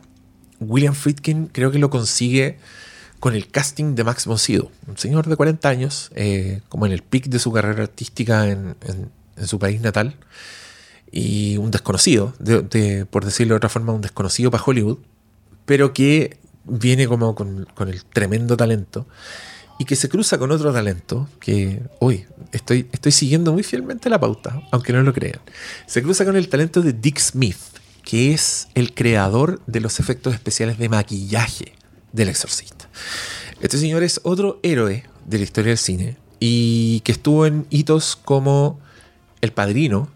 William 0.62 0.94
Friedkin 0.94 1.48
creo 1.48 1.72
que 1.72 1.80
lo 1.80 1.90
consigue 1.90 2.58
con 3.20 3.36
el 3.36 3.50
casting 3.50 3.96
de 3.96 4.06
Max 4.06 4.26
von 4.26 4.38
Sydow. 4.40 4.72
Un 4.88 4.98
señor 4.98 5.28
de 5.28 5.36
40 5.36 5.68
años, 5.68 6.10
eh, 6.16 6.62
como 6.70 6.86
en 6.86 6.94
el 6.94 7.02
pic 7.04 7.26
de 7.28 7.40
su 7.40 7.52
carrera 7.52 7.84
artística 7.84 8.48
en, 8.48 8.76
su 9.46 9.60
país 9.60 9.82
natal. 9.82 10.16
Y 11.12 11.58
un 11.58 11.72
desconocido, 11.72 12.34
de- 12.40 12.62
de- 12.62 13.06
por 13.06 13.26
decirlo 13.26 13.56
de 13.56 13.58
otra 13.58 13.70
forma, 13.70 13.92
un 13.92 14.02
desconocido 14.02 14.52
para 14.52 14.64
Hollywood. 14.64 15.00
Pero 15.66 15.92
que 15.94 16.39
viene 16.70 17.08
como 17.08 17.36
con, 17.36 17.68
con 17.76 17.90
el 17.90 18.04
tremendo 18.06 18.58
talento. 18.58 19.08
Y 19.82 19.86
que 19.86 19.96
se 19.96 20.10
cruza 20.10 20.38
con 20.38 20.52
otro 20.52 20.74
talento 20.74 21.30
que, 21.40 21.82
uy, 22.02 22.26
estoy, 22.52 22.90
estoy 22.92 23.14
siguiendo 23.14 23.54
muy 23.54 23.64
fielmente 23.64 24.10
la 24.10 24.20
pauta, 24.20 24.62
aunque 24.72 24.92
no 24.92 25.02
lo 25.04 25.14
crean. 25.14 25.40
Se 25.86 26.04
cruza 26.04 26.26
con 26.26 26.36
el 26.36 26.50
talento 26.50 26.82
de 26.82 26.92
Dick 26.92 27.18
Smith, 27.18 27.56
que 28.04 28.34
es 28.34 28.68
el 28.76 28.94
creador 28.94 29.62
de 29.68 29.80
los 29.80 30.02
efectos 30.02 30.34
especiales 30.34 30.78
de 30.80 30.90
maquillaje 30.90 31.74
del 32.12 32.28
exorcista. 32.28 32.90
Este 33.62 33.78
señor 33.78 34.04
es 34.04 34.20
otro 34.24 34.60
héroe 34.64 35.06
de 35.26 35.38
la 35.38 35.44
historia 35.44 35.70
del 35.70 35.78
cine 35.78 36.18
y 36.40 37.02
que 37.02 37.12
estuvo 37.12 37.46
en 37.46 37.66
hitos 37.70 38.16
como 38.16 38.80
El 39.42 39.52
Padrino, 39.52 40.10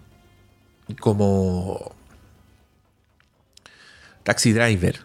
como 1.00 1.94
Taxi 4.24 4.54
Driver. 4.54 5.00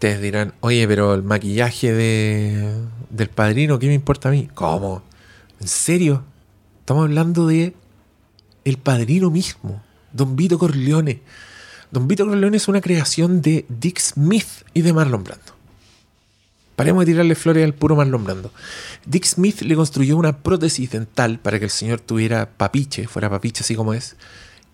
Ustedes 0.00 0.22
dirán, 0.22 0.54
oye, 0.60 0.88
pero 0.88 1.12
el 1.12 1.22
maquillaje 1.22 1.92
de, 1.92 2.72
del 3.10 3.28
padrino, 3.28 3.78
¿qué 3.78 3.86
me 3.86 3.92
importa 3.92 4.30
a 4.30 4.32
mí? 4.32 4.48
¿Cómo? 4.54 5.02
¿En 5.60 5.68
serio? 5.68 6.24
Estamos 6.78 7.04
hablando 7.04 7.46
de 7.46 7.74
el 8.64 8.78
padrino 8.78 9.30
mismo, 9.30 9.82
Don 10.10 10.36
Vito 10.36 10.58
Corleone. 10.58 11.20
Don 11.90 12.08
Vito 12.08 12.26
Corleone 12.26 12.56
es 12.56 12.66
una 12.66 12.80
creación 12.80 13.42
de 13.42 13.66
Dick 13.68 13.98
Smith 13.98 14.46
y 14.72 14.80
de 14.80 14.94
Marlon 14.94 15.22
Brando. 15.22 15.52
Paremos 16.76 17.04
de 17.04 17.12
tirarle 17.12 17.34
flores 17.34 17.62
al 17.62 17.74
puro 17.74 17.94
Marlon 17.94 18.24
Brando. 18.24 18.52
Dick 19.04 19.26
Smith 19.26 19.60
le 19.60 19.76
construyó 19.76 20.16
una 20.16 20.38
prótesis 20.38 20.90
dental 20.90 21.40
para 21.40 21.58
que 21.58 21.66
el 21.66 21.70
señor 21.70 22.00
tuviera 22.00 22.48
papiche, 22.48 23.06
fuera 23.06 23.28
papiche 23.28 23.62
así 23.62 23.74
como 23.74 23.92
es, 23.92 24.16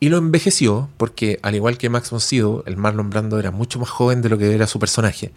y 0.01 0.09
lo 0.09 0.19
envejeció, 0.19 0.91
porque 0.97 1.39
al 1.43 1.55
igual 1.55 1.79
que 1.79 1.89
Max 1.89 2.11
von 2.11 2.21
Sydow, 2.21 2.63
el 2.67 2.77
Marlon 2.77 3.11
Brando 3.11 3.39
era 3.39 3.51
mucho 3.51 3.79
más 3.79 3.89
joven 3.89 4.23
de 4.23 4.29
lo 4.29 4.39
que 4.39 4.55
era 4.55 4.67
su 4.67 4.79
personaje, 4.79 5.33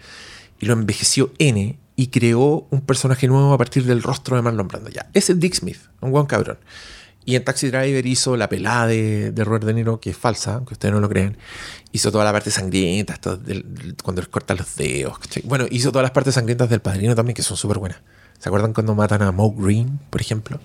y 0.60 0.66
lo 0.66 0.74
envejeció 0.74 1.32
N 1.40 1.78
y 1.96 2.08
creó 2.08 2.68
un 2.70 2.82
personaje 2.82 3.28
nuevo 3.28 3.54
a 3.54 3.58
partir 3.58 3.86
del 3.86 4.04
rostro 4.04 4.36
de 4.36 4.42
Marlon 4.42 4.68
Brando. 4.68 4.90
Ya, 4.90 5.10
ese 5.14 5.34
es 5.34 5.40
Dick 5.40 5.56
Smith, 5.56 5.80
un 6.02 6.12
buen 6.12 6.26
cabrón. 6.26 6.58
Y 7.26 7.36
en 7.36 7.44
Taxi 7.44 7.70
Driver 7.70 8.06
hizo 8.06 8.38
la 8.38 8.50
pelada 8.50 8.88
de, 8.88 9.32
de 9.32 9.44
Robert 9.44 9.66
De 9.66 9.74
Niro, 9.74 10.00
que 10.00 10.10
es 10.10 10.18
falsa, 10.18 10.56
aunque 10.56 10.74
ustedes 10.74 10.94
no 10.94 11.00
lo 11.00 11.10
crean. 11.10 11.38
Hizo 11.92 12.12
toda 12.12 12.24
la 12.24 12.32
parte 12.32 12.50
sangrienta, 12.50 13.20
cuando 14.04 14.22
les 14.22 14.30
cortan 14.30 14.58
los 14.58 14.76
dedos. 14.76 15.18
Bueno, 15.44 15.66
hizo 15.70 15.92
todas 15.92 16.04
las 16.04 16.12
partes 16.12 16.34
sangrientas 16.34 16.70
del 16.70 16.80
padrino 16.80 17.16
también, 17.16 17.36
que 17.36 17.44
son 17.44 17.56
súper 17.56 17.78
buenas. 17.78 18.00
¿Se 18.40 18.50
acuerdan 18.50 18.74
cuando 18.74 18.96
matan 18.96 19.22
a 19.22 19.32
Moe 19.32 19.54
Green, 19.56 20.00
por 20.10 20.22
ejemplo? 20.22 20.60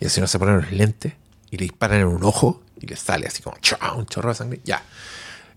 Y 0.00 0.04
el 0.04 0.10
señor 0.10 0.28
se 0.28 0.38
pone 0.38 0.52
los 0.56 0.72
lentes 0.72 1.14
y 1.50 1.56
le 1.56 1.64
disparan 1.64 2.00
en 2.00 2.08
un 2.08 2.24
ojo 2.24 2.60
y 2.80 2.86
le 2.86 2.96
sale 2.96 3.26
así 3.26 3.42
como 3.42 3.56
un 3.96 4.06
chorro 4.06 4.28
de 4.30 4.34
sangre. 4.34 4.60
Ya. 4.64 4.82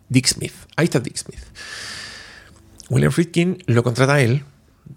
Dick 0.09 0.27
Smith. 0.27 0.53
Ahí 0.75 0.85
está 0.85 0.99
Dick 0.99 1.17
Smith. 1.17 1.43
William 2.89 3.11
Friedkin 3.11 3.63
lo 3.65 3.83
contrata 3.83 4.15
a 4.15 4.21
él 4.21 4.45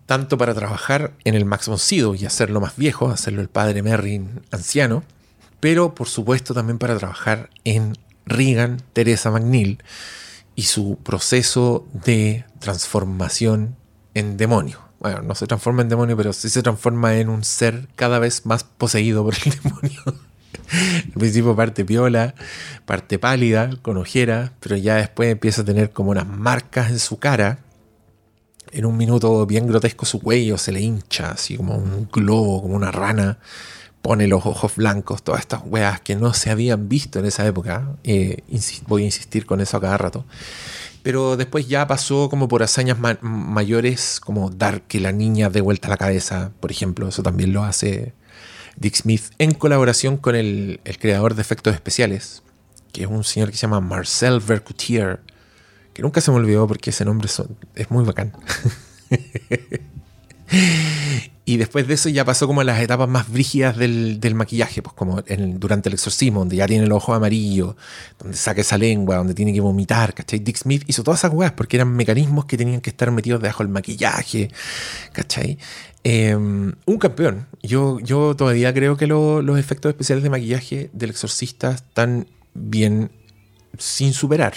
tanto 0.07 0.39
para 0.39 0.55
trabajar 0.55 1.13
en 1.25 1.35
el 1.35 1.45
Max 1.45 1.69
von 1.69 1.79
y 2.17 2.27
hacerlo 2.27 2.61
más 2.61 2.77
viejo, 2.77 3.11
hacerlo 3.11 3.41
el 3.41 3.49
padre 3.49 3.83
Merrin 3.83 4.43
anciano, 4.51 5.05
pero 5.61 5.95
por 5.95 6.09
supuesto 6.09 6.55
también 6.55 6.79
para 6.79 6.97
trabajar 6.97 7.51
en 7.65 7.97
Regan, 8.25 8.83
Teresa 8.93 9.31
McNeil 9.31 9.83
y 10.55 10.63
su 10.63 10.99
proceso 11.03 11.87
de 11.93 12.45
transformación 12.59 13.77
en 14.15 14.37
demonio. 14.37 14.81
Bueno, 14.99 15.23
no 15.23 15.35
se 15.35 15.47
transforma 15.47 15.83
en 15.83 15.89
demonio, 15.89 16.17
pero 16.17 16.33
sí 16.33 16.49
se 16.49 16.63
transforma 16.63 17.17
en 17.17 17.29
un 17.29 17.45
ser 17.45 17.89
cada 17.97 18.19
vez 18.19 18.47
más 18.47 18.65
poseído 18.65 19.25
por 19.25 19.35
el 19.35 19.53
demonio. 19.63 20.03
Al 21.07 21.13
principio 21.13 21.55
parte 21.57 21.85
piola, 21.85 22.35
parte 22.85 23.19
pálida, 23.19 23.71
con 23.83 23.97
ojeras, 23.97 24.51
pero 24.61 24.77
ya 24.77 24.97
después 24.97 25.31
empieza 25.33 25.63
a 25.63 25.65
tener 25.65 25.91
como 25.91 26.11
unas 26.11 26.27
marcas 26.27 26.91
en 26.91 26.99
su 26.99 27.19
cara. 27.19 27.59
En 28.73 28.85
un 28.85 28.97
minuto 28.97 29.47
bien 29.47 29.67
grotesco 29.67 30.05
su 30.07 30.21
cuello 30.21 30.59
se 30.59 30.73
le 30.73 30.81
hincha, 30.81 31.31
así 31.31 31.57
como 31.57 31.77
un 31.77 32.09
globo, 32.13 32.63
como 32.63 32.75
una 32.75 32.91
rana. 32.91 33.39
Pone 34.03 34.29
los 34.29 34.47
ojos 34.47 34.77
blancos, 34.77 35.23
todas 35.23 35.41
estas 35.41 35.63
weas 35.65 36.01
que 36.01 36.15
no 36.15 36.33
se 36.33 36.51
habían 36.51 36.89
visto 36.89 37.19
en 37.19 37.27
esa 37.27 37.45
época. 37.47 37.97
Eh, 38.05 38.43
voy 38.87 39.03
a 39.03 39.07
insistir 39.07 39.47
con 39.47 39.61
eso 39.61 39.77
a 39.77 39.81
cada 39.81 39.97
rato. 39.99 40.25
Pero 41.03 41.37
después 41.37 41.69
ya 41.69 41.87
pasó 41.87 42.29
como 42.29 42.49
por 42.49 42.63
hazañas 42.63 42.99
ma- 42.99 43.19
mayores, 43.21 44.21
como 44.21 44.51
dar 44.51 44.83
que 44.83 45.01
la 45.01 45.13
niña 45.13 45.51
dé 45.51 45.61
vuelta 45.61 45.89
la 45.89 45.97
cabeza, 45.97 46.51
por 46.61 46.71
ejemplo. 46.71 47.09
Eso 47.09 47.23
también 47.23 47.53
lo 47.53 47.65
hace 47.65 48.13
Dick 48.77 48.95
Smith 48.95 49.23
en 49.39 49.55
colaboración 49.55 50.17
con 50.17 50.35
el, 50.35 50.81
creador 51.01 51.35
de 51.35 51.43
efectos 51.43 51.75
especiales, 51.75 52.43
que 52.93 53.03
es 53.03 53.09
un 53.09 53.25
señor 53.25 53.51
que 53.51 53.57
se 53.57 53.63
llama 53.63 53.81
Marcel 53.81 54.41
Vercoutier, 54.41 55.21
que 55.95 56.03
nunca 56.03 56.21
se 56.21 56.31
me 56.31 56.37
olvidó 56.37 56.67
porque 56.67 56.91
ese 56.91 57.05
nombre 57.05 57.29
es 57.75 57.91
muy 57.91 58.05
bacán. 58.05 58.33
y 61.49 61.57
después 61.59 61.87
de 61.87 61.95
eso 61.95 62.09
ya 62.09 62.25
pasó 62.25 62.47
como 62.49 62.63
las 62.65 62.81
etapas 62.81 63.09
más 63.09 63.31
brígidas 63.31 63.77
del, 63.77 64.19
del 64.21 64.35
maquillaje, 64.35 64.83
pues 64.83 64.95
como 64.95 65.23
durante 65.23 65.89
el 65.89 65.95
exorcismo, 65.95 66.41
donde 66.41 66.57
ya 66.57 66.67
tiene 66.67 66.85
el 66.85 66.93
ojo 66.93 67.15
amarillo, 67.15 67.77
donde 68.19 68.37
saca 68.37 68.61
esa 68.61 68.77
lengua, 68.77 69.17
donde 69.17 69.33
tiene 69.33 69.53
que 69.55 69.61
vomitar, 69.61 70.13
¿cachai? 70.13 70.41
Dick 70.41 70.57
Smith 70.59 70.83
hizo 70.89 71.05
todas 71.05 71.21
esas 71.21 71.33
weas 71.33 71.53
porque 71.53 71.77
eran 71.77 71.95
mecanismos 71.95 72.47
que 72.47 72.57
tenían 72.59 72.81
que 72.81 72.91
estar 72.91 73.11
metidos 73.13 73.41
debajo 73.41 73.63
del 73.63 73.73
maquillaje, 73.73 74.51
¿cachai? 75.13 75.57
Eh, 76.03 76.35
un 76.35 76.99
campeón. 77.01 77.47
Yo, 77.63 78.01
yo 78.01 78.35
todavía 78.37 78.75
creo 78.75 78.97
que 78.97 79.07
lo- 79.07 79.41
los 79.41 79.57
efectos 79.59 79.91
especiales 79.91 80.25
de 80.25 80.31
maquillaje 80.31 80.91
del 80.93 81.11
exorcista 81.11 81.71
están 81.71 82.27
bien 82.55 83.13
sin 83.79 84.13
superar. 84.15 84.55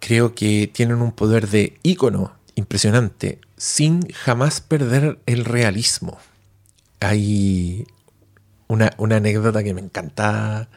Creo 0.00 0.34
que 0.34 0.68
tienen 0.72 1.00
un 1.02 1.12
poder 1.12 1.48
de 1.48 1.78
ícono 1.82 2.32
impresionante 2.54 3.38
sin 3.58 4.08
jamás 4.08 4.60
perder 4.60 5.18
el 5.26 5.44
realismo. 5.44 6.18
Hay 7.00 7.86
una, 8.68 8.94
anécdota 8.98 9.62
que 9.62 9.74
me 9.74 9.80
encanta 9.80 10.68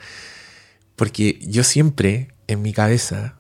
porque 0.96 1.40
yo 1.42 1.64
siempre 1.64 2.34
en 2.48 2.62
mi 2.62 2.74
cabeza, 2.74 3.36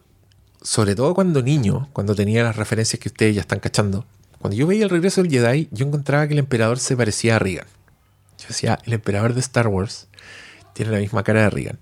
sobre 0.61 0.95
todo 0.95 1.13
cuando 1.13 1.41
niño, 1.41 1.89
cuando 1.93 2.15
tenía 2.15 2.43
las 2.43 2.55
referencias 2.55 2.99
que 2.99 3.09
ustedes 3.09 3.35
ya 3.35 3.41
están 3.41 3.59
cachando, 3.59 4.05
cuando 4.39 4.55
yo 4.57 4.67
veía 4.67 4.83
el 4.83 4.89
regreso 4.89 5.21
del 5.21 5.31
Jedi, 5.31 5.67
yo 5.71 5.85
encontraba 5.85 6.27
que 6.27 6.33
el 6.33 6.39
emperador 6.39 6.79
se 6.79 6.95
parecía 6.95 7.35
a 7.35 7.39
Reagan. 7.39 7.67
Yo 8.39 8.47
decía, 8.47 8.79
el 8.85 8.93
emperador 8.93 9.33
de 9.33 9.39
Star 9.39 9.67
Wars 9.67 10.07
tiene 10.73 10.91
la 10.91 10.99
misma 10.99 11.23
cara 11.23 11.43
de 11.43 11.49
Reagan. 11.51 11.79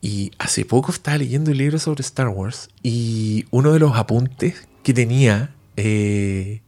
Y 0.00 0.32
hace 0.38 0.64
poco 0.64 0.90
estaba 0.90 1.18
leyendo 1.18 1.52
un 1.52 1.56
libro 1.56 1.78
sobre 1.78 2.02
Star 2.02 2.28
Wars 2.28 2.68
y 2.82 3.46
uno 3.50 3.72
de 3.72 3.78
los 3.78 3.96
apuntes 3.96 4.66
que 4.82 4.92
tenía 4.92 5.55
eh, 5.76 6.62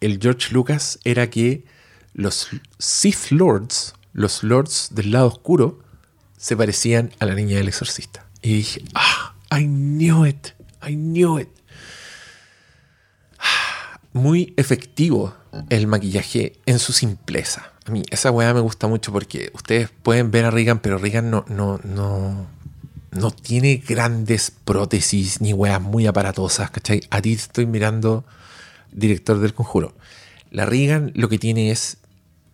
el 0.00 0.18
George 0.20 0.52
Lucas 0.52 0.98
era 1.04 1.28
que 1.30 1.64
los 2.14 2.48
Sith 2.78 3.30
Lords, 3.30 3.94
los 4.12 4.42
Lords 4.42 4.90
del 4.92 5.10
lado 5.10 5.26
oscuro, 5.26 5.80
se 6.36 6.56
parecían 6.56 7.12
a 7.18 7.26
la 7.26 7.34
niña 7.34 7.56
del 7.56 7.68
exorcista. 7.68 8.26
Y 8.42 8.54
dije, 8.54 8.82
ah, 8.94 9.34
I 9.50 9.66
knew 9.66 10.24
it, 10.24 10.48
I 10.86 10.94
knew 10.94 11.38
it. 11.38 11.48
Muy 14.12 14.54
efectivo 14.56 15.34
el 15.70 15.86
maquillaje 15.86 16.60
en 16.66 16.78
su 16.78 16.92
simpleza. 16.92 17.72
A 17.86 17.90
mí 17.90 18.02
esa 18.10 18.30
weá 18.30 18.52
me 18.52 18.60
gusta 18.60 18.88
mucho 18.88 19.12
porque 19.12 19.50
ustedes 19.54 19.90
pueden 20.02 20.30
ver 20.30 20.44
a 20.44 20.50
Reagan, 20.50 20.80
pero 20.80 20.98
Reagan 20.98 21.30
no, 21.30 21.44
no, 21.48 21.78
no, 21.84 22.46
no 23.12 23.30
tiene 23.30 23.76
grandes 23.76 24.50
prótesis 24.50 25.40
ni 25.40 25.52
weas 25.52 25.80
muy 25.80 26.06
aparatosas, 26.06 26.70
¿cachai? 26.70 27.02
A 27.10 27.22
ti 27.22 27.32
estoy 27.32 27.66
mirando, 27.66 28.24
director 28.96 29.38
del 29.38 29.54
conjuro. 29.54 29.94
La 30.50 30.66
Reagan 30.66 31.12
lo 31.14 31.28
que 31.28 31.38
tiene 31.38 31.70
es, 31.70 31.98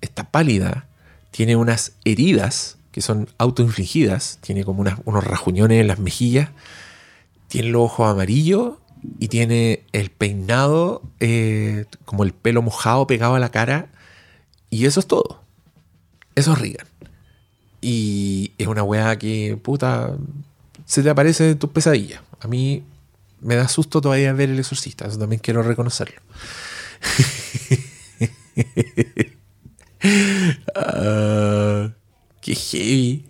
está 0.03 0.31
pálida, 0.31 0.87
tiene 1.31 1.57
unas 1.57 1.93
heridas 2.05 2.77
que 2.91 3.01
son 3.01 3.29
autoinfligidas, 3.39 4.39
tiene 4.43 4.65
como 4.65 4.85
unos 5.05 5.25
rajuñones 5.25 5.81
en 5.81 5.89
las 5.89 5.99
mejillas, 5.99 6.51
tiene 7.49 7.71
los 7.71 7.83
ojos 7.83 8.11
amarillos 8.11 8.75
y 9.19 9.29
tiene 9.29 9.83
el 9.93 10.11
peinado, 10.11 11.03
eh, 11.21 11.87
como 12.05 12.25
el 12.25 12.33
pelo 12.33 12.61
mojado 12.61 13.07
pegado 13.07 13.35
a 13.35 13.41
la 13.41 13.51
cara, 13.51 13.89
y 14.69 14.85
eso 14.85 15.01
es 15.01 15.07
todo. 15.07 15.41
Eso 16.35 16.53
es 16.53 16.59
Reagan. 16.59 16.87
Y 17.81 18.53
es 18.59 18.67
una 18.67 18.83
weá 18.83 19.19
que, 19.19 19.59
puta, 19.61 20.17
se 20.85 21.03
te 21.03 21.11
aparece 21.11 21.51
en 21.51 21.59
tus 21.59 21.71
pesadillas. 21.71 22.21
A 22.41 22.49
mí 22.49 22.85
me 23.43 23.57
da 23.57 23.69
susto 23.69 24.01
todavía 24.01 24.33
ver 24.33 24.51
el 24.51 24.59
exorcista, 24.59 25.07
eso 25.07 25.19
también 25.19 25.41
quiero 25.41 25.63
reconocerlo. 25.63 26.21
Ah, 30.75 31.93
qué 32.41 32.55
heavy. 32.55 33.25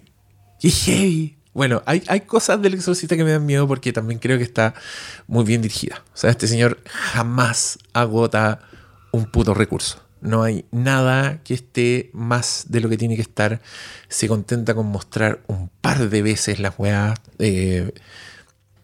Qué 0.58 0.70
heavy. 0.70 1.36
Bueno, 1.52 1.82
hay, 1.84 2.02
hay 2.08 2.22
cosas 2.22 2.62
del 2.62 2.74
exorcista 2.74 3.16
que 3.16 3.24
me 3.24 3.32
dan 3.32 3.44
miedo 3.44 3.68
porque 3.68 3.92
también 3.92 4.18
creo 4.18 4.38
que 4.38 4.44
está 4.44 4.74
muy 5.26 5.44
bien 5.44 5.60
dirigida. 5.60 6.02
O 6.14 6.16
sea, 6.16 6.30
este 6.30 6.48
señor 6.48 6.80
jamás 6.86 7.78
agota 7.92 8.60
un 9.10 9.26
puto 9.26 9.52
recurso. 9.52 10.02
No 10.22 10.44
hay 10.44 10.64
nada 10.70 11.42
que 11.42 11.52
esté 11.52 12.10
más 12.14 12.66
de 12.68 12.80
lo 12.80 12.88
que 12.88 12.96
tiene 12.96 13.16
que 13.16 13.22
estar. 13.22 13.60
Se 14.08 14.28
contenta 14.28 14.74
con 14.74 14.86
mostrar 14.86 15.42
un 15.48 15.68
par 15.68 16.08
de 16.08 16.22
veces 16.22 16.58
las 16.58 16.74
weas. 16.78 17.18
Eh, 17.38 17.92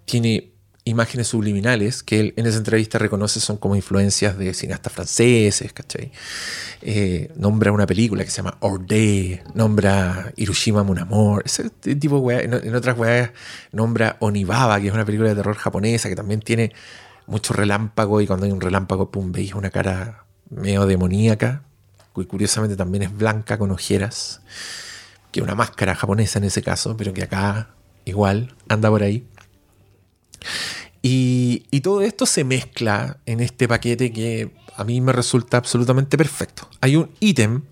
tiene 0.04 0.50
imágenes 0.88 1.28
subliminales 1.28 2.02
que 2.02 2.20
él 2.20 2.34
en 2.36 2.46
esa 2.46 2.58
entrevista 2.58 2.98
reconoce 2.98 3.40
son 3.40 3.56
como 3.56 3.76
influencias 3.76 4.38
de 4.38 4.54
cineastas 4.54 4.92
franceses, 4.92 5.72
¿cachai? 5.72 6.10
Eh, 6.82 7.30
nombra 7.36 7.72
una 7.72 7.86
película 7.86 8.24
que 8.24 8.30
se 8.30 8.38
llama 8.38 8.56
Orde, 8.60 9.42
nombra 9.54 10.32
Hiroshima 10.36 10.82
Mon 10.82 11.42
ese 11.44 11.70
tipo 11.70 12.28
de. 12.28 12.44
En, 12.44 12.54
en 12.54 12.74
otras 12.74 12.98
weas 12.98 13.30
nombra 13.72 14.16
Onibaba, 14.20 14.80
que 14.80 14.88
es 14.88 14.94
una 14.94 15.04
película 15.04 15.28
de 15.28 15.36
terror 15.36 15.56
japonesa 15.56 16.08
que 16.08 16.16
también 16.16 16.40
tiene 16.40 16.72
mucho 17.26 17.52
relámpago 17.52 18.20
y 18.20 18.26
cuando 18.26 18.46
hay 18.46 18.52
un 18.52 18.60
relámpago, 18.60 19.10
pum, 19.10 19.30
veis 19.30 19.54
una 19.54 19.70
cara 19.70 20.24
medio 20.50 20.86
demoníaca, 20.86 21.62
que 22.14 22.26
curiosamente 22.26 22.76
también 22.76 23.02
es 23.02 23.16
blanca 23.16 23.58
con 23.58 23.70
ojeras, 23.70 24.40
que 25.30 25.42
una 25.42 25.54
máscara 25.54 25.94
japonesa 25.94 26.38
en 26.38 26.44
ese 26.44 26.62
caso, 26.62 26.96
pero 26.96 27.12
que 27.12 27.22
acá 27.22 27.68
igual 28.04 28.54
anda 28.68 28.88
por 28.88 29.02
ahí. 29.02 29.26
Y, 31.02 31.80
todo 31.80 32.02
esto 32.02 32.26
se 32.26 32.44
mezcla 32.44 33.18
en 33.24 33.40
este 33.40 33.68
paquete 33.68 34.12
que 34.12 34.50
a 34.76 34.84
mí 34.84 35.00
me 35.00 35.12
resulta 35.12 35.56
absolutamente 35.56 36.18
perfecto. 36.18 36.68
Hay 36.80 36.96
un 36.96 37.10
ítem 37.20 37.62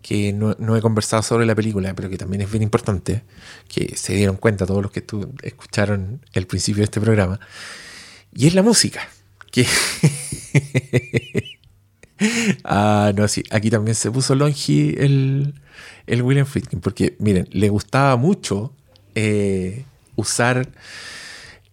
que 0.00 0.32
no, 0.32 0.76
he 0.76 0.80
conversado 0.80 1.22
sobre 1.22 1.46
la 1.46 1.54
película, 1.54 1.94
pero 1.94 2.08
que 2.08 2.18
también 2.18 2.42
es 2.42 2.50
bien 2.50 2.62
importante, 2.62 3.22
que 3.68 3.96
se 3.96 4.14
dieron 4.14 4.36
cuenta 4.36 4.66
todos 4.66 4.82
los 4.82 4.90
que 4.90 5.04
escucharon 5.42 6.24
el 6.32 6.46
principio 6.46 6.80
de 6.80 6.84
este 6.84 7.00
programa, 7.00 7.38
y 8.34 8.46
es 8.46 8.54
la 8.54 8.62
música. 8.62 9.08
Ah, 12.62 13.12
no, 13.16 13.26
sí, 13.26 13.42
aquí 13.50 13.68
también 13.68 13.96
se 13.96 14.08
puso 14.08 14.36
longi 14.36 14.94
el, 14.96 15.54
el 16.06 16.22
William 16.22 16.46
Friedkin, 16.46 16.80
porque 16.80 17.16
miren, 17.18 17.48
le 17.50 17.68
gustaba 17.68 18.16
mucho 18.16 18.72
eh, 19.16 19.84
usar 20.14 20.68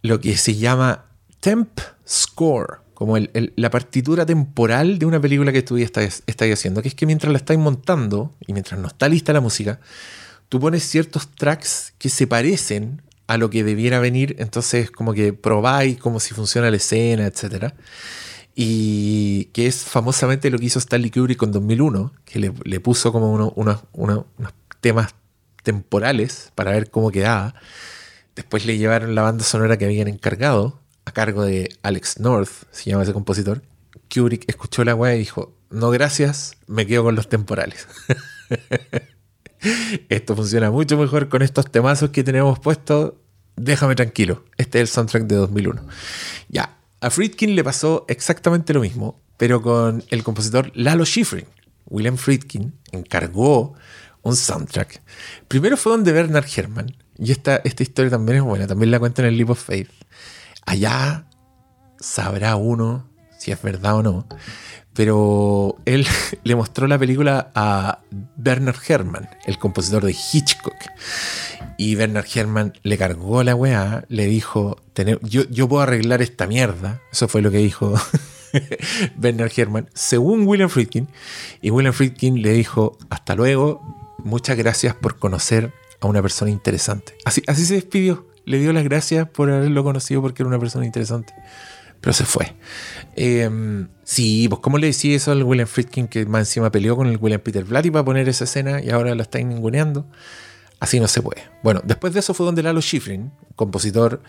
lo 0.01 0.19
que 0.19 0.37
se 0.37 0.55
llama 0.55 1.05
temp 1.39 1.79
score, 2.07 2.79
como 2.93 3.17
la 3.17 3.69
partitura 3.69 4.25
temporal 4.25 4.99
de 4.99 5.05
una 5.05 5.19
película 5.21 5.51
que 5.53 5.61
tú 5.61 5.77
estáis 5.77 6.23
haciendo, 6.53 6.81
que 6.81 6.89
es 6.89 6.95
que 6.95 7.05
mientras 7.05 7.31
la 7.31 7.37
estáis 7.37 7.59
montando 7.59 8.35
y 8.45 8.53
mientras 8.53 8.79
no 8.79 8.87
está 8.87 9.07
lista 9.07 9.31
la 9.33 9.39
música, 9.41 9.79
tú 10.49 10.59
pones 10.59 10.83
ciertos 10.83 11.29
tracks 11.31 11.93
que 11.97 12.09
se 12.09 12.27
parecen 12.27 13.01
a 13.27 13.37
lo 13.37 13.49
que 13.49 13.63
debiera 13.63 13.99
venir, 13.99 14.35
entonces 14.39 14.89
como 14.91 15.13
que 15.13 15.31
probáis 15.33 15.97
cómo 15.97 16.19
si 16.19 16.33
funciona 16.33 16.69
la 16.71 16.77
escena, 16.77 17.25
etc. 17.27 17.73
Y 18.55 19.45
que 19.53 19.67
es 19.67 19.77
famosamente 19.83 20.49
lo 20.49 20.57
que 20.59 20.65
hizo 20.65 20.79
Stanley 20.79 21.11
Kubrick 21.11 21.37
con 21.37 21.51
2001, 21.51 22.11
que 22.25 22.39
le, 22.39 22.79
puso 22.79 23.11
como 23.11 23.31
uno- 23.31 23.53
unos- 23.55 23.83
uno- 23.93 24.27
unos 24.37 24.53
temas 24.81 25.13
temporales 25.63 26.51
para 26.55 26.71
ver 26.71 26.89
cómo 26.89 27.11
quedaba. 27.11 27.53
Después 28.39 28.65
le 28.65 28.77
llevaron 28.77 29.15
la 29.15 29.21
banda 29.21 29.43
sonora 29.43 29.75
que 29.75 29.83
habían 29.83 30.07
encargado 30.07 30.79
a 31.03 31.11
cargo 31.11 31.43
de 31.43 31.75
Alex 31.83 32.21
North, 32.21 32.49
se 32.71 32.89
llama 32.89 33.03
ese 33.03 33.11
compositor. 33.11 33.63
Kubrick 34.09 34.45
escuchó 34.47 34.85
la 34.85 34.95
weá 34.95 35.13
y 35.13 35.19
dijo, 35.19 35.53
no 35.69 35.89
gracias, 35.89 36.55
me 36.65 36.87
quedo 36.87 37.03
con 37.03 37.15
los 37.15 37.27
temporales. 37.27 37.85
Esto 40.07 40.37
funciona 40.37 40.71
mucho 40.71 40.97
mejor 40.97 41.27
con 41.27 41.41
estos 41.41 41.69
temazos 41.69 42.11
que 42.11 42.23
tenemos 42.23 42.59
puestos. 42.59 43.15
Déjame 43.57 43.95
tranquilo. 43.95 44.45
Este 44.55 44.77
es 44.79 44.83
el 44.83 44.87
soundtrack 44.87 45.23
de 45.23 45.35
2001. 45.35 45.81
Ya, 46.47 46.77
a 47.01 47.09
Friedkin 47.09 47.57
le 47.57 47.63
pasó 47.65 48.05
exactamente 48.07 48.73
lo 48.73 48.79
mismo, 48.79 49.19
pero 49.35 49.61
con 49.61 50.01
el 50.07 50.23
compositor 50.23 50.71
Lalo 50.75 51.05
Schifrin. 51.05 51.45
William 51.87 52.15
Friedkin 52.15 52.73
encargó 52.93 53.73
un 54.23 54.35
soundtrack. 54.35 55.01
Primero 55.47 55.77
fue 55.77 55.91
donde 55.93 56.11
Bernard 56.11 56.45
Herrmann, 56.55 56.95
y 57.17 57.31
esta, 57.31 57.57
esta 57.57 57.83
historia 57.83 58.11
también 58.11 58.37
es 58.39 58.43
buena, 58.43 58.67
también 58.67 58.91
la 58.91 58.99
cuenta 58.99 59.21
en 59.21 59.27
el 59.29 59.37
Leap 59.37 59.49
of 59.51 59.63
Faith. 59.63 59.89
Allá 60.65 61.25
sabrá 61.99 62.55
uno 62.55 63.07
si 63.37 63.51
es 63.51 63.61
verdad 63.61 63.95
o 63.95 64.03
no, 64.03 64.27
pero 64.93 65.77
él 65.85 66.05
le 66.43 66.55
mostró 66.55 66.87
la 66.87 66.97
película 66.99 67.51
a 67.55 67.99
Bernard 68.35 68.75
Herrmann, 68.87 69.29
el 69.45 69.57
compositor 69.57 70.03
de 70.05 70.11
Hitchcock. 70.33 70.75
Y 71.77 71.95
Bernard 71.95 72.25
Herrmann 72.33 72.73
le 72.83 72.97
cargó 72.97 73.41
la 73.43 73.55
weá, 73.55 74.03
le 74.09 74.25
dijo, 74.25 74.77
"Tené- 74.93 75.19
yo, 75.21 75.43
yo 75.49 75.69
puedo 75.69 75.81
arreglar 75.81 76.21
esta 76.21 76.45
mierda. 76.47 77.01
Eso 77.11 77.29
fue 77.29 77.41
lo 77.41 77.51
que 77.51 77.57
dijo 77.59 77.93
Bernard 79.15 79.51
Herrmann, 79.55 79.89
según 79.93 80.45
William 80.45 80.69
Friedkin. 80.69 81.07
Y 81.61 81.69
William 81.71 81.93
Friedkin 81.93 82.41
le 82.41 82.51
dijo, 82.51 82.97
hasta 83.09 83.35
luego, 83.35 84.08
muchas 84.23 84.57
gracias 84.57 84.95
por 84.95 85.17
conocer 85.17 85.73
a 85.99 86.07
una 86.07 86.21
persona 86.21 86.51
interesante. 86.51 87.15
Así, 87.25 87.43
así 87.47 87.65
se 87.65 87.75
despidió. 87.75 88.27
Le 88.45 88.59
dio 88.59 88.73
las 88.73 88.83
gracias 88.83 89.29
por 89.29 89.51
haberlo 89.51 89.83
conocido 89.83 90.21
porque 90.21 90.43
era 90.43 90.47
una 90.47 90.59
persona 90.59 90.85
interesante. 90.85 91.33
Pero 92.01 92.13
se 92.13 92.25
fue. 92.25 92.55
Eh, 93.15 93.49
sí, 94.03 94.47
pues 94.49 94.61
¿cómo 94.61 94.77
le 94.77 94.87
decía 94.87 95.15
eso 95.15 95.31
al 95.31 95.43
William 95.43 95.67
Friedkin 95.67 96.07
que 96.07 96.25
más 96.25 96.41
encima 96.41 96.71
peleó 96.71 96.95
con 96.95 97.07
el 97.07 97.17
William 97.17 97.41
Peter 97.41 97.63
Blatty 97.63 97.91
para 97.91 98.05
poner 98.05 98.29
esa 98.29 98.45
escena 98.45 98.81
y 98.81 98.89
ahora 98.89 99.13
la 99.15 99.23
está 99.23 99.39
ninguneando? 99.39 100.07
Así 100.79 100.99
no 100.99 101.07
se 101.07 101.21
puede. 101.21 101.43
Bueno, 101.61 101.81
después 101.83 102.13
de 102.13 102.21
eso 102.21 102.33
fue 102.33 102.45
donde 102.45 102.63
Lalo 102.63 102.81
Schifrin, 102.81 103.31
compositor, 103.55 104.21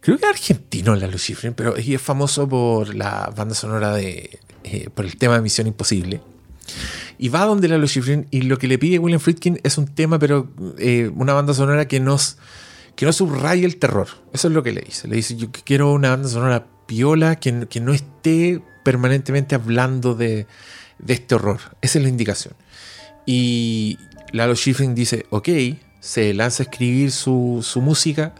creo 0.00 0.16
que 0.16 0.26
argentino 0.26 0.94
Lalo 0.94 1.18
Schifrin, 1.18 1.54
pero 1.54 1.76
es 1.76 2.00
famoso 2.00 2.48
por 2.48 2.94
la 2.94 3.32
banda 3.36 3.56
sonora 3.56 3.92
de, 3.92 4.38
eh, 4.62 4.88
por 4.94 5.04
el 5.04 5.16
tema 5.16 5.34
de 5.34 5.40
Misión 5.40 5.66
Imposible. 5.66 6.20
Y 7.18 7.28
va 7.28 7.44
donde 7.44 7.68
Lalo 7.68 7.86
Schifrin 7.86 8.26
y 8.30 8.42
lo 8.42 8.58
que 8.58 8.68
le 8.68 8.78
pide 8.78 8.98
William 8.98 9.20
Friedkin 9.20 9.60
es 9.62 9.78
un 9.78 9.86
tema, 9.86 10.18
pero 10.18 10.48
eh, 10.78 11.10
una 11.14 11.32
banda 11.32 11.54
sonora 11.54 11.86
que 11.88 12.00
nos 12.00 12.38
que 12.96 13.06
no 13.06 13.12
subraye 13.12 13.64
el 13.64 13.76
terror. 13.76 14.08
Eso 14.32 14.48
es 14.48 14.54
lo 14.54 14.62
que 14.62 14.72
le 14.72 14.82
dice. 14.82 15.08
Le 15.08 15.16
dice, 15.16 15.36
yo 15.36 15.48
quiero 15.50 15.92
una 15.92 16.10
banda 16.10 16.28
sonora 16.28 16.66
piola 16.86 17.36
que, 17.36 17.66
que 17.68 17.80
no 17.80 17.94
esté 17.94 18.60
permanentemente 18.84 19.54
hablando 19.54 20.14
de, 20.14 20.46
de 20.98 21.14
este 21.14 21.34
horror. 21.34 21.60
Esa 21.80 21.98
es 21.98 22.02
la 22.02 22.10
indicación. 22.10 22.54
Y 23.24 23.98
Lalo 24.32 24.54
Schifrin 24.54 24.94
dice, 24.94 25.26
ok, 25.30 25.48
se 26.00 26.34
lanza 26.34 26.62
a 26.62 26.64
escribir 26.64 27.10
su, 27.12 27.60
su 27.62 27.80
música 27.80 28.34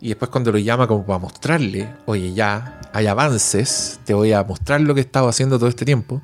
y 0.00 0.08
después 0.08 0.30
cuando 0.30 0.52
lo 0.52 0.58
llama 0.58 0.86
como 0.86 1.04
para 1.04 1.18
mostrarle, 1.18 1.88
oye, 2.06 2.32
ya 2.32 2.80
hay 2.92 3.06
avances, 3.06 3.98
te 4.04 4.14
voy 4.14 4.32
a 4.32 4.44
mostrar 4.44 4.80
lo 4.80 4.94
que 4.94 5.00
he 5.00 5.04
estado 5.04 5.28
haciendo 5.28 5.58
todo 5.58 5.68
este 5.68 5.84
tiempo. 5.84 6.22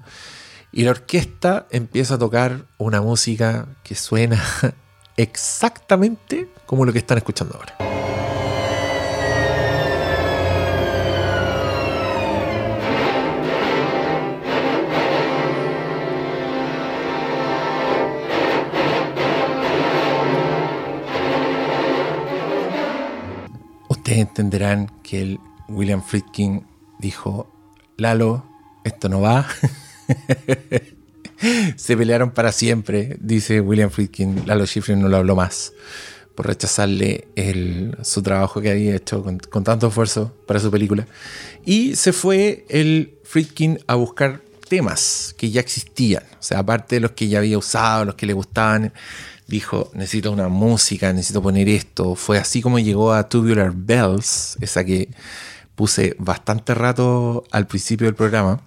Y 0.77 0.83
la 0.83 0.91
orquesta 0.91 1.69
empieza 1.71 2.17
a 2.17 2.19
tocar 2.19 2.67
una 2.79 3.01
música 3.01 3.69
que 3.85 3.95
suena 3.95 4.43
exactamente 5.17 6.49
como 6.67 6.85
lo 6.85 6.93
que 6.93 6.99
están 6.99 7.17
escuchando 7.17 7.55
ahora. 7.55 7.77
Ustedes 23.89 24.19
entenderán 24.19 24.91
que 25.05 25.23
el 25.23 25.41
William 25.69 26.03
Friedkin 26.03 26.67
dijo, 26.99 27.49
Lalo, 27.97 28.45
esto 28.83 29.09
no 29.09 29.21
va. 29.21 29.47
Se 31.77 31.97
pelearon 31.97 32.31
para 32.31 32.53
siempre, 32.53 33.17
dice 33.21 33.61
William 33.61 33.91
Friedkin. 33.91 34.47
Lalo 34.47 34.67
Schifrin 34.67 35.01
no 35.01 35.09
lo 35.09 35.17
habló 35.17 35.37
más 35.37 35.73
por 36.35 36.47
rechazarle 36.47 37.29
su 38.03 38.23
trabajo 38.23 38.61
que 38.61 38.71
había 38.71 38.97
hecho 38.97 39.23
con, 39.23 39.39
con 39.39 39.63
tanto 39.63 39.89
esfuerzo 39.89 40.35
para 40.47 40.61
su 40.61 40.71
película. 40.71 41.07
Y 41.65 41.97
se 41.97 42.13
fue 42.13 42.65
el 42.69 43.15
Friedkin 43.25 43.79
a 43.87 43.95
buscar 43.95 44.41
temas 44.69 45.35
que 45.37 45.51
ya 45.51 45.61
existían. 45.61 46.25
O 46.33 46.43
sea, 46.43 46.59
aparte 46.61 46.97
de 46.97 47.01
los 47.01 47.13
que 47.13 47.29
ya 47.29 47.39
había 47.39 47.59
usado, 47.59 48.05
los 48.05 48.15
que 48.17 48.27
le 48.27 48.33
gustaban, 48.33 48.93
dijo, 49.47 49.91
necesito 49.95 50.33
una 50.33 50.49
música, 50.49 51.13
necesito 51.13 51.43
poner 51.43 51.69
esto. 51.69 52.15
Fue 52.15 52.39
así 52.39 52.61
como 52.63 52.79
llegó 52.79 53.13
a 53.13 53.29
Tubular 53.29 53.73
Bells, 53.75 54.57
esa 54.61 54.85
que 54.85 55.09
puse 55.77 56.17
bastante 56.19 56.75
rato 56.75 57.45
al 57.51 57.67
principio 57.67 58.07
del 58.07 58.15
programa 58.15 58.61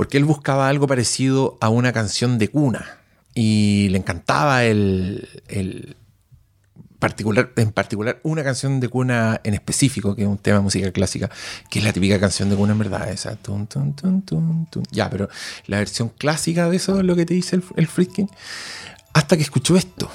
porque 0.00 0.16
él 0.16 0.24
buscaba 0.24 0.70
algo 0.70 0.86
parecido 0.86 1.58
a 1.60 1.68
una 1.68 1.92
canción 1.92 2.38
de 2.38 2.48
cuna 2.48 3.00
y 3.34 3.88
le 3.90 3.98
encantaba 3.98 4.64
el, 4.64 5.28
el 5.46 5.94
particular, 6.98 7.52
en 7.56 7.70
particular 7.70 8.18
una 8.22 8.42
canción 8.42 8.80
de 8.80 8.88
cuna 8.88 9.42
en 9.44 9.52
específico, 9.52 10.16
que 10.16 10.22
es 10.22 10.28
un 10.28 10.38
tema 10.38 10.56
de 10.56 10.62
música 10.62 10.90
clásica, 10.90 11.28
que 11.68 11.80
es 11.80 11.84
la 11.84 11.92
típica 11.92 12.18
canción 12.18 12.48
de 12.48 12.56
cuna 12.56 12.72
en 12.72 12.78
verdad, 12.78 13.10
esa. 13.10 13.36
tun, 13.36 13.66
tun, 13.66 13.92
tun. 13.92 14.64
Ya, 14.90 15.10
pero 15.10 15.28
la 15.66 15.76
versión 15.76 16.08
clásica 16.08 16.70
de 16.70 16.76
eso 16.76 17.00
es 17.00 17.04
lo 17.04 17.14
que 17.14 17.26
te 17.26 17.34
dice 17.34 17.56
el, 17.56 17.64
el 17.76 17.86
Friedkin. 17.86 18.30
Hasta 19.12 19.36
que 19.36 19.42
escuchó 19.42 19.76
esto. 19.76 20.10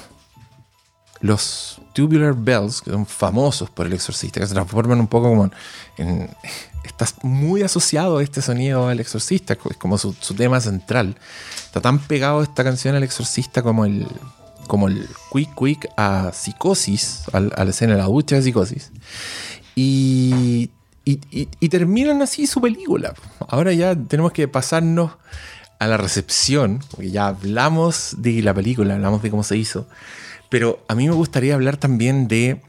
Los 1.26 1.80
Tubular 1.92 2.34
Bells, 2.34 2.80
que 2.82 2.90
son 2.90 3.06
famosos 3.06 3.68
por 3.70 3.86
el 3.86 3.92
exorcista, 3.92 4.40
que 4.40 4.46
se 4.46 4.54
transforman 4.54 5.00
un 5.00 5.08
poco 5.08 5.28
como 5.28 5.50
en, 5.98 6.30
estás 6.84 7.14
muy 7.22 7.62
asociado 7.62 8.18
a 8.18 8.22
este 8.22 8.40
sonido 8.42 8.88
al 8.88 9.00
exorcista, 9.00 9.54
es 9.70 9.76
como 9.76 9.98
su, 9.98 10.12
tema 10.36 10.60
central. 10.60 11.16
Está 11.64 11.80
tan 11.80 11.98
pegado 11.98 12.42
esta 12.42 12.62
canción 12.64 12.94
al 12.94 13.02
exorcista 13.02 13.62
como 13.62 13.84
el, 13.84 14.06
como 14.66 14.88
el 14.88 15.06
quick 15.32 15.50
quick 15.58 15.88
a 15.96 16.30
psicosis, 16.32 17.22
a 17.32 17.40
la 17.40 17.70
escena 17.70 17.92
de 17.94 17.98
la 17.98 18.06
ducha 18.06 18.36
de 18.36 18.42
psicosis. 18.42 18.92
Y, 19.74 20.70
y, 21.04 21.20
y- 21.30 21.48
y 21.60 21.68
terminan 21.68 22.22
así 22.22 22.46
su 22.46 22.60
película. 22.60 23.14
Ahora 23.48 23.72
ya 23.72 23.94
tenemos 23.94 24.32
que 24.32 24.48
pasarnos 24.48 25.12
a 25.78 25.86
la 25.86 25.96
recepción, 25.98 26.80
porque 26.90 27.10
ya 27.10 27.26
hablamos 27.28 28.14
de 28.18 28.40
la 28.42 28.54
película, 28.54 28.94
hablamos 28.94 29.22
de 29.22 29.30
cómo 29.30 29.42
se 29.42 29.56
hizo. 29.56 29.86
Pero 30.48 30.84
a 30.88 30.94
mí 30.94 31.08
me 31.08 31.14
gustaría 31.14 31.54
hablar 31.54 31.76
también 31.76 32.28
de 32.28 32.60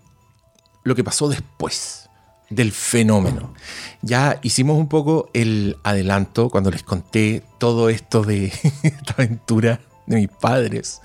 lo 0.83 0.95
que 0.95 1.03
pasó 1.03 1.29
después 1.29 2.09
del 2.49 2.71
fenómeno. 2.71 3.53
Ya 4.01 4.39
hicimos 4.41 4.77
un 4.77 4.87
poco 4.87 5.29
el 5.33 5.77
adelanto 5.83 6.49
cuando 6.49 6.71
les 6.71 6.83
conté 6.83 7.43
todo 7.57 7.89
esto 7.89 8.23
de 8.23 8.45
esta 8.83 9.13
aventura 9.17 9.81
de 10.05 10.15
mis 10.15 10.29
padres 10.29 11.01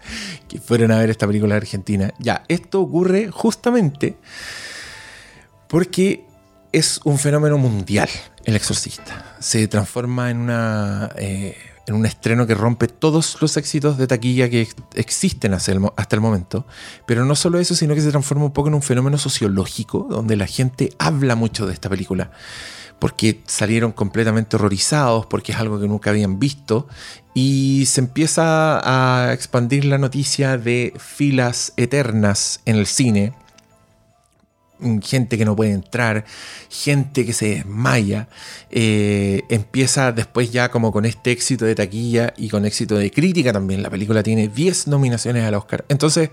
que 0.48 0.60
fueron 0.60 0.92
a 0.92 0.98
ver 0.98 1.10
esta 1.10 1.26
película 1.26 1.56
argentina. 1.56 2.12
Ya, 2.18 2.44
esto 2.48 2.80
ocurre 2.80 3.30
justamente 3.30 4.16
porque 5.68 6.24
es 6.70 7.00
un 7.04 7.18
fenómeno 7.18 7.58
mundial, 7.58 8.08
El 8.44 8.56
Exorcista. 8.56 9.36
Se 9.40 9.66
transforma 9.68 10.30
en 10.30 10.38
una... 10.38 11.10
eh, 11.16 11.56
en 11.92 11.98
un 11.98 12.06
estreno 12.06 12.46
que 12.46 12.54
rompe 12.54 12.88
todos 12.88 13.36
los 13.40 13.56
éxitos 13.56 13.98
de 13.98 14.06
taquilla 14.06 14.48
que 14.48 14.62
ex- 14.62 14.76
existen 14.94 15.54
hasta 15.54 15.72
el, 15.72 16.20
momento. 16.20 16.66
Pero 17.06 17.24
no 17.24 17.36
solo 17.36 17.58
eso, 17.58 17.74
sino 17.74 17.94
que 17.94 18.00
se 18.00 18.10
transforma 18.10 18.44
un 18.44 18.52
poco 18.52 18.68
en 18.68 18.74
un 18.74 18.82
fenómeno 18.82 19.18
sociológico, 19.18 20.06
donde 20.10 20.36
la 20.36 20.46
gente 20.46 20.90
habla 20.98 21.36
mucho 21.36 21.66
de 21.66 21.74
esta 21.74 21.88
película, 21.88 22.30
porque 22.98 23.42
salieron 23.46 23.92
completamente 23.92 24.56
horrorizados, 24.56 25.26
porque 25.26 25.52
es 25.52 25.58
algo 25.58 25.78
que 25.78 25.88
nunca 25.88 26.10
habían 26.10 26.38
visto, 26.38 26.88
y 27.34 27.84
se 27.86 28.00
empieza 28.00 28.80
a 28.82 29.32
expandir 29.32 29.84
la 29.84 29.98
noticia 29.98 30.56
de 30.58 30.94
filas 30.98 31.72
eternas 31.76 32.60
en 32.64 32.76
el 32.76 32.86
cine, 32.86 33.34
gente 35.02 35.38
que 35.38 35.44
no 35.44 35.56
puede 35.56 35.72
entrar, 35.72 36.24
gente 36.70 37.24
que 37.24 37.32
se 37.32 37.56
desmaya, 37.56 38.28
eh, 38.70 39.42
empieza 39.48 40.12
después 40.12 40.50
ya 40.50 40.70
como 40.70 40.92
con 40.92 41.04
este 41.04 41.32
éxito 41.32 41.64
de 41.64 41.74
taquilla 41.74 42.34
y 42.36 42.48
con 42.48 42.64
éxito 42.64 42.96
de 42.96 43.10
crítica 43.10 43.52
también. 43.52 43.82
La 43.82 43.90
película 43.90 44.22
tiene 44.22 44.48
10 44.48 44.88
nominaciones 44.88 45.44
al 45.44 45.54
Oscar. 45.54 45.84
Entonces, 45.88 46.30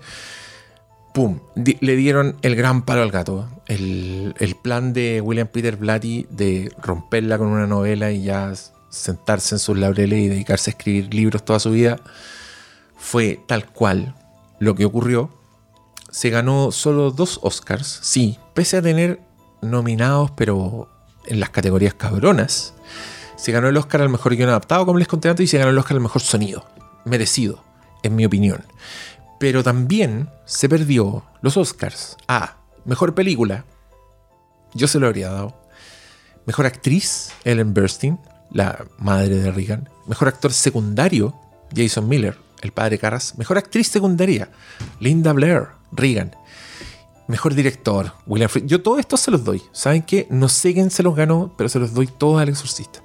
¡pum! 1.14 1.40
Le 1.54 1.96
dieron 1.96 2.36
el 2.42 2.56
gran 2.56 2.82
palo 2.82 3.02
al 3.02 3.10
gato. 3.10 3.48
El, 3.66 4.34
el 4.38 4.54
plan 4.56 4.92
de 4.92 5.20
William 5.20 5.48
Peter 5.48 5.76
Blatty 5.76 6.26
de 6.30 6.72
romperla 6.82 7.38
con 7.38 7.48
una 7.48 7.66
novela 7.66 8.10
y 8.10 8.22
ya 8.24 8.52
sentarse 8.90 9.54
en 9.54 9.58
sus 9.60 9.78
laureles 9.78 10.18
y 10.18 10.28
dedicarse 10.28 10.70
a 10.70 10.72
escribir 10.72 11.14
libros 11.14 11.44
toda 11.44 11.60
su 11.60 11.70
vida 11.70 11.98
fue 12.96 13.40
tal 13.46 13.66
cual 13.66 14.14
lo 14.58 14.74
que 14.74 14.84
ocurrió 14.84 15.30
se 16.10 16.30
ganó 16.30 16.72
solo 16.72 17.10
dos 17.10 17.40
Oscars, 17.42 18.00
sí, 18.02 18.38
pese 18.54 18.78
a 18.78 18.82
tener 18.82 19.20
nominados, 19.62 20.30
pero 20.32 20.88
en 21.26 21.40
las 21.40 21.50
categorías 21.50 21.94
cabronas. 21.94 22.74
Se 23.36 23.52
ganó 23.52 23.68
el 23.68 23.76
Oscar 23.76 24.02
al 24.02 24.08
mejor 24.08 24.36
guion 24.36 24.50
adaptado, 24.50 24.84
como 24.84 24.98
les 24.98 25.08
conté 25.08 25.28
antes, 25.28 25.44
y 25.44 25.46
se 25.46 25.58
ganó 25.58 25.70
el 25.70 25.78
Oscar 25.78 25.96
al 25.96 26.02
mejor 26.02 26.22
sonido. 26.22 26.66
Merecido, 27.04 27.64
en 28.02 28.16
mi 28.16 28.24
opinión. 28.24 28.64
Pero 29.38 29.62
también 29.62 30.28
se 30.44 30.68
perdió 30.68 31.24
los 31.40 31.56
Oscars 31.56 32.16
a 32.28 32.56
mejor 32.84 33.14
película. 33.14 33.64
Yo 34.74 34.86
se 34.88 34.98
lo 34.98 35.06
habría 35.06 35.30
dado. 35.30 35.56
Mejor 36.46 36.66
actriz, 36.66 37.30
Ellen 37.44 37.72
Burstyn, 37.72 38.18
la 38.50 38.84
madre 38.98 39.36
de 39.36 39.50
Reagan. 39.50 39.88
Mejor 40.06 40.28
actor 40.28 40.52
secundario, 40.52 41.34
Jason 41.74 42.08
Miller, 42.08 42.36
el 42.60 42.72
padre 42.72 42.98
Carras. 42.98 43.38
Mejor 43.38 43.56
actriz 43.58 43.88
secundaria, 43.88 44.50
Linda 44.98 45.32
Blair, 45.32 45.68
Reagan. 45.92 46.34
Mejor 47.26 47.54
director, 47.54 48.12
William 48.26 48.50
Friedkin. 48.50 48.68
Yo 48.68 48.82
todo 48.82 48.98
esto 48.98 49.16
se 49.16 49.30
los 49.30 49.44
doy. 49.44 49.62
¿Saben 49.72 50.02
qué? 50.02 50.26
No 50.30 50.48
sé 50.48 50.74
quién 50.74 50.90
se 50.90 51.04
los 51.04 51.14
ganó, 51.14 51.54
pero 51.56 51.68
se 51.68 51.78
los 51.78 51.94
doy 51.94 52.08
todos 52.08 52.42
al 52.42 52.48
exorcista. 52.48 53.00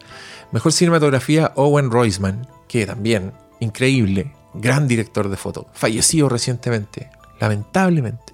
Mejor 0.52 0.72
cinematografía, 0.72 1.52
Owen 1.56 1.92
Roisman, 1.92 2.48
que 2.68 2.86
también, 2.86 3.34
increíble, 3.60 4.34
gran 4.56 4.88
director 4.88 5.30
de 5.30 5.38
foto, 5.38 5.68
fallecido 5.74 6.30
recientemente, 6.30 7.10
lamentablemente. 7.40 8.34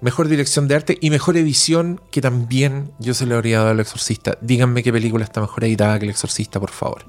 Mejor 0.00 0.28
dirección 0.28 0.66
de 0.66 0.76
arte 0.76 0.98
y 1.00 1.10
mejor 1.10 1.36
edición, 1.36 2.00
que 2.10 2.20
también 2.20 2.90
yo 2.98 3.12
se 3.12 3.26
lo 3.26 3.34
habría 3.34 3.58
dado 3.58 3.70
al 3.70 3.80
exorcista. 3.80 4.38
Díganme 4.40 4.82
qué 4.82 4.92
película 4.92 5.24
está 5.24 5.40
mejor 5.40 5.64
editada 5.64 5.98
que 5.98 6.06
el 6.06 6.10
exorcista, 6.10 6.58
por 6.58 6.70
favor. 6.70 7.04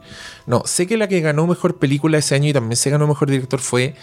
No, 0.46 0.64
sé 0.66 0.88
que 0.88 0.98
la 0.98 1.08
que 1.08 1.22
ganó 1.22 1.48
mejor 1.48 1.78
película 1.78 2.18
ese 2.18 2.36
año 2.36 2.50
y 2.50 2.54
también 2.54 2.76
se 2.76 2.90
ganó 2.90 3.08
mejor 3.08 3.30
director 3.30 3.62
fue 3.62 3.96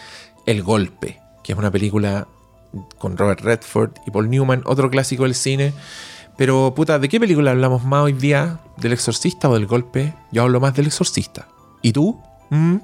El 0.46 0.62
Golpe, 0.62 1.20
que 1.42 1.52
es 1.52 1.58
una 1.58 1.70
película 1.70 2.28
con 2.98 3.16
Robert 3.16 3.40
Redford 3.40 3.92
y 4.06 4.10
Paul 4.10 4.30
Newman, 4.30 4.62
otro 4.64 4.90
clásico 4.90 5.24
del 5.24 5.34
cine. 5.34 5.72
Pero, 6.36 6.72
puta, 6.74 6.98
¿de 6.98 7.08
qué 7.08 7.18
película 7.18 7.50
hablamos 7.50 7.84
más 7.84 8.04
hoy 8.04 8.12
día? 8.12 8.60
¿Del 8.76 8.92
exorcista 8.92 9.48
o 9.48 9.54
del 9.54 9.66
golpe? 9.66 10.14
Yo 10.30 10.42
hablo 10.42 10.60
más 10.60 10.74
del 10.74 10.86
exorcista. 10.86 11.48
¿Y 11.82 11.92
tú? 11.92 12.20
¿Mm? 12.50 12.76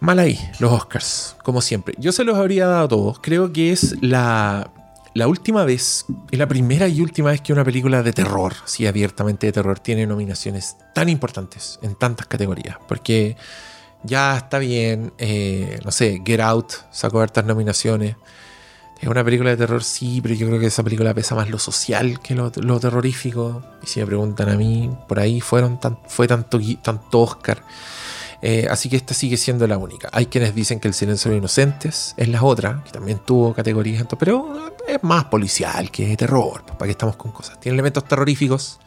Mal 0.00 0.18
ahí, 0.18 0.38
los 0.60 0.72
Oscars, 0.72 1.36
como 1.42 1.60
siempre. 1.60 1.94
Yo 1.98 2.12
se 2.12 2.24
los 2.24 2.36
habría 2.36 2.66
dado 2.66 2.84
a 2.84 2.88
todos. 2.88 3.18
Creo 3.18 3.52
que 3.52 3.72
es 3.72 3.96
la, 4.00 4.70
la 5.14 5.26
última 5.26 5.64
vez, 5.64 6.06
es 6.30 6.38
la 6.38 6.46
primera 6.46 6.88
y 6.88 7.00
última 7.00 7.30
vez 7.30 7.40
que 7.40 7.52
una 7.52 7.64
película 7.64 8.02
de 8.02 8.12
terror, 8.12 8.54
sí, 8.64 8.86
abiertamente 8.86 9.46
de 9.46 9.52
terror, 9.52 9.80
tiene 9.80 10.06
nominaciones 10.06 10.76
tan 10.94 11.08
importantes 11.08 11.78
en 11.82 11.96
tantas 11.96 12.28
categorías. 12.28 12.78
Porque 12.88 13.36
ya 14.02 14.36
está 14.36 14.58
bien, 14.58 15.12
eh, 15.18 15.78
no 15.84 15.90
sé, 15.90 16.22
Get 16.24 16.40
Out 16.40 16.72
sacó 16.90 17.20
hartas 17.20 17.44
nominaciones. 17.44 18.16
Es 19.00 19.08
una 19.08 19.24
película 19.24 19.50
de 19.50 19.56
terror, 19.56 19.82
sí, 19.82 20.20
pero 20.20 20.34
yo 20.34 20.46
creo 20.46 20.60
que 20.60 20.66
esa 20.66 20.82
película 20.82 21.14
pesa 21.14 21.34
más 21.34 21.48
lo 21.48 21.58
social 21.58 22.20
que 22.20 22.34
lo, 22.34 22.50
terrorífico. 22.50 23.62
Y 23.82 23.86
si 23.86 24.00
me 24.00 24.06
preguntan 24.06 24.50
a 24.50 24.56
mí, 24.56 24.90
por 25.08 25.18
ahí 25.18 25.40
fueron 25.40 25.78
fue 26.06 26.28
tanto, 26.28 26.60
tanto 26.82 27.20
Oscar. 27.20 27.64
Eh, 28.42 28.66
así 28.70 28.88
que 28.88 28.96
esta 28.96 29.14
sigue 29.14 29.38
siendo 29.38 29.66
la 29.66 29.78
única. 29.78 30.08
Hay 30.12 30.26
quienes 30.26 30.54
dicen 30.54 30.80
que 30.80 30.88
El 30.88 30.94
Silencio 30.94 31.30
de 31.30 31.36
los 31.36 31.40
Inocentes 31.42 32.14
es 32.16 32.28
la 32.28 32.42
otra, 32.42 32.82
que 32.84 32.90
también 32.90 33.20
tuvo 33.24 33.54
categorías, 33.54 34.04
pero 34.18 34.72
es 34.86 35.02
más 35.02 35.26
policial 35.26 35.90
que 35.90 36.16
terror. 36.16 36.62
pues, 36.62 36.76
¿Para 36.76 36.86
qué 36.86 36.92
estamos 36.92 37.16
con 37.16 37.32
cosas? 37.32 37.58
Tiene 37.60 37.74
elementos 37.74 38.04
terroríficos. 38.04 38.80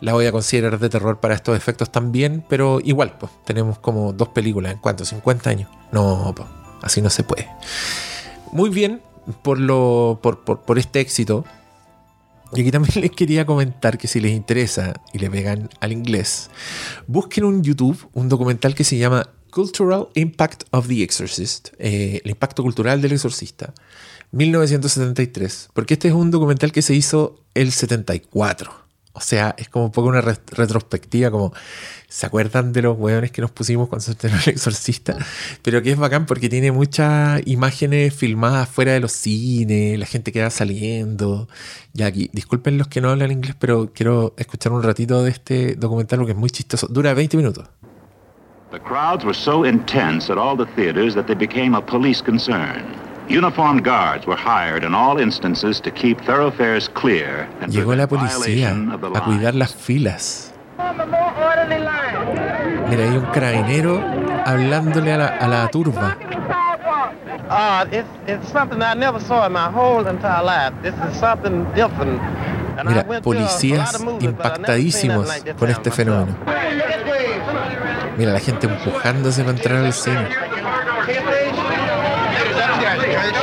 La 0.00 0.12
voy 0.12 0.26
a 0.26 0.32
considerar 0.32 0.78
de 0.78 0.88
terror 0.88 1.20
para 1.20 1.34
estos 1.34 1.56
efectos 1.56 1.90
también, 1.90 2.44
pero 2.48 2.80
igual, 2.82 3.16
pues 3.18 3.32
tenemos 3.44 3.78
como 3.78 4.12
dos 4.12 4.28
películas 4.28 4.72
en 4.72 4.78
cuanto, 4.78 5.04
50 5.04 5.50
años. 5.50 5.70
No, 5.92 6.32
pues, 6.36 6.48
así 6.82 7.02
no 7.02 7.10
se 7.10 7.24
puede. 7.24 7.48
Muy 8.52 8.70
bien 8.70 9.02
por, 9.42 9.58
lo, 9.58 10.20
por, 10.22 10.44
por, 10.44 10.62
por 10.62 10.78
este 10.78 11.00
éxito. 11.00 11.44
Y 12.52 12.60
aquí 12.60 12.70
también 12.70 12.94
les 13.00 13.10
quería 13.10 13.44
comentar 13.44 13.98
que 13.98 14.08
si 14.08 14.20
les 14.20 14.32
interesa 14.32 14.94
y 15.12 15.18
le 15.18 15.30
pegan 15.30 15.68
al 15.80 15.92
inglés, 15.92 16.50
busquen 17.06 17.44
un 17.44 17.62
YouTube 17.62 18.08
un 18.12 18.28
documental 18.28 18.74
que 18.74 18.84
se 18.84 18.96
llama 18.96 19.28
Cultural 19.50 20.08
Impact 20.14 20.64
of 20.70 20.88
the 20.88 21.02
Exorcist, 21.02 21.70
eh, 21.78 22.20
el 22.24 22.30
impacto 22.30 22.62
cultural 22.62 23.00
del 23.00 23.12
exorcista, 23.12 23.72
1973, 24.32 25.70
porque 25.72 25.94
este 25.94 26.08
es 26.08 26.14
un 26.14 26.30
documental 26.30 26.70
que 26.70 26.82
se 26.82 26.94
hizo 26.94 27.44
el 27.54 27.72
74. 27.72 28.87
O 29.18 29.20
sea, 29.20 29.54
es 29.58 29.68
como 29.68 29.86
un 29.86 29.90
poco 29.92 30.08
una 30.08 30.20
re- 30.20 30.38
retrospectiva, 30.52 31.30
como, 31.30 31.52
¿se 32.08 32.24
acuerdan 32.24 32.72
de 32.72 32.82
los 32.82 32.96
hueones 32.96 33.32
que 33.32 33.42
nos 33.42 33.50
pusimos 33.50 33.88
cuando 33.88 34.04
se 34.04 34.12
estrenó 34.12 34.36
el 34.44 34.48
exorcista? 34.52 35.16
Pero 35.62 35.82
que 35.82 35.90
es 35.90 35.98
bacán 35.98 36.24
porque 36.24 36.48
tiene 36.48 36.70
muchas 36.70 37.42
imágenes 37.46 38.14
filmadas 38.14 38.68
fuera 38.68 38.92
de 38.92 39.00
los 39.00 39.10
cines, 39.12 39.98
la 39.98 40.06
gente 40.06 40.30
que 40.32 40.40
va 40.42 40.50
saliendo. 40.50 41.48
Y 41.94 42.02
aquí, 42.04 42.30
disculpen 42.32 42.78
los 42.78 42.86
que 42.86 43.00
no 43.00 43.10
hablan 43.10 43.32
inglés, 43.32 43.56
pero 43.58 43.90
quiero 43.92 44.34
escuchar 44.36 44.72
un 44.72 44.82
ratito 44.84 45.22
de 45.24 45.30
este 45.32 45.74
documental 45.74 46.20
porque 46.20 46.32
es 46.32 46.38
muy 46.38 46.50
chistoso. 46.50 46.86
Dura 46.86 47.12
20 47.12 47.36
minutos. 47.36 47.66
The 48.70 48.78
crowds 48.80 49.24
were 49.24 49.34
so 49.34 49.64
intense 49.66 50.30
at 50.30 50.38
all 50.38 50.56
the 50.56 50.66
theaters 50.76 51.14
that 51.14 51.24
they 51.24 51.34
became 51.34 51.74
a 51.76 51.84
police 51.84 52.22
concern. 52.22 52.84
Uniformed 53.28 53.84
guards 53.84 54.26
were 54.26 54.36
hired 54.36 54.84
in 54.84 54.94
all 54.94 55.18
instances 55.18 55.80
to 55.80 55.90
keep 55.90 56.18
thoroughfares 56.22 56.88
clear 56.88 57.46
and 57.60 57.70
Llegó 57.70 57.94
la 57.94 58.06
policía 58.06 58.72
violation 58.72 58.90
of 58.90 59.00
the 59.02 59.18
a 59.18 59.20
cuidar 59.20 59.54
las 59.54 59.74
filas. 59.74 60.54
Mira, 62.88 63.04
hay 63.04 63.16
un 63.18 63.26
carabinero 63.26 64.02
hablándole 64.46 65.12
a 65.12 65.18
la, 65.18 65.26
a 65.26 65.46
la 65.46 65.68
turba. 65.68 66.16
Uh, 67.50 67.84
it's, 67.92 68.08
it's 68.26 68.50
something 68.50 68.80
I 68.80 68.94
never 68.94 69.20
saw 69.20 69.46
in 69.46 69.52
my 69.52 69.70
whole 69.70 70.06
entire 70.06 70.42
life. 70.42 70.72
This 70.82 70.94
is 70.94 71.18
something 71.18 71.64
different. 71.74 72.20
And 72.78 72.88
Mira, 72.88 73.04
policías 73.20 74.02
impactadísimos 74.20 75.28
con 75.58 75.68
este 75.68 75.90
fenómeno. 75.90 76.34
Mira, 78.16 78.32
la 78.32 78.40
gente 78.40 78.66
empujándose 78.66 79.42
para 79.42 79.56
entrar 79.56 79.84
al 79.84 79.92
cine. 79.92 80.28
Keep 81.06 81.24
your 81.24 82.96
line 82.96 83.34
in. 83.34 83.37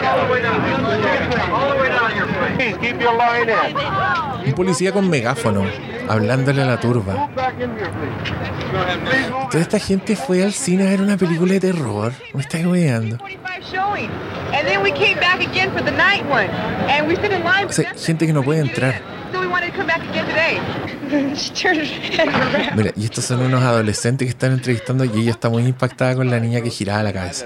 Un 4.45 4.53
policía 4.53 4.91
con 4.91 5.10
megáfono 5.10 5.65
hablándole 6.07 6.61
a 6.61 6.65
la 6.65 6.80
turba. 6.80 7.30
Toda 9.49 9.61
esta 9.61 9.80
gente 9.80 10.15
fue 10.15 10.44
al 10.44 10.53
cine 10.53 10.88
a 10.88 10.90
ver 10.91 11.02
una 11.02 11.18
película 11.18 11.53
de 11.53 11.60
terror. 11.60 12.14
Me 12.34 12.41
está 12.41 12.60
line 17.40 17.65
O 17.68 17.72
sea, 17.72 17.94
gente 17.95 18.27
que 18.27 18.34
no 18.34 18.44
puede 18.44 18.61
entrar. 18.61 19.14
Mira, 22.75 22.91
y 22.95 23.05
estos 23.05 23.25
son 23.25 23.41
unos 23.41 23.61
adolescentes 23.63 24.25
que 24.25 24.31
están 24.31 24.53
entrevistando 24.53 25.05
y 25.05 25.21
ella 25.21 25.31
está 25.31 25.49
muy 25.49 25.63
impactada 25.63 26.15
con 26.15 26.29
la 26.29 26.39
niña 26.39 26.61
que 26.61 26.69
giraba 26.69 27.03
la 27.03 27.13
cabeza. 27.13 27.45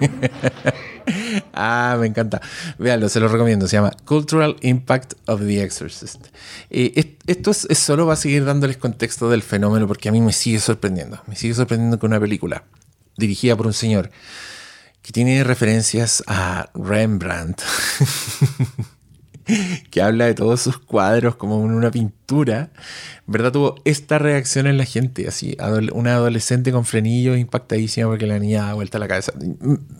ah, 1.54 1.96
me 1.98 2.06
encanta. 2.06 2.40
Véanlo, 2.78 3.08
se 3.08 3.20
lo 3.20 3.28
recomiendo. 3.28 3.66
Se 3.68 3.76
llama 3.76 3.92
Cultural 4.04 4.56
Impact 4.62 5.14
of 5.26 5.40
the 5.40 5.62
Exorcist. 5.62 6.26
Eh, 6.70 6.92
es- 6.96 7.06
esto 7.26 7.50
es, 7.50 7.66
es 7.70 7.78
solo 7.78 8.06
va 8.06 8.14
a 8.14 8.16
seguir 8.16 8.44
dándoles 8.44 8.76
contexto 8.76 9.28
del 9.30 9.42
fenómeno 9.42 9.86
porque 9.86 10.08
a 10.08 10.12
mí 10.12 10.20
me 10.20 10.32
sigue 10.32 10.58
sorprendiendo. 10.60 11.22
Me 11.26 11.36
sigue 11.36 11.54
sorprendiendo 11.54 11.98
que 11.98 12.06
una 12.06 12.20
película 12.20 12.64
dirigida 13.16 13.56
por 13.56 13.66
un 13.66 13.72
señor 13.74 14.10
que 15.02 15.12
tiene 15.12 15.42
referencias 15.44 16.22
a 16.26 16.68
Rembrandt, 16.74 17.62
que 19.90 20.02
habla 20.02 20.26
de 20.26 20.34
todos 20.34 20.60
sus 20.60 20.78
cuadros 20.78 21.36
como 21.36 21.64
en 21.64 21.72
una 21.72 21.90
pintura, 21.90 22.70
¿verdad? 23.26 23.52
Tuvo 23.52 23.74
esta 23.84 24.18
reacción 24.18 24.66
en 24.66 24.78
la 24.78 24.84
gente, 24.84 25.28
así, 25.28 25.56
una 25.92 26.14
adolescente 26.14 26.72
con 26.72 26.84
frenillos 26.84 27.38
impactadísima 27.38 28.08
porque 28.08 28.26
la 28.26 28.38
niña 28.38 28.66
da 28.66 28.74
vuelta 28.74 28.98
la 28.98 29.08
cabeza. 29.08 29.32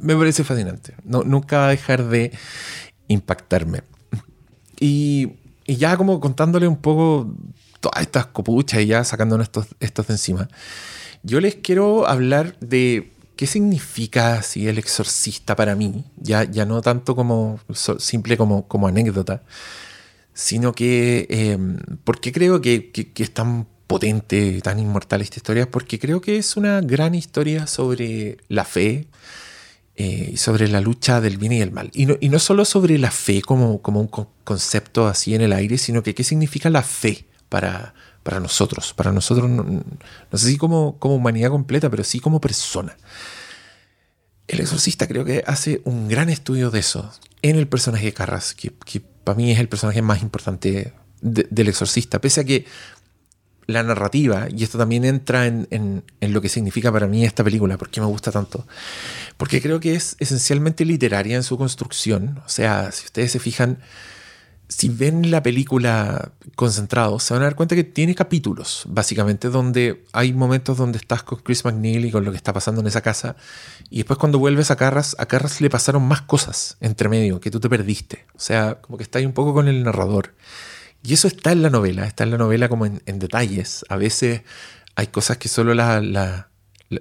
Me 0.00 0.16
parece 0.16 0.44
fascinante. 0.44 0.94
No, 1.04 1.22
nunca 1.22 1.58
va 1.58 1.66
a 1.66 1.70
dejar 1.70 2.04
de 2.04 2.32
impactarme. 3.08 3.82
Y, 4.78 5.32
y 5.66 5.76
ya 5.76 5.96
como 5.96 6.20
contándole 6.20 6.66
un 6.66 6.76
poco 6.76 7.34
todas 7.80 8.02
estas 8.02 8.26
copuchas 8.26 8.80
y 8.80 8.86
ya 8.86 9.04
sacándonos 9.04 9.46
estos, 9.46 9.66
estos 9.80 10.06
de 10.06 10.14
encima, 10.14 10.48
yo 11.22 11.40
les 11.40 11.56
quiero 11.56 12.06
hablar 12.08 12.58
de 12.60 13.12
qué 13.40 13.46
significa 13.48 14.34
así 14.40 14.68
el 14.68 14.78
exorcista 14.78 15.56
para 15.56 15.74
mí, 15.74 16.04
ya, 16.18 16.44
ya 16.44 16.66
no 16.66 16.82
tanto 16.82 17.16
como 17.16 17.58
simple 17.98 18.36
como, 18.36 18.68
como 18.68 18.86
anécdota, 18.86 19.42
sino 20.34 20.72
que 20.74 21.26
eh, 21.30 21.58
porque 22.04 22.32
creo 22.32 22.60
que, 22.60 22.90
que- 22.92 23.12
es 23.22 23.32
tan 23.34 23.66
potente, 23.86 24.60
tan 24.62 24.78
inmortal 24.78 25.22
esta 25.22 25.38
historia, 25.38 25.70
porque 25.70 25.98
creo 25.98 26.20
que 26.20 26.38
es 26.38 26.56
una 26.56 26.80
gran 26.82 27.14
historia 27.14 27.66
sobre 27.66 28.38
la 28.48 28.64
fe, 28.64 29.08
eh, 29.96 30.30
y 30.34 30.36
sobre 30.36 30.68
la 30.68 30.80
lucha 30.80 31.20
del 31.20 31.38
bien 31.38 31.52
y 31.52 31.60
el 31.60 31.72
mal. 31.72 31.90
Y 31.94 32.06
no, 32.06 32.16
y 32.20 32.28
no 32.30 32.38
solo 32.38 32.64
sobre 32.64 32.98
la 32.98 33.10
fe 33.10 33.42
como, 33.42 33.82
como 33.82 34.00
un 34.00 34.08
co- 34.08 34.30
concepto 34.44 35.06
así 35.08 35.34
en 35.34 35.42
el 35.42 35.52
aire, 35.52 35.78
sino 35.78 36.02
que 36.02 36.14
qué 36.14 36.24
significa 36.24 36.70
la 36.70 36.82
fe 36.82 37.26
para, 37.48 37.94
para 38.22 38.40
nosotros. 38.40 38.92
Para 38.94 39.12
nosotros, 39.12 39.48
no, 39.50 39.82
sé 40.34 40.46
si 40.48 40.56
como, 40.56 40.98
como 40.98 41.14
humanidad 41.16 41.50
completa, 41.50 41.88
pero 41.90 42.04
sí 42.04 42.20
como 42.20 42.40
persona. 42.40 42.96
El 44.48 44.60
exorcista 44.60 45.06
creo 45.06 45.24
que 45.24 45.44
hace 45.46 45.80
un 45.84 46.08
gran 46.08 46.28
estudio 46.28 46.70
de 46.70 46.80
eso 46.80 47.10
en 47.42 47.56
el 47.56 47.68
personaje 47.68 48.06
de 48.06 48.12
Carras, 48.12 48.54
que, 48.54 48.72
para 49.24 49.36
mí 49.36 49.52
es 49.52 49.58
el 49.60 49.68
personaje 49.68 50.02
más 50.02 50.22
importante 50.22 50.92
de- 51.20 51.46
del 51.50 51.68
exorcista, 51.68 52.20
pese 52.20 52.40
a 52.40 52.44
que 52.44 52.66
la 53.66 53.84
narrativa, 53.84 54.48
y 54.50 54.64
esto 54.64 54.78
también 54.78 55.04
entra 55.04 55.46
en, 55.46 55.68
en- 55.70 56.02
en 56.20 56.32
lo 56.32 56.40
que 56.40 56.48
significa 56.48 56.90
para 56.90 57.06
mí 57.06 57.24
esta 57.24 57.44
película, 57.44 57.78
porque 57.78 58.00
me 58.00 58.06
gusta 58.08 58.32
tanto, 58.32 58.66
porque 59.36 59.62
creo 59.62 59.78
que 59.78 59.94
es 59.94 60.16
esencialmente 60.18 60.84
literaria 60.84 61.36
en 61.36 61.44
su 61.44 61.56
construcción, 61.56 62.42
o 62.44 62.48
sea, 62.48 62.90
si 62.90 63.04
ustedes 63.04 63.30
se 63.30 63.38
fijan, 63.38 63.78
si 64.70 64.88
ven 64.88 65.32
la 65.32 65.42
película 65.42 66.30
concentrado, 66.54 67.18
se 67.18 67.34
van 67.34 67.42
a 67.42 67.46
dar 67.46 67.56
cuenta 67.56 67.74
que 67.74 67.82
tiene 67.82 68.14
capítulos, 68.14 68.84
básicamente, 68.88 69.48
donde 69.48 70.04
hay 70.12 70.32
momentos 70.32 70.78
donde 70.78 70.98
estás 70.98 71.24
con 71.24 71.40
Chris 71.40 71.64
McNeil 71.64 72.04
y 72.04 72.10
con 72.12 72.24
lo 72.24 72.30
que 72.30 72.36
está 72.36 72.52
pasando 72.52 72.80
en 72.80 72.86
esa 72.86 73.00
casa, 73.00 73.34
y 73.90 73.96
después 73.98 74.16
cuando 74.18 74.38
vuelves 74.38 74.70
a 74.70 74.76
Carras, 74.76 75.16
a 75.18 75.26
Carras 75.26 75.60
le 75.60 75.68
pasaron 75.70 76.04
más 76.04 76.22
cosas 76.22 76.76
entre 76.80 77.08
medio 77.08 77.40
que 77.40 77.50
tú 77.50 77.58
te 77.58 77.68
perdiste. 77.68 78.26
O 78.36 78.40
sea, 78.40 78.76
como 78.80 78.96
que 78.96 79.02
está 79.02 79.18
ahí 79.18 79.26
un 79.26 79.32
poco 79.32 79.52
con 79.54 79.66
el 79.66 79.82
narrador. 79.82 80.34
Y 81.02 81.14
eso 81.14 81.26
está 81.26 81.50
en 81.50 81.62
la 81.62 81.70
novela, 81.70 82.06
está 82.06 82.22
en 82.24 82.30
la 82.30 82.38
novela 82.38 82.68
como 82.68 82.86
en, 82.86 83.00
detalles. 83.18 83.84
A 83.88 83.96
veces 83.96 84.42
hay 84.94 85.08
cosas 85.08 85.38
que 85.38 85.48
solo 85.48 85.74
la- 85.74 86.00
la- 86.00 86.46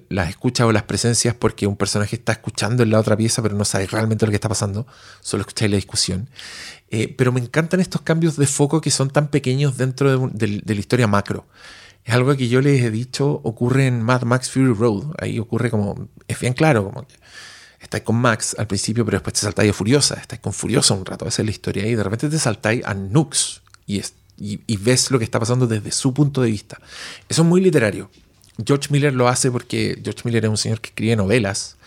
las 0.07 0.29
escuchas 0.29 0.67
o 0.67 0.71
las 0.71 0.83
presencias 0.83 1.33
porque 1.33 1.65
un 1.65 1.75
personaje 1.75 2.15
está 2.15 2.31
escuchando 2.31 2.83
en 2.83 2.91
la 2.91 2.99
otra 2.99 3.17
pieza, 3.17 3.41
pero 3.41 3.55
no 3.55 3.65
sabe 3.65 3.87
realmente 3.87 4.23
lo 4.25 4.29
que 4.29 4.35
está 4.35 4.47
pasando, 4.47 4.85
solo 5.19 5.41
escucháis 5.41 5.71
la 5.71 5.77
discusión. 5.77 6.29
Eh, 6.91 7.13
pero 7.15 7.31
me 7.31 7.39
encantan 7.39 7.79
estos 7.79 8.01
cambios 8.01 8.35
de 8.35 8.47
foco 8.47 8.81
que 8.81 8.89
son 8.89 9.09
tan 9.09 9.27
pequeños 9.27 9.77
dentro 9.77 10.29
de, 10.29 10.61
la 10.65 10.73
historia 10.73 11.07
macro. 11.07 11.45
Es 12.03 12.13
algo 12.13 12.35
que 12.35 12.47
yo 12.47 12.61
les 12.61 12.81
he 12.81 12.89
dicho, 12.89 13.41
ocurre 13.43 13.87
en 13.87 14.01
Mad 14.01 14.23
Max 14.23 14.49
Fury 14.49 14.73
Road. 14.73 15.13
Ahí 15.19 15.37
ocurre 15.37 15.69
como, 15.69 16.09
es 16.27 16.39
bien 16.39 16.53
claro, 16.53 16.85
como 16.85 17.05
que 17.05 17.15
estáis 17.79 18.03
con 18.03 18.15
Max 18.15 18.55
al 18.57 18.67
principio, 18.67 19.05
pero 19.05 19.17
después 19.17 19.33
te 19.33 19.41
saltáis 19.41 19.69
a 19.69 19.73
Furiosa, 19.73 20.15
estáis 20.15 20.41
con 20.41 20.53
Furiosa 20.53 20.93
un 20.95 21.05
rato, 21.05 21.27
esa 21.27 21.41
es 21.41 21.45
la 21.45 21.51
historia, 21.51 21.87
y 21.87 21.95
de 21.95 22.03
repente 22.03 22.29
te 22.29 22.39
saltáis 22.39 22.83
a 22.85 22.93
Nux 22.93 23.61
y, 23.85 24.01
y 24.37 24.77
ves 24.77 25.11
lo 25.11 25.19
que 25.19 25.25
está 25.25 25.39
pasando 25.39 25.67
desde 25.67 25.91
su 25.91 26.13
punto 26.13 26.41
de 26.41 26.49
vista. 26.49 26.79
Eso 27.27 27.43
es 27.43 27.47
muy 27.47 27.61
literario. 27.61 28.09
George 28.65 28.87
Miller 28.89 29.13
lo 29.13 29.27
hace 29.27 29.51
porque 29.51 29.99
George 30.03 30.21
Miller 30.25 30.45
es 30.45 30.49
un 30.49 30.57
señor 30.57 30.81
que 30.81 30.89
escribe 30.89 31.15
novelas, 31.15 31.77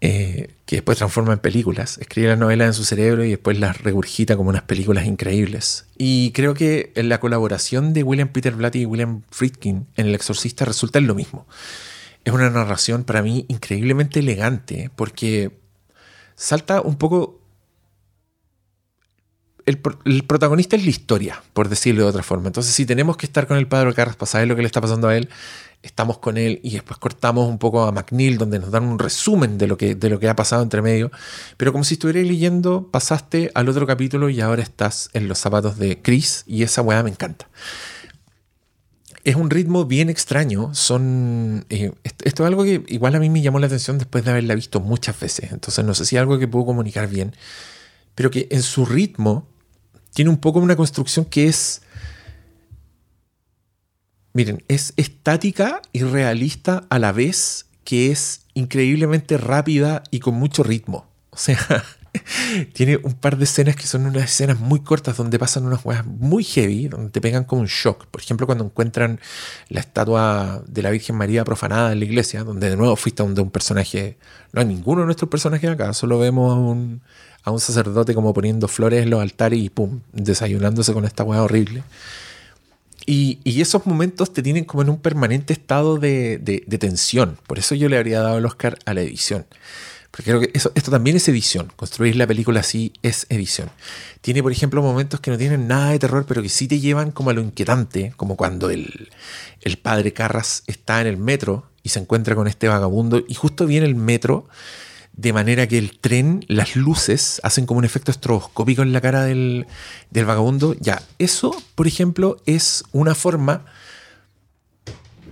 eh, 0.00 0.50
que 0.66 0.76
después 0.76 0.98
transforma 0.98 1.32
en 1.32 1.38
películas. 1.38 1.96
Escribe 1.98 2.28
las 2.28 2.38
novelas 2.38 2.68
en 2.68 2.74
su 2.74 2.84
cerebro 2.84 3.24
y 3.24 3.30
después 3.30 3.58
las 3.58 3.80
regurgita 3.80 4.36
como 4.36 4.50
unas 4.50 4.62
películas 4.62 5.06
increíbles. 5.06 5.86
Y 5.96 6.32
creo 6.32 6.54
que 6.54 6.92
la 6.96 7.18
colaboración 7.18 7.94
de 7.94 8.02
William 8.02 8.28
Peter 8.28 8.54
Blatty 8.54 8.80
y 8.80 8.84
William 8.84 9.22
Friedkin 9.30 9.86
en 9.96 10.06
El 10.06 10.14
Exorcista 10.14 10.64
resulta 10.64 10.98
en 10.98 11.06
lo 11.06 11.14
mismo. 11.14 11.46
Es 12.24 12.32
una 12.32 12.50
narración 12.50 13.04
para 13.04 13.22
mí 13.22 13.46
increíblemente 13.48 14.20
elegante 14.20 14.90
porque 14.96 15.58
salta 16.34 16.80
un 16.80 16.96
poco... 16.96 17.40
El, 19.64 19.80
el 20.04 20.24
protagonista 20.24 20.76
es 20.76 20.84
la 20.84 20.90
historia, 20.90 21.42
por 21.52 21.68
decirlo 21.68 22.04
de 22.04 22.10
otra 22.10 22.22
forma. 22.22 22.46
Entonces, 22.46 22.72
si 22.72 22.86
tenemos 22.86 23.16
que 23.16 23.26
estar 23.26 23.48
con 23.48 23.56
el 23.56 23.66
padre 23.66 23.94
Carras 23.94 24.14
para 24.14 24.30
saber 24.30 24.46
lo 24.46 24.54
que 24.54 24.62
le 24.62 24.66
está 24.66 24.80
pasando 24.80 25.08
a 25.08 25.16
él, 25.16 25.28
estamos 25.86 26.18
con 26.18 26.36
él 26.36 26.60
y 26.62 26.72
después 26.72 26.98
cortamos 26.98 27.48
un 27.48 27.58
poco 27.58 27.84
a 27.84 27.92
McNeil, 27.92 28.38
donde 28.38 28.58
nos 28.58 28.70
dan 28.70 28.84
un 28.84 28.98
resumen 28.98 29.58
de 29.58 29.66
lo 29.66 29.76
que, 29.76 29.94
de 29.94 30.10
lo 30.10 30.20
que 30.20 30.28
ha 30.28 30.36
pasado 30.36 30.62
entre 30.62 30.82
medio. 30.82 31.10
Pero 31.56 31.72
como 31.72 31.84
si 31.84 31.94
estuvieras 31.94 32.24
leyendo, 32.24 32.88
pasaste 32.90 33.50
al 33.54 33.68
otro 33.68 33.86
capítulo 33.86 34.28
y 34.28 34.40
ahora 34.40 34.62
estás 34.62 35.10
en 35.12 35.28
los 35.28 35.38
zapatos 35.38 35.78
de 35.78 36.02
Chris, 36.02 36.44
y 36.46 36.62
esa 36.62 36.82
weá 36.82 37.02
me 37.02 37.10
encanta 37.10 37.48
es 39.26 39.34
un 39.34 39.50
ritmo 39.50 39.86
bien 39.86 40.08
extraño. 40.08 40.72
Son. 40.72 41.66
eh, 41.68 41.90
esto, 42.04 42.44
es 42.44 42.46
algo 42.46 42.62
que 42.62 42.84
igual 42.86 43.16
a 43.16 43.18
mí 43.18 43.28
me 43.28 43.42
llamó 43.42 43.58
la 43.58 43.66
atención 43.66 43.98
después 43.98 44.24
de 44.24 44.30
haberla 44.30 44.54
visto 44.54 44.78
muchas 44.78 45.18
veces. 45.18 45.50
Entonces 45.50 45.84
no 45.84 45.94
sé 45.94 46.06
si 46.06 46.14
es 46.14 46.20
algo 46.20 46.38
que 46.38 46.46
puedo 46.46 46.64
comunicar 46.64 47.08
bien. 47.08 47.34
Pero 48.14 48.30
que 48.30 48.46
en 48.52 48.62
su 48.62 48.86
ritmo 48.86 49.48
tiene 50.14 50.30
un 50.30 50.36
poco 50.36 50.60
una 50.60 50.76
construcción 50.76 51.24
que 51.24 51.48
es. 51.48 51.82
Miren, 54.36 54.62
es 54.68 54.92
estática 54.98 55.80
y 55.94 56.02
realista 56.02 56.84
a 56.90 56.98
la 56.98 57.10
vez 57.10 57.64
que 57.84 58.10
es 58.10 58.42
increíblemente 58.52 59.38
rápida 59.38 60.02
y 60.10 60.18
con 60.18 60.34
mucho 60.34 60.62
ritmo. 60.62 61.06
O 61.30 61.38
sea, 61.38 61.84
tiene 62.74 62.98
un 62.98 63.14
par 63.14 63.38
de 63.38 63.44
escenas 63.44 63.76
que 63.76 63.86
son 63.86 64.04
unas 64.04 64.24
escenas 64.24 64.58
muy 64.58 64.80
cortas 64.80 65.16
donde 65.16 65.38
pasan 65.38 65.64
unas 65.64 65.84
huevas 65.84 66.04
muy 66.04 66.44
heavy, 66.44 66.88
donde 66.88 67.10
te 67.10 67.22
pegan 67.22 67.44
como 67.44 67.62
un 67.62 67.66
shock. 67.66 68.06
Por 68.06 68.20
ejemplo, 68.20 68.44
cuando 68.46 68.64
encuentran 68.64 69.20
la 69.70 69.80
estatua 69.80 70.62
de 70.66 70.82
la 70.82 70.90
Virgen 70.90 71.16
María 71.16 71.42
profanada 71.42 71.92
en 71.92 72.00
la 72.00 72.04
iglesia, 72.04 72.44
donde 72.44 72.68
de 72.68 72.76
nuevo 72.76 72.94
fuiste 72.96 73.22
donde 73.22 73.40
un 73.40 73.50
personaje, 73.50 74.18
no 74.52 74.60
hay 74.60 74.66
ninguno 74.66 75.00
de 75.00 75.06
nuestros 75.06 75.30
personajes 75.30 75.70
acá, 75.70 75.94
solo 75.94 76.18
vemos 76.18 76.52
a 76.52 76.56
un, 76.56 77.00
a 77.42 77.50
un 77.50 77.60
sacerdote 77.60 78.14
como 78.14 78.34
poniendo 78.34 78.68
flores 78.68 79.02
en 79.02 79.08
los 79.10 79.20
altares 79.22 79.60
y 79.60 79.70
pum, 79.70 80.00
desayunándose 80.12 80.92
con 80.92 81.06
esta 81.06 81.24
hueá 81.24 81.42
horrible. 81.42 81.84
Y, 83.06 83.38
esos 83.60 83.86
momentos 83.86 84.32
te 84.32 84.42
tienen 84.42 84.64
como 84.64 84.82
en 84.82 84.90
un 84.90 84.98
permanente 84.98 85.52
estado 85.52 85.96
de, 85.98 86.38
de- 86.38 86.78
tensión. 86.78 87.38
Por 87.46 87.58
eso 87.58 87.74
yo 87.76 87.88
le 87.88 87.96
habría 87.96 88.20
dado 88.20 88.38
el 88.38 88.44
Oscar 88.44 88.78
a 88.84 88.94
la 88.94 89.00
edición. 89.00 89.46
Porque 90.10 90.30
creo 90.30 90.40
que 90.40 90.50
esto 90.52 90.90
también 90.90 91.16
es 91.16 91.28
edición. 91.28 91.70
Construir 91.76 92.16
la 92.16 92.26
película 92.26 92.60
así 92.60 92.92
es 93.02 93.26
edición. 93.28 93.70
Tiene, 94.22 94.42
por 94.42 94.50
ejemplo, 94.50 94.82
momentos 94.82 95.20
que 95.20 95.30
no 95.30 95.38
tienen 95.38 95.68
nada 95.68 95.90
de 95.90 95.98
terror, 95.98 96.24
pero 96.26 96.42
que 96.42 96.48
sí 96.48 96.66
te 96.66 96.80
llevan 96.80 97.12
como 97.12 97.30
a 97.30 97.32
lo 97.32 97.42
inquietante, 97.42 98.12
como 98.16 98.36
cuando 98.36 98.70
el, 98.70 99.10
el 99.60 99.76
padre 99.76 100.12
Carras 100.12 100.64
está 100.66 101.00
en 101.00 101.06
el 101.06 101.16
metro 101.16 101.66
y 101.82 101.90
se 101.90 102.00
encuentra 102.00 102.34
con 102.34 102.48
este 102.48 102.66
vagabundo 102.66 103.22
y 103.28 103.34
justo 103.34 103.66
viene 103.66 103.86
el 103.86 103.94
metro 103.94 104.48
de 105.16 105.32
manera 105.32 105.66
que 105.66 105.78
el 105.78 105.98
tren, 105.98 106.44
las 106.48 106.76
luces, 106.76 107.40
hacen 107.42 107.64
como 107.66 107.78
un 107.78 107.84
efecto 107.84 108.10
estroboscópico 108.10 108.82
en 108.82 108.92
la 108.92 109.00
cara 109.00 109.24
del, 109.24 109.66
del 110.10 110.24
vagabundo. 110.26 110.74
Ya, 110.78 111.02
eso, 111.18 111.56
por 111.74 111.86
ejemplo, 111.86 112.36
es 112.44 112.84
una 112.92 113.14
forma 113.14 113.64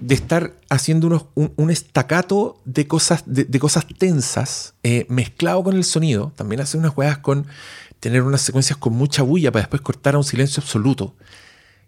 de 0.01 0.15
estar 0.15 0.55
haciendo 0.70 1.06
unos- 1.06 1.27
un, 1.35 1.70
estacato 1.70 2.61
de 2.65 2.86
cosas, 2.86 3.23
de, 3.27 3.44
de 3.44 3.59
cosas 3.59 3.86
tensas, 3.98 4.74
eh, 4.82 5.06
mezclado 5.09 5.62
con 5.62 5.77
el 5.77 5.85
sonido. 5.85 6.32
También 6.36 6.61
hace 6.61 6.77
unas 6.77 6.93
juegas 6.93 7.19
con 7.19 7.47
tener 8.01 8.23
unas 8.23 8.43
secuencias 8.43 8.77
con 8.77 8.93
mucha 8.94 9.23
bulla 9.23 9.51
para 9.52 9.62
después 9.62 9.82
cortar 9.82 10.15
a 10.15 10.19
un 10.19 10.24
silencio 10.24 10.62
absoluto. 10.62 11.15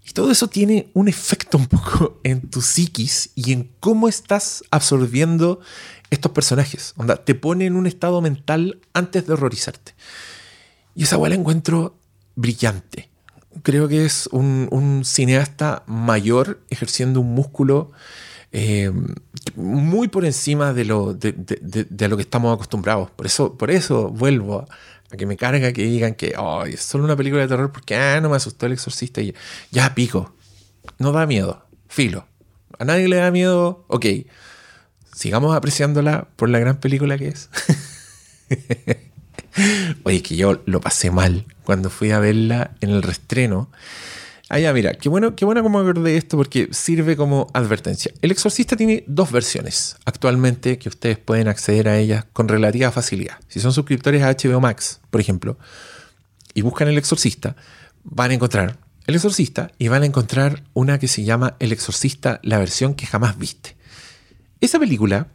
Y 0.09 0.13
todo 0.13 0.31
eso 0.31 0.47
tiene 0.49 0.89
un 0.95 1.09
efecto 1.09 1.59
un 1.59 1.67
poco 1.67 2.21
en 2.23 2.49
tu 2.49 2.63
psiquis 2.63 3.31
y 3.35 3.53
en 3.53 3.71
cómo 3.81 4.09
estás 4.09 4.63
absorbiendo 4.71 5.61
estos 6.11 6.33
personajes. 6.33 6.95
Onda, 6.97 7.17
te 7.17 7.35
pone 7.35 7.67
en 7.67 7.77
un 7.77 7.87
estado 7.87 8.21
mental 8.21 8.81
antes 8.93 9.27
de 9.27 9.33
horrorizarte. 9.33 9.95
Y 10.95 11.05
esa 11.05 11.19
weá 11.19 11.29
la 11.31 11.35
encuentro 11.37 11.97
brillante. 12.35 13.11
Creo 13.63 13.89
que 13.89 14.05
es 14.05 14.29
un, 14.33 15.03
cineasta 15.05 15.83
mayor 15.87 16.61
ejerciendo 16.71 17.21
un 17.21 17.35
músculo 17.35 17.91
eh, 18.53 18.93
muy 19.57 20.09
por 20.09 20.25
encima 20.25 20.73
de 20.73 20.85
lo, 20.85 21.15
de, 21.15 22.09
lo 22.09 22.17
que 22.17 22.23
estamos 22.23 22.55
acostumbrados. 22.55 23.11
Por 23.11 23.27
eso, 23.27 23.57
por 23.57 23.71
eso 23.71 24.09
vuelvo 24.09 24.67
a, 25.11 25.17
que 25.17 25.27
me 25.27 25.37
carga 25.37 25.73
que 25.73 25.83
digan 25.83 26.15
que 26.15 26.35
"Ay, 26.37 26.75
es 26.75 26.83
solo 26.83 27.05
una 27.05 27.17
película 27.17 27.43
de 27.43 27.49
terror 27.49 27.73
porque 27.73 27.97
ah, 27.97 28.21
no 28.21 28.29
me 28.29 28.37
asustó 28.37 28.67
el 28.67 28.73
exorcista. 28.73 29.21
Y 29.21 29.35
ya 29.71 29.95
pico. 29.95 30.35
No 30.99 31.13
da 31.13 31.27
miedo. 31.27 31.65
Filo. 31.89 32.27
A 32.79 32.85
nadie 32.85 33.09
le 33.09 33.17
da 33.17 33.31
miedo. 33.31 33.85
Ok. 33.89 34.07
Sigamos 35.17 35.57
apreciándola 35.57 36.29
por 36.37 36.51
la 36.51 36.59
gran 36.59 36.77
película 36.77 37.17
que 37.17 37.29
es. 37.29 37.49
Oye, 40.05 40.21
que 40.23 40.37
yo 40.37 40.61
lo 40.67 40.83
pasé 40.83 41.11
mal 41.11 41.47
cuando 41.65 41.89
fui 41.89 42.11
a 42.11 42.19
verla 42.19 42.73
en 42.83 42.91
el 42.91 43.03
restreno. 43.03 43.71
Ah, 44.51 44.59
mira, 44.75 44.93
qué 44.93 45.09
bueno, 45.09 45.35
qué 45.35 45.47
bueno 45.47 45.63
como 45.63 45.81
acordé 45.81 46.19
esto 46.19 46.37
porque 46.37 46.69
sirve 46.71 47.17
como 47.17 47.47
advertencia. 47.55 48.13
El 48.21 48.31
Exorcista 48.31 48.77
tiene 48.77 49.05
dos 49.07 49.33
versiones 49.33 49.97
actualmente 50.05 50.79
que 50.79 50.91
ustedes 50.91 51.17
pueden 51.17 51.49
acceder 51.49 51.89
a 51.89 51.97
ellas 51.97 52.27
con 52.35 52.47
relativa 52.47 52.93
facilidad. 52.93 53.39
Si 53.49 53.59
son 53.59 53.73
suscriptores 53.73 54.23
a 54.23 54.33
HBO 54.33 54.61
Max, 54.61 55.01
por 55.09 55.23
ejemplo, 55.23 55.57
y 56.53 56.61
buscan 56.61 56.89
El 56.89 56.99
Exorcista, 56.99 57.57
van 58.05 58.33
a 58.33 58.35
encontrar 58.35 58.77
El 59.07 59.15
Exorcista 59.15 59.73
y 59.79 59.89
van 59.89 60.03
a 60.03 60.07
encontrar 60.07 60.63
una 60.75 60.99
que 60.99 61.09
se 61.09 61.25
llama 61.25 61.57
El 61.59 61.73
Exorcista, 61.73 62.39
la 62.43 62.59
versión 62.59 62.95
que 62.95 63.07
jamás 63.07 63.39
viste. 63.39 63.76
Esa 64.61 64.79
película, 64.79 65.29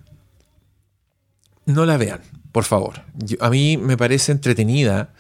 no 1.65 1.85
la 1.85 1.98
vean, 1.98 2.22
por 2.52 2.64
favor. 2.64 3.03
Yo- 3.18 3.38
a 3.41 3.49
mí 3.49 3.77
me 3.77 3.98
parece 3.98 4.31
entretenida 4.31 5.14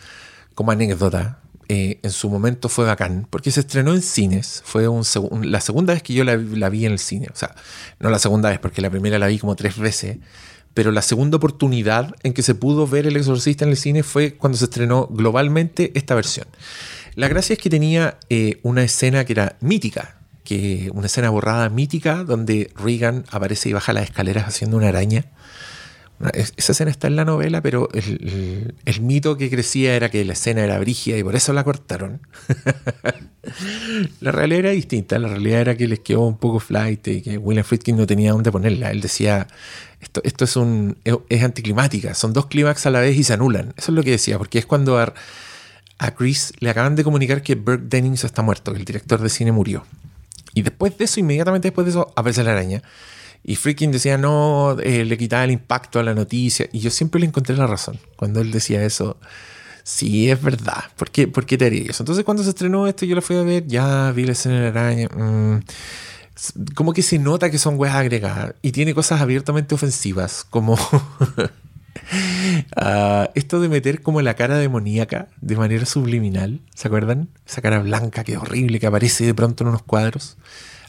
como 0.55 0.71
anécdota. 0.71 1.37
Eh, 1.69 1.99
en 2.03 2.11
su 2.11 2.29
momento 2.29 2.67
fue 2.67 2.83
bacán, 2.85 3.27
porque 3.29 3.49
se 3.49 3.61
estrenó 3.61 3.93
en 3.93 4.01
cines. 4.01 4.61
Fue 4.65 4.85
la 5.43 5.61
segunda 5.61 5.93
vez 5.93 6.03
que 6.03 6.13
yo 6.13 6.25
la, 6.25 6.35
la 6.35 6.67
vi 6.69 6.85
en 6.85 6.91
el 6.91 6.99
cine. 6.99 7.27
O 7.31 7.35
sea, 7.37 7.55
no 7.99 8.09
la 8.09 8.19
segunda 8.19 8.49
vez, 8.49 8.59
porque 8.59 8.81
la 8.81 8.89
primera 8.89 9.17
la 9.19 9.27
vi 9.27 9.39
como 9.39 9.55
tres 9.55 9.77
veces. 9.77 10.17
Pero 10.73 10.91
la 10.91 11.01
segunda 11.01 11.37
oportunidad 11.37 12.13
en 12.23 12.33
que 12.33 12.43
se 12.43 12.55
pudo 12.55 12.87
ver 12.87 13.05
El 13.07 13.15
Exorcista 13.15 13.63
en 13.63 13.71
el 13.71 13.77
cine 13.77 14.03
fue 14.03 14.33
cuando 14.33 14.57
se 14.57 14.65
estrenó 14.65 15.07
globalmente 15.07 15.91
esta 15.95 16.13
versión. 16.15 16.47
La 17.15 17.29
gracia 17.29 17.53
es 17.53 17.59
que 17.59 17.69
tenía 17.69 18.17
eh, 18.29 18.59
una 18.63 18.83
escena 18.83 19.23
que 19.23 19.33
era 19.33 19.55
mítica, 19.61 20.17
una 20.93 21.05
escena 21.05 21.29
borrada 21.29 21.69
mítica 21.69 22.23
donde 22.23 22.71
Regan 22.75 23.25
aparece 23.31 23.69
y 23.69 23.73
baja 23.73 23.93
las 23.93 24.03
escaleras 24.03 24.47
haciendo 24.47 24.77
una 24.77 24.89
araña. 24.89 25.25
Esa 26.33 26.71
escena 26.73 26.91
está 26.91 27.07
en 27.07 27.15
la 27.15 27.25
novela, 27.25 27.61
pero 27.61 27.89
el, 27.93 29.01
mito 29.01 29.37
que 29.37 29.49
crecía 29.49 29.95
era 29.95 30.11
que 30.11 30.23
la 30.23 30.33
escena 30.33 30.63
era 30.63 30.77
brígida 30.77 31.17
y 31.17 31.23
por 31.23 31.35
eso 31.35 31.51
la 31.51 31.63
cortaron. 31.63 32.21
la 34.19 34.31
realidad 34.31 34.59
era 34.59 34.69
distinta. 34.69 35.17
La 35.17 35.29
realidad 35.29 35.61
era 35.61 35.77
que 35.77 35.87
les 35.87 35.99
quedó 35.99 36.21
un 36.21 36.37
poco 36.37 36.59
flight 36.59 37.07
y 37.07 37.21
que 37.21 37.37
William 37.39 37.65
Friedkin 37.65 37.97
no 37.97 38.05
tenía 38.05 38.33
dónde 38.33 38.51
ponerla. 38.51 38.91
Él 38.91 39.01
decía, 39.01 39.47
esto, 39.99 40.21
esto 40.23 40.45
es, 40.45 40.55
un, 40.55 40.97
es, 41.03 41.43
anticlimática, 41.43 42.13
son 42.13 42.33
dos 42.33 42.45
clímax 42.45 42.85
a 42.85 42.91
la 42.91 42.99
vez 42.99 43.17
y 43.17 43.23
se 43.23 43.33
anulan. 43.33 43.73
Eso 43.77 43.91
es 43.91 43.95
lo 43.95 44.03
que 44.03 44.11
decía, 44.11 44.37
porque 44.37 44.59
es 44.59 44.67
cuando 44.67 44.99
a, 44.99 45.13
a 45.97 46.11
Chris 46.11 46.53
le 46.59 46.69
acaban 46.69 46.95
de 46.95 47.03
comunicar 47.03 47.41
que 47.41 47.55
Burke 47.55 47.85
Dennings 47.87 48.23
está 48.25 48.43
muerto, 48.43 48.73
que 48.73 48.79
el 48.79 48.85
director 48.85 49.19
de 49.19 49.29
cine 49.29 49.51
murió. 49.51 49.85
Y 50.53 50.61
después 50.61 50.97
de 50.97 51.05
eso, 51.05 51.19
inmediatamente 51.19 51.67
después 51.67 51.85
de 51.85 51.91
eso, 51.91 52.11
aparece 52.15 52.43
la 52.43 52.51
araña. 52.51 52.81
Y 53.43 53.55
Freaking 53.55 53.91
decía, 53.91 54.17
no, 54.17 54.77
eh, 54.79 55.03
le 55.05 55.17
quitaba 55.17 55.43
el 55.43 55.51
impacto 55.51 55.99
a 55.99 56.03
la 56.03 56.13
noticia. 56.13 56.67
Y 56.71 56.79
yo 56.79 56.91
siempre 56.91 57.19
le 57.19 57.27
encontré 57.27 57.55
la 57.55 57.67
razón. 57.67 57.99
Cuando 58.15 58.41
él 58.41 58.51
decía 58.51 58.83
eso, 58.83 59.17
sí, 59.83 60.29
es 60.29 60.41
verdad. 60.41 60.83
¿Por 60.95 61.09
qué, 61.09 61.27
¿Por 61.27 61.45
qué 61.45 61.57
te 61.57 61.65
haría 61.65 61.89
eso? 61.89 62.03
Entonces, 62.03 62.23
cuando 62.23 62.43
se 62.43 62.49
estrenó 62.49 62.87
esto, 62.87 63.05
yo 63.05 63.15
lo 63.15 63.21
fui 63.21 63.37
a 63.37 63.43
ver, 63.43 63.65
ya 63.67 64.11
vi 64.11 64.25
la 64.25 64.33
escena 64.33 64.61
de 64.61 64.71
la 64.71 64.81
araña. 64.81 65.07
mm, 65.07 65.59
como 66.75 66.93
que 66.93 67.01
se 67.01 67.19
nota 67.19 67.49
que 67.51 67.57
son 67.57 67.79
weas 67.79 67.95
agregadas. 67.95 68.55
Y 68.61 68.71
tiene 68.71 68.93
cosas 68.93 69.21
abiertamente 69.21 69.75
ofensivas, 69.75 70.45
como... 70.49 70.77
Ah, 72.75 73.29
esto 73.35 73.59
de 73.59 73.69
meter 73.69 74.01
como 74.01 74.21
la 74.21 74.35
cara 74.35 74.57
demoníaca 74.57 75.27
de 75.41 75.55
manera 75.55 75.85
subliminal, 75.85 76.61
¿se 76.75 76.87
acuerdan? 76.87 77.29
Esa 77.45 77.61
cara 77.61 77.79
blanca 77.79 78.23
que 78.23 78.33
es 78.33 78.37
horrible, 78.37 78.79
que 78.79 78.87
aparece 78.87 79.25
de 79.25 79.33
pronto 79.33 79.63
en 79.63 79.69
unos 79.69 79.83
cuadros, 79.83 80.37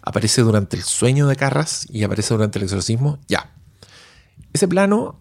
aparece 0.02 0.42
durante 0.42 0.76
el 0.76 0.82
sueño 0.82 1.26
de 1.26 1.36
Carras 1.36 1.86
y 1.90 2.02
aparece 2.04 2.34
durante 2.34 2.58
el 2.58 2.64
exorcismo, 2.64 3.18
ya. 3.28 3.50
Ese 4.52 4.68
plano 4.68 5.18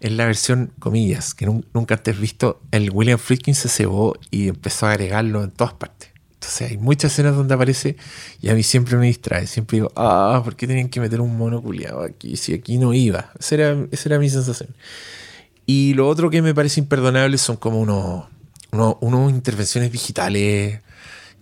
es 0.00 0.12
la 0.12 0.26
versión, 0.26 0.72
comillas, 0.78 1.34
que 1.34 1.46
nun- 1.46 1.66
nunca 1.72 1.94
antes 1.94 2.18
visto, 2.18 2.60
el 2.70 2.90
William 2.90 3.18
Friedkin 3.18 3.54
se 3.54 3.68
cebó 3.68 4.14
y 4.30 4.48
empezó 4.48 4.86
a 4.86 4.92
agregarlo 4.92 5.42
en 5.44 5.50
todas 5.50 5.74
partes. 5.74 6.10
Entonces 6.42 6.72
hay 6.72 6.76
muchas 6.76 7.12
escenas 7.12 7.36
donde 7.36 7.54
aparece 7.54 7.96
y 8.40 8.48
a 8.48 8.54
mí 8.54 8.64
siempre 8.64 8.96
me 8.96 9.06
distrae. 9.06 9.46
Siempre 9.46 9.76
digo, 9.76 9.92
ah, 9.94 10.40
¿por 10.42 10.56
qué 10.56 10.66
tenían 10.66 10.88
que 10.88 10.98
meter 10.98 11.20
un 11.20 11.38
mono 11.38 11.62
culiado 11.62 12.02
aquí? 12.02 12.36
Si 12.36 12.52
aquí 12.52 12.78
no 12.78 12.92
iba. 12.92 13.30
Esa 13.38 13.54
era, 13.54 13.86
esa 13.92 14.08
era 14.08 14.18
mi 14.18 14.28
sensación. 14.28 14.70
Y 15.66 15.94
lo 15.94 16.08
otro 16.08 16.30
que 16.30 16.42
me 16.42 16.52
parece 16.52 16.80
imperdonable 16.80 17.38
son 17.38 17.58
como 17.58 17.78
unos, 17.78 18.24
unos, 18.72 19.30
intervenciones 19.30 19.92
digitales 19.92 20.80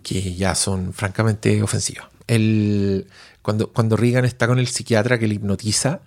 que 0.03 0.35
ya 0.35 0.53
son 0.53 0.93
francamente 0.93 1.63
ofensivas. 1.63 2.05
El, 2.27 3.07
cuando, 3.41 3.73
cuando 3.73 3.97
Reagan 3.97 4.25
está 4.25 4.45
con 4.45 4.59
el 4.59 4.67
psiquiatra 4.67 5.17
que 5.17 5.27
le 5.27 5.33
hipnotiza, 5.33 6.01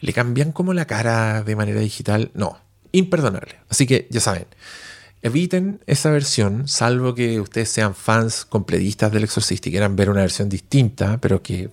le 0.00 0.12
cambian 0.12 0.52
como 0.52 0.74
la 0.74 0.84
cara 0.84 1.42
de 1.42 1.56
manera 1.56 1.80
digital. 1.80 2.30
No, 2.34 2.58
imperdonable. 2.92 3.56
Así 3.70 3.86
que 3.86 4.06
ya 4.10 4.20
saben, 4.20 4.44
eviten 5.24 5.80
esa 5.86 6.10
versión, 6.10 6.68
salvo 6.68 7.14
que 7.14 7.40
ustedes 7.40 7.70
sean 7.70 7.94
fans 7.94 8.44
completistas 8.44 9.10
del 9.10 9.24
Exorcista 9.24 9.70
y 9.70 9.72
quieran 9.72 9.96
ver 9.96 10.10
una 10.10 10.20
versión 10.20 10.50
distinta, 10.50 11.18
pero 11.18 11.42
que 11.42 11.70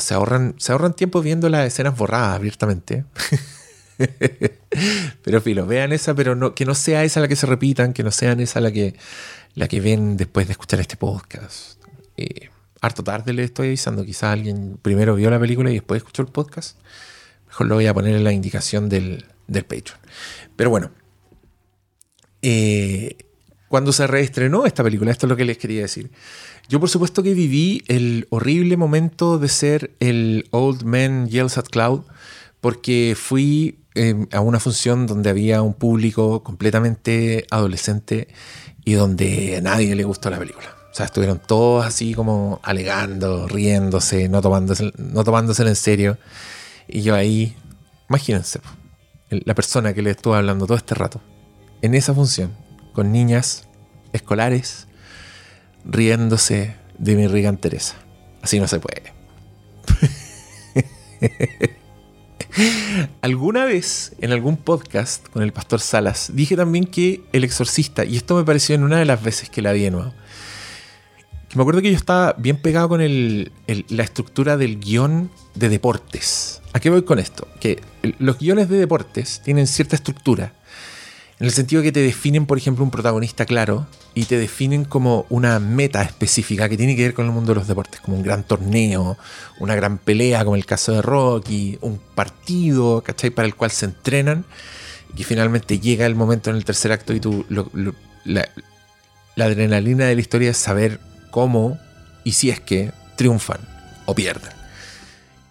se, 0.00 0.14
ahorran, 0.14 0.56
tiempo 0.96 1.22
viendo 1.22 1.48
las 1.48 1.68
escenas 1.68 1.96
borradas 1.96 2.34
abiertamente. 2.34 3.04
pero 5.22 5.40
filo, 5.40 5.66
vean 5.66 5.92
esa, 5.92 6.16
pero 6.16 6.34
no, 6.34 6.52
que 6.52 6.64
no 6.66 6.74
sea 6.74 7.04
esa 7.04 7.20
la 7.20 7.28
que 7.28 7.36
se 7.36 7.46
repitan, 7.46 7.92
que 7.92 8.02
no 8.02 8.10
sean 8.10 8.40
esa 8.40 8.60
la 8.60 8.72
que, 8.72 8.96
la 9.54 9.68
que 9.68 9.80
ven 9.80 10.16
después 10.16 10.48
de 10.48 10.52
escuchar 10.52 10.80
este 10.80 10.96
podcast. 10.96 11.80
Eh, 12.16 12.50
harto 12.80 13.04
tarde 13.04 13.32
le 13.34 13.44
estoy 13.44 13.68
avisando, 13.68 14.04
quizás 14.04 14.32
alguien 14.32 14.80
primero 14.82 15.14
vio 15.14 15.30
la 15.30 15.38
película 15.38 15.70
y 15.70 15.74
después 15.74 15.98
escuchó 15.98 16.22
el 16.22 16.28
podcast. 16.28 16.76
Mejor 17.46 17.68
lo 17.68 17.76
voy 17.76 17.86
a 17.86 17.94
poner 17.94 18.16
en 18.16 18.24
la 18.24 18.32
indicación 18.32 18.88
del 18.88 19.24
Patreon. 19.46 20.00
Pero 20.56 20.70
bueno, 20.70 20.90
eh, 22.42 23.16
cuando 23.68 23.92
se 23.92 24.06
reestrenó 24.06 24.66
esta 24.66 24.84
película, 24.84 25.10
esto 25.10 25.26
es 25.26 25.30
lo 25.30 25.36
que 25.36 25.44
les 25.44 25.58
quería 25.58 25.82
decir. 25.82 26.10
Yo 26.68 26.78
por 26.78 26.90
supuesto 26.90 27.22
que 27.22 27.34
viví 27.34 27.82
el 27.88 28.26
horrible 28.30 28.76
momento 28.76 29.38
de 29.38 29.48
ser 29.48 29.92
el 30.00 30.46
Old 30.50 30.84
Man 30.84 31.28
Yells 31.28 31.58
at 31.58 31.66
Cloud, 31.70 32.02
porque 32.60 33.16
fui 33.18 33.78
eh, 33.94 34.26
a 34.32 34.40
una 34.40 34.60
función 34.60 35.06
donde 35.06 35.30
había 35.30 35.62
un 35.62 35.74
público 35.74 36.42
completamente 36.42 37.46
adolescente 37.50 38.28
y 38.84 38.92
donde 38.92 39.56
a 39.56 39.60
nadie 39.60 39.94
le 39.94 40.04
gustó 40.04 40.30
la 40.30 40.38
película. 40.38 40.76
O 40.92 40.94
sea, 40.94 41.06
estuvieron 41.06 41.40
todos 41.40 41.86
así 41.86 42.12
como 42.12 42.60
alegando, 42.62 43.48
riéndose, 43.48 44.28
no 44.28 44.42
tomándose, 44.42 44.92
no 44.98 45.24
tomándosela 45.24 45.70
en 45.70 45.76
serio. 45.76 46.18
Y 46.86 47.00
yo 47.00 47.14
ahí, 47.14 47.56
imagínense, 48.10 48.60
la 49.30 49.54
persona 49.54 49.94
que 49.94 50.02
le 50.02 50.10
estuvo 50.10 50.34
hablando 50.34 50.66
todo 50.66 50.76
este 50.76 50.94
rato, 50.94 51.22
en 51.82 51.94
esa 51.94 52.14
función, 52.14 52.52
con 52.92 53.12
niñas 53.12 53.68
escolares, 54.12 54.86
riéndose 55.84 56.76
de 56.98 57.16
mi 57.16 57.26
Regan 57.26 57.58
Teresa. 57.58 57.96
Así 58.40 58.60
no 58.60 58.68
se 58.68 58.80
puede. 58.80 59.12
Alguna 63.20 63.64
vez 63.64 64.12
en 64.18 64.32
algún 64.32 64.56
podcast 64.56 65.28
con 65.28 65.42
el 65.42 65.52
pastor 65.52 65.80
Salas 65.80 66.30
dije 66.34 66.56
también 66.56 66.84
que 66.86 67.22
El 67.32 67.44
Exorcista, 67.44 68.04
y 68.04 68.16
esto 68.16 68.36
me 68.36 68.44
pareció 68.44 68.74
en 68.74 68.84
una 68.84 68.98
de 68.98 69.04
las 69.04 69.22
veces 69.22 69.48
que 69.50 69.62
la 69.62 69.72
vi 69.72 69.82
de 69.82 69.90
nuevo, 69.90 70.12
que 71.48 71.56
me 71.56 71.62
acuerdo 71.62 71.82
que 71.82 71.90
yo 71.90 71.96
estaba 71.96 72.34
bien 72.38 72.58
pegado 72.58 72.88
con 72.88 73.00
la 73.00 74.02
estructura 74.02 74.56
del 74.56 74.78
guion 74.80 75.30
de 75.54 75.68
deportes. 75.68 76.60
¿A 76.72 76.80
qué 76.80 76.90
voy 76.90 77.02
con 77.02 77.18
esto? 77.18 77.48
Que 77.60 77.80
los 78.18 78.38
guiones 78.38 78.68
de 78.68 78.78
deportes 78.78 79.40
tienen 79.44 79.66
cierta 79.66 79.96
estructura, 79.96 80.54
en 81.42 81.46
el 81.46 81.52
sentido 81.52 81.82
que 81.82 81.90
te 81.90 81.98
definen, 81.98 82.46
por 82.46 82.56
ejemplo, 82.56 82.84
un 82.84 82.92
protagonista 82.92 83.46
claro 83.46 83.84
y 84.14 84.26
te 84.26 84.38
definen 84.38 84.84
como 84.84 85.26
una 85.28 85.58
meta 85.58 86.00
específica 86.02 86.68
que 86.68 86.76
tiene 86.76 86.94
que 86.94 87.02
ver 87.02 87.14
con 87.14 87.26
el 87.26 87.32
mundo 87.32 87.52
de 87.52 87.56
los 87.58 87.66
deportes, 87.66 88.00
como 88.00 88.16
un 88.16 88.22
gran 88.22 88.44
torneo, 88.44 89.18
una 89.58 89.74
gran 89.74 89.98
pelea, 89.98 90.44
como 90.44 90.54
el 90.54 90.64
caso 90.64 90.92
de 90.92 91.02
Rocky, 91.02 91.78
un 91.80 91.98
partido, 92.14 93.02
¿cachai? 93.02 93.30
Para 93.30 93.46
el 93.46 93.56
cual 93.56 93.72
se 93.72 93.86
entrenan 93.86 94.44
y 95.12 95.16
que 95.16 95.24
finalmente 95.24 95.80
llega 95.80 96.06
el 96.06 96.14
momento 96.14 96.48
en 96.50 96.54
el 96.54 96.64
tercer 96.64 96.92
acto 96.92 97.12
y 97.12 97.18
tú, 97.18 97.44
lo- 97.48 97.68
la 98.24 99.44
adrenalina 99.44 100.04
de 100.04 100.14
la 100.14 100.20
historia 100.20 100.50
es 100.52 100.58
saber 100.58 101.00
cómo 101.32 101.76
y 102.22 102.32
si 102.32 102.50
es 102.50 102.60
que 102.60 102.92
triunfan 103.16 103.58
o 104.06 104.14
pierden. 104.14 104.52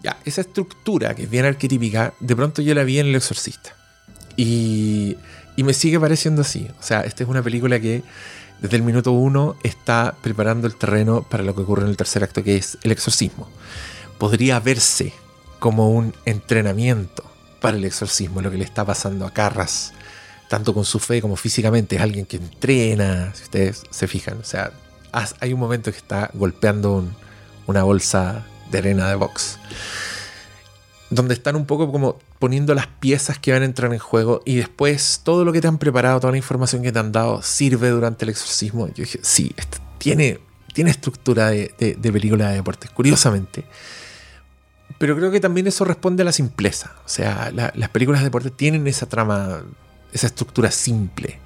Ya, 0.02 0.16
esa 0.24 0.40
estructura 0.40 1.14
que 1.14 1.24
es 1.24 1.30
bien 1.30 1.44
arquetípica, 1.44 2.14
de 2.18 2.34
pronto 2.34 2.62
yo 2.62 2.74
la 2.74 2.82
vi 2.82 2.98
en 2.98 3.08
El 3.08 3.16
Exorcista. 3.16 3.76
Y, 4.36 5.16
me 5.56 5.74
sigue 5.74 6.00
pareciendo 6.00 6.42
así. 6.42 6.68
O 6.80 6.82
sea, 6.82 7.02
esta 7.02 7.22
es 7.22 7.28
una 7.28 7.42
película 7.42 7.78
que 7.78 8.02
desde 8.60 8.76
el 8.76 8.82
minuto 8.82 9.12
uno 9.12 9.56
está 9.62 10.14
preparando 10.22 10.66
el 10.66 10.74
terreno 10.76 11.22
para 11.22 11.44
lo 11.44 11.54
que 11.54 11.62
ocurre 11.62 11.82
en 11.84 11.88
el 11.88 11.96
tercer 11.96 12.24
acto, 12.24 12.42
que 12.42 12.56
es 12.56 12.78
el 12.82 12.90
exorcismo. 12.92 13.48
podría 14.18 14.58
verse 14.60 15.12
como 15.58 15.90
un 15.90 16.14
entrenamiento 16.24 17.24
para 17.60 17.76
el 17.76 17.84
exorcismo, 17.84 18.40
lo 18.40 18.50
que 18.50 18.58
le 18.58 18.64
está 18.64 18.84
pasando 18.84 19.26
a 19.26 19.32
Carras, 19.32 19.92
tanto 20.48 20.74
con 20.74 20.84
su 20.84 20.98
fe 20.98 21.20
como 21.20 21.36
físicamente. 21.36 21.96
Es 21.96 22.02
alguien 22.02 22.26
que 22.26 22.36
entrena, 22.36 23.32
si 23.34 23.44
ustedes 23.44 23.82
se 23.90 24.06
fijan. 24.08 24.38
O 24.38 24.44
sea, 24.44 24.72
hay 25.40 25.52
un 25.52 25.60
momento 25.60 25.90
que 25.92 25.98
está 25.98 26.30
golpeando 26.34 26.94
un- 26.96 27.14
una 27.66 27.82
bolsa 27.84 28.44
de 28.70 28.78
arena 28.78 29.08
de 29.08 29.14
box. 29.16 29.58
Donde 31.14 31.34
están 31.34 31.56
un 31.56 31.66
poco 31.66 31.92
como 31.92 32.18
poniendo 32.38 32.74
las 32.74 32.86
piezas 32.86 33.38
que 33.38 33.52
van 33.52 33.62
a 33.62 33.64
entrar 33.66 33.92
en 33.92 33.98
juego 33.98 34.40
y 34.46 34.56
después 34.56 35.20
todo 35.22 35.44
lo 35.44 35.52
que 35.52 35.60
te 35.60 35.68
han 35.68 35.78
preparado, 35.78 36.18
toda 36.20 36.30
la 36.30 36.36
información 36.38 36.82
que 36.82 36.90
te 36.92 36.98
han 36.98 37.12
dado, 37.12 37.42
sirve 37.42 37.90
durante 37.90 38.24
el 38.24 38.30
exorcismo. 38.30 38.86
Yo 38.88 39.04
dije, 39.04 39.18
sí, 39.22 39.52
esto 39.56 39.78
tiene, 39.98 40.40
tiene 40.72 40.90
estructura 40.90 41.48
de, 41.50 41.74
de- 41.78 41.94
de 41.96 42.12
película 42.12 42.48
de 42.48 42.54
deportes, 42.56 42.90
curiosamente. 42.90 43.64
Pero 44.98 45.16
creo 45.16 45.30
que 45.30 45.40
también 45.40 45.66
eso 45.66 45.84
responde 45.84 46.22
a 46.22 46.24
la 46.24 46.32
simpleza. 46.32 46.94
O 47.04 47.08
sea, 47.08 47.50
la- 47.52 47.72
las 47.76 47.88
películas 47.90 48.20
de 48.22 48.26
deporte 48.26 48.50
tienen 48.50 48.86
esa 48.86 49.06
trama, 49.06 49.62
esa 50.12 50.26
estructura 50.28 50.70
simple. 50.70 51.40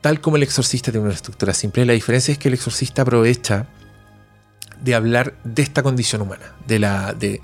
Tal 0.00 0.20
como 0.20 0.36
el 0.36 0.42
exorcista 0.42 0.90
tiene 0.92 1.06
una 1.06 1.14
estructura 1.14 1.52
simple. 1.54 1.84
La 1.86 1.92
diferencia 1.94 2.32
es 2.32 2.38
que 2.38 2.48
el 2.48 2.54
exorcista 2.54 3.02
aprovecha 3.02 3.66
de 4.84 4.94
hablar 4.94 5.34
de 5.44 5.62
esta 5.62 5.82
condición 5.82 6.20
humana, 6.20 6.52
de, 6.66 6.78
la, 6.78 7.14
de, 7.14 7.40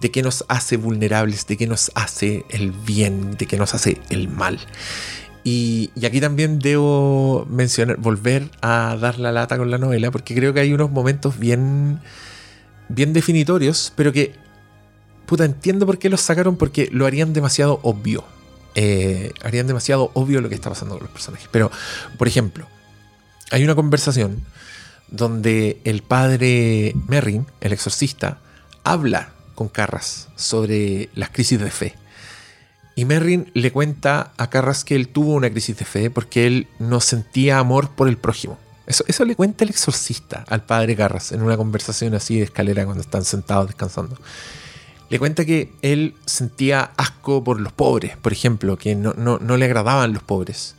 de 0.00 0.10
qué 0.12 0.22
nos 0.22 0.44
hace 0.48 0.76
vulnerables, 0.76 1.46
de 1.46 1.56
qué 1.56 1.66
nos 1.66 1.90
hace 1.94 2.44
el 2.50 2.70
bien, 2.70 3.36
de 3.36 3.46
qué 3.46 3.56
nos 3.56 3.74
hace 3.74 4.00
el 4.10 4.28
mal. 4.28 4.60
Y, 5.42 5.90
y 5.96 6.06
aquí 6.06 6.20
también 6.20 6.60
debo 6.60 7.46
mencionar, 7.50 7.96
volver 7.96 8.48
a 8.62 8.96
dar 8.98 9.18
la 9.18 9.32
lata 9.32 9.58
con 9.58 9.70
la 9.70 9.78
novela, 9.78 10.12
porque 10.12 10.34
creo 10.34 10.54
que 10.54 10.60
hay 10.60 10.72
unos 10.72 10.90
momentos 10.90 11.38
bien, 11.38 12.00
bien 12.88 13.12
definitorios, 13.12 13.92
pero 13.96 14.12
que, 14.12 14.32
puta, 15.26 15.44
entiendo 15.44 15.86
por 15.86 15.98
qué 15.98 16.08
los 16.08 16.20
sacaron, 16.20 16.56
porque 16.56 16.88
lo 16.92 17.06
harían 17.06 17.32
demasiado 17.32 17.80
obvio. 17.82 18.24
Eh, 18.76 19.32
harían 19.42 19.66
demasiado 19.66 20.10
obvio 20.14 20.40
lo 20.40 20.48
que 20.48 20.54
está 20.54 20.70
pasando 20.70 20.94
con 20.94 21.04
los 21.04 21.12
personajes. 21.12 21.48
Pero, 21.50 21.70
por 22.16 22.28
ejemplo, 22.28 22.66
hay 23.50 23.64
una 23.64 23.74
conversación 23.74 24.42
donde 25.08 25.80
el 25.84 26.02
padre 26.02 26.94
Merrin, 27.08 27.46
el 27.60 27.72
exorcista, 27.72 28.38
habla 28.82 29.32
con 29.54 29.68
Carras 29.68 30.28
sobre 30.36 31.08
las 31.14 31.30
crisis 31.30 31.60
de 31.60 31.70
fe. 31.70 31.94
Y 32.96 33.04
Merrin 33.04 33.50
le 33.54 33.72
cuenta 33.72 34.32
a 34.36 34.50
Carras 34.50 34.84
que 34.84 34.94
él 34.94 35.08
tuvo 35.08 35.34
una 35.34 35.50
crisis 35.50 35.76
de 35.76 35.84
fe 35.84 36.10
porque 36.10 36.46
él 36.46 36.68
no 36.78 37.00
sentía 37.00 37.58
amor 37.58 37.90
por 37.90 38.08
el 38.08 38.16
prójimo. 38.18 38.58
Eso, 38.86 39.24
le 39.24 39.34
cuenta 39.34 39.64
el 39.64 39.70
exorcista 39.70 40.44
al 40.48 40.64
padre 40.64 40.94
Carras 40.94 41.32
en 41.32 41.42
una 41.42 41.56
conversación 41.56 42.14
así 42.14 42.36
de 42.38 42.44
escalera 42.44 42.84
cuando 42.84 43.00
están 43.00 43.24
sentados 43.24 43.68
descansando. 43.68 44.18
Le 45.10 45.18
cuenta 45.18 45.44
que 45.44 45.72
él 45.82 46.14
sentía 46.26 46.90
asco 46.96 47.42
por 47.44 47.60
los 47.60 47.72
pobres, 47.72 48.16
por 48.16 48.32
ejemplo, 48.32 48.76
que 48.76 48.94
no, 48.94 49.14
no- 49.16 49.38
no 49.38 49.56
le 49.56 49.64
agradaban 49.64 50.12
los 50.12 50.22
pobres. 50.22 50.74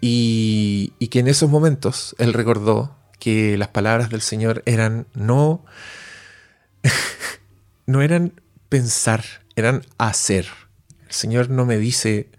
Y, 0.00 0.92
y 0.98 1.08
que 1.08 1.20
en 1.20 1.28
esos 1.28 1.48
momentos 1.50 2.14
él 2.18 2.32
recordó 2.32 2.94
que 3.22 3.56
las 3.56 3.68
palabras 3.68 4.10
del 4.10 4.20
Señor 4.20 4.64
eran 4.66 5.06
no, 5.14 5.64
no 7.86 8.02
eran 8.02 8.32
pensar, 8.68 9.22
eran 9.54 9.86
hacer. 9.96 10.48
El 11.06 11.12
Señor 11.12 11.48
no 11.48 11.64
me 11.64 11.76
dice 11.76 12.32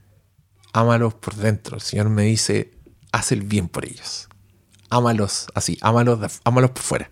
ámalos 0.74 1.14
por 1.14 1.36
dentro, 1.36 1.78
el 1.78 1.82
Señor 1.82 2.10
me 2.10 2.24
dice 2.24 2.74
haz 3.14 3.32
el 3.32 3.44
bien 3.44 3.70
por 3.70 3.86
ellos. 3.86 4.28
Ámalos 4.90 5.48
así, 5.56 5.78
ámalos, 5.80 6.42
ámalos 6.44 6.72
por 6.72 6.84
fuera. 6.84 7.12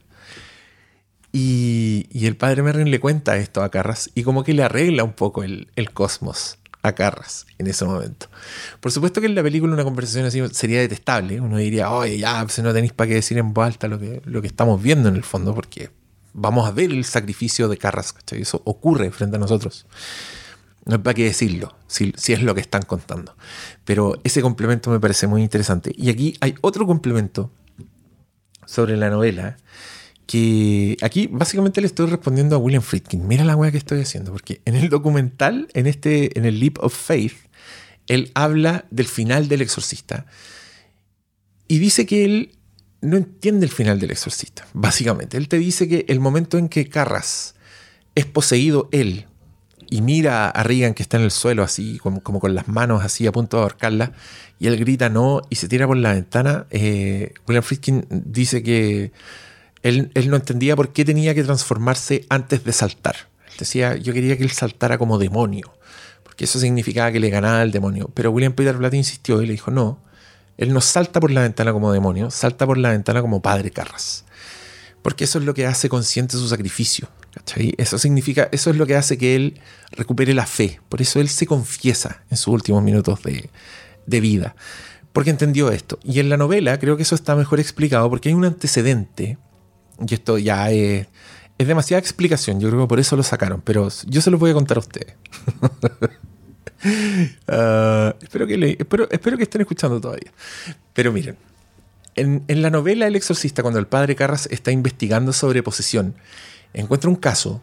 Y, 1.31 2.07
y 2.11 2.25
el 2.25 2.35
padre 2.35 2.63
Merrin 2.63 2.91
le 2.91 2.99
cuenta 2.99 3.37
esto 3.37 3.63
a 3.63 3.71
Carras 3.71 4.11
y 4.15 4.23
como 4.23 4.43
que 4.43 4.53
le 4.53 4.63
arregla 4.63 5.05
un 5.05 5.13
poco 5.13 5.43
el, 5.43 5.71
el 5.77 5.93
cosmos 5.93 6.59
a 6.83 6.93
Carras 6.93 7.45
en 7.57 7.67
ese 7.67 7.85
momento. 7.85 8.27
Por 8.79 8.91
supuesto 8.91 9.21
que 9.21 9.27
en 9.27 9.35
la 9.35 9.43
película 9.43 9.73
una 9.73 9.83
conversación 9.83 10.25
así 10.25 10.41
sería 10.51 10.79
detestable. 10.79 11.39
Uno 11.39 11.57
diría, 11.57 11.91
oye, 11.91 12.17
ya, 12.17 12.41
pues 12.43 12.59
no 12.59 12.73
tenéis 12.73 12.93
para 12.93 13.09
qué 13.09 13.15
decir 13.15 13.37
en 13.37 13.53
voz 13.53 13.65
alta 13.65 13.87
lo 13.87 13.99
que, 13.99 14.21
lo 14.25 14.41
que 14.41 14.47
estamos 14.47 14.81
viendo 14.81 15.09
en 15.09 15.15
el 15.15 15.23
fondo, 15.23 15.53
porque 15.53 15.91
vamos 16.33 16.67
a 16.67 16.71
ver 16.71 16.91
el 16.91 17.05
sacrificio 17.05 17.67
de 17.67 17.77
Carras, 17.77 18.13
¿cachai? 18.13 18.41
Eso 18.41 18.61
ocurre 18.65 19.11
frente 19.11 19.37
a 19.37 19.39
nosotros. 19.39 19.85
No 20.85 20.95
hay 20.95 21.01
para 21.01 21.13
qué 21.13 21.25
decirlo, 21.25 21.75
si, 21.87 22.13
si 22.17 22.33
es 22.33 22.41
lo 22.41 22.55
que 22.55 22.61
están 22.61 22.81
contando. 22.81 23.35
Pero 23.85 24.19
ese 24.23 24.41
complemento 24.41 24.89
me 24.89 24.99
parece 24.99 25.27
muy 25.27 25.43
interesante. 25.43 25.93
Y 25.95 26.09
aquí 26.09 26.35
hay 26.41 26.55
otro 26.61 26.87
complemento 26.87 27.51
sobre 28.65 28.97
la 28.97 29.09
novela 29.09 29.57
que 30.31 30.95
aquí 31.01 31.27
básicamente 31.29 31.81
le 31.81 31.87
estoy 31.87 32.05
respondiendo 32.05 32.55
a 32.55 32.59
William 32.59 32.81
Friedkin. 32.81 33.27
Mira 33.27 33.43
la 33.43 33.57
weá 33.57 33.69
que 33.69 33.77
estoy 33.77 33.99
haciendo, 33.99 34.31
porque 34.31 34.61
en 34.63 34.75
el 34.75 34.87
documental, 34.87 35.67
en 35.73 35.87
este, 35.87 36.39
en 36.39 36.45
el 36.45 36.57
Leap 36.57 36.77
of 36.79 36.95
Faith, 36.95 37.33
él 38.07 38.31
habla 38.33 38.85
del 38.91 39.07
final 39.07 39.49
del 39.49 39.61
exorcista 39.61 40.25
y 41.67 41.79
dice 41.79 42.05
que 42.05 42.23
él 42.23 42.55
no 43.01 43.17
entiende 43.17 43.65
el 43.65 43.73
final 43.73 43.99
del 43.99 44.11
exorcista, 44.11 44.65
básicamente. 44.71 45.35
Él 45.35 45.49
te 45.49 45.57
dice 45.57 45.89
que 45.89 46.05
el 46.07 46.21
momento 46.21 46.57
en 46.57 46.69
que 46.69 46.87
Carras 46.87 47.55
es 48.15 48.25
poseído 48.25 48.87
él 48.93 49.25
y 49.89 50.01
mira 50.01 50.47
a 50.49 50.63
Regan 50.63 50.93
que 50.93 51.03
está 51.03 51.17
en 51.17 51.23
el 51.23 51.31
suelo 51.31 51.61
así, 51.61 51.97
como, 51.97 52.21
con 52.21 52.55
las 52.55 52.69
manos 52.69 53.03
así 53.03 53.27
a 53.27 53.33
punto 53.33 53.57
de 53.57 53.63
ahorcarla, 53.63 54.13
y 54.59 54.67
él 54.67 54.77
grita 54.77 55.09
no 55.09 55.41
y 55.49 55.55
se 55.57 55.67
tira 55.67 55.87
por 55.87 55.97
la 55.97 56.13
ventana, 56.13 56.67
eh, 56.69 57.33
William 57.45 57.63
Friedkin 57.63 58.05
dice 58.09 58.63
que 58.63 59.11
él, 59.83 60.11
no 60.27 60.35
entendía 60.35 60.75
por 60.75 60.93
qué 60.93 61.05
tenía 61.05 61.33
que 61.33 61.43
transformarse 61.43 62.25
antes 62.29 62.63
de 62.63 62.73
saltar. 62.73 63.15
Él 63.47 63.53
decía, 63.59 63.95
yo 63.95 64.13
quería 64.13 64.37
que 64.37 64.43
él 64.43 64.51
saltara 64.51 64.97
como 64.97 65.17
demonio, 65.17 65.73
porque 66.23 66.45
eso 66.45 66.59
significaba 66.59 67.11
que 67.11 67.19
le 67.19 67.29
ganaba 67.29 67.61
al 67.61 67.71
demonio. 67.71 68.09
Pero 68.13 68.31
William 68.31 68.53
Peter 68.53 68.77
Blatty 68.77 68.97
insistió 68.97 69.41
y 69.41 69.45
le 69.45 69.53
dijo, 69.53 69.71
no, 69.71 69.99
él 70.57 70.73
no 70.73 70.81
salta 70.81 71.19
por 71.19 71.31
la 71.31 71.41
ventana 71.41 71.73
como 71.73 71.91
demonio, 71.91 72.29
salta 72.29 72.65
por 72.65 72.77
la 72.77 72.91
ventana 72.91 73.21
como 73.21 73.41
padre 73.41 73.71
Carras. 73.71 74.25
Porque 75.01 75.23
eso 75.23 75.39
es 75.39 75.45
lo 75.45 75.53
que 75.53 75.65
hace 75.65 75.89
consciente 75.89 76.37
su 76.37 76.47
sacrificio. 76.47 77.09
¿cachai? 77.33 77.73
Eso 77.77 77.97
significa, 77.97 78.49
eso 78.51 78.69
es 78.69 78.75
lo 78.75 78.85
que 78.85 78.95
hace 78.95 79.17
que 79.17 79.35
él 79.35 79.59
recupere 79.91 80.33
la 80.33 80.45
fe. 80.45 80.79
Por 80.89 81.01
eso 81.01 81.19
él 81.19 81.29
se 81.29 81.47
confiesa 81.47 82.23
en 82.29 82.37
sus 82.37 82.53
últimos 82.53 82.83
minutos 82.83 83.19
de 84.05 84.19
vida. 84.19 84.55
Porque 85.13 85.31
entendió 85.31 85.71
esto. 85.71 85.99
Y 86.03 86.19
en 86.19 86.29
la 86.29 86.37
novela 86.37 86.79
creo 86.79 86.95
que 86.95 87.03
eso 87.03 87.15
está 87.15 87.35
mejor 87.35 87.59
explicado 87.59 88.09
porque 88.09 88.29
hay 88.29 88.35
un 88.35 88.45
antecedente. 88.45 89.37
Y 90.07 90.13
esto 90.13 90.37
ya 90.37 90.71
es, 90.71 91.07
es 91.57 91.67
demasiada 91.67 91.99
explicación. 91.99 92.59
Yo 92.59 92.69
creo 92.69 92.81
que 92.81 92.87
por 92.87 92.99
eso 92.99 93.15
lo 93.15 93.23
sacaron. 93.23 93.61
Pero 93.61 93.89
yo 94.07 94.21
se 94.21 94.31
los 94.31 94.39
voy 94.39 94.51
a 94.51 94.53
contar 94.53 94.77
a 94.77 94.81
ustedes. 94.81 95.15
Ah, 97.47 98.15
espero, 98.21 98.47
que 98.47 98.57
le- 98.57 98.75
espero, 98.79 99.07
espero 99.11 99.37
que 99.37 99.43
estén 99.43 99.61
escuchando 99.61 100.01
todavía. 100.01 100.31
Pero 100.93 101.11
miren, 101.11 101.37
en, 102.15 102.43
en 102.47 102.61
la 102.61 102.69
novela 102.69 103.07
El 103.07 103.15
Exorcista, 103.15 103.61
cuando 103.61 103.79
el 103.79 103.87
padre 103.87 104.15
Carras 104.15 104.47
está 104.51 104.71
investigando 104.71 105.31
sobre 105.33 105.61
posesión, 105.63 106.15
encuentra 106.73 107.09
un 107.09 107.15
caso 107.17 107.61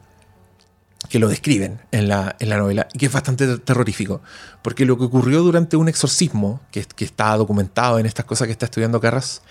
que 1.09 1.19
lo 1.19 1.29
describen 1.29 1.81
en 1.91 2.09
la, 2.09 2.37
en 2.39 2.49
la 2.49 2.59
novela 2.59 2.87
y 2.93 2.99
que 2.99 3.07
es 3.07 3.13
bastante 3.13 3.47
ter- 3.47 3.59
terrorífico. 3.61 4.21
Porque 4.63 4.85
lo 4.85 4.97
que 4.99 5.05
ocurrió 5.05 5.43
durante 5.43 5.77
un 5.77 5.89
exorcismo, 5.89 6.61
que, 6.71 6.85
que 6.85 7.05
está 7.05 7.37
documentado 7.37 7.99
en 7.99 8.07
estas 8.07 8.25
cosas 8.25 8.47
que 8.47 8.53
está 8.53 8.67
estudiando 8.67 9.01
Carras, 9.01 9.43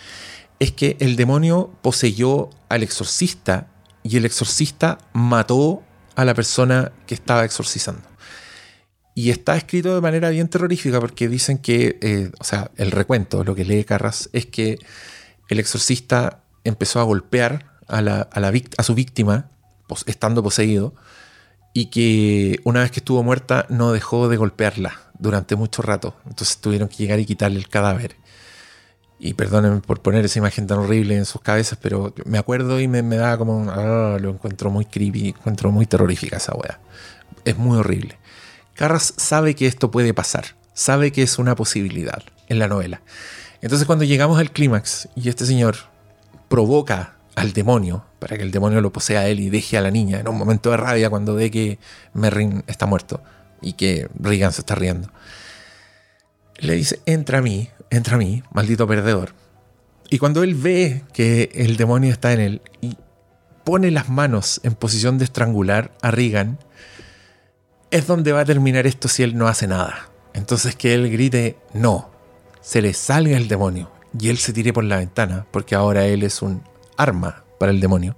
es 0.59 0.71
que 0.71 0.97
el 0.99 1.15
demonio 1.15 1.71
poseyó 1.81 2.49
al 2.69 2.83
exorcista 2.83 3.67
y 4.03 4.17
el 4.17 4.25
exorcista 4.25 4.97
mató 5.13 5.83
a 6.15 6.25
la 6.25 6.33
persona 6.33 6.91
que 7.05 7.15
estaba 7.15 7.45
exorcizando. 7.45 8.07
Y 9.13 9.31
está 9.31 9.57
escrito 9.57 9.95
de 9.95 10.01
manera 10.01 10.29
bien 10.29 10.47
terrorífica 10.47 10.99
porque 10.99 11.27
dicen 11.27 11.57
que, 11.57 11.97
eh, 12.01 12.31
o 12.39 12.43
sea, 12.43 12.71
el 12.75 12.91
recuento, 12.91 13.43
lo 13.43 13.55
que 13.55 13.65
lee 13.65 13.83
Carras, 13.83 14.29
es 14.31 14.45
que 14.45 14.77
el 15.49 15.59
exorcista 15.59 16.43
empezó 16.63 16.99
a 16.99 17.03
golpear 17.03 17.77
a, 17.87 18.83
su 18.83 18.93
víctima, 18.93 19.49
estando 20.05 20.43
poseído, 20.43 20.93
y 21.73 21.87
que 21.87 22.59
una 22.63 22.81
vez 22.81 22.91
que 22.91 22.99
estuvo 22.99 23.23
muerta 23.23 23.65
no 23.69 23.91
dejó 23.91 24.29
de 24.29 24.37
golpearla 24.37 24.99
durante 25.19 25.55
mucho 25.55 25.81
rato. 25.81 26.15
Entonces 26.25 26.57
tuvieron 26.57 26.87
que 26.87 26.97
llegar 26.97 27.19
y 27.19 27.25
quitarle 27.25 27.57
el 27.57 27.69
cadáver. 27.69 28.15
Y 29.19 29.33
perdónenme 29.33 29.81
por 29.81 30.01
poner 30.01 30.25
esa 30.25 30.39
imagen 30.39 30.67
tan 30.67 30.79
horrible 30.79 31.15
en 31.15 31.25
sus 31.25 31.41
cabezas, 31.41 31.79
pero 31.81 32.13
me 32.25 32.37
acuerdo 32.37 32.79
y 32.79 32.87
me, 32.87 33.01
me 33.01 33.15
da 33.15 33.37
como... 33.37 33.69
ah, 33.71 34.17
lo 34.19 34.31
encuentro 34.31 34.69
muy 34.69 34.85
creepy, 34.85 35.29
encuentro 35.29 35.71
muy 35.71 35.85
terrorífica 35.85 36.37
esa 36.37 36.55
wea. 36.55 36.79
Es 37.43 37.57
muy 37.57 37.77
horrible. 37.77 38.17
Carras 38.75 39.13
sabe 39.17 39.55
que 39.55 39.65
esto 39.65 39.89
puede 39.89 40.13
pasar, 40.13 40.55
sabe 40.73 41.11
que 41.11 41.23
es 41.23 41.39
una 41.39 41.55
posibilidad 41.55 42.21
en 42.47 42.59
la 42.59 42.67
novela. 42.67 43.01
Entonces 43.61 43.87
cuando 43.87 44.05
llegamos 44.05 44.39
al 44.39 44.51
clímax 44.51 45.09
y 45.15 45.29
este 45.29 45.47
señor 45.47 45.77
provoca 46.47 47.15
al 47.35 47.53
demonio 47.53 48.05
para 48.19 48.37
que 48.37 48.43
el 48.43 48.51
demonio 48.51 48.81
lo 48.81 48.93
posea 48.93 49.21
a 49.21 49.27
él 49.27 49.39
y 49.39 49.49
deje 49.49 49.77
a 49.77 49.81
la 49.81 49.91
niña 49.91 50.19
en 50.19 50.27
un 50.27 50.37
momento 50.37 50.71
de 50.71 50.77
rabia 50.77 51.09
cuando 51.09 51.35
ve 51.35 51.51
que 51.51 51.79
Merrin 52.13 52.63
está 52.67 52.85
muerto 52.85 53.21
y 53.61 53.73
que 53.73 54.07
Regan 54.19 54.53
se 54.53 54.61
está 54.61 54.75
riendo. 54.75 55.11
Le 56.57 56.73
dice, 56.73 56.99
entra 57.05 57.39
a 57.39 57.41
mí, 57.41 57.69
entra 57.89 58.15
a 58.15 58.17
mí, 58.17 58.43
maldito 58.51 58.87
perdedor. 58.87 59.33
Y 60.09 60.19
cuando 60.19 60.43
él 60.43 60.55
ve 60.55 61.03
que 61.13 61.49
el 61.53 61.77
demonio 61.77 62.11
está 62.11 62.33
en 62.33 62.39
él, 62.39 62.61
y 62.81 62.97
pone 63.63 63.91
las 63.91 64.09
manos 64.09 64.61
en 64.63 64.75
posición 64.75 65.17
de 65.17 65.25
estrangular 65.25 65.91
a 66.01 66.11
Regan, 66.11 66.59
es 67.91 68.07
donde 68.07 68.31
va 68.31 68.41
a 68.41 68.45
terminar 68.45 68.87
esto 68.87 69.07
si 69.07 69.23
él 69.23 69.37
no 69.37 69.47
hace 69.47 69.67
nada. 69.67 70.09
Entonces 70.33 70.75
que 70.75 70.93
él 70.93 71.11
grite, 71.11 71.57
no, 71.73 72.11
se 72.61 72.81
le 72.81 72.93
salga 72.93 73.37
el 73.37 73.47
demonio 73.47 73.91
y 74.19 74.29
él 74.29 74.37
se 74.37 74.53
tire 74.53 74.73
por 74.73 74.83
la 74.83 74.97
ventana, 74.97 75.45
porque 75.51 75.75
ahora 75.75 76.05
él 76.05 76.23
es 76.23 76.41
un 76.41 76.63
arma 76.95 77.43
para 77.59 77.71
el 77.71 77.79
demonio, 77.79 78.17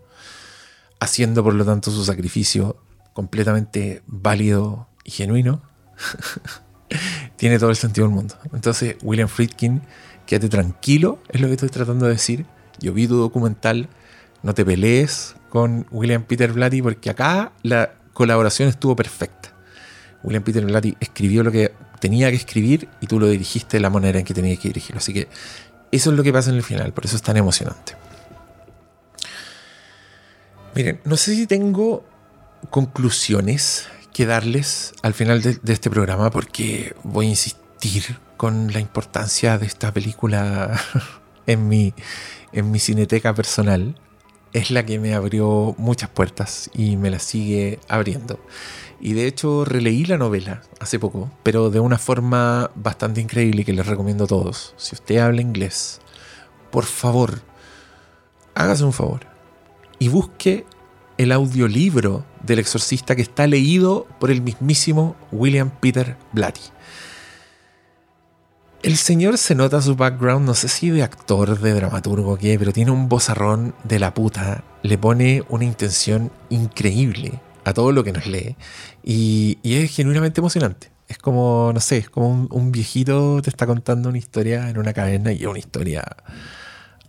haciendo 1.00 1.44
por 1.44 1.54
lo 1.54 1.66
tanto 1.66 1.92
su 1.92 2.04
sacrificio 2.06 2.78
completamente 3.14 4.04
válido 4.06 4.88
y 5.04 5.12
genuino, 5.12 5.62
tiene 7.36 7.60
todo 7.60 7.70
el 7.70 7.76
sentido 7.76 8.08
del 8.08 8.16
mundo. 8.16 8.36
Entonces, 8.54 8.96
William 9.02 9.28
Friedkin, 9.28 9.82
quédate 10.26 10.50
tranquilo, 10.50 11.20
es 11.30 11.42
lo 11.42 11.48
que 11.48 11.54
estoy 11.54 11.70
tratando 11.70 12.06
de 12.06 12.14
decir. 12.14 12.46
Yo 12.80 12.94
vi 12.94 13.08
tu 13.08 13.18
documental, 13.18 13.90
no 14.44 14.54
te 14.54 14.64
pelees 14.66 15.36
con 15.50 15.86
William 15.92 16.24
Peter 16.24 16.52
Blatty, 16.52 16.82
porque 16.82 17.10
acá 17.10 17.52
la 17.64 17.94
colaboración 18.14 18.70
estuvo 18.70 18.96
perfecta. 18.96 19.54
William 20.24 20.44
Peter 20.44 20.66
Blatty 20.66 20.98
escribió 21.00 21.44
lo 21.44 21.52
que 21.52 21.74
tenía 22.00 22.30
que 22.30 22.36
escribir 22.36 22.88
y 23.02 23.08
tú 23.08 23.20
lo 23.20 23.28
dirigiste 23.28 23.78
de 23.78 23.82
la 23.82 23.90
manera 23.90 24.20
en 24.20 24.26
que 24.26 24.34
tenías 24.34 24.60
que 24.60 24.70
dirigirlo. 24.70 25.00
Así 25.00 25.14
que 25.14 25.28
eso 25.92 26.12
es 26.12 26.18
lo 26.18 26.24
que 26.24 26.32
pasa 26.32 26.50
en 26.50 26.58
el 26.58 26.64
final, 26.64 26.94
por 26.94 27.06
eso 27.06 27.16
es 27.16 27.22
tan 27.22 27.38
emocionante. 27.38 27.96
Miren, 30.76 31.02
no 31.04 31.18
sé 31.18 31.36
si 31.36 31.48
tengo 31.48 32.06
conclusiones 32.70 33.88
que 34.20 34.26
darles 34.26 34.94
al 35.02 35.14
final 35.14 35.42
de, 35.42 35.60
de 35.64 35.72
este 35.72 35.90
programa 35.90 36.30
porque 36.30 36.94
voy 37.06 37.28
a 37.28 37.30
insistir 37.30 38.18
con 38.36 38.74
la 38.74 38.82
importancia 38.82 39.58
de 39.58 39.66
esta 39.66 39.94
película 39.94 40.78
en 41.48 41.70
mi, 41.70 41.94
en 42.52 42.70
mi 42.70 42.80
cineteca 42.80 43.34
personal. 43.34 43.96
Es 44.52 44.72
la 44.72 44.86
que 44.86 45.00
me 45.00 45.14
abrió 45.14 45.74
muchas 45.78 46.10
puertas 46.10 46.70
y 46.74 46.98
me 46.98 47.10
las 47.10 47.24
sigue 47.24 47.80
abriendo. 47.88 48.42
Y 49.00 49.14
de 49.14 49.26
hecho 49.26 49.64
releí 49.64 50.04
la 50.04 50.18
novela 50.18 50.64
hace 50.82 51.00
poco, 51.00 51.32
pero 51.42 51.70
de 51.70 51.80
una 51.80 51.98
forma 51.98 52.72
bastante 52.76 53.22
increíble 53.22 53.64
que 53.64 53.72
les 53.72 53.88
recomiendo 53.88 54.26
a 54.26 54.28
todos. 54.28 54.74
Si 54.76 54.96
usted 54.96 55.20
habla 55.20 55.40
inglés, 55.40 56.02
por 56.72 56.84
favor, 56.84 57.40
hágase 58.54 58.84
un 58.84 58.92
favor 58.92 59.22
y 59.98 60.10
busque 60.10 60.66
el 61.20 61.34
audiolibro 61.34 62.24
del 62.46 62.60
exorcista 62.60 63.14
que 63.14 63.22
está 63.22 63.46
leído 63.46 64.08
por 64.22 64.32
el 64.32 64.42
mismísimo 64.42 65.18
William 65.34 65.70
Peter 65.70 66.16
Blatty. 66.32 66.62
El 68.84 68.96
señor 68.96 69.38
se 69.38 69.54
nota 69.54 69.82
su 69.82 69.98
background, 69.98 70.46
no 70.46 70.54
sé 70.54 70.70
si 70.70 70.90
de 70.90 71.04
actor, 71.04 71.60
de 71.60 71.74
dramaturgo 71.74 72.38
qué, 72.38 72.58
pero 72.58 72.72
tiene 72.72 72.92
un 72.92 73.10
bozarrón 73.10 73.76
de 73.84 74.00
la 74.00 74.14
puta. 74.14 74.64
Le 74.82 74.98
pone 74.98 75.44
una 75.50 75.66
intención 75.66 76.32
increíble 76.50 77.42
a 77.66 77.74
todo 77.74 77.92
lo 77.92 78.06
que 78.06 78.14
nos 78.14 78.26
lee. 78.26 78.56
Y, 79.04 79.60
es 79.62 79.94
genuinamente 79.94 80.40
emocionante. 80.40 80.90
Es 81.10 81.18
como, 81.18 81.72
no 81.74 81.82
sé, 81.82 81.98
es 81.98 82.10
como 82.10 82.30
un, 82.30 82.48
un, 82.50 82.72
viejito 82.72 83.42
te 83.42 83.50
está 83.50 83.68
contando 83.68 84.08
una 84.08 84.18
historia 84.18 84.70
en 84.70 84.78
una 84.78 84.94
caverna 84.94 85.34
y 85.34 85.42
es 85.42 85.48
una 85.48 85.60
historia 85.60 86.02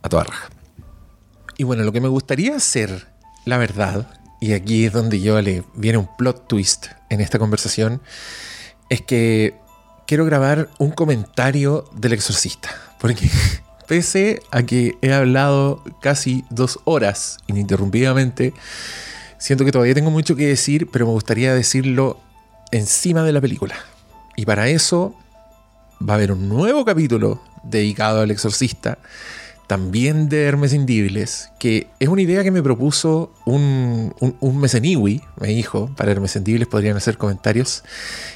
a 0.01 0.09
toda 0.09 0.25
raja. 0.25 0.49
Y 1.55 1.63
bueno, 1.63 1.83
lo 1.83 1.93
que 1.93 2.01
me 2.01 2.09
gustaría 2.09 2.57
hacer, 2.57 3.10
la 3.45 3.57
verdad, 3.57 4.07
y 4.39 4.53
aquí 4.53 4.85
es 4.85 4.93
donde 4.93 5.19
yo 5.19 5.41
le 5.41 5.63
viene 5.75 5.97
un 5.97 6.09
plot 6.17 6.47
twist 6.47 6.87
en 7.09 7.21
esta 7.21 7.39
conversación, 7.39 8.01
es 8.89 9.01
que 9.01 9.55
quiero 10.07 10.25
grabar 10.25 10.69
un 10.77 10.91
comentario 10.91 11.85
del 11.95 12.13
exorcista. 12.13 12.69
Porque 12.99 13.29
pese 13.87 14.41
a 14.51 14.63
que 14.63 14.97
he 15.01 15.13
hablado 15.13 15.83
casi 16.01 16.43
dos 16.49 16.79
horas 16.85 17.37
ininterrumpidamente, 17.47 18.53
siento 19.37 19.65
que 19.65 19.71
todavía 19.71 19.93
tengo 19.93 20.11
mucho 20.11 20.35
que 20.35 20.47
decir, 20.47 20.89
pero 20.91 21.05
me 21.05 21.13
gustaría 21.13 21.53
decirlo 21.53 22.19
encima 22.71 23.23
de 23.23 23.33
la 23.33 23.41
película. 23.41 23.75
Y 24.35 24.45
para 24.45 24.67
eso 24.69 25.15
va 26.01 26.13
a 26.13 26.17
haber 26.17 26.31
un 26.31 26.49
nuevo 26.49 26.85
capítulo 26.85 27.41
dedicado 27.63 28.21
al 28.21 28.31
exorcista, 28.31 28.97
también 29.71 30.27
de 30.27 30.43
Hermes 30.43 30.73
Indibles, 30.73 31.49
que 31.57 31.87
es 31.97 32.09
una 32.09 32.21
idea 32.21 32.43
que 32.43 32.51
me 32.51 32.61
propuso 32.61 33.31
un, 33.45 34.13
un, 34.19 34.35
un 34.41 34.57
meseniwi, 34.57 35.21
me 35.39 35.47
dijo, 35.47 35.89
para 35.95 36.11
Hermes 36.11 36.35
Indibles 36.35 36.67
podrían 36.67 36.97
hacer 36.97 37.17
comentarios, 37.17 37.85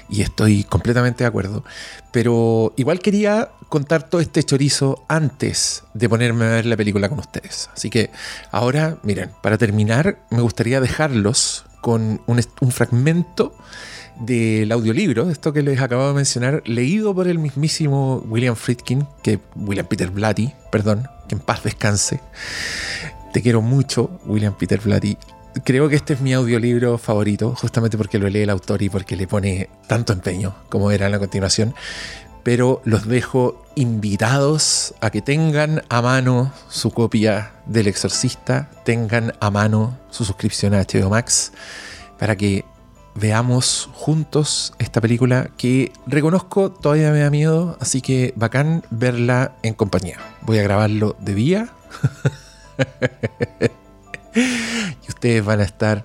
y 0.07 0.21
estoy 0.21 0.63
completamente 0.63 1.25
de 1.25 1.27
acuerdo. 1.27 1.65
Pero 2.13 2.71
igual 2.77 2.99
quería 2.99 3.49
contar 3.67 4.03
todo 4.03 4.21
este 4.21 4.43
chorizo 4.43 5.03
antes 5.09 5.83
de 5.93 6.07
ponerme 6.07 6.45
a 6.45 6.49
ver 6.51 6.67
la 6.67 6.77
película 6.77 7.09
con 7.09 7.19
ustedes. 7.19 7.69
Así 7.73 7.89
que 7.89 8.11
ahora, 8.51 8.97
miren, 9.03 9.31
para 9.43 9.57
terminar, 9.57 10.25
me 10.31 10.39
gustaría 10.39 10.79
dejarlos 10.79 11.65
con 11.81 12.21
un, 12.27 12.41
un 12.61 12.71
fragmento 12.71 13.53
del 14.19 14.71
audiolibro, 14.71 15.29
esto 15.29 15.53
que 15.53 15.61
les 15.61 15.79
acabo 15.81 16.07
de 16.07 16.13
mencionar, 16.13 16.63
leído 16.65 17.13
por 17.13 17.27
el 17.27 17.39
mismísimo 17.39 18.23
William 18.27 18.55
Friedkin, 18.55 19.05
que 19.23 19.39
William 19.55 19.85
Peter 19.85 20.09
Blatty, 20.09 20.53
perdón, 20.71 21.07
que 21.27 21.35
en 21.35 21.41
paz 21.41 21.63
descanse. 21.63 22.21
Te 23.33 23.41
quiero 23.41 23.61
mucho, 23.61 24.19
William 24.25 24.53
Peter 24.57 24.79
Blatty. 24.79 25.17
Creo 25.63 25.89
que 25.89 25.95
este 25.95 26.13
es 26.13 26.21
mi 26.21 26.33
audiolibro 26.33 26.97
favorito, 26.97 27.55
justamente 27.55 27.97
porque 27.97 28.19
lo 28.19 28.29
lee 28.29 28.41
el 28.41 28.49
autor 28.49 28.81
y 28.81 28.89
porque 28.89 29.15
le 29.15 29.27
pone 29.27 29.69
tanto 29.87 30.13
empeño, 30.13 30.55
como 30.69 30.91
en 30.91 31.11
la 31.11 31.19
continuación. 31.19 31.73
Pero 32.43 32.81
los 32.85 33.07
dejo 33.07 33.65
invitados 33.75 34.93
a 35.01 35.09
que 35.09 35.21
tengan 35.21 35.81
a 35.89 36.01
mano 36.01 36.53
su 36.69 36.91
copia 36.91 37.53
del 37.65 37.87
Exorcista, 37.87 38.69
tengan 38.85 39.33
a 39.39 39.49
mano 39.49 39.97
su 40.11 40.25
suscripción 40.25 40.73
a 40.73 40.81
HBO 40.81 41.09
Max, 41.09 41.51
para 42.19 42.35
que 42.35 42.63
veamos 43.15 43.89
juntos 43.93 44.73
esta 44.77 45.01
película 45.01 45.49
que 45.57 45.91
reconozco 46.05 46.69
todavía 46.69 47.11
me 47.11 47.21
da 47.21 47.29
miedo, 47.29 47.77
así 47.79 48.01
que 48.01 48.33
bacán 48.35 48.83
verla 48.91 49.55
en 49.63 49.73
compañía. 49.73 50.19
Voy 50.41 50.59
a 50.59 50.63
grabarlo 50.63 51.15
de 51.19 51.33
día. 51.33 51.69
y 54.35 55.09
ustedes 55.09 55.43
van 55.43 55.61
a 55.61 55.63
estar 55.63 56.03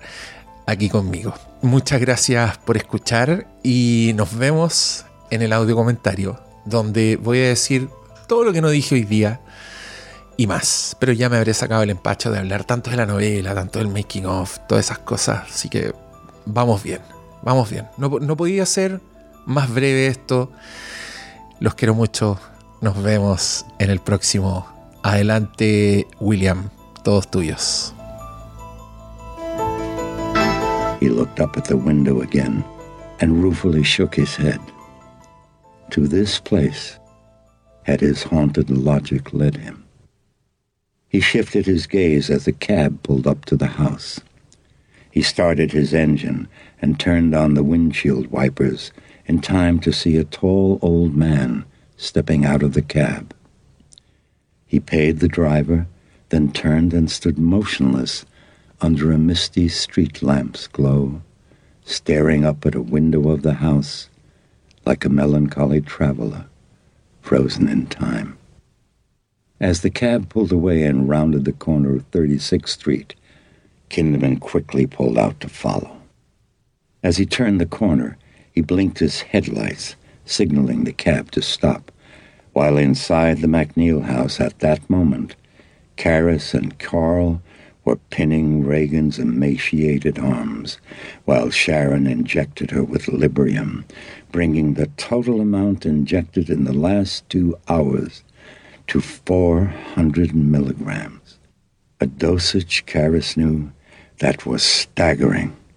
aquí 0.65 0.89
conmigo. 0.89 1.33
Muchas 1.61 1.99
gracias 1.99 2.57
por 2.57 2.77
escuchar 2.77 3.45
y 3.61 4.13
nos 4.15 4.35
vemos 4.35 5.05
en 5.29 5.41
el 5.41 5.53
audio 5.53 5.75
comentario, 5.75 6.39
donde 6.65 7.17
voy 7.17 7.39
a 7.39 7.47
decir 7.49 7.89
todo 8.27 8.45
lo 8.45 8.53
que 8.53 8.61
no 8.61 8.69
dije 8.69 8.95
hoy 8.95 9.03
día 9.03 9.41
y 10.37 10.47
más. 10.47 10.95
Pero 10.99 11.11
ya 11.11 11.29
me 11.29 11.37
habré 11.37 11.53
sacado 11.53 11.83
el 11.83 11.89
empacho 11.89 12.31
de 12.31 12.39
hablar 12.39 12.63
tanto 12.63 12.89
de 12.89 12.95
la 12.95 13.05
novela, 13.05 13.53
tanto 13.53 13.79
del 13.79 13.89
making 13.89 14.25
of, 14.25 14.59
todas 14.67 14.85
esas 14.85 14.99
cosas. 14.99 15.43
Así 15.49 15.69
que 15.69 15.93
vamos 16.45 16.83
bien, 16.83 17.01
vamos 17.43 17.69
bien. 17.69 17.87
No, 17.97 18.09
no 18.19 18.37
podía 18.37 18.65
ser 18.65 19.01
más 19.45 19.73
breve 19.73 20.07
esto. 20.07 20.51
Los 21.59 21.75
quiero 21.75 21.93
mucho. 21.93 22.39
Nos 22.81 23.01
vemos 23.01 23.65
en 23.79 23.89
el 23.89 23.99
próximo. 23.99 24.65
Adelante, 25.03 26.07
William. 26.19 26.69
Todos 27.03 27.29
tuyos. 27.29 27.93
He 30.99 31.09
looked 31.09 31.39
up 31.39 31.57
at 31.57 31.65
the 31.65 31.77
window 31.77 32.21
again 32.21 32.63
and 33.19 33.41
ruefully 33.41 33.83
shook 33.83 34.15
his 34.15 34.35
head. 34.35 34.59
To 35.91 36.07
this 36.07 36.39
place 36.39 36.99
had 37.83 37.99
his 37.99 38.23
haunted 38.23 38.69
logic 38.69 39.33
led 39.33 39.57
him. 39.57 39.83
He 41.09 41.19
shifted 41.19 41.65
his 41.65 41.87
gaze 41.87 42.29
as 42.29 42.45
the 42.45 42.53
cab 42.53 43.03
pulled 43.03 43.27
up 43.27 43.45
to 43.45 43.57
the 43.57 43.67
house. 43.67 44.21
He 45.11 45.21
started 45.21 45.71
his 45.71 45.93
engine 45.93 46.47
and 46.81 46.99
turned 46.99 47.35
on 47.35 47.53
the 47.53 47.63
windshield 47.63 48.27
wipers 48.27 48.91
in 49.25 49.41
time 49.41 49.79
to 49.79 49.91
see 49.91 50.17
a 50.17 50.23
tall 50.23 50.79
old 50.81 51.15
man 51.15 51.65
stepping 51.97 52.45
out 52.45 52.63
of 52.63 52.73
the 52.73 52.81
cab. 52.81 53.35
He 54.65 54.79
paid 54.79 55.19
the 55.19 55.27
driver, 55.27 55.87
then 56.29 56.51
turned 56.51 56.93
and 56.93 57.11
stood 57.11 57.37
motionless 57.37 58.25
under 58.79 59.11
a 59.11 59.17
misty 59.17 59.67
street 59.67 60.23
lamp's 60.23 60.65
glow, 60.67 61.21
staring 61.83 62.45
up 62.45 62.65
at 62.65 62.73
a 62.73 62.81
window 62.81 63.29
of 63.29 63.41
the 63.41 63.55
house 63.55 64.09
like 64.85 65.05
a 65.05 65.09
melancholy 65.09 65.81
traveler 65.81 66.45
frozen 67.21 67.67
in 67.67 67.85
time. 67.85 68.37
As 69.59 69.81
the 69.81 69.91
cab 69.91 70.29
pulled 70.29 70.51
away 70.51 70.83
and 70.83 71.07
rounded 71.07 71.45
the 71.45 71.53
corner 71.53 71.95
of 71.95 72.09
36th 72.09 72.69
Street, 72.69 73.13
Kinderman 73.91 74.39
quickly 74.39 74.87
pulled 74.87 75.17
out 75.17 75.41
to 75.41 75.49
follow. 75.49 76.01
As 77.03 77.17
he 77.17 77.25
turned 77.25 77.59
the 77.59 77.65
corner, 77.65 78.17
he 78.53 78.61
blinked 78.61 78.99
his 78.99 79.19
headlights, 79.19 79.97
signaling 80.23 80.85
the 80.85 80.93
cab 80.93 81.29
to 81.31 81.41
stop, 81.41 81.91
while 82.53 82.77
inside 82.77 83.39
the 83.39 83.47
McNeil 83.47 84.03
house 84.03 84.39
at 84.39 84.59
that 84.59 84.89
moment, 84.89 85.35
Karis 85.97 86.53
and 86.53 86.79
Carl 86.79 87.41
were 87.83 87.97
pinning 87.97 88.63
Reagan's 88.63 89.19
emaciated 89.19 90.17
arms, 90.17 90.77
while 91.25 91.49
Sharon 91.49 92.07
injected 92.07 92.71
her 92.71 92.85
with 92.85 93.07
Librium, 93.07 93.83
bringing 94.31 94.75
the 94.75 94.87
total 94.95 95.41
amount 95.41 95.85
injected 95.85 96.49
in 96.49 96.63
the 96.63 96.73
last 96.73 97.27
two 97.29 97.57
hours 97.67 98.23
to 98.87 99.01
400 99.01 100.33
milligrams, 100.33 101.39
a 101.99 102.05
dosage 102.07 102.85
Karis 102.85 103.35
knew 103.35 103.69
that 104.21 104.45
was 104.45 104.63
staggering. 104.63 105.60